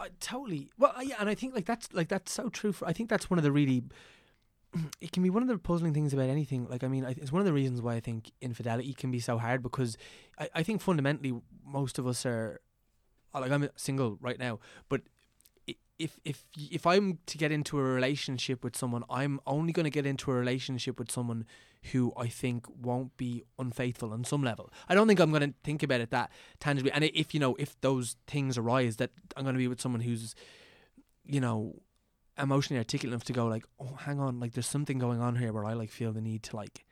uh, 0.00 0.08
totally. 0.18 0.70
Well, 0.78 0.94
uh, 0.96 1.02
yeah, 1.02 1.16
and 1.18 1.28
I 1.28 1.34
think 1.34 1.54
like 1.54 1.66
that's 1.66 1.92
like 1.92 2.08
that's 2.08 2.32
so 2.32 2.48
true. 2.48 2.72
For 2.72 2.88
I 2.88 2.92
think 2.92 3.10
that's 3.10 3.28
one 3.28 3.38
of 3.38 3.44
the 3.44 3.52
really. 3.52 3.84
It 5.00 5.10
can 5.10 5.24
be 5.24 5.30
one 5.30 5.42
of 5.42 5.48
the 5.48 5.58
puzzling 5.58 5.92
things 5.92 6.12
about 6.12 6.28
anything. 6.28 6.68
Like, 6.68 6.84
I 6.84 6.88
mean, 6.88 7.04
it's 7.04 7.32
one 7.32 7.40
of 7.40 7.46
the 7.46 7.52
reasons 7.52 7.82
why 7.82 7.96
I 7.96 8.00
think 8.00 8.30
infidelity 8.40 8.94
can 8.94 9.10
be 9.10 9.18
so 9.18 9.36
hard 9.36 9.64
because 9.64 9.98
I, 10.38 10.48
I 10.54 10.62
think 10.62 10.80
fundamentally 10.80 11.34
most 11.66 11.98
of 11.98 12.06
us 12.06 12.24
are 12.24 12.60
like 13.34 13.50
I'm 13.50 13.68
single 13.74 14.16
right 14.20 14.38
now, 14.38 14.60
but 14.88 15.02
if 16.00 16.18
if 16.24 16.46
if 16.56 16.86
I'm 16.86 17.18
to 17.26 17.38
get 17.38 17.52
into 17.52 17.78
a 17.78 17.82
relationship 17.82 18.64
with 18.64 18.76
someone, 18.76 19.04
I'm 19.10 19.38
only 19.46 19.72
going 19.72 19.84
to 19.84 19.90
get 19.90 20.06
into 20.06 20.30
a 20.30 20.34
relationship 20.34 20.98
with 20.98 21.10
someone 21.10 21.44
who 21.92 22.12
I 22.16 22.28
think 22.28 22.66
won't 22.68 23.16
be 23.16 23.44
unfaithful 23.58 24.12
on 24.12 24.24
some 24.24 24.42
level. 24.42 24.72
I 24.88 24.94
don't 24.94 25.06
think 25.06 25.20
I'm 25.20 25.30
going 25.30 25.50
to 25.50 25.54
think 25.62 25.82
about 25.82 26.00
it 26.00 26.10
that 26.10 26.30
tangibly. 26.58 26.90
And 26.92 27.04
if 27.04 27.34
you 27.34 27.40
know, 27.40 27.54
if 27.56 27.78
those 27.82 28.16
things 28.26 28.56
arise, 28.56 28.96
that 28.96 29.10
I'm 29.36 29.44
going 29.44 29.54
to 29.54 29.58
be 29.58 29.68
with 29.68 29.80
someone 29.80 30.00
who's, 30.00 30.34
you 31.24 31.40
know, 31.40 31.76
emotionally 32.38 32.78
articulate 32.78 33.12
enough 33.12 33.24
to 33.24 33.32
go 33.32 33.46
like, 33.46 33.64
oh, 33.78 33.96
hang 34.00 34.18
on, 34.18 34.40
like 34.40 34.52
there's 34.52 34.66
something 34.66 34.98
going 34.98 35.20
on 35.20 35.36
here 35.36 35.52
where 35.52 35.64
I 35.64 35.74
like 35.74 35.90
feel 35.90 36.12
the 36.12 36.22
need 36.22 36.42
to 36.44 36.56
like 36.56 36.84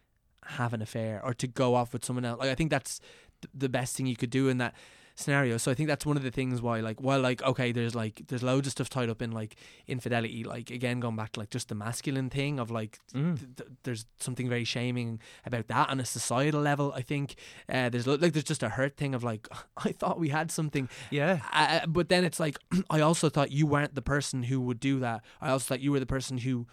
have 0.44 0.74
an 0.74 0.82
affair 0.82 1.20
or 1.24 1.35
to 1.35 1.47
go 1.47 1.74
off 1.74 1.93
with 1.93 2.05
someone 2.05 2.24
else. 2.24 2.40
Like 2.40 2.51
I 2.51 2.55
think 2.55 2.70
that's 2.70 3.01
th- 3.43 3.51
the 3.55 3.68
best 3.68 3.97
thing 3.97 4.06
you 4.06 4.16
could 4.16 4.30
do 4.30 4.48
in 4.48 4.59
that 4.59 4.74
scenario. 5.19 5.57
So 5.57 5.70
I 5.70 5.74
think 5.74 5.89
that's 5.89 6.07
one 6.07 6.16
of 6.16 6.23
the 6.23 6.31
things 6.31 6.62
why 6.62 6.81
like 6.81 7.01
while 7.01 7.20
like 7.20 7.43
okay 7.43 7.73
there's 7.73 7.95
like 7.95 8.23
there's 8.28 8.43
loads 8.43 8.69
of 8.69 8.73
stuff 8.73 8.89
tied 8.89 9.11
up 9.11 9.20
in 9.20 9.32
like 9.32 9.57
infidelity 9.89 10.45
like 10.45 10.70
again 10.70 11.01
going 11.01 11.16
back 11.16 11.32
to 11.32 11.40
like 11.40 11.51
just 11.51 11.69
the 11.69 11.74
masculine 11.74 12.31
thing 12.31 12.61
of 12.61 12.70
like 12.70 13.01
mm. 13.12 13.36
th- 13.36 13.57
th- 13.57 13.70
there's 13.82 14.07
something 14.20 14.49
very 14.49 14.65
shaming 14.65 15.20
about 15.45 15.66
that 15.69 15.90
on 15.90 15.99
a 15.99 16.05
societal 16.05 16.61
level. 16.61 16.93
I 16.95 17.03
think 17.03 17.35
uh, 17.69 17.89
there's 17.89 18.07
like 18.07 18.32
there's 18.32 18.45
just 18.45 18.62
a 18.62 18.69
hurt 18.69 18.97
thing 18.97 19.15
of 19.15 19.24
like 19.24 19.49
I 19.77 19.93
thought 19.93 20.20
we 20.20 20.28
had 20.28 20.51
something. 20.51 20.89
Yeah. 21.11 21.40
Uh, 21.53 21.86
but 21.86 22.09
then 22.09 22.24
it's 22.24 22.39
like 22.39 22.59
I 22.90 23.01
also 23.01 23.28
thought 23.28 23.51
you 23.51 23.66
weren't 23.66 23.95
the 23.95 24.03
person 24.03 24.45
who 24.45 24.61
would 24.61 24.81
do 24.81 25.01
that. 25.01 25.23
I 25.40 25.51
also 25.51 25.74
thought 25.74 25.81
you 25.81 25.90
were 25.90 26.01
the 26.01 26.07
person 26.07 26.39
who 26.39 26.66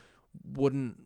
wouldn't 0.44 1.02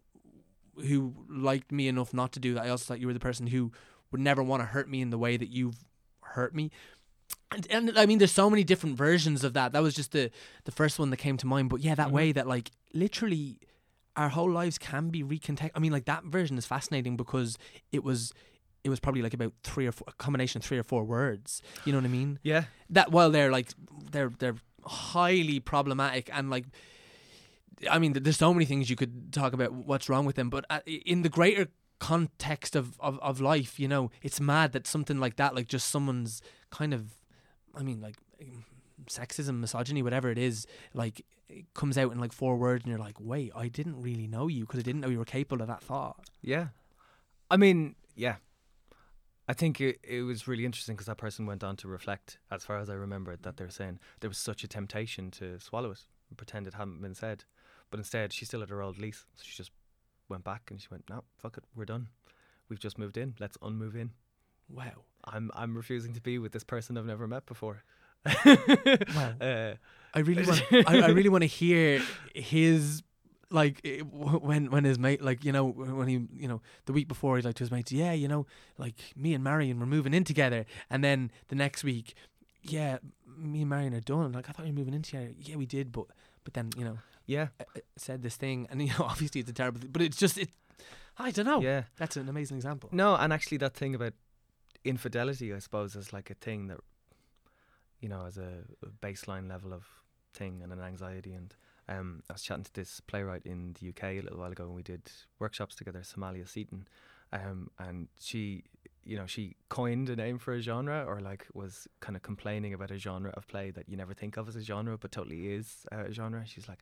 who 0.88 1.14
liked 1.30 1.72
me 1.72 1.88
enough 1.88 2.14
not 2.14 2.34
to 2.34 2.40
do 2.40 2.54
that. 2.56 2.66
I 2.66 2.70
also 2.70 2.86
thought 2.86 3.00
you 3.00 3.08
were 3.08 3.14
the 3.14 3.20
person 3.20 3.48
who 3.48 3.72
would 4.12 4.22
never 4.22 4.44
want 4.44 4.62
to 4.62 4.66
hurt 4.66 4.90
me 4.90 5.02
in 5.02 5.10
the 5.10 5.18
way 5.18 5.38
that 5.38 5.50
you've 5.50 5.86
hurt 6.22 6.56
me. 6.56 6.72
And, 7.52 7.68
and 7.70 7.98
I 7.98 8.06
mean, 8.06 8.20
there's 8.20 8.32
so 8.32 8.50
many 8.50 8.64
different 8.64 8.96
versions 8.96 9.44
of 9.44 9.54
that. 9.54 9.74
That 9.74 9.82
was 9.82 9.96
just 9.96 10.12
the 10.12 10.30
the 10.66 10.72
first 10.72 11.00
one 11.00 11.10
that 11.10 11.18
came 11.18 11.38
to 11.38 11.48
mind. 11.48 11.70
But 11.70 11.82
yeah, 11.82 11.96
that 11.96 12.08
mm-hmm. 12.08 12.16
way 12.16 12.32
that 12.32 12.48
like 12.48 12.72
literally 12.94 13.60
our 14.16 14.30
whole 14.30 14.52
lives 14.52 14.78
can 14.78 15.10
be 15.10 15.24
recontext. 15.24 15.72
I 15.76 15.80
mean, 15.80 15.92
like 15.92 16.06
that 16.06 16.26
version 16.26 16.58
is 16.58 16.66
fascinating 16.66 17.18
because 17.18 17.58
it 17.92 18.04
was 18.04 18.34
it 18.84 18.90
was 18.90 19.00
probably 19.00 19.22
like 19.22 19.34
about 19.34 19.54
three 19.64 19.88
or 19.88 19.92
four, 19.92 20.06
a 20.08 20.14
combination 20.14 20.60
of 20.60 20.66
three 20.66 20.78
or 20.78 20.84
four 20.84 21.04
words. 21.04 21.62
You 21.86 21.92
know 21.92 22.00
what 22.00 22.06
I 22.06 22.10
mean? 22.10 22.40
Yeah. 22.44 22.66
That 22.90 23.12
while 23.12 23.32
they're 23.32 23.52
like 23.52 23.70
they're 24.12 24.32
they're 24.38 24.58
highly 24.86 25.60
problematic 25.60 26.30
and 26.34 26.50
like. 26.50 26.66
I 27.90 27.98
mean, 27.98 28.12
there's 28.12 28.36
so 28.36 28.54
many 28.54 28.66
things 28.66 28.90
you 28.90 28.98
could 28.98 29.32
talk 29.32 29.54
about 29.54 29.72
what's 29.72 30.10
wrong 30.10 30.26
with 30.26 30.36
them, 30.36 30.50
but 30.50 30.66
uh, 30.70 30.82
in 30.86 31.22
the 31.22 31.30
greater 31.30 31.70
context 32.00 32.76
of, 32.76 33.00
of, 33.00 33.18
of 33.20 33.40
life, 33.40 33.80
you 33.80 33.88
know, 33.88 34.12
it's 34.22 34.42
mad 34.42 34.74
that 34.74 34.86
something 34.86 35.18
like 35.18 35.38
that, 35.38 35.56
like 35.56 35.70
just 35.70 35.90
someone's 35.90 36.42
kind 36.72 36.94
of 36.94 37.14
I 37.76 37.84
mean, 37.84 38.02
like 38.02 38.16
sexism, 39.08 39.60
misogyny, 39.60 40.02
whatever 40.02 40.30
it 40.30 40.38
is, 40.38 40.68
like 40.94 41.26
it 41.48 41.66
comes 41.74 41.98
out 41.98 42.12
in 42.12 42.20
like 42.20 42.34
four 42.34 42.58
words, 42.58 42.84
and 42.84 42.92
you're 42.92 43.00
like, 43.00 43.16
wait, 43.20 43.52
I 43.56 43.68
didn't 43.68 44.02
really 44.02 44.28
know 44.28 44.48
you 44.48 44.62
because 44.62 44.80
I 44.80 44.84
didn't 44.84 45.02
know 45.02 45.10
you 45.10 45.20
were 45.20 45.26
capable 45.26 45.62
of 45.62 45.68
that 45.68 45.82
thought. 45.82 46.20
Yeah, 46.42 46.68
I 47.50 47.58
mean, 47.58 47.96
yeah. 48.16 48.36
I 49.48 49.54
think 49.54 49.82
it, 49.82 50.00
it 50.04 50.22
was 50.22 50.48
really 50.48 50.64
interesting 50.64 50.94
because 50.94 51.08
that 51.08 51.18
person 51.18 51.48
went 51.48 51.64
on 51.64 51.76
to 51.78 51.88
reflect, 51.88 52.38
as 52.52 52.64
far 52.64 52.78
as 52.78 52.88
I 52.88 52.94
remember, 52.94 53.36
that 53.36 53.58
they're 53.58 53.72
saying 53.72 53.98
there 54.20 54.30
was 54.30 54.38
such 54.38 54.64
a 54.64 54.68
temptation 54.68 55.32
to 55.32 55.60
swallow 55.60 55.90
it 55.90 56.04
and 56.30 56.38
pretend 56.38 56.68
it 56.68 56.76
hadn't 56.76 57.02
been 57.02 57.16
said. 57.16 57.46
But 57.90 58.00
instead, 58.00 58.32
she 58.32 58.46
still 58.46 58.60
had 58.60 58.70
her 58.70 58.84
old 58.84 59.00
lease. 59.00 59.26
So 59.36 59.44
she 59.48 59.58
just 59.58 59.72
went 60.30 60.44
back 60.44 60.70
and 60.70 60.80
she 60.80 60.88
went, 60.92 61.10
no, 61.10 61.24
fuck 61.36 61.58
it, 61.58 61.64
we're 61.76 61.86
done. 61.86 62.10
We've 62.70 62.80
just 62.80 63.00
moved 63.00 63.18
in. 63.18 63.34
Let's 63.40 63.58
unmove 63.58 63.96
in. 63.96 64.12
Wow. 64.70 65.04
I'm 65.26 65.52
I'm 65.54 65.76
refusing 65.76 66.14
to 66.14 66.22
be 66.22 66.38
with 66.40 66.52
this 66.52 66.64
person 66.64 66.98
I've 66.98 67.06
never 67.06 67.28
met 67.28 67.46
before. 67.46 67.84
wow. 68.26 69.34
Uh, 69.42 69.74
I 70.14 70.20
really 70.20 70.46
want 70.46 70.64
I, 70.72 71.02
I 71.02 71.08
really 71.10 71.30
want 71.30 71.44
to 71.44 71.48
hear 71.48 72.02
his 72.34 73.04
like 73.52 74.04
when 74.12 74.70
when 74.72 74.84
his 74.84 75.00
mate 75.00 75.22
like 75.22 75.44
you 75.44 75.52
know 75.52 75.68
when 75.68 76.08
he 76.08 76.22
you 76.36 76.48
know 76.48 76.62
the 76.86 76.94
week 76.94 77.08
before 77.08 77.36
he's 77.36 77.46
like 77.46 77.56
to 77.56 77.64
his 77.64 77.72
mates 77.72 77.92
yeah 77.92 78.12
you 78.12 78.28
know 78.28 78.46
like 78.78 78.96
me 79.16 79.34
and 79.34 79.44
Marion 79.44 79.80
we're 79.80 79.86
moving 79.86 80.14
in 80.14 80.24
together. 80.24 80.66
And 80.90 81.04
then 81.04 81.32
the 81.48 81.56
next 81.56 81.84
week 81.84 82.16
yeah 82.64 82.98
me 83.38 83.62
and 83.62 83.70
Marion 83.70 83.94
are 83.94 84.02
done. 84.02 84.32
Like 84.32 84.50
I 84.50 84.52
thought 84.52 84.66
you 84.66 84.74
were 84.74 84.80
moving 84.80 84.94
in 84.94 85.02
together. 85.02 85.32
Yeah 85.40 85.56
we 85.56 85.66
did 85.66 85.92
but 85.92 86.06
but 86.44 86.54
then 86.54 86.70
you 86.78 86.84
know 86.84 86.98
yeah. 87.26 87.50
I, 87.60 87.64
I 87.78 87.82
said 87.98 88.24
this 88.24 88.36
thing 88.36 88.68
and 88.70 88.82
you 88.86 88.90
know 88.90 89.06
obviously 89.06 89.42
it's 89.42 89.50
a 89.50 89.54
terrible 89.54 89.80
thing 89.80 89.92
but 89.92 90.02
it's 90.02 90.18
just 90.18 90.38
it 90.38 90.50
I 91.18 91.32
don't 91.32 91.46
know. 91.46 91.62
Yeah. 91.62 91.84
That's 91.98 92.16
an 92.18 92.30
amazing 92.30 92.58
example. 92.58 92.90
No 92.92 93.16
and 93.16 93.32
actually 93.32 93.58
that 93.58 93.74
thing 93.74 93.94
about 93.94 94.14
infidelity, 94.84 95.54
I 95.54 95.60
suppose, 95.60 95.96
is 95.96 96.14
like 96.14 96.30
a 96.30 96.36
thing 96.36 96.68
that, 96.68 96.80
you 98.00 98.10
know, 98.10 98.26
as 98.26 98.38
a, 98.38 98.64
baseline 99.02 99.50
level 99.50 99.74
of 99.74 99.86
thing 100.34 100.62
and 100.64 100.72
an 100.72 100.82
anxiety. 100.82 101.34
And 101.34 101.54
um, 101.88 102.24
I 102.30 102.34
was 102.34 102.44
chatting 102.44 102.64
to 102.66 102.74
this 102.74 103.02
playwright 103.02 103.46
in 103.46 103.76
the 103.80 103.90
UK 103.90 104.04
a 104.04 104.22
little 104.22 104.40
while 104.40 104.52
ago, 104.52 104.66
and 104.66 104.76
we 104.76 104.84
did 104.84 105.12
workshops 105.40 105.76
together, 105.76 106.00
Somalia 106.00 106.48
Seaton, 106.48 106.88
um, 107.32 107.70
and 107.80 108.08
she, 108.20 108.64
you 109.04 109.18
know, 109.18 109.26
she 109.26 109.56
coined 109.70 110.10
a 110.10 110.16
name 110.16 110.38
for 110.40 110.54
a 110.54 110.62
genre, 110.62 111.04
or 111.06 111.20
like 111.20 111.48
was 111.54 111.88
kind 112.00 112.16
of 112.16 112.22
complaining 112.22 112.74
about 112.74 112.92
a 112.92 112.98
genre 112.98 113.32
of 113.32 113.48
play 113.48 113.72
that 113.72 113.88
you 113.88 113.98
never 113.98 114.14
think 114.14 114.38
of 114.38 114.48
as 114.48 114.56
a 114.56 114.62
genre, 114.62 114.98
but 114.98 115.12
totally 115.12 115.48
is 115.48 115.86
a 115.92 116.12
genre. 116.12 116.44
She's 116.46 116.68
like, 116.68 116.80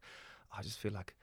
I 0.57 0.61
just 0.61 0.79
feel 0.79 0.93
like 0.93 1.15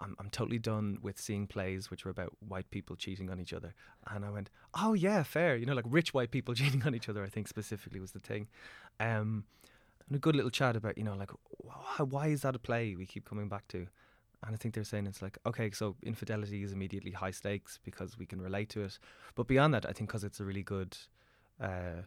I'm 0.00 0.16
I'm 0.18 0.30
totally 0.30 0.58
done 0.58 0.98
with 1.02 1.18
seeing 1.18 1.46
plays 1.46 1.90
which 1.90 2.04
were 2.04 2.10
about 2.10 2.32
white 2.46 2.70
people 2.70 2.96
cheating 2.96 3.30
on 3.30 3.40
each 3.40 3.52
other. 3.52 3.74
And 4.10 4.24
I 4.24 4.30
went, 4.30 4.50
oh 4.74 4.94
yeah, 4.94 5.22
fair. 5.22 5.56
You 5.56 5.66
know, 5.66 5.74
like 5.74 5.84
rich 5.88 6.12
white 6.14 6.30
people 6.30 6.54
cheating 6.60 6.82
on 6.84 6.94
each 6.94 7.08
other. 7.08 7.24
I 7.24 7.28
think 7.28 7.48
specifically 7.48 8.00
was 8.00 8.12
the 8.12 8.20
thing. 8.20 8.48
Um, 9.00 9.44
and 10.08 10.16
a 10.16 10.20
good 10.20 10.36
little 10.36 10.50
chat 10.50 10.76
about 10.76 10.96
you 10.96 11.04
know 11.04 11.14
like 11.14 11.30
why, 11.58 12.04
why 12.04 12.26
is 12.28 12.42
that 12.42 12.54
a 12.54 12.58
play 12.58 12.94
we 12.96 13.06
keep 13.06 13.28
coming 13.28 13.48
back 13.48 13.66
to. 13.68 13.86
And 14.44 14.54
I 14.54 14.58
think 14.58 14.74
they're 14.74 14.84
saying 14.84 15.06
it's 15.06 15.22
like, 15.22 15.38
okay, 15.46 15.70
so 15.70 15.96
infidelity 16.02 16.62
is 16.62 16.72
immediately 16.72 17.10
high 17.10 17.30
stakes 17.30 17.78
because 17.82 18.18
we 18.18 18.26
can 18.26 18.40
relate 18.40 18.68
to 18.70 18.82
it. 18.82 18.98
But 19.34 19.48
beyond 19.48 19.74
that, 19.74 19.86
I 19.86 19.92
think 19.92 20.10
because 20.10 20.24
it's 20.24 20.40
a 20.40 20.44
really 20.44 20.62
good 20.62 20.96
uh, 21.60 22.02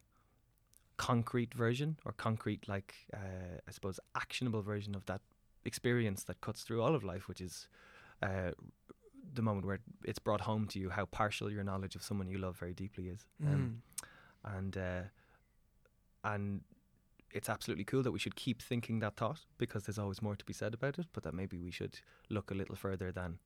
concrete 0.98 1.54
version 1.54 1.98
or 2.06 2.12
concrete, 2.14 2.68
like, 2.68 2.94
uh, 3.14 3.58
I 3.68 3.72
suppose, 3.72 4.00
actionable 4.16 4.62
version 4.62 4.96
of 4.96 5.06
that 5.08 5.22
experience 5.66 6.24
that 6.24 6.42
cuts 6.42 6.64
through 6.64 6.82
all 6.82 6.96
of 6.96 7.04
life, 7.04 7.28
which 7.28 7.42
is 7.42 7.68
uh, 8.22 8.52
the 9.34 9.42
moment 9.42 9.66
where 9.66 9.80
it's 10.04 10.20
brought 10.20 10.42
home 10.42 10.68
to 10.68 10.80
you 10.80 10.90
how 10.90 11.06
partial 11.06 11.52
your 11.52 11.64
knowledge 11.64 11.96
of 11.96 12.04
someone 12.04 12.28
you 12.28 12.38
love 12.38 12.58
very 12.58 12.74
deeply 12.74 13.10
is. 13.10 13.26
Um, 13.46 13.82
mm. 14.02 14.58
and 14.58 14.78
uh, 14.78 15.02
and 16.24 16.62
it's 17.32 17.50
absolutely 17.50 17.84
cool 17.84 18.04
that 18.04 18.12
we 18.12 18.20
should 18.20 18.36
keep 18.36 18.62
thinking 18.62 19.00
that 19.00 19.16
thought 19.16 19.42
because 19.58 19.84
there's 19.84 20.00
always 20.00 20.22
more 20.22 20.36
to 20.36 20.46
be 20.46 20.54
said 20.54 20.74
about 20.74 20.98
it, 20.98 21.08
but 21.14 21.24
that 21.24 21.34
maybe 21.34 21.58
we 21.58 21.72
should 21.72 22.00
look 22.30 22.52
a 22.52 22.56
little 22.56 22.76
further 22.76 23.12
than 23.12 23.38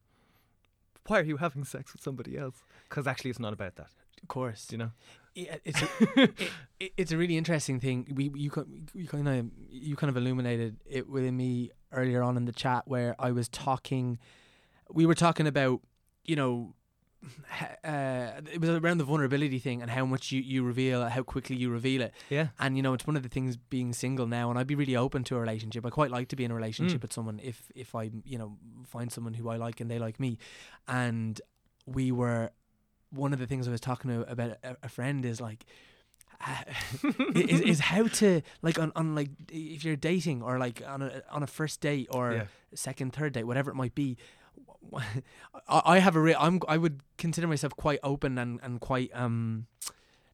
why 1.07 1.19
are 1.19 1.23
you 1.23 1.37
having 1.37 1.63
sex 1.65 1.93
with 1.93 2.01
somebody 2.01 2.37
else? 2.37 2.63
Because 2.89 3.07
actually, 3.07 3.31
it's 3.31 3.39
not 3.39 3.53
about 3.53 3.75
that. 3.75 3.89
Of 4.21 4.27
course, 4.29 4.67
you 4.71 4.77
know. 4.77 4.91
It's 5.35 5.81
a, 5.81 5.87
it, 6.79 6.93
it's 6.97 7.11
a 7.11 7.17
really 7.17 7.37
interesting 7.37 7.79
thing. 7.79 8.07
We 8.13 8.25
you 8.35 8.51
you 8.93 9.07
kind 9.07 9.27
of 9.27 9.49
you 9.69 9.95
kind 9.95 10.09
of 10.09 10.17
illuminated 10.17 10.77
it 10.85 11.09
within 11.09 11.35
me 11.37 11.71
earlier 11.91 12.21
on 12.21 12.37
in 12.37 12.45
the 12.45 12.51
chat 12.51 12.83
where 12.87 13.15
I 13.19 13.31
was 13.31 13.47
talking. 13.49 14.19
We 14.91 15.05
were 15.05 15.15
talking 15.15 15.47
about 15.47 15.81
you 16.23 16.35
know 16.35 16.75
uh, 17.83 18.41
it 18.51 18.59
was 18.59 18.69
around 18.69 18.97
the 18.97 19.03
vulnerability 19.05 19.57
thing 19.59 19.81
and 19.81 19.89
how 19.89 20.05
much 20.05 20.31
you, 20.31 20.41
you 20.41 20.61
reveal, 20.63 21.07
how 21.07 21.23
quickly 21.23 21.55
you 21.55 21.69
reveal 21.69 22.01
it. 22.01 22.13
Yeah. 22.29 22.47
And 22.59 22.75
you 22.75 22.83
know, 22.83 22.93
it's 22.93 23.07
one 23.07 23.15
of 23.15 23.23
the 23.23 23.29
things 23.29 23.55
being 23.57 23.93
single 23.93 24.27
now, 24.27 24.49
and 24.49 24.59
I'd 24.59 24.67
be 24.67 24.75
really 24.75 24.95
open 24.95 25.23
to 25.25 25.37
a 25.37 25.39
relationship. 25.39 25.85
I 25.85 25.89
quite 25.89 26.11
like 26.11 26.27
to 26.29 26.35
be 26.35 26.43
in 26.43 26.51
a 26.51 26.55
relationship 26.55 26.99
Mm. 26.99 27.03
with 27.03 27.13
someone 27.13 27.39
if 27.43 27.71
if 27.75 27.95
I 27.95 28.11
you 28.25 28.37
know 28.37 28.57
find 28.85 29.11
someone 29.11 29.33
who 29.33 29.49
I 29.49 29.55
like 29.55 29.79
and 29.81 29.89
they 29.89 29.99
like 29.99 30.19
me. 30.19 30.37
And 30.87 31.39
we 31.85 32.11
were 32.11 32.51
one 33.13 33.33
of 33.33 33.39
the 33.39 33.47
things 33.47 33.67
I 33.67 33.71
was 33.71 33.79
talking 33.81 34.11
to 34.11 34.21
about 34.31 34.57
a, 34.63 34.77
a 34.83 34.89
friend 34.89 35.25
is 35.25 35.39
like. 35.41 35.65
is, 37.35 37.61
is 37.61 37.79
how 37.79 38.05
to 38.07 38.41
like 38.61 38.77
on, 38.77 38.91
on 38.97 39.15
like 39.15 39.29
if 39.49 39.85
you're 39.85 39.95
dating 39.95 40.41
or 40.41 40.57
like 40.59 40.81
on 40.85 41.01
a 41.01 41.21
on 41.31 41.41
a 41.41 41.47
first 41.47 41.79
date 41.79 42.07
or 42.11 42.33
Yeah. 42.33 42.45
second 42.75 43.13
third 43.13 43.31
date 43.31 43.45
whatever 43.45 43.71
it 43.71 43.75
might 43.75 43.95
be 43.95 44.17
I 44.93 45.81
I 45.85 45.99
have 45.99 46.15
a 46.17 46.19
real 46.19 46.35
I'm 46.37 46.59
I 46.67 46.77
would 46.77 46.99
consider 47.17 47.47
myself 47.47 47.75
quite 47.77 47.99
open 48.03 48.37
and, 48.37 48.59
and 48.61 48.81
quite 48.81 49.09
um 49.13 49.67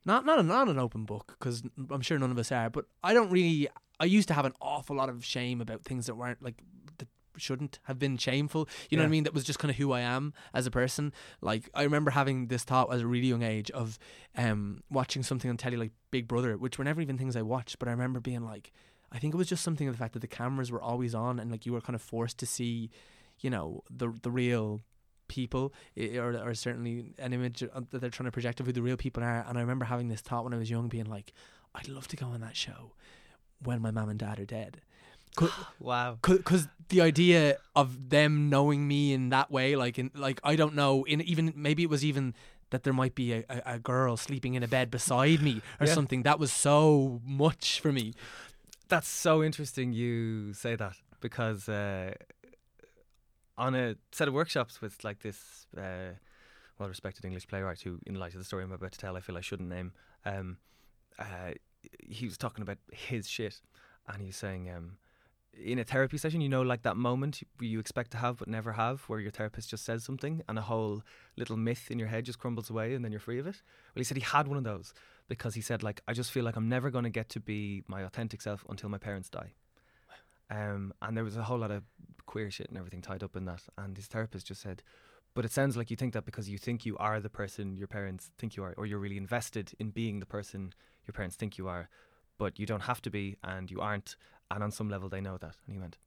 not 0.03 0.25
not 0.25 0.39
a, 0.39 0.43
not 0.43 0.67
an 0.67 0.79
open 0.79 1.05
book 1.05 1.35
because 1.39 1.61
I'm 1.91 2.01
sure 2.01 2.17
none 2.17 2.31
of 2.31 2.39
us 2.39 2.51
are 2.51 2.71
but 2.71 2.85
I 3.03 3.13
don't 3.13 3.29
really 3.29 3.69
I 3.99 4.05
used 4.05 4.27
to 4.29 4.33
have 4.33 4.45
an 4.45 4.53
awful 4.61 4.95
lot 4.95 5.09
of 5.09 5.23
shame 5.23 5.61
about 5.61 5.83
things 5.83 6.07
that 6.07 6.15
weren't 6.15 6.41
like 6.41 6.55
shouldn't 7.39 7.79
have 7.83 7.99
been 7.99 8.17
shameful. 8.17 8.67
You 8.89 8.97
know 8.97 9.03
what 9.03 9.09
I 9.09 9.11
mean? 9.11 9.23
That 9.23 9.33
was 9.33 9.43
just 9.43 9.59
kind 9.59 9.71
of 9.71 9.77
who 9.77 9.91
I 9.91 10.01
am 10.01 10.33
as 10.53 10.65
a 10.67 10.71
person. 10.71 11.13
Like 11.41 11.69
I 11.73 11.83
remember 11.83 12.11
having 12.11 12.47
this 12.47 12.63
thought 12.63 12.93
at 12.93 13.01
a 13.01 13.07
really 13.07 13.27
young 13.27 13.43
age 13.43 13.71
of 13.71 13.97
um 14.37 14.81
watching 14.89 15.23
something 15.23 15.49
on 15.49 15.57
telly 15.57 15.77
like 15.77 15.91
Big 16.11 16.27
Brother 16.27 16.57
which 16.57 16.77
were 16.77 16.83
never 16.83 17.01
even 17.01 17.17
things 17.17 17.35
I 17.35 17.41
watched 17.41 17.79
but 17.79 17.87
I 17.87 17.91
remember 17.91 18.19
being 18.19 18.45
like 18.45 18.71
I 19.11 19.17
think 19.17 19.33
it 19.33 19.37
was 19.37 19.47
just 19.47 19.63
something 19.63 19.87
of 19.87 19.95
the 19.95 19.97
fact 19.97 20.13
that 20.13 20.19
the 20.19 20.27
cameras 20.27 20.71
were 20.71 20.81
always 20.81 21.15
on 21.15 21.39
and 21.39 21.49
like 21.51 21.65
you 21.65 21.73
were 21.73 21.81
kind 21.81 21.95
of 21.95 22.01
forced 22.01 22.37
to 22.39 22.45
see 22.45 22.91
you 23.39 23.49
know 23.49 23.83
the 23.89 24.13
the 24.21 24.31
real 24.31 24.81
people 25.27 25.73
or, 25.97 26.35
or 26.35 26.53
certainly 26.53 27.13
an 27.17 27.33
image 27.33 27.59
that 27.59 28.01
they're 28.01 28.09
trying 28.09 28.25
to 28.25 28.31
project 28.31 28.59
of 28.59 28.65
who 28.65 28.73
the 28.73 28.81
real 28.81 28.97
people 28.97 29.23
are. 29.23 29.45
And 29.47 29.57
I 29.57 29.61
remember 29.61 29.85
having 29.85 30.09
this 30.09 30.21
thought 30.21 30.43
when 30.43 30.53
I 30.53 30.57
was 30.57 30.69
young 30.69 30.89
being 30.89 31.05
like 31.05 31.31
I'd 31.73 31.87
love 31.87 32.07
to 32.09 32.17
go 32.17 32.27
on 32.27 32.41
that 32.41 32.57
show 32.57 32.93
when 33.61 33.81
my 33.81 33.91
mum 33.91 34.09
and 34.09 34.19
dad 34.19 34.39
are 34.39 34.45
dead 34.45 34.81
Wow. 35.79 36.17
because 36.21 36.67
the 36.89 37.01
idea 37.01 37.57
of 37.75 38.09
them 38.09 38.49
knowing 38.49 38.87
me 38.87 39.13
in 39.13 39.29
that 39.29 39.51
way 39.51 39.75
like 39.75 39.97
in 39.99 40.11
like 40.15 40.39
I 40.43 40.55
don't 40.55 40.75
know 40.75 41.03
in 41.05 41.21
even 41.21 41.53
maybe 41.55 41.83
it 41.83 41.89
was 41.89 42.03
even 42.03 42.33
that 42.71 42.83
there 42.83 42.93
might 42.93 43.15
be 43.15 43.33
a, 43.33 43.43
a, 43.49 43.61
a 43.75 43.79
girl 43.79 44.17
sleeping 44.17 44.53
in 44.55 44.63
a 44.63 44.67
bed 44.67 44.91
beside 44.91 45.41
me 45.41 45.61
or 45.79 45.87
Yeah. 45.87 45.93
something 45.93 46.23
that 46.23 46.39
was 46.39 46.51
so 46.51 47.21
much 47.25 47.79
for 47.79 47.91
me 47.91 48.13
That's 48.87 49.07
so 49.07 49.43
interesting 49.43 49.93
you 49.93 50.53
say 50.53 50.75
that 50.75 50.95
because 51.21 51.69
uh, 51.69 52.13
on 53.57 53.75
a 53.75 53.95
set 54.11 54.27
of 54.27 54.33
workshops 54.33 54.81
with 54.81 55.03
like 55.03 55.19
this 55.19 55.67
uh, 55.77 56.13
well 56.79 56.89
respected 56.89 57.25
English 57.25 57.47
playwright 57.47 57.81
who, 57.81 57.99
in 58.05 58.15
light 58.15 58.33
of 58.33 58.39
the 58.39 58.45
story 58.45 58.63
I'm 58.63 58.71
about 58.71 58.93
to 58.93 58.97
tell, 58.99 59.17
I 59.17 59.19
feel 59.21 59.37
I 59.37 59.41
shouldn't 59.41 59.67
name, 59.69 59.91
um, 60.25 60.57
uh, 61.17 61.51
he 61.99 62.25
was 62.25 62.37
talking 62.37 62.61
about 62.61 62.77
his 62.91 63.27
shit 63.29 63.61
and 64.07 64.21
he 64.21 64.27
was 64.27 64.37
saying, 64.37 64.69
um, 64.69 64.97
in 65.53 65.79
a 65.79 65.83
therapy 65.83 66.17
session, 66.17 66.41
you 66.41 66.49
know, 66.49 66.61
like 66.61 66.83
that 66.83 66.97
moment 66.97 67.41
you- 67.59 67.79
expect 67.79 68.11
to 68.11 68.17
have 68.17 68.37
but 68.37 68.47
never 68.47 68.73
have, 68.73 69.01
where 69.03 69.19
your 69.19 69.31
therapist 69.31 69.69
just 69.69 69.83
says 69.83 70.03
something 70.03 70.41
and 70.47 70.57
a 70.57 70.61
whole 70.61 71.03
little 71.37 71.57
myth 71.57 71.89
in 71.91 71.99
your 71.99 72.07
head 72.07 72.25
just 72.25 72.39
crumbles 72.39 72.69
away 72.69 72.93
and 72.93 73.03
then 73.03 73.11
you're 73.11 73.19
free 73.19 73.39
of 73.39 73.47
it. 73.47 73.61
Well, 73.93 73.99
he 73.99 74.03
said 74.03 74.17
he 74.17 74.23
had 74.23 74.47
one 74.47 74.57
of 74.57 74.63
those 74.63 74.93
because 75.27 75.55
he 75.55 75.61
said, 75.61 75.83
like, 75.83 76.01
I 76.07 76.13
just 76.13 76.31
feel 76.31 76.43
like 76.43 76.55
I'm 76.55 76.69
never 76.69 76.89
going 76.89 77.03
to 77.03 77.09
get 77.09 77.29
to 77.29 77.39
be 77.39 77.83
my 77.87 78.03
authentic 78.03 78.41
self 78.41 78.65
until 78.69 78.89
my 78.89 78.97
parents 78.97 79.29
die. 79.29 79.53
Um, 80.49 80.93
and 81.01 81.15
there 81.15 81.23
was 81.23 81.37
a 81.37 81.43
whole 81.43 81.59
lot 81.59 81.71
of 81.71 81.83
queer 82.25 82.49
shit 82.49 82.69
and 82.69 82.77
everything 82.77 83.01
tied 83.01 83.23
up 83.23 83.35
in 83.35 83.45
that. 83.45 83.63
And 83.77 83.95
his 83.95 84.07
therapist 84.07 84.47
just 84.47 84.61
said, 84.61 84.81
but 85.35 85.45
it 85.45 85.51
sounds 85.51 85.77
like 85.77 85.91
you 85.91 85.95
think 85.95 86.13
that 86.13 86.25
because 86.25 86.49
you 86.49 86.57
think 86.57 86.85
you 86.85 86.97
are 86.97 87.19
the 87.19 87.29
person 87.29 87.77
your 87.77 87.87
parents 87.87 88.31
think 88.37 88.55
you 88.55 88.63
are, 88.63 88.73
or 88.77 88.85
you're 88.85 88.99
really 88.99 89.17
invested 89.17 89.71
in 89.79 89.91
being 89.91 90.19
the 90.19 90.25
person 90.25 90.73
your 91.05 91.13
parents 91.13 91.35
think 91.35 91.57
you 91.57 91.67
are, 91.67 91.89
but 92.37 92.57
you 92.57 92.65
don't 92.65 92.81
have 92.81 93.01
to 93.03 93.09
be, 93.09 93.35
and 93.43 93.69
you 93.69 93.79
aren't. 93.79 94.15
And 94.51 94.63
on 94.63 94.71
some 94.71 94.89
level, 94.89 95.09
they 95.09 95.21
know 95.21 95.37
that. 95.37 95.55
And 95.65 95.73
he 95.73 95.79
went, 95.79 95.97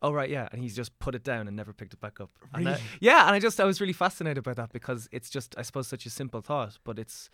"Oh 0.00 0.12
right, 0.12 0.30
yeah." 0.30 0.48
And 0.52 0.62
he's 0.62 0.76
just 0.76 0.98
put 0.98 1.14
it 1.14 1.24
down 1.24 1.46
and 1.48 1.56
never 1.56 1.72
picked 1.72 1.92
it 1.94 2.00
back 2.00 2.20
up. 2.20 2.30
And 2.54 2.68
I- 2.68 2.72
Really? 2.72 2.82
yeah, 3.00 3.26
and 3.26 3.34
I 3.34 3.40
just 3.40 3.60
I 3.60 3.64
was 3.64 3.80
really 3.80 3.92
fascinated 3.92 4.42
by 4.44 4.54
that 4.54 4.72
because 4.72 5.08
it's 5.12 5.30
just 5.30 5.54
I 5.58 5.62
suppose 5.62 5.88
such 5.88 6.06
a 6.06 6.10
simple 6.10 6.40
thought, 6.40 6.78
but 6.84 6.98
it's 6.98 7.30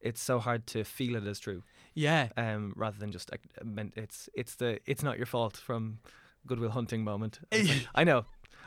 it's 0.00 0.20
so 0.22 0.38
hard 0.38 0.66
to 0.68 0.82
feel 0.84 1.14
it 1.16 1.26
as 1.26 1.38
true, 1.38 1.62
yeah 1.94 2.28
um, 2.38 2.72
rather 2.74 2.98
than 2.98 3.12
just 3.12 3.30
like, 3.30 3.42
meant 3.62 3.92
it's 3.96 4.30
it's 4.34 4.54
the 4.56 4.78
it's 4.86 5.02
not 5.02 5.18
your 5.18 5.26
fault 5.26 5.56
from 5.58 5.98
Good 6.46 6.58
Will 6.58 6.70
Hunting 6.70 7.04
moment. 7.04 7.40
It's 7.52 7.68
like, 7.68 7.86
I 7.94 8.04
know, 8.04 8.24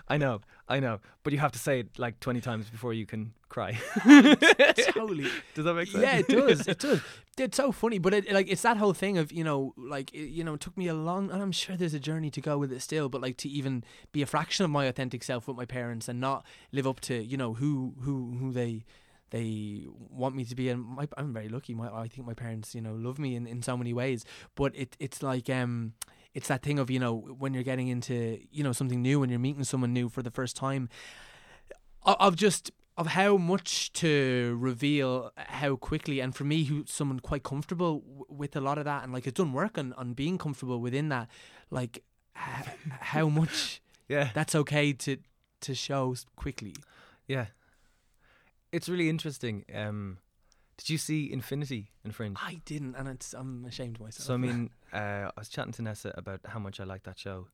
I 0.07 0.17
know, 0.17 0.41
I 0.67 0.79
know, 0.79 0.99
but 1.23 1.33
you 1.33 1.39
have 1.39 1.51
to 1.53 1.59
say 1.59 1.79
it 1.81 1.97
like 1.97 2.19
twenty 2.19 2.41
times 2.41 2.69
before 2.69 2.93
you 2.93 3.05
can 3.05 3.33
cry. 3.49 3.79
totally 4.93 5.29
Does 5.53 5.65
that 5.65 5.73
make 5.75 5.87
sense? 5.89 6.03
Yeah, 6.03 6.17
it 6.17 6.27
does. 6.27 6.67
It 6.67 6.79
does. 6.79 7.01
It's 7.35 7.57
so 7.57 7.71
funny, 7.71 7.97
but 7.97 8.13
it 8.13 8.31
like 8.31 8.47
it's 8.47 8.61
that 8.61 8.77
whole 8.77 8.93
thing 8.93 9.17
of 9.17 9.31
you 9.31 9.43
know, 9.43 9.73
like 9.75 10.13
it, 10.13 10.29
you 10.29 10.43
know, 10.43 10.53
it 10.53 10.59
took 10.59 10.77
me 10.77 10.87
a 10.87 10.93
long, 10.93 11.31
and 11.31 11.41
I'm 11.41 11.51
sure 11.51 11.75
there's 11.75 11.95
a 11.95 11.99
journey 11.99 12.29
to 12.29 12.41
go 12.41 12.59
with 12.59 12.71
it 12.71 12.79
still. 12.83 13.09
But 13.09 13.21
like 13.21 13.37
to 13.37 13.49
even 13.49 13.83
be 14.11 14.21
a 14.21 14.27
fraction 14.27 14.65
of 14.65 14.69
my 14.69 14.85
authentic 14.85 15.23
self 15.23 15.47
with 15.47 15.57
my 15.57 15.65
parents 15.65 16.07
and 16.07 16.19
not 16.19 16.45
live 16.71 16.85
up 16.85 16.99
to 17.01 17.23
you 17.23 17.35
know 17.35 17.55
who 17.55 17.95
who 18.01 18.37
who 18.39 18.51
they 18.51 18.85
they 19.31 19.87
want 20.11 20.35
me 20.35 20.45
to 20.45 20.53
be, 20.53 20.69
and 20.69 20.85
my, 20.85 21.07
I'm 21.17 21.33
very 21.33 21.49
lucky. 21.49 21.73
My 21.73 21.91
I 21.91 22.07
think 22.07 22.27
my 22.27 22.35
parents 22.35 22.75
you 22.75 22.81
know 22.81 22.93
love 22.93 23.17
me 23.17 23.35
in, 23.35 23.47
in 23.47 23.63
so 23.63 23.75
many 23.75 23.93
ways. 23.93 24.25
But 24.53 24.75
it 24.75 24.95
it's 24.99 25.23
like 25.23 25.49
um. 25.49 25.93
It's 26.33 26.47
that 26.47 26.63
thing 26.63 26.79
of 26.79 26.89
you 26.89 26.99
know 26.99 27.13
when 27.15 27.53
you're 27.53 27.63
getting 27.63 27.87
into 27.87 28.39
you 28.51 28.63
know 28.63 28.71
something 28.73 29.01
new 29.01 29.21
and 29.23 29.31
you're 29.31 29.39
meeting 29.39 29.63
someone 29.63 29.93
new 29.93 30.09
for 30.09 30.21
the 30.23 30.31
first 30.31 30.55
time, 30.55 30.89
of 32.03 32.35
just 32.35 32.71
of 32.97 33.07
how 33.07 33.37
much 33.37 33.91
to 33.93 34.55
reveal 34.59 35.31
how 35.37 35.75
quickly 35.75 36.19
and 36.19 36.35
for 36.35 36.43
me 36.43 36.65
who's 36.65 36.91
someone 36.91 37.19
quite 37.19 37.41
comfortable 37.43 38.01
w- 38.01 38.25
with 38.29 38.55
a 38.55 38.61
lot 38.61 38.77
of 38.77 38.85
that 38.85 39.03
and 39.03 39.11
like 39.11 39.25
it's 39.25 39.37
done 39.37 39.51
work 39.51 39.79
on, 39.79 39.93
on 39.93 40.13
being 40.13 40.37
comfortable 40.37 40.79
within 40.79 41.09
that 41.09 41.27
like 41.71 42.03
h- 42.37 42.67
how 42.99 43.27
much 43.27 43.81
yeah, 44.07 44.29
that's 44.35 44.53
okay 44.53 44.93
to 44.93 45.17
to 45.61 45.73
show 45.73 46.15
quickly 46.35 46.75
yeah. 47.27 47.47
It's 48.71 48.89
really 48.89 49.07
interesting. 49.07 49.63
Um, 49.73 50.17
did 50.77 50.89
you 50.89 50.97
see 50.97 51.31
Infinity 51.31 51.91
in 52.03 52.11
Fringe? 52.11 52.37
I 52.41 52.59
didn't 52.65 52.95
and 52.95 53.07
it's 53.07 53.33
I'm 53.33 53.65
ashamed 53.65 53.97
of 53.97 54.01
myself 54.01 54.25
So 54.25 54.33
I 54.33 54.37
mean, 54.37 54.71
uh, 54.93 55.31
I 55.35 55.39
was 55.39 55.49
chatting 55.49 55.73
to 55.73 55.81
Nessa 55.81 56.13
about 56.17 56.41
how 56.45 56.59
much 56.59 56.79
I 56.79 56.83
like 56.83 57.03
that 57.03 57.19
show, 57.19 57.47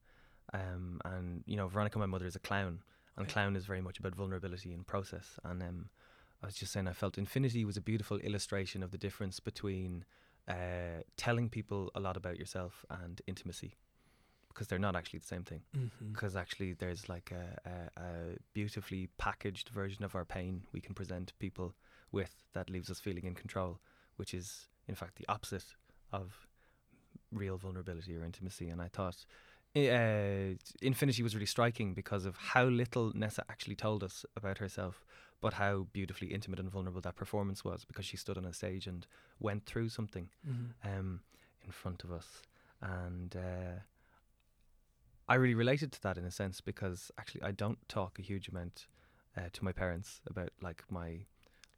um, 0.53 0.99
and 1.05 1.43
you 1.45 1.55
know, 1.55 1.67
Veronica, 1.67 1.99
my 1.99 2.05
mother, 2.05 2.25
is 2.25 2.35
a 2.35 2.39
clown, 2.39 2.81
and 3.17 3.25
Okay. 3.25 3.33
clown 3.33 3.55
is 3.55 3.65
very 3.65 3.81
much 3.81 3.99
about 3.99 4.15
vulnerability 4.15 4.73
and 4.73 4.85
process. 4.85 5.39
And 5.43 5.61
um, 5.61 5.89
I 6.41 6.45
was 6.45 6.55
just 6.55 6.71
saying, 6.71 6.87
I 6.87 6.93
felt 6.93 7.17
Infinity 7.17 7.65
was 7.65 7.77
a 7.77 7.81
beautiful 7.81 8.17
illustration 8.19 8.83
of 8.83 8.91
the 8.91 8.97
difference 8.97 9.39
between 9.39 10.05
uh, 10.47 11.03
telling 11.17 11.49
people 11.49 11.91
a 11.95 11.99
lot 11.99 12.17
about 12.17 12.37
yourself 12.39 12.85
and 12.89 13.21
intimacy, 13.27 13.75
because 14.47 14.67
they're 14.67 14.79
not 14.79 14.95
actually 14.95 15.19
the 15.19 15.25
same 15.25 15.43
thing. 15.43 15.61
Because 16.11 16.35
actually, 16.35 16.73
there's 16.73 17.07
like 17.07 17.31
a, 17.31 17.69
a, 17.69 18.01
a 18.01 18.37
beautifully 18.53 19.09
packaged 19.17 19.69
version 19.69 20.03
of 20.03 20.15
our 20.15 20.25
pain 20.25 20.63
we 20.73 20.81
can 20.81 20.95
present 20.95 21.33
people 21.39 21.75
with 22.11 22.33
that 22.53 22.69
leaves 22.69 22.89
us 22.89 22.99
feeling 22.99 23.25
in 23.25 23.35
control, 23.35 23.79
which 24.15 24.33
is 24.33 24.67
in 24.87 24.95
fact 24.95 25.15
the 25.17 25.25
opposite 25.29 25.75
of 26.11 26.47
real 27.31 27.57
vulnerability 27.57 28.15
or 28.15 28.23
intimacy. 28.23 28.69
And 28.69 28.81
I 28.81 28.87
thought 28.87 29.25
uh, 29.75 30.55
Infinity 30.81 31.21
was 31.23 31.35
really 31.35 31.45
striking 31.45 31.93
because 31.93 32.25
of 32.25 32.35
how 32.37 32.65
little 32.65 33.11
Nessa 33.15 33.43
actually 33.49 33.75
told 33.75 34.03
us 34.03 34.25
about 34.35 34.57
herself, 34.57 35.05
but 35.41 35.53
how 35.53 35.87
beautifully 35.93 36.27
intimate 36.33 36.59
and 36.59 36.69
vulnerable 36.69 37.01
that 37.01 37.15
performance 37.15 37.63
was 37.63 37.85
because 37.85 38.05
she 38.05 38.17
stood 38.17 38.37
on 38.37 38.45
a 38.45 38.53
stage 38.53 38.87
and 38.87 39.05
went 39.39 39.65
through 39.65 39.89
something 39.89 40.29
Mhm. 40.47 40.73
um, 40.83 41.21
in 41.63 41.71
front 41.71 42.03
of 42.03 42.11
us. 42.11 42.41
And 42.81 43.35
uh, 43.35 43.79
I 45.27 45.35
really 45.35 45.53
related 45.55 45.91
to 45.93 46.01
that 46.03 46.17
in 46.17 46.25
a 46.25 46.31
sense 46.31 46.61
because 46.61 47.11
actually 47.17 47.43
I 47.43 47.51
don't 47.51 47.87
talk 47.87 48.17
a 48.17 48.23
huge 48.23 48.47
amount 48.49 48.87
uh, 49.37 49.49
to 49.53 49.63
my 49.63 49.71
parents 49.71 50.21
about 50.25 50.49
like 50.61 50.83
my 50.89 51.25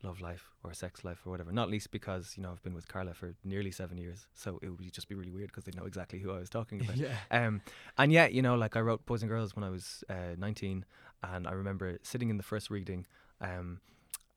love 0.03 0.21
life 0.21 0.49
or 0.63 0.73
sex 0.73 1.03
life 1.03 1.19
or 1.25 1.31
whatever. 1.31 1.51
Not 1.51 1.69
least 1.69 1.91
because 1.91 2.33
you 2.37 2.43
know 2.43 2.51
I've 2.51 2.63
been 2.63 2.73
with 2.73 2.87
Carla 2.87 3.13
for 3.13 3.33
nearly 3.43 3.71
seven 3.71 3.97
years, 3.97 4.27
so 4.33 4.59
it 4.61 4.69
would 4.69 4.91
just 4.91 5.07
be 5.07 5.15
really 5.15 5.31
weird 5.31 5.47
because 5.47 5.63
they 5.65 5.77
know 5.77 5.85
exactly 5.85 6.19
who 6.19 6.31
I 6.31 6.39
was 6.39 6.49
talking 6.49 6.81
about. 6.81 6.97
yeah 6.97 7.15
Um, 7.29 7.61
and 7.97 8.11
yet, 8.11 8.33
you 8.33 8.41
know, 8.41 8.55
like 8.55 8.75
I 8.75 8.81
wrote 8.81 9.05
Boys 9.05 9.21
and 9.21 9.29
Girls 9.29 9.55
when 9.55 9.63
I 9.63 9.69
was 9.69 10.03
uh, 10.09 10.35
19, 10.37 10.85
and 11.23 11.47
I 11.47 11.51
remember 11.51 11.99
sitting 12.03 12.29
in 12.29 12.37
the 12.37 12.43
first 12.43 12.69
reading 12.69 13.05
um, 13.39 13.79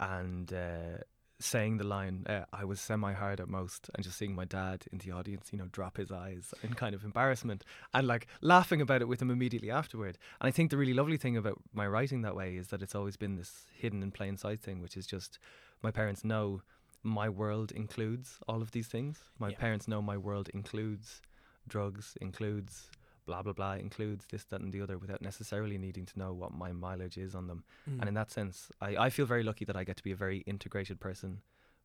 and 0.00 0.52
uh, 0.52 0.98
saying 1.44 1.76
the 1.76 1.84
line, 1.84 2.24
uh, 2.28 2.44
I 2.52 2.64
was 2.64 2.80
semi 2.80 3.12
hard 3.12 3.40
at 3.40 3.48
most, 3.48 3.90
and 3.94 4.02
just 4.02 4.16
seeing 4.16 4.34
my 4.34 4.44
dad 4.44 4.84
in 4.90 4.98
the 4.98 5.10
audience, 5.12 5.50
you 5.52 5.58
know, 5.58 5.68
drop 5.70 5.96
his 5.98 6.10
eyes 6.10 6.54
in 6.62 6.74
kind 6.74 6.94
of 6.94 7.04
embarrassment 7.04 7.64
and 7.92 8.06
like 8.06 8.26
laughing 8.40 8.80
about 8.80 9.02
it 9.02 9.08
with 9.08 9.20
him 9.20 9.30
immediately 9.30 9.70
afterward. 9.70 10.18
And 10.40 10.48
I 10.48 10.50
think 10.50 10.70
the 10.70 10.76
really 10.76 10.94
lovely 10.94 11.16
thing 11.16 11.36
about 11.36 11.60
my 11.72 11.86
writing 11.86 12.22
that 12.22 12.34
way 12.34 12.56
is 12.56 12.68
that 12.68 12.82
it's 12.82 12.94
always 12.94 13.16
been 13.16 13.36
this 13.36 13.66
hidden 13.74 14.02
in 14.02 14.10
plain 14.10 14.36
sight 14.36 14.60
thing, 14.60 14.80
which 14.80 14.96
is 14.96 15.06
just 15.06 15.38
my 15.82 15.90
parents 15.90 16.24
know 16.24 16.62
my 17.02 17.28
world 17.28 17.70
includes 17.72 18.38
all 18.48 18.62
of 18.62 18.70
these 18.70 18.88
things. 18.88 19.18
My 19.38 19.50
Yeah. 19.50 19.58
parents 19.58 19.86
know 19.86 20.00
my 20.00 20.16
world 20.16 20.48
includes 20.54 21.20
drugs, 21.68 22.16
includes 22.20 22.90
blah 23.26 23.42
blah 23.42 23.52
blah, 23.52 23.72
includes 23.74 24.26
this, 24.30 24.44
that, 24.44 24.60
and 24.60 24.72
the 24.72 24.80
other, 24.80 24.98
without 24.98 25.22
necessarily 25.22 25.78
needing 25.78 26.06
to 26.06 26.18
know 26.18 26.32
what 26.32 26.52
my 26.52 26.72
mileage 26.72 27.16
is 27.18 27.34
on 27.34 27.46
them. 27.46 27.64
Mm. 27.88 28.00
And 28.00 28.08
in 28.08 28.14
that 28.14 28.30
sense, 28.30 28.70
I, 28.80 28.96
I 28.96 29.10
feel 29.10 29.26
very 29.26 29.42
lucky 29.42 29.64
that 29.64 29.76
I 29.76 29.84
get 29.84 29.96
to 29.96 30.02
be 30.02 30.12
a 30.12 30.16
very 30.16 30.38
integrated 30.46 31.00
person 31.00 31.40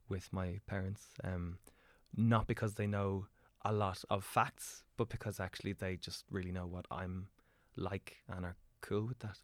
with 0.08 0.32
my 0.32 0.60
parents. 0.66 1.02
Um, 1.24 1.58
not 2.16 2.46
because 2.46 2.74
they 2.74 2.86
know 2.86 3.26
a 3.64 3.72
lot 3.72 4.02
of 4.10 4.24
facts, 4.24 4.84
but 4.96 5.08
because 5.08 5.38
actually 5.38 5.72
they 5.74 5.96
just 5.96 6.24
really 6.30 6.50
know 6.52 6.66
what 6.66 6.86
I'm 6.90 7.28
like 7.76 8.16
and 8.28 8.44
are 8.44 8.56
cool 8.80 9.06
with 9.06 9.20
that. 9.20 9.38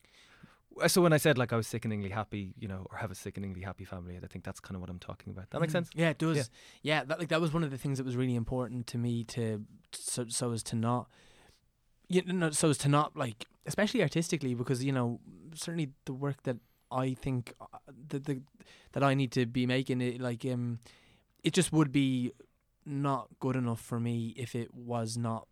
Uh, 0.81 0.89
So 0.89 1.01
when 1.01 1.12
I 1.12 1.16
said 1.18 1.39
like 1.39 1.52
I 1.52 1.56
was 1.56 1.66
sickeningly 1.66 2.10
happy, 2.10 2.52
you 2.59 2.66
know, 2.68 2.86
or 2.90 2.98
have 2.98 3.10
a 3.10 3.14
sickeningly 3.14 3.62
happy 3.62 3.85
family, 3.85 4.18
I 4.23 4.27
think 4.27 4.44
that's 4.44 4.60
kind 4.60 4.74
of 4.74 4.81
what 4.81 4.90
I'm 4.90 4.98
talking 4.98 5.31
about. 5.32 5.51
That 5.51 5.60
makes 5.60 5.70
Mm. 5.73 5.77
sense. 5.77 5.90
Yeah, 5.94 6.10
it 6.10 6.18
does. 6.18 6.36
Yeah. 6.36 6.44
Yeah, 6.82 7.05
that 7.05 7.18
like 7.18 7.28
that 7.28 7.40
was 7.40 7.52
one 7.52 7.62
of 7.64 7.70
the 7.70 7.78
things 7.78 7.98
that 7.98 8.05
was 8.05 8.16
really 8.16 8.35
important 8.35 8.86
to 8.89 8.98
me 8.98 9.24
to 9.24 9.64
so 9.93 10.27
so 10.28 10.52
as 10.52 10.62
to 10.64 10.77
not 10.77 11.09
you 12.09 12.23
know 12.24 12.51
so 12.51 12.70
as 12.70 12.78
to 12.78 12.89
not 12.89 13.16
like 13.16 13.47
especially 13.66 14.03
artistically 14.03 14.55
because 14.55 14.83
you 14.85 14.93
know 14.93 15.20
certainly 15.55 15.91
the 16.05 16.12
work 16.12 16.43
that 16.45 16.57
I 16.91 17.15
think 17.15 17.53
uh, 17.61 17.78
that 18.09 18.24
the 18.24 18.43
that 18.93 19.03
I 19.03 19.15
need 19.15 19.33
to 19.33 19.47
be 19.47 19.66
making 19.66 20.01
it 20.01 20.20
like 20.20 20.45
um 20.45 20.78
it 21.43 21.53
just 21.53 21.73
would 21.73 21.93
be 21.93 22.33
not 22.85 23.28
good 23.41 23.57
enough 23.57 23.81
for 23.81 23.99
me 23.99 24.35
if 24.37 24.55
it 24.55 24.73
was 24.73 25.16
not 25.16 25.49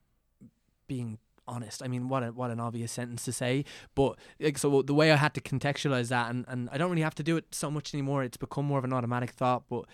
being 0.86 1.18
honest. 1.46 1.82
I 1.82 1.88
mean, 1.88 2.08
what 2.08 2.22
a, 2.22 2.28
what 2.28 2.50
an 2.50 2.60
obvious 2.60 2.92
sentence 2.92 3.24
to 3.24 3.32
say, 3.32 3.64
but 3.94 4.16
like 4.40 4.56
so 4.56 4.82
the 4.82 4.94
way 4.94 5.12
I 5.12 5.16
had 5.16 5.34
to 5.34 5.40
contextualize 5.40 6.08
that, 6.08 6.30
and, 6.30 6.44
and 6.48 6.68
I 6.70 6.78
don't 6.78 6.90
really 6.90 7.02
have 7.02 7.14
to 7.16 7.22
do 7.22 7.36
it 7.36 7.46
so 7.50 7.70
much 7.70 7.92
anymore. 7.94 8.22
It's 8.22 8.36
become 8.36 8.64
more 8.64 8.78
of 8.78 8.84
an 8.84 8.92
automatic 8.92 9.30
thought, 9.30 9.64
but. 9.68 9.84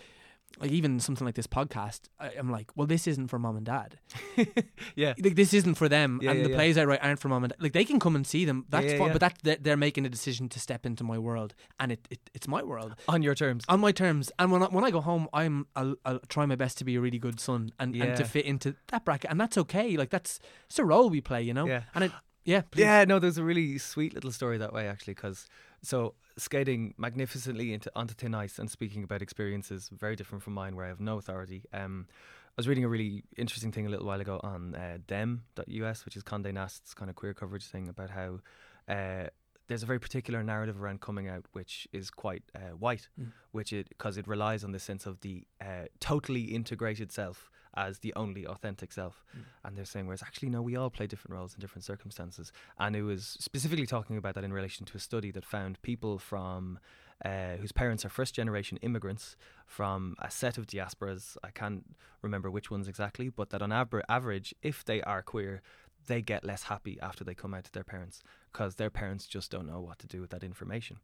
Like 0.59 0.71
even 0.71 0.99
something 0.99 1.25
like 1.25 1.35
this 1.35 1.47
podcast, 1.47 2.01
I, 2.19 2.31
I'm 2.37 2.51
like, 2.51 2.75
well, 2.75 2.85
this 2.85 3.07
isn't 3.07 3.27
for 3.27 3.39
mom 3.39 3.57
and 3.57 3.65
dad. 3.65 3.97
yeah. 4.95 5.13
Like 5.21 5.35
this 5.35 5.53
isn't 5.53 5.75
for 5.75 5.89
them, 5.89 6.19
Yeah, 6.21 6.31
and 6.31 6.39
yeah, 6.39 6.43
the 6.45 6.49
yeah. 6.51 6.55
plays 6.55 6.77
I 6.77 6.85
write 6.85 7.03
aren't 7.03 7.19
for 7.19 7.29
mom 7.29 7.43
and 7.43 7.51
dad. 7.51 7.61
Like 7.61 7.73
they 7.73 7.85
can 7.85 7.99
come 7.99 8.15
and 8.15 8.25
see 8.27 8.45
them. 8.45 8.65
That's 8.69 8.93
yeah. 8.93 8.97
but 8.97 9.19
that 9.19 9.37
they're, 9.43 9.57
they're 9.59 9.77
making 9.77 10.05
a 10.05 10.09
decision 10.09 10.49
to 10.49 10.59
step 10.59 10.85
into 10.85 11.03
my 11.03 11.17
world, 11.17 11.55
and 11.79 11.91
it, 11.91 12.07
it 12.09 12.19
it's 12.33 12.47
my 12.47 12.63
world 12.63 12.95
On 13.07 13.23
your 13.23 13.33
terms. 13.35 13.63
on 13.67 13.79
my 13.79 13.91
terms. 13.91 14.31
And 14.37 14.51
when 14.51 14.61
I, 14.63 14.67
when 14.67 14.83
I 14.83 14.91
go 14.91 15.01
home, 15.01 15.27
I'm 15.33 15.65
I'll, 15.75 15.95
I'll 16.05 16.19
try 16.27 16.45
my 16.45 16.55
best 16.55 16.77
to 16.79 16.83
be 16.85 16.95
a 16.95 17.01
really 17.01 17.19
good 17.19 17.39
son 17.39 17.71
and, 17.79 17.95
and 17.95 18.15
to 18.17 18.23
fit 18.25 18.45
into 18.45 18.75
that 18.89 19.05
bracket, 19.05 19.31
and 19.31 19.39
that's 19.39 19.57
okay. 19.57 19.97
Like 19.97 20.09
that's 20.09 20.39
it's 20.67 20.79
a 20.79 20.85
role 20.85 21.09
we 21.09 21.21
play, 21.21 21.41
you 21.41 21.53
know. 21.53 21.65
Yeah. 21.65 21.83
And 21.95 22.03
it 22.05 22.11
yeah 22.43 22.61
please. 22.61 22.81
Yeah, 22.81 23.05
no, 23.05 23.19
there's 23.19 23.37
a 23.37 23.43
really 23.43 23.77
sweet 23.77 24.13
little 24.13 24.31
story 24.31 24.57
that 24.57 24.73
way 24.73 24.87
actually, 24.87 25.13
because 25.13 25.47
so 25.83 26.13
skating 26.37 26.93
magnificently 26.97 27.73
into 27.73 27.91
onto 27.95 28.13
thin 28.13 28.33
ice 28.35 28.59
and 28.59 28.69
speaking 28.69 29.03
about 29.03 29.21
experiences 29.21 29.89
very 29.91 30.15
different 30.15 30.43
from 30.43 30.53
mine, 30.53 30.75
where 30.75 30.85
I 30.85 30.89
have 30.89 30.99
no 30.99 31.17
authority. 31.17 31.63
Um, 31.73 32.07
I 32.09 32.53
was 32.57 32.67
reading 32.67 32.83
a 32.83 32.89
really 32.89 33.23
interesting 33.37 33.71
thing 33.71 33.87
a 33.87 33.89
little 33.89 34.05
while 34.05 34.19
ago 34.21 34.39
on 34.43 34.75
uh, 34.75 34.97
them.us, 35.07 36.05
which 36.05 36.15
is 36.17 36.23
Condé 36.23 36.53
Nast's 36.53 36.93
kind 36.93 37.09
of 37.09 37.15
queer 37.15 37.33
coverage 37.33 37.65
thing 37.65 37.87
about 37.87 38.09
how 38.09 38.39
uh, 38.87 39.27
there's 39.67 39.83
a 39.83 39.85
very 39.85 39.99
particular 39.99 40.43
narrative 40.43 40.81
around 40.81 40.99
coming 41.01 41.29
out, 41.29 41.45
which 41.53 41.87
is 41.93 42.11
quite 42.11 42.43
uh, 42.53 42.75
white, 42.77 43.07
Mm. 43.19 43.31
which 43.51 43.71
it 43.71 43.87
because 43.89 44.17
it 44.17 44.27
relies 44.27 44.63
on 44.63 44.71
the 44.73 44.79
sense 44.79 45.05
of 45.05 45.21
the 45.21 45.47
uh, 45.61 45.85
totally 45.99 46.43
integrated 46.43 47.11
self 47.11 47.49
as 47.75 47.99
the 47.99 48.13
only 48.15 48.45
authentic 48.45 48.91
self. 48.91 49.23
Mm. 49.35 49.43
And 49.63 49.77
they're 49.77 49.85
saying, 49.85 50.07
whereas 50.07 50.23
actually, 50.23 50.49
no, 50.49 50.61
we 50.61 50.75
all 50.75 50.89
play 50.89 51.07
different 51.07 51.35
roles 51.35 51.53
in 51.53 51.59
different 51.59 51.85
circumstances. 51.85 52.51
And 52.77 52.95
it 52.95 53.03
was 53.03 53.37
specifically 53.39 53.85
talking 53.85 54.17
about 54.17 54.35
that 54.35 54.43
in 54.43 54.53
relation 54.53 54.85
to 54.87 54.97
a 54.97 54.99
study 54.99 55.31
that 55.31 55.45
found 55.45 55.81
people 55.81 56.17
from 56.17 56.79
uh, 57.23 57.55
whose 57.57 57.71
parents 57.71 58.03
are 58.03 58.09
first 58.09 58.33
generation 58.33 58.77
immigrants 58.81 59.35
from 59.65 60.15
a 60.19 60.31
set 60.31 60.57
of 60.57 60.65
diasporas. 60.65 61.37
I 61.43 61.51
can't 61.51 61.95
remember 62.21 62.49
which 62.49 62.71
ones 62.71 62.87
exactly, 62.87 63.29
but 63.29 63.51
that 63.51 63.61
on 63.61 63.71
average, 63.71 64.55
if 64.61 64.83
they 64.83 65.01
are 65.03 65.21
queer, 65.21 65.61
they 66.07 66.21
get 66.21 66.43
less 66.43 66.63
happy 66.63 66.97
after 67.01 67.23
they 67.23 67.35
come 67.35 67.53
out 67.53 67.65
to 67.65 67.71
their 67.71 67.83
parents 67.83 68.23
because 68.51 68.75
their 68.75 68.89
parents 68.89 69.27
just 69.27 69.51
don't 69.51 69.67
know 69.67 69.79
what 69.79 69.99
to 69.99 70.07
do 70.07 70.19
with 70.19 70.31
that 70.31 70.43
information. 70.43 70.97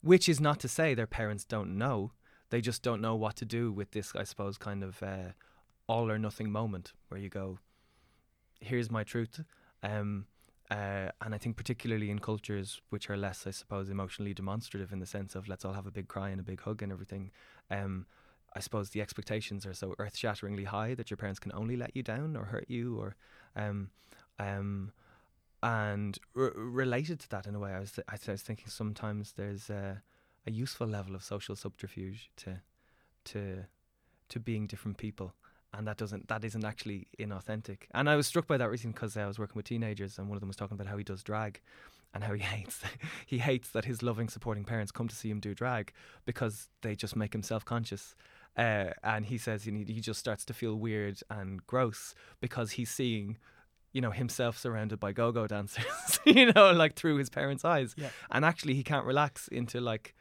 Which 0.00 0.28
is 0.28 0.40
not 0.40 0.58
to 0.60 0.68
say 0.68 0.94
their 0.94 1.06
parents 1.06 1.44
don't 1.44 1.76
know, 1.76 2.12
they 2.50 2.60
just 2.60 2.82
don't 2.82 3.02
know 3.02 3.14
what 3.14 3.36
to 3.36 3.44
do 3.44 3.70
with 3.72 3.90
this, 3.90 4.12
I 4.16 4.24
suppose, 4.24 4.56
kind 4.56 4.82
of 4.82 5.02
uh, 5.02 5.32
all 5.88 6.10
or 6.10 6.18
nothing 6.18 6.50
moment 6.52 6.92
where 7.08 7.20
you 7.20 7.28
go, 7.28 7.58
here's 8.60 8.90
my 8.90 9.02
truth. 9.02 9.42
Um, 9.82 10.26
uh, 10.70 11.08
and 11.22 11.34
I 11.34 11.38
think 11.38 11.56
particularly 11.56 12.10
in 12.10 12.18
cultures 12.18 12.80
which 12.90 13.08
are 13.08 13.16
less, 13.16 13.46
I 13.46 13.52
suppose, 13.52 13.88
emotionally 13.88 14.34
demonstrative 14.34 14.92
in 14.92 15.00
the 15.00 15.06
sense 15.06 15.34
of 15.34 15.48
let's 15.48 15.64
all 15.64 15.72
have 15.72 15.86
a 15.86 15.90
big 15.90 16.08
cry 16.08 16.28
and 16.28 16.40
a 16.40 16.44
big 16.44 16.60
hug 16.60 16.82
and 16.82 16.92
everything. 16.92 17.30
Um, 17.70 18.06
I 18.54 18.60
suppose 18.60 18.90
the 18.90 19.00
expectations 19.00 19.64
are 19.64 19.74
so 19.74 19.94
earth-shatteringly 19.98 20.64
high 20.64 20.94
that 20.94 21.10
your 21.10 21.16
parents 21.16 21.38
can 21.38 21.52
only 21.54 21.76
let 21.76 21.96
you 21.96 22.02
down 22.02 22.36
or 22.36 22.44
hurt 22.44 22.66
you, 22.68 22.98
or 22.98 23.16
um, 23.56 23.90
um, 24.38 24.92
and 25.62 26.18
r- 26.36 26.52
related 26.56 27.20
to 27.20 27.28
that 27.30 27.46
in 27.46 27.54
a 27.54 27.58
way, 27.58 27.72
I 27.72 27.80
was 27.80 27.92
th- 27.92 28.06
I 28.08 28.16
was 28.30 28.42
thinking 28.42 28.68
sometimes 28.68 29.32
there's 29.32 29.70
a, 29.70 30.02
a 30.46 30.50
useful 30.50 30.86
level 30.86 31.14
of 31.14 31.22
social 31.22 31.56
subterfuge 31.56 32.30
to 32.36 32.60
to 33.24 33.66
to 34.28 34.40
being 34.40 34.66
different 34.66 34.96
people 34.96 35.34
and 35.74 35.86
that 35.86 35.96
doesn't 35.96 36.28
that 36.28 36.44
isn't 36.44 36.64
actually 36.64 37.08
inauthentic. 37.18 37.82
And 37.92 38.08
I 38.08 38.16
was 38.16 38.26
struck 38.26 38.46
by 38.46 38.56
that 38.56 38.70
recently 38.70 38.94
because 38.94 39.16
I 39.16 39.26
was 39.26 39.38
working 39.38 39.56
with 39.56 39.66
teenagers, 39.66 40.18
and 40.18 40.28
one 40.28 40.36
of 40.36 40.40
them 40.40 40.48
was 40.48 40.56
talking 40.56 40.74
about 40.74 40.86
how 40.86 40.96
he 40.96 41.04
does 41.04 41.22
drag, 41.22 41.60
and 42.14 42.24
how 42.24 42.32
he 42.34 42.40
hates 42.54 42.82
he 43.26 43.38
hates 43.38 43.70
that 43.70 43.84
his 43.84 44.02
loving, 44.02 44.28
supporting 44.28 44.64
parents 44.64 44.92
come 44.92 45.08
to 45.08 45.14
see 45.16 45.30
him 45.30 45.40
do 45.40 45.54
drag 45.54 45.92
because 46.24 46.68
they 46.82 46.94
just 46.94 47.16
make 47.16 47.34
him 47.34 47.42
self 47.42 47.64
conscious. 47.64 48.14
Uh, 48.56 48.90
and 49.04 49.26
he 49.26 49.38
says 49.38 49.66
you 49.66 49.72
know, 49.72 49.84
he 49.86 50.00
just 50.00 50.18
starts 50.18 50.44
to 50.44 50.52
feel 50.52 50.74
weird 50.74 51.20
and 51.30 51.64
gross 51.68 52.12
because 52.40 52.72
he's 52.72 52.90
seeing, 52.90 53.36
you 53.92 54.00
know, 54.00 54.10
himself 54.10 54.58
surrounded 54.58 54.98
by 54.98 55.12
go-go 55.12 55.46
dancers, 55.46 55.84
you 56.24 56.50
know, 56.52 56.72
like 56.72 56.96
through 56.96 57.16
his 57.18 57.30
parents' 57.30 57.64
eyes, 57.64 57.94
Yeah. 57.96 58.08
and 58.32 58.44
actually 58.44 58.74
he 58.74 58.82
can't 58.82 59.06
relax 59.06 59.46
into 59.48 59.80
like 59.80 60.12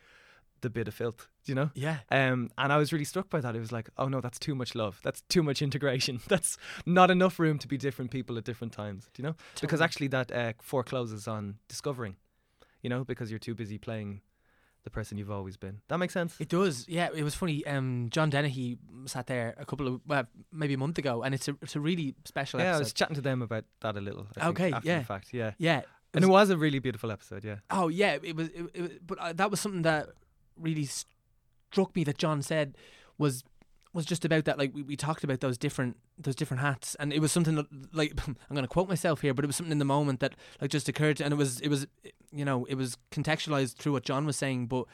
the 0.61 0.69
bit 0.69 0.87
of 0.87 0.93
filth, 0.93 1.27
you 1.45 1.55
know. 1.55 1.69
Yeah. 1.75 1.97
Um, 2.11 2.49
and 2.57 2.71
I 2.73 2.77
was 2.77 2.91
really 2.93 3.05
struck 3.05 3.29
by 3.29 3.39
that. 3.41 3.55
It 3.55 3.59
was 3.59 3.71
like, 3.71 3.89
oh 3.97 4.07
no, 4.07 4.21
that's 4.21 4.39
too 4.39 4.55
much 4.55 4.75
love. 4.75 4.99
That's 5.03 5.21
too 5.29 5.43
much 5.43 5.61
integration. 5.61 6.19
That's 6.27 6.57
not 6.85 7.09
enough 7.11 7.39
room 7.39 7.57
to 7.59 7.67
be 7.67 7.77
different 7.77 8.11
people 8.11 8.37
at 8.37 8.43
different 8.43 8.73
times. 8.73 9.09
Do 9.13 9.21
you 9.21 9.27
know? 9.29 9.35
Because 9.61 9.81
actually, 9.81 10.07
that 10.07 10.31
uh, 10.31 10.53
forecloses 10.61 11.27
on 11.27 11.55
discovering. 11.67 12.15
You 12.81 12.89
know, 12.89 13.03
because 13.03 13.29
you're 13.31 13.39
too 13.39 13.55
busy 13.55 13.77
playing 13.77 14.21
the 14.83 14.89
person 14.91 15.17
you've 15.17 15.31
always 15.31 15.57
been. 15.57 15.81
That 15.89 15.97
makes 15.97 16.13
sense. 16.13 16.35
It 16.39 16.47
does, 16.47 16.87
yeah. 16.87 17.09
It 17.13 17.23
was 17.23 17.35
funny. 17.35 17.65
Um, 17.67 18.07
John 18.09 18.29
Dennehy 18.29 18.77
sat 19.05 19.27
there 19.27 19.53
a 19.57 19.65
couple 19.65 19.87
of 19.87 20.01
well, 20.07 20.25
maybe 20.53 20.75
a 20.75 20.77
month 20.77 20.97
ago, 20.97 21.23
and 21.23 21.35
it's 21.35 21.47
a 21.49 21.57
it's 21.61 21.75
a 21.75 21.79
really 21.81 22.15
special 22.25 22.59
yeah, 22.61 22.75
I 22.75 22.79
was 22.79 22.93
chatting 22.93 23.15
to 23.15 23.21
them 23.21 23.41
about 23.41 23.65
that 23.81 23.97
a 23.97 23.99
little. 24.01 24.27
I 24.31 24.33
think, 24.33 24.45
Okay, 24.59 24.71
after 24.71 24.87
yeah. 24.87 24.99
The 24.99 25.05
fact, 25.05 25.33
yeah. 25.33 25.51
yeah, 25.57 25.81
And 26.13 26.23
it 26.23 26.27
was 26.29 26.49
a 26.51 26.57
really 26.57 26.79
beautiful 26.79 27.11
episode. 27.11 27.43
Yeah. 27.43 27.57
Oh 27.69 27.89
yeah, 27.89 28.17
it 28.23 28.35
was. 28.35 28.47
It, 28.49 28.65
it, 28.73 28.81
was- 28.81 28.91
but 29.05 29.17
uh, 29.19 29.33
that 29.33 29.51
was 29.51 29.59
something 29.59 29.81
that 29.81 30.09
really 30.59 30.85
struck 30.85 31.95
me 31.95 32.03
that 32.03 32.17
John 32.17 32.41
said 32.41 32.77
was 33.17 33.43
was 33.93 34.05
just 34.05 34.25
about 34.25 34.45
that. 34.45 34.57
Like 34.57 34.73
we, 34.73 34.83
we 34.83 34.95
talked 34.95 35.23
about 35.23 35.39
those 35.39 35.57
different 35.57 35.97
those 36.17 36.35
different 36.35 36.61
hats, 36.61 36.95
and 36.99 37.11
it 37.11 37.19
was 37.19 37.31
something 37.31 37.55
that 37.55 37.65
like 37.93 38.13
I'm 38.27 38.35
going 38.51 38.63
to 38.63 38.67
quote 38.67 38.87
myself 38.87 39.21
here, 39.21 39.33
but 39.33 39.43
it 39.43 39.47
was 39.47 39.55
something 39.55 39.71
in 39.71 39.79
the 39.79 39.85
moment 39.85 40.19
that 40.19 40.35
like 40.61 40.69
just 40.69 40.87
occurred, 40.87 41.17
to, 41.17 41.25
and 41.25 41.33
it 41.33 41.37
was 41.37 41.59
it 41.61 41.69
was 41.69 41.87
you 42.31 42.45
know 42.45 42.65
it 42.65 42.75
was 42.75 42.97
contextualized 43.11 43.77
through 43.77 43.93
what 43.93 44.03
John 44.03 44.25
was 44.25 44.37
saying, 44.37 44.67
but 44.67 44.85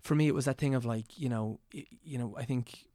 for 0.00 0.14
me 0.14 0.28
it 0.28 0.34
was 0.34 0.44
that 0.44 0.58
thing 0.58 0.74
of 0.74 0.84
like 0.84 1.18
you 1.18 1.28
know 1.28 1.58
i 1.74 1.84
you 2.04 2.16
know 2.16 2.36
I 2.38 2.44
think 2.44 2.86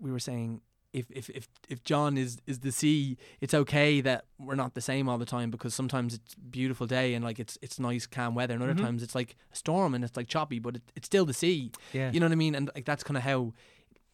we 0.00 0.10
were 0.10 0.20
saying. 0.20 0.60
If, 0.94 1.06
if, 1.10 1.28
if, 1.30 1.48
if 1.68 1.82
John 1.82 2.16
is, 2.16 2.38
is 2.46 2.60
the 2.60 2.70
sea, 2.70 3.18
it's 3.40 3.52
okay 3.52 4.00
that 4.02 4.26
we're 4.38 4.54
not 4.54 4.74
the 4.74 4.80
same 4.80 5.08
all 5.08 5.18
the 5.18 5.24
time 5.26 5.50
because 5.50 5.74
sometimes 5.74 6.14
it's 6.14 6.34
beautiful 6.36 6.86
day 6.86 7.14
and 7.14 7.24
like 7.24 7.40
it's 7.40 7.58
it's 7.62 7.78
nice 7.80 8.06
calm 8.06 8.34
weather 8.34 8.54
and 8.54 8.62
other 8.62 8.74
Mhm. 8.74 8.80
times 8.86 9.02
it's 9.02 9.14
like 9.14 9.36
a 9.52 9.56
storm 9.56 9.94
and 9.94 10.04
it's 10.04 10.16
like 10.16 10.28
choppy 10.28 10.58
but 10.60 10.76
it, 10.76 10.82
it's 10.96 11.06
still 11.06 11.24
the 11.26 11.34
sea 11.34 11.72
Yeah. 11.92 12.12
you 12.12 12.20
know 12.20 12.26
what 12.26 12.32
I 12.32 12.36
mean 12.36 12.54
and 12.54 12.70
like 12.76 12.84
that's 12.84 13.02
kind 13.02 13.16
of 13.16 13.24
how 13.24 13.52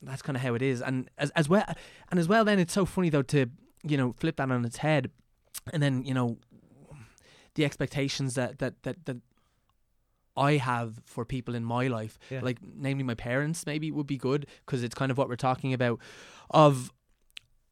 that's 0.02 0.22
kind 0.22 0.36
of 0.36 0.42
how 0.42 0.54
it 0.54 0.62
is 0.62 0.80
and 0.80 1.10
as 1.18 1.28
as 1.40 1.46
well 1.50 1.64
and 2.10 2.18
as 2.18 2.26
well 2.28 2.44
then 2.46 2.58
it's 2.58 2.72
so 2.72 2.86
funny 2.86 3.10
though 3.10 3.22
to 3.34 3.46
you 3.82 3.96
know 3.98 4.14
flip 4.18 4.36
that 4.36 4.50
on 4.50 4.64
its 4.64 4.78
head 4.78 5.10
and 5.74 5.82
then 5.82 6.02
you 6.04 6.14
know 6.14 6.38
the 7.56 7.64
expectations 7.66 8.34
that 8.36 8.58
that 8.58 8.82
that, 8.84 9.04
that 9.04 9.18
I 10.36 10.52
have 10.56 11.00
for 11.04 11.24
people 11.24 11.54
in 11.54 11.64
my 11.64 11.88
life 11.88 12.18
Yeah. 12.30 12.40
like 12.42 12.58
namely 12.62 13.04
my 13.04 13.14
parents 13.14 13.66
maybe 13.66 13.90
would 13.90 14.06
be 14.06 14.16
good 14.16 14.46
because 14.64 14.82
it's 14.82 14.94
kind 14.94 15.10
of 15.10 15.18
what 15.18 15.28
we're 15.28 15.36
talking 15.36 15.74
about 15.74 15.98
of 16.50 16.92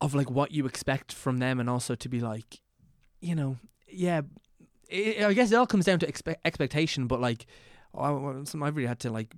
of 0.01 0.15
like 0.15 0.31
what 0.31 0.53
you 0.53 0.67
expect 0.67 1.13
from 1.13 1.39
them 1.39 1.59
and 1.61 1.69
also 1.69 1.95
to 1.95 2.09
be 2.09 2.21
like 2.21 2.61
you 3.21 3.35
know 3.35 3.57
yeah 3.89 4.21
i 4.93 5.17
I 5.27 5.33
guess 5.35 5.51
it 5.51 5.57
all 5.57 5.67
comes 5.67 5.85
down 5.85 5.99
to 5.99 6.07
expe- 6.07 6.37
expectation 6.45 7.07
but 7.07 7.21
like 7.21 7.47
something 7.95 8.63
I've 8.63 8.77
really 8.77 8.89
had 8.89 9.01
to 9.01 9.11
like 9.11 9.35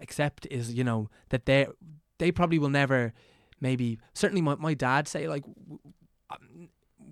accept 0.00 0.46
is 0.50 0.72
you 0.72 0.84
know 0.84 1.10
that 1.30 1.46
they 1.46 1.66
they 2.18 2.30
probably 2.32 2.58
will 2.58 2.70
never 2.70 3.12
maybe 3.60 3.98
certainly 4.14 4.42
my, 4.42 4.54
my 4.54 4.74
dad 4.74 5.08
say 5.08 5.28
like 5.28 5.44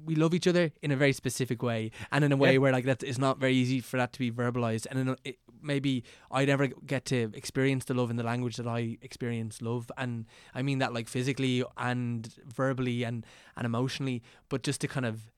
we 0.05 0.15
love 0.15 0.35
each 0.35 0.47
other 0.47 0.71
in 0.83 0.91
a 0.91 0.97
very 0.97 1.13
specific 1.13 1.63
way 1.63 1.91
and 2.13 2.25
in 2.25 2.33
a 2.33 2.37
way 2.37 2.53
Yeah. 2.53 2.59
where 2.59 2.73
like 2.73 2.85
that 2.85 3.03
is 3.03 3.19
not 3.19 3.39
very 3.39 3.55
easy 3.55 3.81
for 3.81 3.97
that 3.97 4.13
to 4.15 4.19
be 4.19 4.31
verbalized 4.31 4.87
and 4.91 4.99
in 4.99 5.09
a, 5.09 5.17
it, 5.25 5.39
maybe 5.63 6.05
I 6.31 6.45
never 6.45 6.67
get 6.67 7.05
to 7.07 7.31
experience 7.35 7.85
the 7.87 7.95
love 7.95 8.11
in 8.11 8.17
the 8.17 8.23
language 8.23 8.57
that 8.57 8.67
I 8.67 8.99
experience 9.03 9.63
love, 9.63 9.91
and 9.97 10.27
I 10.55 10.63
mean 10.63 10.79
that 10.81 10.93
like 10.93 11.09
physically 11.09 11.65
and 11.77 12.29
verbally 12.47 13.03
and 13.05 13.25
and 13.57 13.65
emotionally, 13.67 14.23
but 14.49 14.63
just 14.63 14.81
to 14.83 14.89
kind 14.89 15.07
of. 15.07 15.31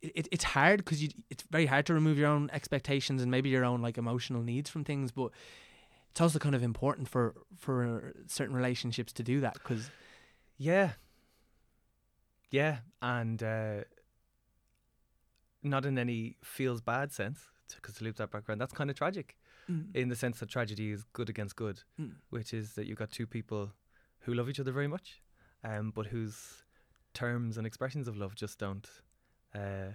It, 0.00 0.28
it's 0.30 0.44
hard 0.44 0.78
because 0.84 1.02
you 1.02 1.08
it's 1.28 1.42
very 1.50 1.66
hard 1.66 1.84
to 1.86 1.94
remove 1.94 2.18
your 2.18 2.28
own 2.28 2.50
expectations 2.52 3.20
and 3.20 3.32
maybe 3.32 3.48
your 3.48 3.64
own 3.64 3.82
like 3.82 3.98
emotional 3.98 4.42
needs 4.44 4.70
from 4.70 4.84
things 4.84 5.10
but 5.10 5.32
it's 6.12 6.20
also 6.20 6.38
kind 6.38 6.54
of 6.54 6.62
important 6.62 7.08
for 7.08 7.34
for 7.56 8.12
certain 8.28 8.54
relationships 8.54 9.12
to 9.14 9.24
do 9.24 9.40
that 9.40 9.54
because 9.54 9.90
Yeah. 10.56 10.92
Yeah, 12.50 12.78
and 13.02 13.42
uh, 13.42 13.80
not 15.62 15.84
in 15.84 15.98
any 15.98 16.36
feels 16.42 16.80
bad 16.80 17.12
sense, 17.12 17.40
because 17.74 17.96
to 17.96 18.04
leave 18.04 18.16
that 18.16 18.30
background, 18.30 18.60
that's 18.60 18.72
kind 18.72 18.90
of 18.90 18.96
tragic 18.96 19.36
in 19.92 20.08
the 20.08 20.16
sense 20.16 20.40
that 20.40 20.48
tragedy 20.48 20.92
is 20.92 21.04
good 21.12 21.28
against 21.28 21.54
good, 21.54 21.82
Mm. 22.00 22.14
which 22.30 22.54
is 22.54 22.72
that 22.72 22.86
you've 22.86 22.96
got 22.96 23.10
two 23.10 23.26
people 23.26 23.72
who 24.20 24.32
love 24.32 24.48
each 24.48 24.58
other 24.58 24.72
very 24.72 24.88
much, 24.88 25.20
um, 25.62 25.90
but 25.94 26.06
whose 26.06 26.64
terms 27.12 27.58
and 27.58 27.66
expressions 27.66 28.08
of 28.08 28.16
love 28.16 28.34
just 28.34 28.58
don't 28.58 28.88
uh, 29.54 29.92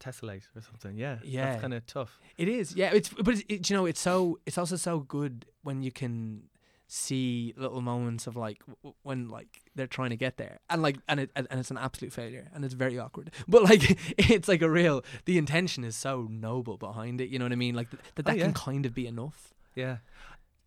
tessellate 0.00 0.48
or 0.56 0.60
something. 0.60 0.96
Yeah, 0.96 1.18
Yeah. 1.22 1.46
that's 1.50 1.60
kind 1.60 1.72
of 1.74 1.86
tough. 1.86 2.18
It 2.36 2.48
is, 2.48 2.74
yeah. 2.74 2.90
It's 2.92 3.08
but 3.10 3.28
it's, 3.34 3.44
it, 3.48 3.70
you 3.70 3.76
know, 3.76 3.86
it's 3.86 4.00
so 4.00 4.40
it's 4.44 4.58
also 4.58 4.74
so 4.74 4.98
good 4.98 5.46
when 5.62 5.82
you 5.84 5.92
can 5.92 6.48
see 6.88 7.52
little 7.56 7.80
moments 7.80 8.26
of 8.28 8.36
like 8.36 8.60
w- 8.66 8.94
when 9.02 9.28
like 9.28 9.62
they're 9.74 9.88
trying 9.88 10.10
to 10.10 10.16
get 10.16 10.36
there 10.36 10.60
and 10.70 10.82
like 10.82 10.96
and 11.08 11.18
it 11.18 11.30
and 11.34 11.46
and 11.50 11.58
it's 11.58 11.70
an 11.72 11.78
absolute 11.78 12.12
failure 12.12 12.48
and 12.54 12.64
it's 12.64 12.74
very 12.74 12.96
awkward 12.98 13.30
but 13.48 13.62
like 13.64 13.98
it's 14.18 14.46
like 14.46 14.62
a 14.62 14.70
real 14.70 15.02
the 15.24 15.36
intention 15.36 15.82
is 15.82 15.96
so 15.96 16.28
noble 16.30 16.76
behind 16.76 17.20
it 17.20 17.28
you 17.28 17.38
know 17.40 17.44
what 17.44 17.52
i 17.52 17.56
mean 17.56 17.74
like 17.74 17.90
th- 17.90 18.00
that 18.14 18.26
Oh, 18.26 18.30
that 18.30 18.38
yeah. 18.38 18.44
can 18.44 18.52
kind 18.54 18.86
of 18.86 18.94
be 18.94 19.06
enough 19.06 19.52
Yeah, 19.74 19.96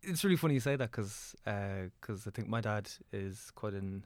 it's 0.02 0.22
really 0.22 0.36
funny 0.36 0.54
you 0.54 0.60
say 0.60 0.76
that 0.76 0.90
because 0.90 1.34
because 1.44 2.26
I 2.26 2.30
think 2.30 2.48
my 2.48 2.60
dad 2.60 2.90
is 3.12 3.50
quite 3.54 3.72
an 3.74 4.04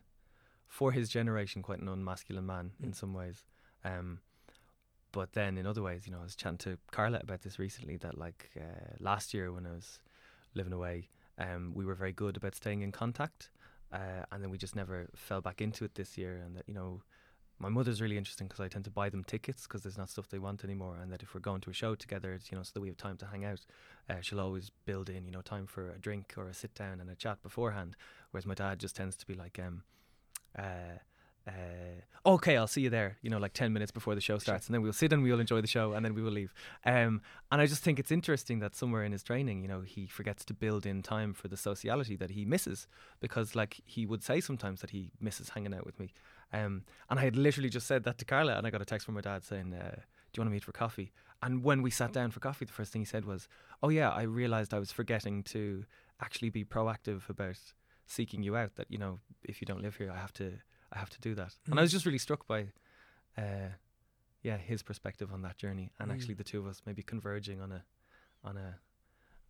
for 0.69 0.93
his 0.93 1.09
generation 1.09 1.63
quite 1.63 1.81
an 1.81 1.89
unmasculine 1.89 2.47
man 2.47 2.73
in 2.83 2.91
Mm. 2.91 2.97
some 2.97 3.13
ways. 3.15 3.45
Um, 3.85 4.21
but 5.13 5.33
then 5.35 5.57
in 5.59 5.67
other 5.67 5.83
ways, 5.83 6.07
you 6.07 6.13
know, 6.13 6.19
I 6.21 6.25
was 6.25 6.35
chatting 6.35 6.59
to 6.59 6.79
Carla 6.91 7.19
about 7.23 7.43
this 7.43 7.59
recently. 7.59 7.97
That 7.99 8.19
like 8.19 8.51
uh, 8.57 8.95
last 8.99 9.33
year 9.35 9.53
when 9.53 9.67
I 9.67 9.71
was 9.73 10.01
living 10.55 10.73
away, 10.73 11.11
um, 11.39 11.73
we 11.75 11.85
were 11.85 11.95
very 11.95 12.13
good 12.13 12.37
about 12.37 12.55
staying 12.55 12.83
in 12.83 12.93
contact, 12.93 13.51
uh, 13.93 14.25
and 14.33 14.43
then 14.43 14.51
we 14.51 14.59
just 14.59 14.77
never 14.77 15.09
fell 15.15 15.41
back 15.41 15.61
into 15.61 15.85
it 15.85 15.95
this 15.95 16.17
year. 16.19 16.43
And 16.45 16.57
that 16.57 16.65
you 16.67 16.75
know. 16.75 17.03
My 17.61 17.69
mother's 17.69 18.03
really 18.03 18.19
interesting 18.19 18.49
because 18.49 18.59
I 18.59 18.67
tend 18.67 18.85
to 18.87 18.91
buy 18.91 19.09
them 19.09 19.23
tickets 19.23 19.63
because 19.63 19.85
there's 19.85 19.97
not 19.97 20.11
stuff 20.11 20.29
they 20.29 20.41
want 20.41 20.65
anymore, 20.65 20.99
and 21.01 21.13
that 21.13 21.23
if 21.23 21.35
we're 21.35 21.41
going 21.41 21.61
to 21.61 21.71
a 21.71 21.73
show 21.73 21.95
together, 21.95 22.33
it's, 22.33 22.51
you 22.51 22.59
know, 22.59 22.65
so 22.65 22.73
that 22.75 22.81
we 22.81 22.89
have 22.89 22.97
time 22.97 23.17
to 23.19 23.27
hang 23.27 23.45
out 23.45 23.65
uh, 24.09 24.21
she'll 24.21 24.41
always 24.41 24.71
build 24.85 25.09
in, 25.09 25.25
you 25.25 25.31
know, 25.31 25.41
time 25.41 25.67
for 25.67 25.91
a 25.91 25.99
drink 25.99 26.35
or 26.37 26.49
a 26.49 26.55
sit 26.55 26.75
down 26.75 27.01
and 27.01 27.11
a 27.11 27.15
chat 27.15 27.43
beforehand. 27.43 27.97
Whereas 28.31 28.47
my 28.47 28.55
dad 28.55 28.79
just 28.79 28.97
tends 28.97 29.17
to 29.17 29.27
be 29.27 29.35
like, 29.35 29.59
um, 29.59 29.83
uh, 30.59 30.99
uh, 31.47 32.29
okay, 32.35 32.57
I'll 32.57 32.67
see 32.67 32.81
you 32.81 32.91
there, 32.91 33.19
you 33.21 33.31
know, 33.31 33.39
like 33.39 33.53
10 33.53 33.73
minutes 33.73 33.93
before 33.93 34.15
the 34.15 34.21
show 34.21 34.39
starts. 34.39 34.67
And 34.67 34.75
then 34.75 34.83
we'll 34.83 34.93
sit 34.93 35.13
and 35.13 35.23
we'll 35.23 35.41
enjoy 35.41 35.61
the 35.61 35.67
show 35.67 35.93
and 35.93 36.05
then 36.05 36.15
we 36.15 36.23
will 36.23 36.33
leave. 36.33 36.55
Um, 36.85 37.21
and 37.53 37.61
I 37.61 37.67
just 37.67 37.83
think 37.83 37.99
it's 37.99 38.11
interesting 38.11 38.61
that 38.61 38.75
somewhere 38.75 39.05
in 39.05 39.13
his 39.13 39.23
training, 39.23 39.63
you 39.63 39.69
know, 39.69 39.83
he 39.83 40.07
forgets 40.07 40.45
to 40.47 40.55
build 40.55 40.87
in 40.87 41.03
time 41.03 41.35
for 41.35 41.49
the 41.49 41.57
sociality 41.57 42.17
that 42.17 42.31
he 42.31 42.45
misses 42.45 42.87
because, 43.21 43.55
like, 43.55 43.81
he 43.85 44.07
would 44.07 44.23
say 44.23 44.41
sometimes 44.41 44.81
that 44.81 44.91
he 44.91 45.11
misses 45.21 45.51
hanging 45.51 45.75
out 45.75 45.85
with 45.85 46.01
me. 46.01 46.13
Um, 46.53 46.85
and 47.11 47.19
I 47.19 47.25
had 47.25 47.37
literally 47.37 47.69
just 47.69 47.87
said 47.87 48.05
that 48.05 48.19
to 48.19 48.25
Carla 48.25 48.57
and 48.57 48.67
I 48.67 48.71
got 48.71 48.81
a 48.81 48.87
text 48.87 49.05
from 49.05 49.17
my 49.17 49.21
dad 49.21 49.45
saying, 49.45 49.75
uh, 49.75 49.97
do 50.35 50.41
you 50.41 50.43
want 50.43 50.51
to 50.51 50.53
meet 50.53 50.65
for 50.65 50.73
coffee? 50.73 51.13
And 51.43 51.63
when 51.63 51.83
we 51.83 51.91
sat 51.91 52.13
down 52.13 52.31
for 52.31 52.41
coffee, 52.41 52.65
the 52.65 52.73
first 52.73 52.93
thing 52.93 53.03
he 53.03 53.07
said 53.07 53.25
was, 53.25 53.49
"Oh 53.83 53.89
yeah, 53.89 54.11
I 54.11 54.23
realized 54.23 54.75
I 54.75 54.79
was 54.79 54.91
forgetting 54.91 55.43
to 55.45 55.85
actually 56.21 56.51
be 56.51 56.65
proactive 56.65 57.29
about 57.29 57.59
seeking 58.07 58.43
you 58.43 58.57
out. 58.57 58.75
That 58.77 58.91
you 58.91 58.99
know, 58.99 59.21
if 59.45 59.61
you 59.61 59.67
don't 59.67 59.83
live 59.83 59.97
here, 59.97 60.11
I 60.11 60.17
have 60.17 60.33
to, 60.35 60.55
I 60.95 60.99
have 60.99 61.11
to 61.11 61.21
do 61.21 61.35
that." 61.35 61.55
And 61.71 61.79
I 61.79 61.83
was 61.83 61.91
Mm. 61.91 61.95
just 61.95 62.07
really 62.07 62.19
struck 62.19 62.47
by, 62.47 62.69
uh, 63.37 63.71
yeah, 64.43 64.57
his 64.59 64.83
perspective 64.83 65.33
on 65.33 65.43
that 65.43 65.57
journey, 65.57 65.93
and 65.99 66.11
Mm. 66.11 66.15
actually 66.15 66.35
the 66.35 66.45
two 66.45 66.59
of 66.61 66.67
us 66.67 66.83
maybe 66.87 67.03
converging 67.03 67.61
on 67.61 67.73
a, 67.73 67.85
on 68.43 68.57
a, 68.57 68.79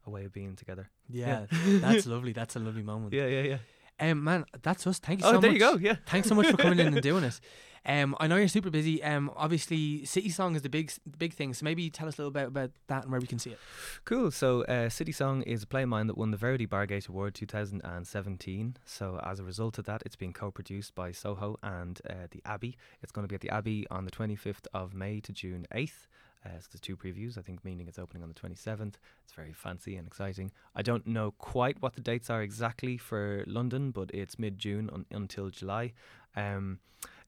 a 0.06 0.10
way 0.10 0.24
of 0.24 0.32
being 0.32 0.56
together. 0.56 0.90
yeah, 1.08 1.46
that's 1.80 2.06
lovely 2.06 2.32
that's 2.32 2.56
a 2.56 2.58
lovely 2.58 2.82
moment 2.82 3.12
Yeah, 3.12 3.26
yeah, 3.26 3.42
yeah. 3.42 3.58
Um 4.00 4.24
man 4.24 4.44
that's 4.62 4.86
us 4.86 4.98
thank 4.98 5.20
you 5.20 5.24
so 5.26 5.36
Oh, 5.36 5.40
there 5.40 5.50
much 5.50 5.60
you 5.60 5.66
go. 5.66 5.76
Yeah. 5.76 5.96
Thanks 6.06 6.28
so 6.28 6.34
much 6.34 6.48
for 6.48 6.56
coming 6.56 6.78
in 6.78 6.88
and 6.88 7.02
doing 7.10 7.24
it. 7.24 7.40
Um, 7.86 8.16
I 8.18 8.28
know 8.28 8.36
you're 8.36 8.48
super 8.48 8.70
busy. 8.70 9.02
Um, 9.02 9.30
obviously, 9.36 10.00
Citysong 10.06 10.56
is 10.56 10.62
the 10.62 10.70
big, 10.70 10.90
the 11.04 11.18
big 11.18 11.34
thing. 11.34 11.52
So 11.52 11.64
maybe 11.64 11.90
tell 11.90 12.08
us 12.08 12.16
a 12.16 12.22
little 12.22 12.30
bit 12.30 12.46
about 12.46 12.70
that 12.86 13.02
and 13.02 13.12
where 13.12 13.20
we 13.20 13.26
can 13.26 13.38
see 13.38 13.50
it. 13.50 13.58
Cool. 14.06 14.30
So, 14.30 14.62
uh, 14.62 14.88
Citysong 14.88 15.42
is 15.42 15.64
a 15.64 15.66
play 15.66 15.82
of 15.82 15.90
mine 15.90 16.06
that 16.06 16.16
won 16.16 16.30
the 16.30 16.38
Verity 16.38 16.66
Bargate 16.66 17.06
Award 17.10 17.34
2017. 17.34 18.76
So, 18.86 19.20
as 19.22 19.38
a 19.38 19.44
result 19.44 19.78
of 19.78 19.84
that, 19.84 20.02
it's 20.06 20.16
being 20.16 20.32
co-produced 20.32 20.94
by 20.94 21.12
Soho 21.12 21.58
and 21.62 22.00
uh, 22.08 22.28
the 22.30 22.40
Abbey. 22.46 22.76
It's 23.02 23.12
going 23.12 23.24
to 23.24 23.28
be 23.28 23.34
at 23.34 23.42
the 23.42 23.50
Abbey 23.50 23.86
on 23.90 24.06
the 24.06 24.10
25th 24.10 24.66
of 24.72 24.94
May 24.94 25.20
to 25.20 25.32
June 25.32 25.66
8th. 25.74 26.06
Uh, 26.44 26.50
so 26.60 26.68
there's 26.72 26.80
two 26.80 26.96
previews, 26.96 27.38
I 27.38 27.42
think, 27.42 27.64
meaning 27.64 27.88
it's 27.88 27.98
opening 27.98 28.22
on 28.22 28.28
the 28.28 28.34
27th. 28.34 28.94
It's 29.24 29.32
very 29.34 29.52
fancy 29.52 29.96
and 29.96 30.06
exciting. 30.06 30.52
I 30.74 30.82
don't 30.82 31.06
know 31.06 31.32
quite 31.32 31.80
what 31.80 31.94
the 31.94 32.00
dates 32.00 32.28
are 32.28 32.42
exactly 32.42 32.98
for 32.98 33.44
London, 33.46 33.90
but 33.90 34.10
it's 34.12 34.38
mid-June 34.38 34.90
un- 34.92 35.06
until 35.10 35.50
July. 35.50 35.92
Um, 36.36 36.80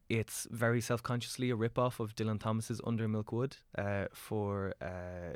it's 0.09 0.47
very 0.52 0.80
self-consciously 0.80 1.51
a 1.51 1.56
rip-off 1.56 1.98
of 1.98 2.14
Dylan 2.14 2.38
Thomas's 2.38 2.80
Under 2.86 3.09
Milk 3.09 3.32
Wood 3.32 3.56
uh, 3.76 4.05
for 4.12 4.74
uh, 4.80 4.84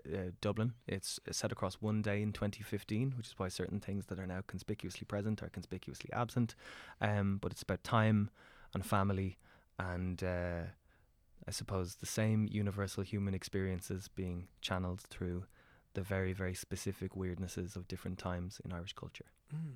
uh, 0.09 0.19
Dublin. 0.41 0.75
It's 0.87 1.19
set 1.33 1.51
across 1.51 1.75
one 1.77 2.03
day 2.03 2.23
in 2.23 2.33
2015, 2.33 3.15
which 3.17 3.29
is 3.29 3.35
why 3.37 3.49
certain 3.49 3.81
things 3.81 4.07
that 4.07 4.21
are 4.21 4.27
now 4.27 4.43
conspicuously 4.47 5.07
present 5.07 5.43
are 5.43 5.49
conspicuously 5.49 6.11
absent. 6.13 6.55
Um, 7.01 7.39
but 7.41 7.51
it's 7.51 7.63
about 7.63 7.83
time 7.83 8.31
and 8.73 8.87
family 8.87 9.39
and 9.79 10.23
uh, 10.23 10.63
I 11.51 11.53
suppose 11.53 11.97
the 11.97 12.07
same 12.07 12.47
universal 12.49 13.03
human 13.03 13.35
experiences 13.35 14.07
being 14.07 14.47
channeled 14.61 15.01
through 15.01 15.47
the 15.95 16.01
very, 16.01 16.33
very 16.33 16.55
specific 16.55 17.17
weirdnesses 17.17 17.75
of 17.75 17.89
different 17.89 18.19
times 18.19 18.61
in 18.65 18.73
Irish 18.73 18.93
culture. 18.93 19.25
Mm, 19.53 19.73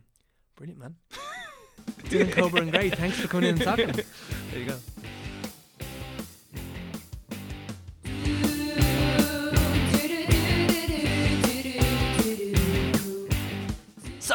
brilliant, 0.55 0.79
man. 0.79 0.95
Dylan 2.05 2.31
Coburn 2.31 2.71
Gray, 2.71 2.91
thanks 2.91 3.19
for 3.19 3.27
coming 3.27 3.49
in 3.49 3.55
and 3.57 3.65
talking. 3.65 3.89
There 4.53 4.61
you 4.61 4.67
go. 4.67 4.77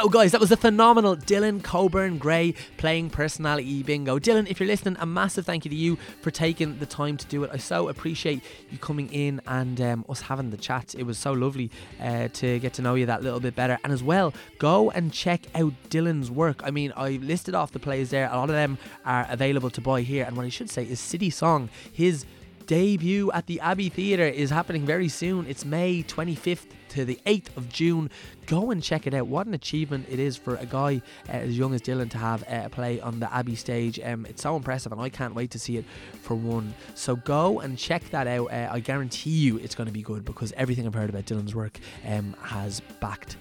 So, 0.00 0.08
guys, 0.08 0.32
that 0.32 0.40
was 0.40 0.48
the 0.48 0.56
phenomenal 0.56 1.14
Dylan 1.14 1.62
Coburn 1.62 2.16
Gray 2.16 2.54
playing 2.78 3.10
personality 3.10 3.82
bingo. 3.82 4.18
Dylan, 4.18 4.50
if 4.50 4.58
you're 4.58 4.66
listening, 4.66 4.96
a 4.98 5.04
massive 5.04 5.44
thank 5.44 5.66
you 5.66 5.70
to 5.70 5.76
you 5.76 5.96
for 6.22 6.30
taking 6.30 6.78
the 6.78 6.86
time 6.86 7.18
to 7.18 7.26
do 7.26 7.44
it. 7.44 7.50
I 7.52 7.58
so 7.58 7.90
appreciate 7.90 8.42
you 8.70 8.78
coming 8.78 9.12
in 9.12 9.42
and 9.46 9.78
um, 9.82 10.06
us 10.08 10.22
having 10.22 10.48
the 10.48 10.56
chat. 10.56 10.94
It 10.96 11.02
was 11.02 11.18
so 11.18 11.34
lovely 11.34 11.70
uh, 12.00 12.28
to 12.28 12.58
get 12.60 12.72
to 12.74 12.82
know 12.82 12.94
you 12.94 13.04
that 13.04 13.22
little 13.22 13.40
bit 13.40 13.54
better. 13.54 13.78
And 13.84 13.92
as 13.92 14.02
well, 14.02 14.32
go 14.58 14.90
and 14.90 15.12
check 15.12 15.42
out 15.54 15.74
Dylan's 15.90 16.30
work. 16.30 16.62
I 16.64 16.70
mean, 16.70 16.94
I 16.96 17.18
listed 17.20 17.54
off 17.54 17.72
the 17.72 17.78
plays 17.78 18.08
there. 18.08 18.30
A 18.32 18.36
lot 18.38 18.48
of 18.48 18.54
them 18.54 18.78
are 19.04 19.26
available 19.28 19.68
to 19.68 19.82
buy 19.82 20.00
here. 20.00 20.24
And 20.24 20.34
what 20.34 20.46
I 20.46 20.48
should 20.48 20.70
say 20.70 20.84
is 20.84 20.98
Citysong, 20.98 21.68
his 21.92 22.24
debut 22.66 23.30
at 23.32 23.48
the 23.48 23.60
Abbey 23.60 23.90
Theatre 23.90 24.24
is 24.24 24.48
happening 24.48 24.86
very 24.86 25.08
soon. 25.08 25.44
It's 25.46 25.66
May 25.66 26.02
25th 26.02 26.68
to 26.90 27.04
the 27.04 27.18
8th 27.26 27.56
of 27.56 27.68
June. 27.68 28.10
Go 28.46 28.70
and 28.70 28.82
check 28.82 29.06
it 29.06 29.14
out. 29.14 29.26
What 29.26 29.46
an 29.46 29.54
achievement 29.54 30.06
it 30.08 30.18
is 30.18 30.36
for 30.36 30.56
a 30.56 30.66
guy 30.66 31.02
uh, 31.28 31.32
as 31.32 31.56
young 31.56 31.74
as 31.74 31.82
Dylan 31.82 32.10
to 32.10 32.18
have 32.18 32.42
uh, 32.44 32.62
a 32.64 32.68
play 32.68 33.00
on 33.00 33.20
the 33.20 33.32
Abbey 33.32 33.54
stage. 33.56 33.98
Um, 34.00 34.26
it's 34.26 34.42
so 34.42 34.56
impressive, 34.56 34.92
and 34.92 35.00
I 35.00 35.08
can't 35.08 35.34
wait 35.34 35.50
to 35.52 35.58
see 35.58 35.76
it 35.76 35.84
for 36.22 36.34
one. 36.34 36.74
So 36.94 37.16
go 37.16 37.60
and 37.60 37.78
check 37.78 38.08
that 38.10 38.26
out. 38.26 38.52
Uh, 38.52 38.68
I 38.70 38.80
guarantee 38.80 39.30
you 39.30 39.56
it's 39.58 39.74
going 39.74 39.86
to 39.86 39.92
be 39.92 40.02
good 40.02 40.24
because 40.24 40.52
everything 40.56 40.86
I've 40.86 40.94
heard 40.94 41.10
about 41.10 41.26
Dylan's 41.26 41.54
work 41.54 41.78
um, 42.06 42.36
has 42.42 42.80
backed 43.00 43.36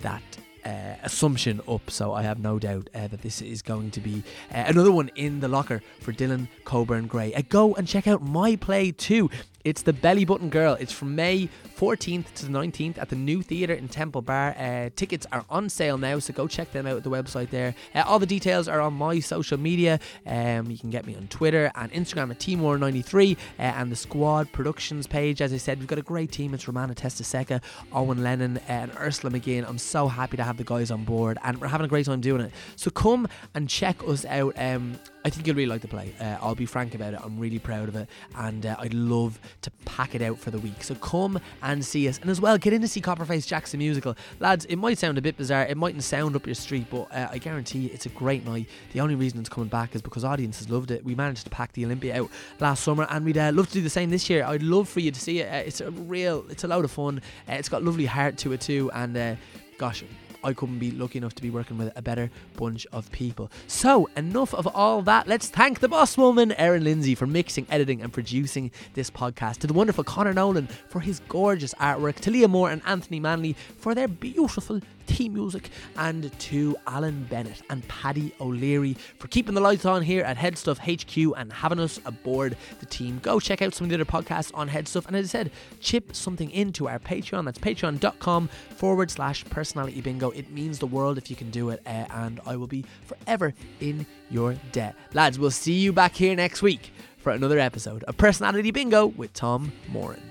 that 0.00 0.22
uh, 0.64 0.94
assumption 1.02 1.60
up. 1.68 1.90
So 1.90 2.12
I 2.12 2.22
have 2.22 2.38
no 2.38 2.58
doubt 2.58 2.90
uh, 2.94 3.08
that 3.08 3.22
this 3.22 3.40
is 3.40 3.62
going 3.62 3.90
to 3.92 4.00
be 4.00 4.22
uh, 4.52 4.64
another 4.66 4.92
one 4.92 5.10
in 5.16 5.40
the 5.40 5.48
locker 5.48 5.82
for 6.00 6.12
Dylan 6.12 6.48
Coburn 6.64 7.06
Gray. 7.06 7.34
Uh, 7.34 7.42
go 7.48 7.74
and 7.74 7.86
check 7.86 8.06
out 8.06 8.22
my 8.22 8.56
play 8.56 8.92
too. 8.92 9.30
It's 9.64 9.82
the 9.82 9.92
Belly 9.92 10.24
Button 10.24 10.50
Girl. 10.50 10.74
It's 10.74 10.92
from 10.92 11.16
May 11.16 11.48
14th 11.76 12.32
to 12.34 12.46
the 12.46 12.52
19th 12.52 12.96
at 12.98 13.08
the 13.08 13.16
New 13.16 13.42
Theatre 13.42 13.74
in 13.74 13.88
Temple 13.88 14.22
Bar. 14.22 14.54
Uh, 14.56 14.90
tickets 14.94 15.26
are 15.32 15.44
on 15.50 15.68
sale 15.68 15.98
now, 15.98 16.18
so 16.20 16.32
go 16.32 16.46
check 16.46 16.70
them 16.72 16.86
out 16.86 16.96
at 16.96 17.02
the 17.02 17.10
website 17.10 17.50
there. 17.50 17.74
Uh, 17.94 18.04
all 18.06 18.18
the 18.18 18.26
details 18.26 18.68
are 18.68 18.80
on 18.80 18.94
my 18.94 19.18
social 19.18 19.58
media. 19.58 19.98
Um, 20.26 20.70
you 20.70 20.78
can 20.78 20.90
get 20.90 21.06
me 21.06 21.16
on 21.16 21.26
Twitter 21.28 21.72
and 21.74 21.92
Instagram 21.92 22.30
at 22.30 22.38
Timor93 22.38 23.36
uh, 23.36 23.62
and 23.62 23.90
the 23.90 23.96
Squad 23.96 24.50
Productions 24.52 25.06
page. 25.06 25.42
As 25.42 25.52
I 25.52 25.56
said, 25.56 25.78
we've 25.78 25.88
got 25.88 25.98
a 25.98 26.02
great 26.02 26.30
team. 26.30 26.54
It's 26.54 26.66
Romana 26.68 26.94
Testaseca, 26.94 27.60
Owen 27.92 28.22
Lennon, 28.22 28.58
uh, 28.58 28.78
and 28.78 28.92
Ursula 28.96 29.32
McGinn. 29.32 29.68
I'm 29.68 29.78
so 29.78 30.06
happy 30.06 30.36
to 30.36 30.44
have 30.44 30.56
the 30.56 30.64
guys 30.64 30.90
on 30.90 31.04
board, 31.04 31.36
and 31.42 31.60
we're 31.60 31.68
having 31.68 31.84
a 31.84 31.88
great 31.88 32.06
time 32.06 32.20
doing 32.20 32.42
it. 32.42 32.52
So 32.76 32.90
come 32.90 33.26
and 33.54 33.68
check 33.68 33.96
us 34.06 34.24
out. 34.24 34.54
Um, 34.56 34.98
I 35.24 35.30
think 35.30 35.46
you'll 35.46 35.56
really 35.56 35.68
like 35.68 35.82
the 35.82 35.88
play. 35.88 36.14
Uh, 36.20 36.36
I'll 36.40 36.54
be 36.54 36.64
frank 36.64 36.94
about 36.94 37.12
it. 37.12 37.20
I'm 37.22 37.38
really 37.38 37.58
proud 37.58 37.88
of 37.88 37.96
it, 37.96 38.08
and 38.36 38.64
uh, 38.64 38.76
I'd 38.78 38.94
love 38.94 39.40
to 39.62 39.70
pack 39.84 40.14
it 40.14 40.22
out 40.22 40.38
for 40.38 40.50
the 40.50 40.58
week. 40.58 40.82
So 40.82 40.94
come 40.94 41.40
and 41.62 41.84
see 41.84 42.08
us, 42.08 42.18
and 42.18 42.30
as 42.30 42.40
well 42.40 42.56
get 42.56 42.72
in 42.72 42.80
to 42.82 42.88
see 42.88 43.00
Copperface 43.00 43.46
Jackson 43.46 43.78
musical, 43.78 44.16
lads. 44.38 44.64
It 44.66 44.76
might 44.76 44.98
sound 44.98 45.18
a 45.18 45.22
bit 45.22 45.36
bizarre, 45.36 45.66
it 45.66 45.76
mightn't 45.76 46.04
sound 46.04 46.36
up 46.36 46.46
your 46.46 46.54
street, 46.54 46.86
but 46.90 47.12
uh, 47.12 47.28
I 47.30 47.38
guarantee 47.38 47.80
you 47.80 47.90
it's 47.92 48.06
a 48.06 48.10
great 48.10 48.46
night. 48.46 48.68
The 48.92 49.00
only 49.00 49.16
reason 49.16 49.40
it's 49.40 49.48
coming 49.48 49.68
back 49.68 49.94
is 49.94 50.02
because 50.02 50.24
audiences 50.24 50.70
loved 50.70 50.90
it. 50.90 51.04
We 51.04 51.14
managed 51.14 51.44
to 51.44 51.50
pack 51.50 51.72
the 51.72 51.84
Olympia 51.84 52.22
out 52.22 52.30
last 52.60 52.84
summer, 52.84 53.06
and 53.10 53.24
we'd 53.24 53.38
uh, 53.38 53.50
love 53.52 53.66
to 53.68 53.74
do 53.74 53.82
the 53.82 53.90
same 53.90 54.10
this 54.10 54.30
year. 54.30 54.44
I'd 54.44 54.62
love 54.62 54.88
for 54.88 55.00
you 55.00 55.10
to 55.10 55.20
see 55.20 55.40
it. 55.40 55.52
Uh, 55.52 55.66
it's 55.66 55.80
a 55.80 55.90
real, 55.90 56.46
it's 56.48 56.64
a 56.64 56.68
load 56.68 56.84
of 56.84 56.90
fun. 56.90 57.20
Uh, 57.48 57.54
it's 57.54 57.68
got 57.68 57.82
lovely 57.82 58.06
heart 58.06 58.38
to 58.38 58.52
it 58.52 58.60
too, 58.60 58.90
and 58.94 59.38
gosh, 59.78 60.04
I 60.44 60.52
couldn't 60.52 60.78
be 60.78 60.90
lucky 60.90 61.18
enough 61.18 61.34
to 61.34 61.42
be 61.42 61.50
working 61.50 61.78
with 61.78 61.92
a 61.96 62.02
better 62.02 62.30
bunch 62.56 62.86
of 62.92 63.10
people. 63.12 63.50
So, 63.66 64.08
enough 64.16 64.54
of 64.54 64.66
all 64.66 65.02
that. 65.02 65.26
Let's 65.26 65.48
thank 65.48 65.80
the 65.80 65.88
boss 65.88 66.16
woman, 66.16 66.52
Erin 66.52 66.84
Lindsay, 66.84 67.14
for 67.14 67.26
mixing, 67.26 67.66
editing, 67.70 68.02
and 68.02 68.12
producing 68.12 68.70
this 68.94 69.10
podcast. 69.10 69.58
To 69.58 69.66
the 69.66 69.74
wonderful 69.74 70.04
Connor 70.04 70.32
Nolan 70.32 70.68
for 70.88 71.00
his 71.00 71.20
gorgeous 71.28 71.74
artwork. 71.74 72.16
To 72.20 72.30
Leah 72.30 72.48
Moore 72.48 72.70
and 72.70 72.82
Anthony 72.86 73.20
Manley 73.20 73.56
for 73.78 73.94
their 73.94 74.08
beautiful 74.08 74.80
theme 75.08 75.34
music. 75.34 75.70
And 75.96 76.36
to 76.38 76.76
Alan 76.86 77.24
Bennett 77.24 77.62
and 77.70 77.86
Paddy 77.88 78.32
O'Leary 78.40 78.94
for 79.18 79.28
keeping 79.28 79.54
the 79.54 79.60
lights 79.60 79.84
on 79.84 80.02
here 80.02 80.22
at 80.22 80.36
Headstuff 80.36 80.78
HQ 80.78 81.34
and 81.36 81.52
having 81.52 81.80
us 81.80 82.00
aboard 82.04 82.56
the 82.80 82.86
team. 82.86 83.18
Go 83.22 83.40
check 83.40 83.62
out 83.62 83.74
some 83.74 83.86
of 83.86 83.88
the 83.90 83.96
other 83.96 84.04
podcasts 84.04 84.50
on 84.54 84.68
Headstuff. 84.68 85.06
And 85.06 85.16
as 85.16 85.26
I 85.26 85.28
said, 85.28 85.50
chip 85.80 86.14
something 86.14 86.50
into 86.50 86.88
our 86.88 86.98
Patreon. 86.98 87.44
That's 87.44 87.58
patreon.com 87.58 88.48
forward 88.76 89.10
slash 89.10 89.44
personality 89.46 90.00
bingo. 90.00 90.30
It 90.30 90.50
means 90.50 90.78
the 90.78 90.86
world 90.86 91.18
if 91.18 91.30
you 91.30 91.36
can 91.36 91.50
do 91.50 91.70
it. 91.70 91.82
Uh, 91.86 92.06
and 92.10 92.40
I 92.46 92.56
will 92.56 92.66
be 92.66 92.84
forever 93.04 93.54
in 93.80 94.06
your 94.30 94.54
debt. 94.72 94.94
Lads, 95.14 95.38
we'll 95.38 95.50
see 95.50 95.74
you 95.74 95.92
back 95.92 96.14
here 96.14 96.34
next 96.36 96.62
week 96.62 96.92
for 97.18 97.32
another 97.32 97.58
episode 97.58 98.04
of 98.04 98.16
Personality 98.16 98.70
Bingo 98.70 99.06
with 99.06 99.32
Tom 99.32 99.72
Moran. 99.88 100.27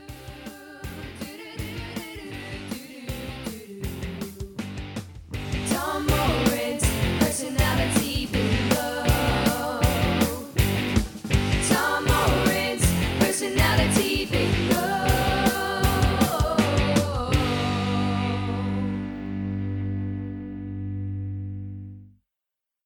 listen 13.40 13.56
now. 13.56 13.77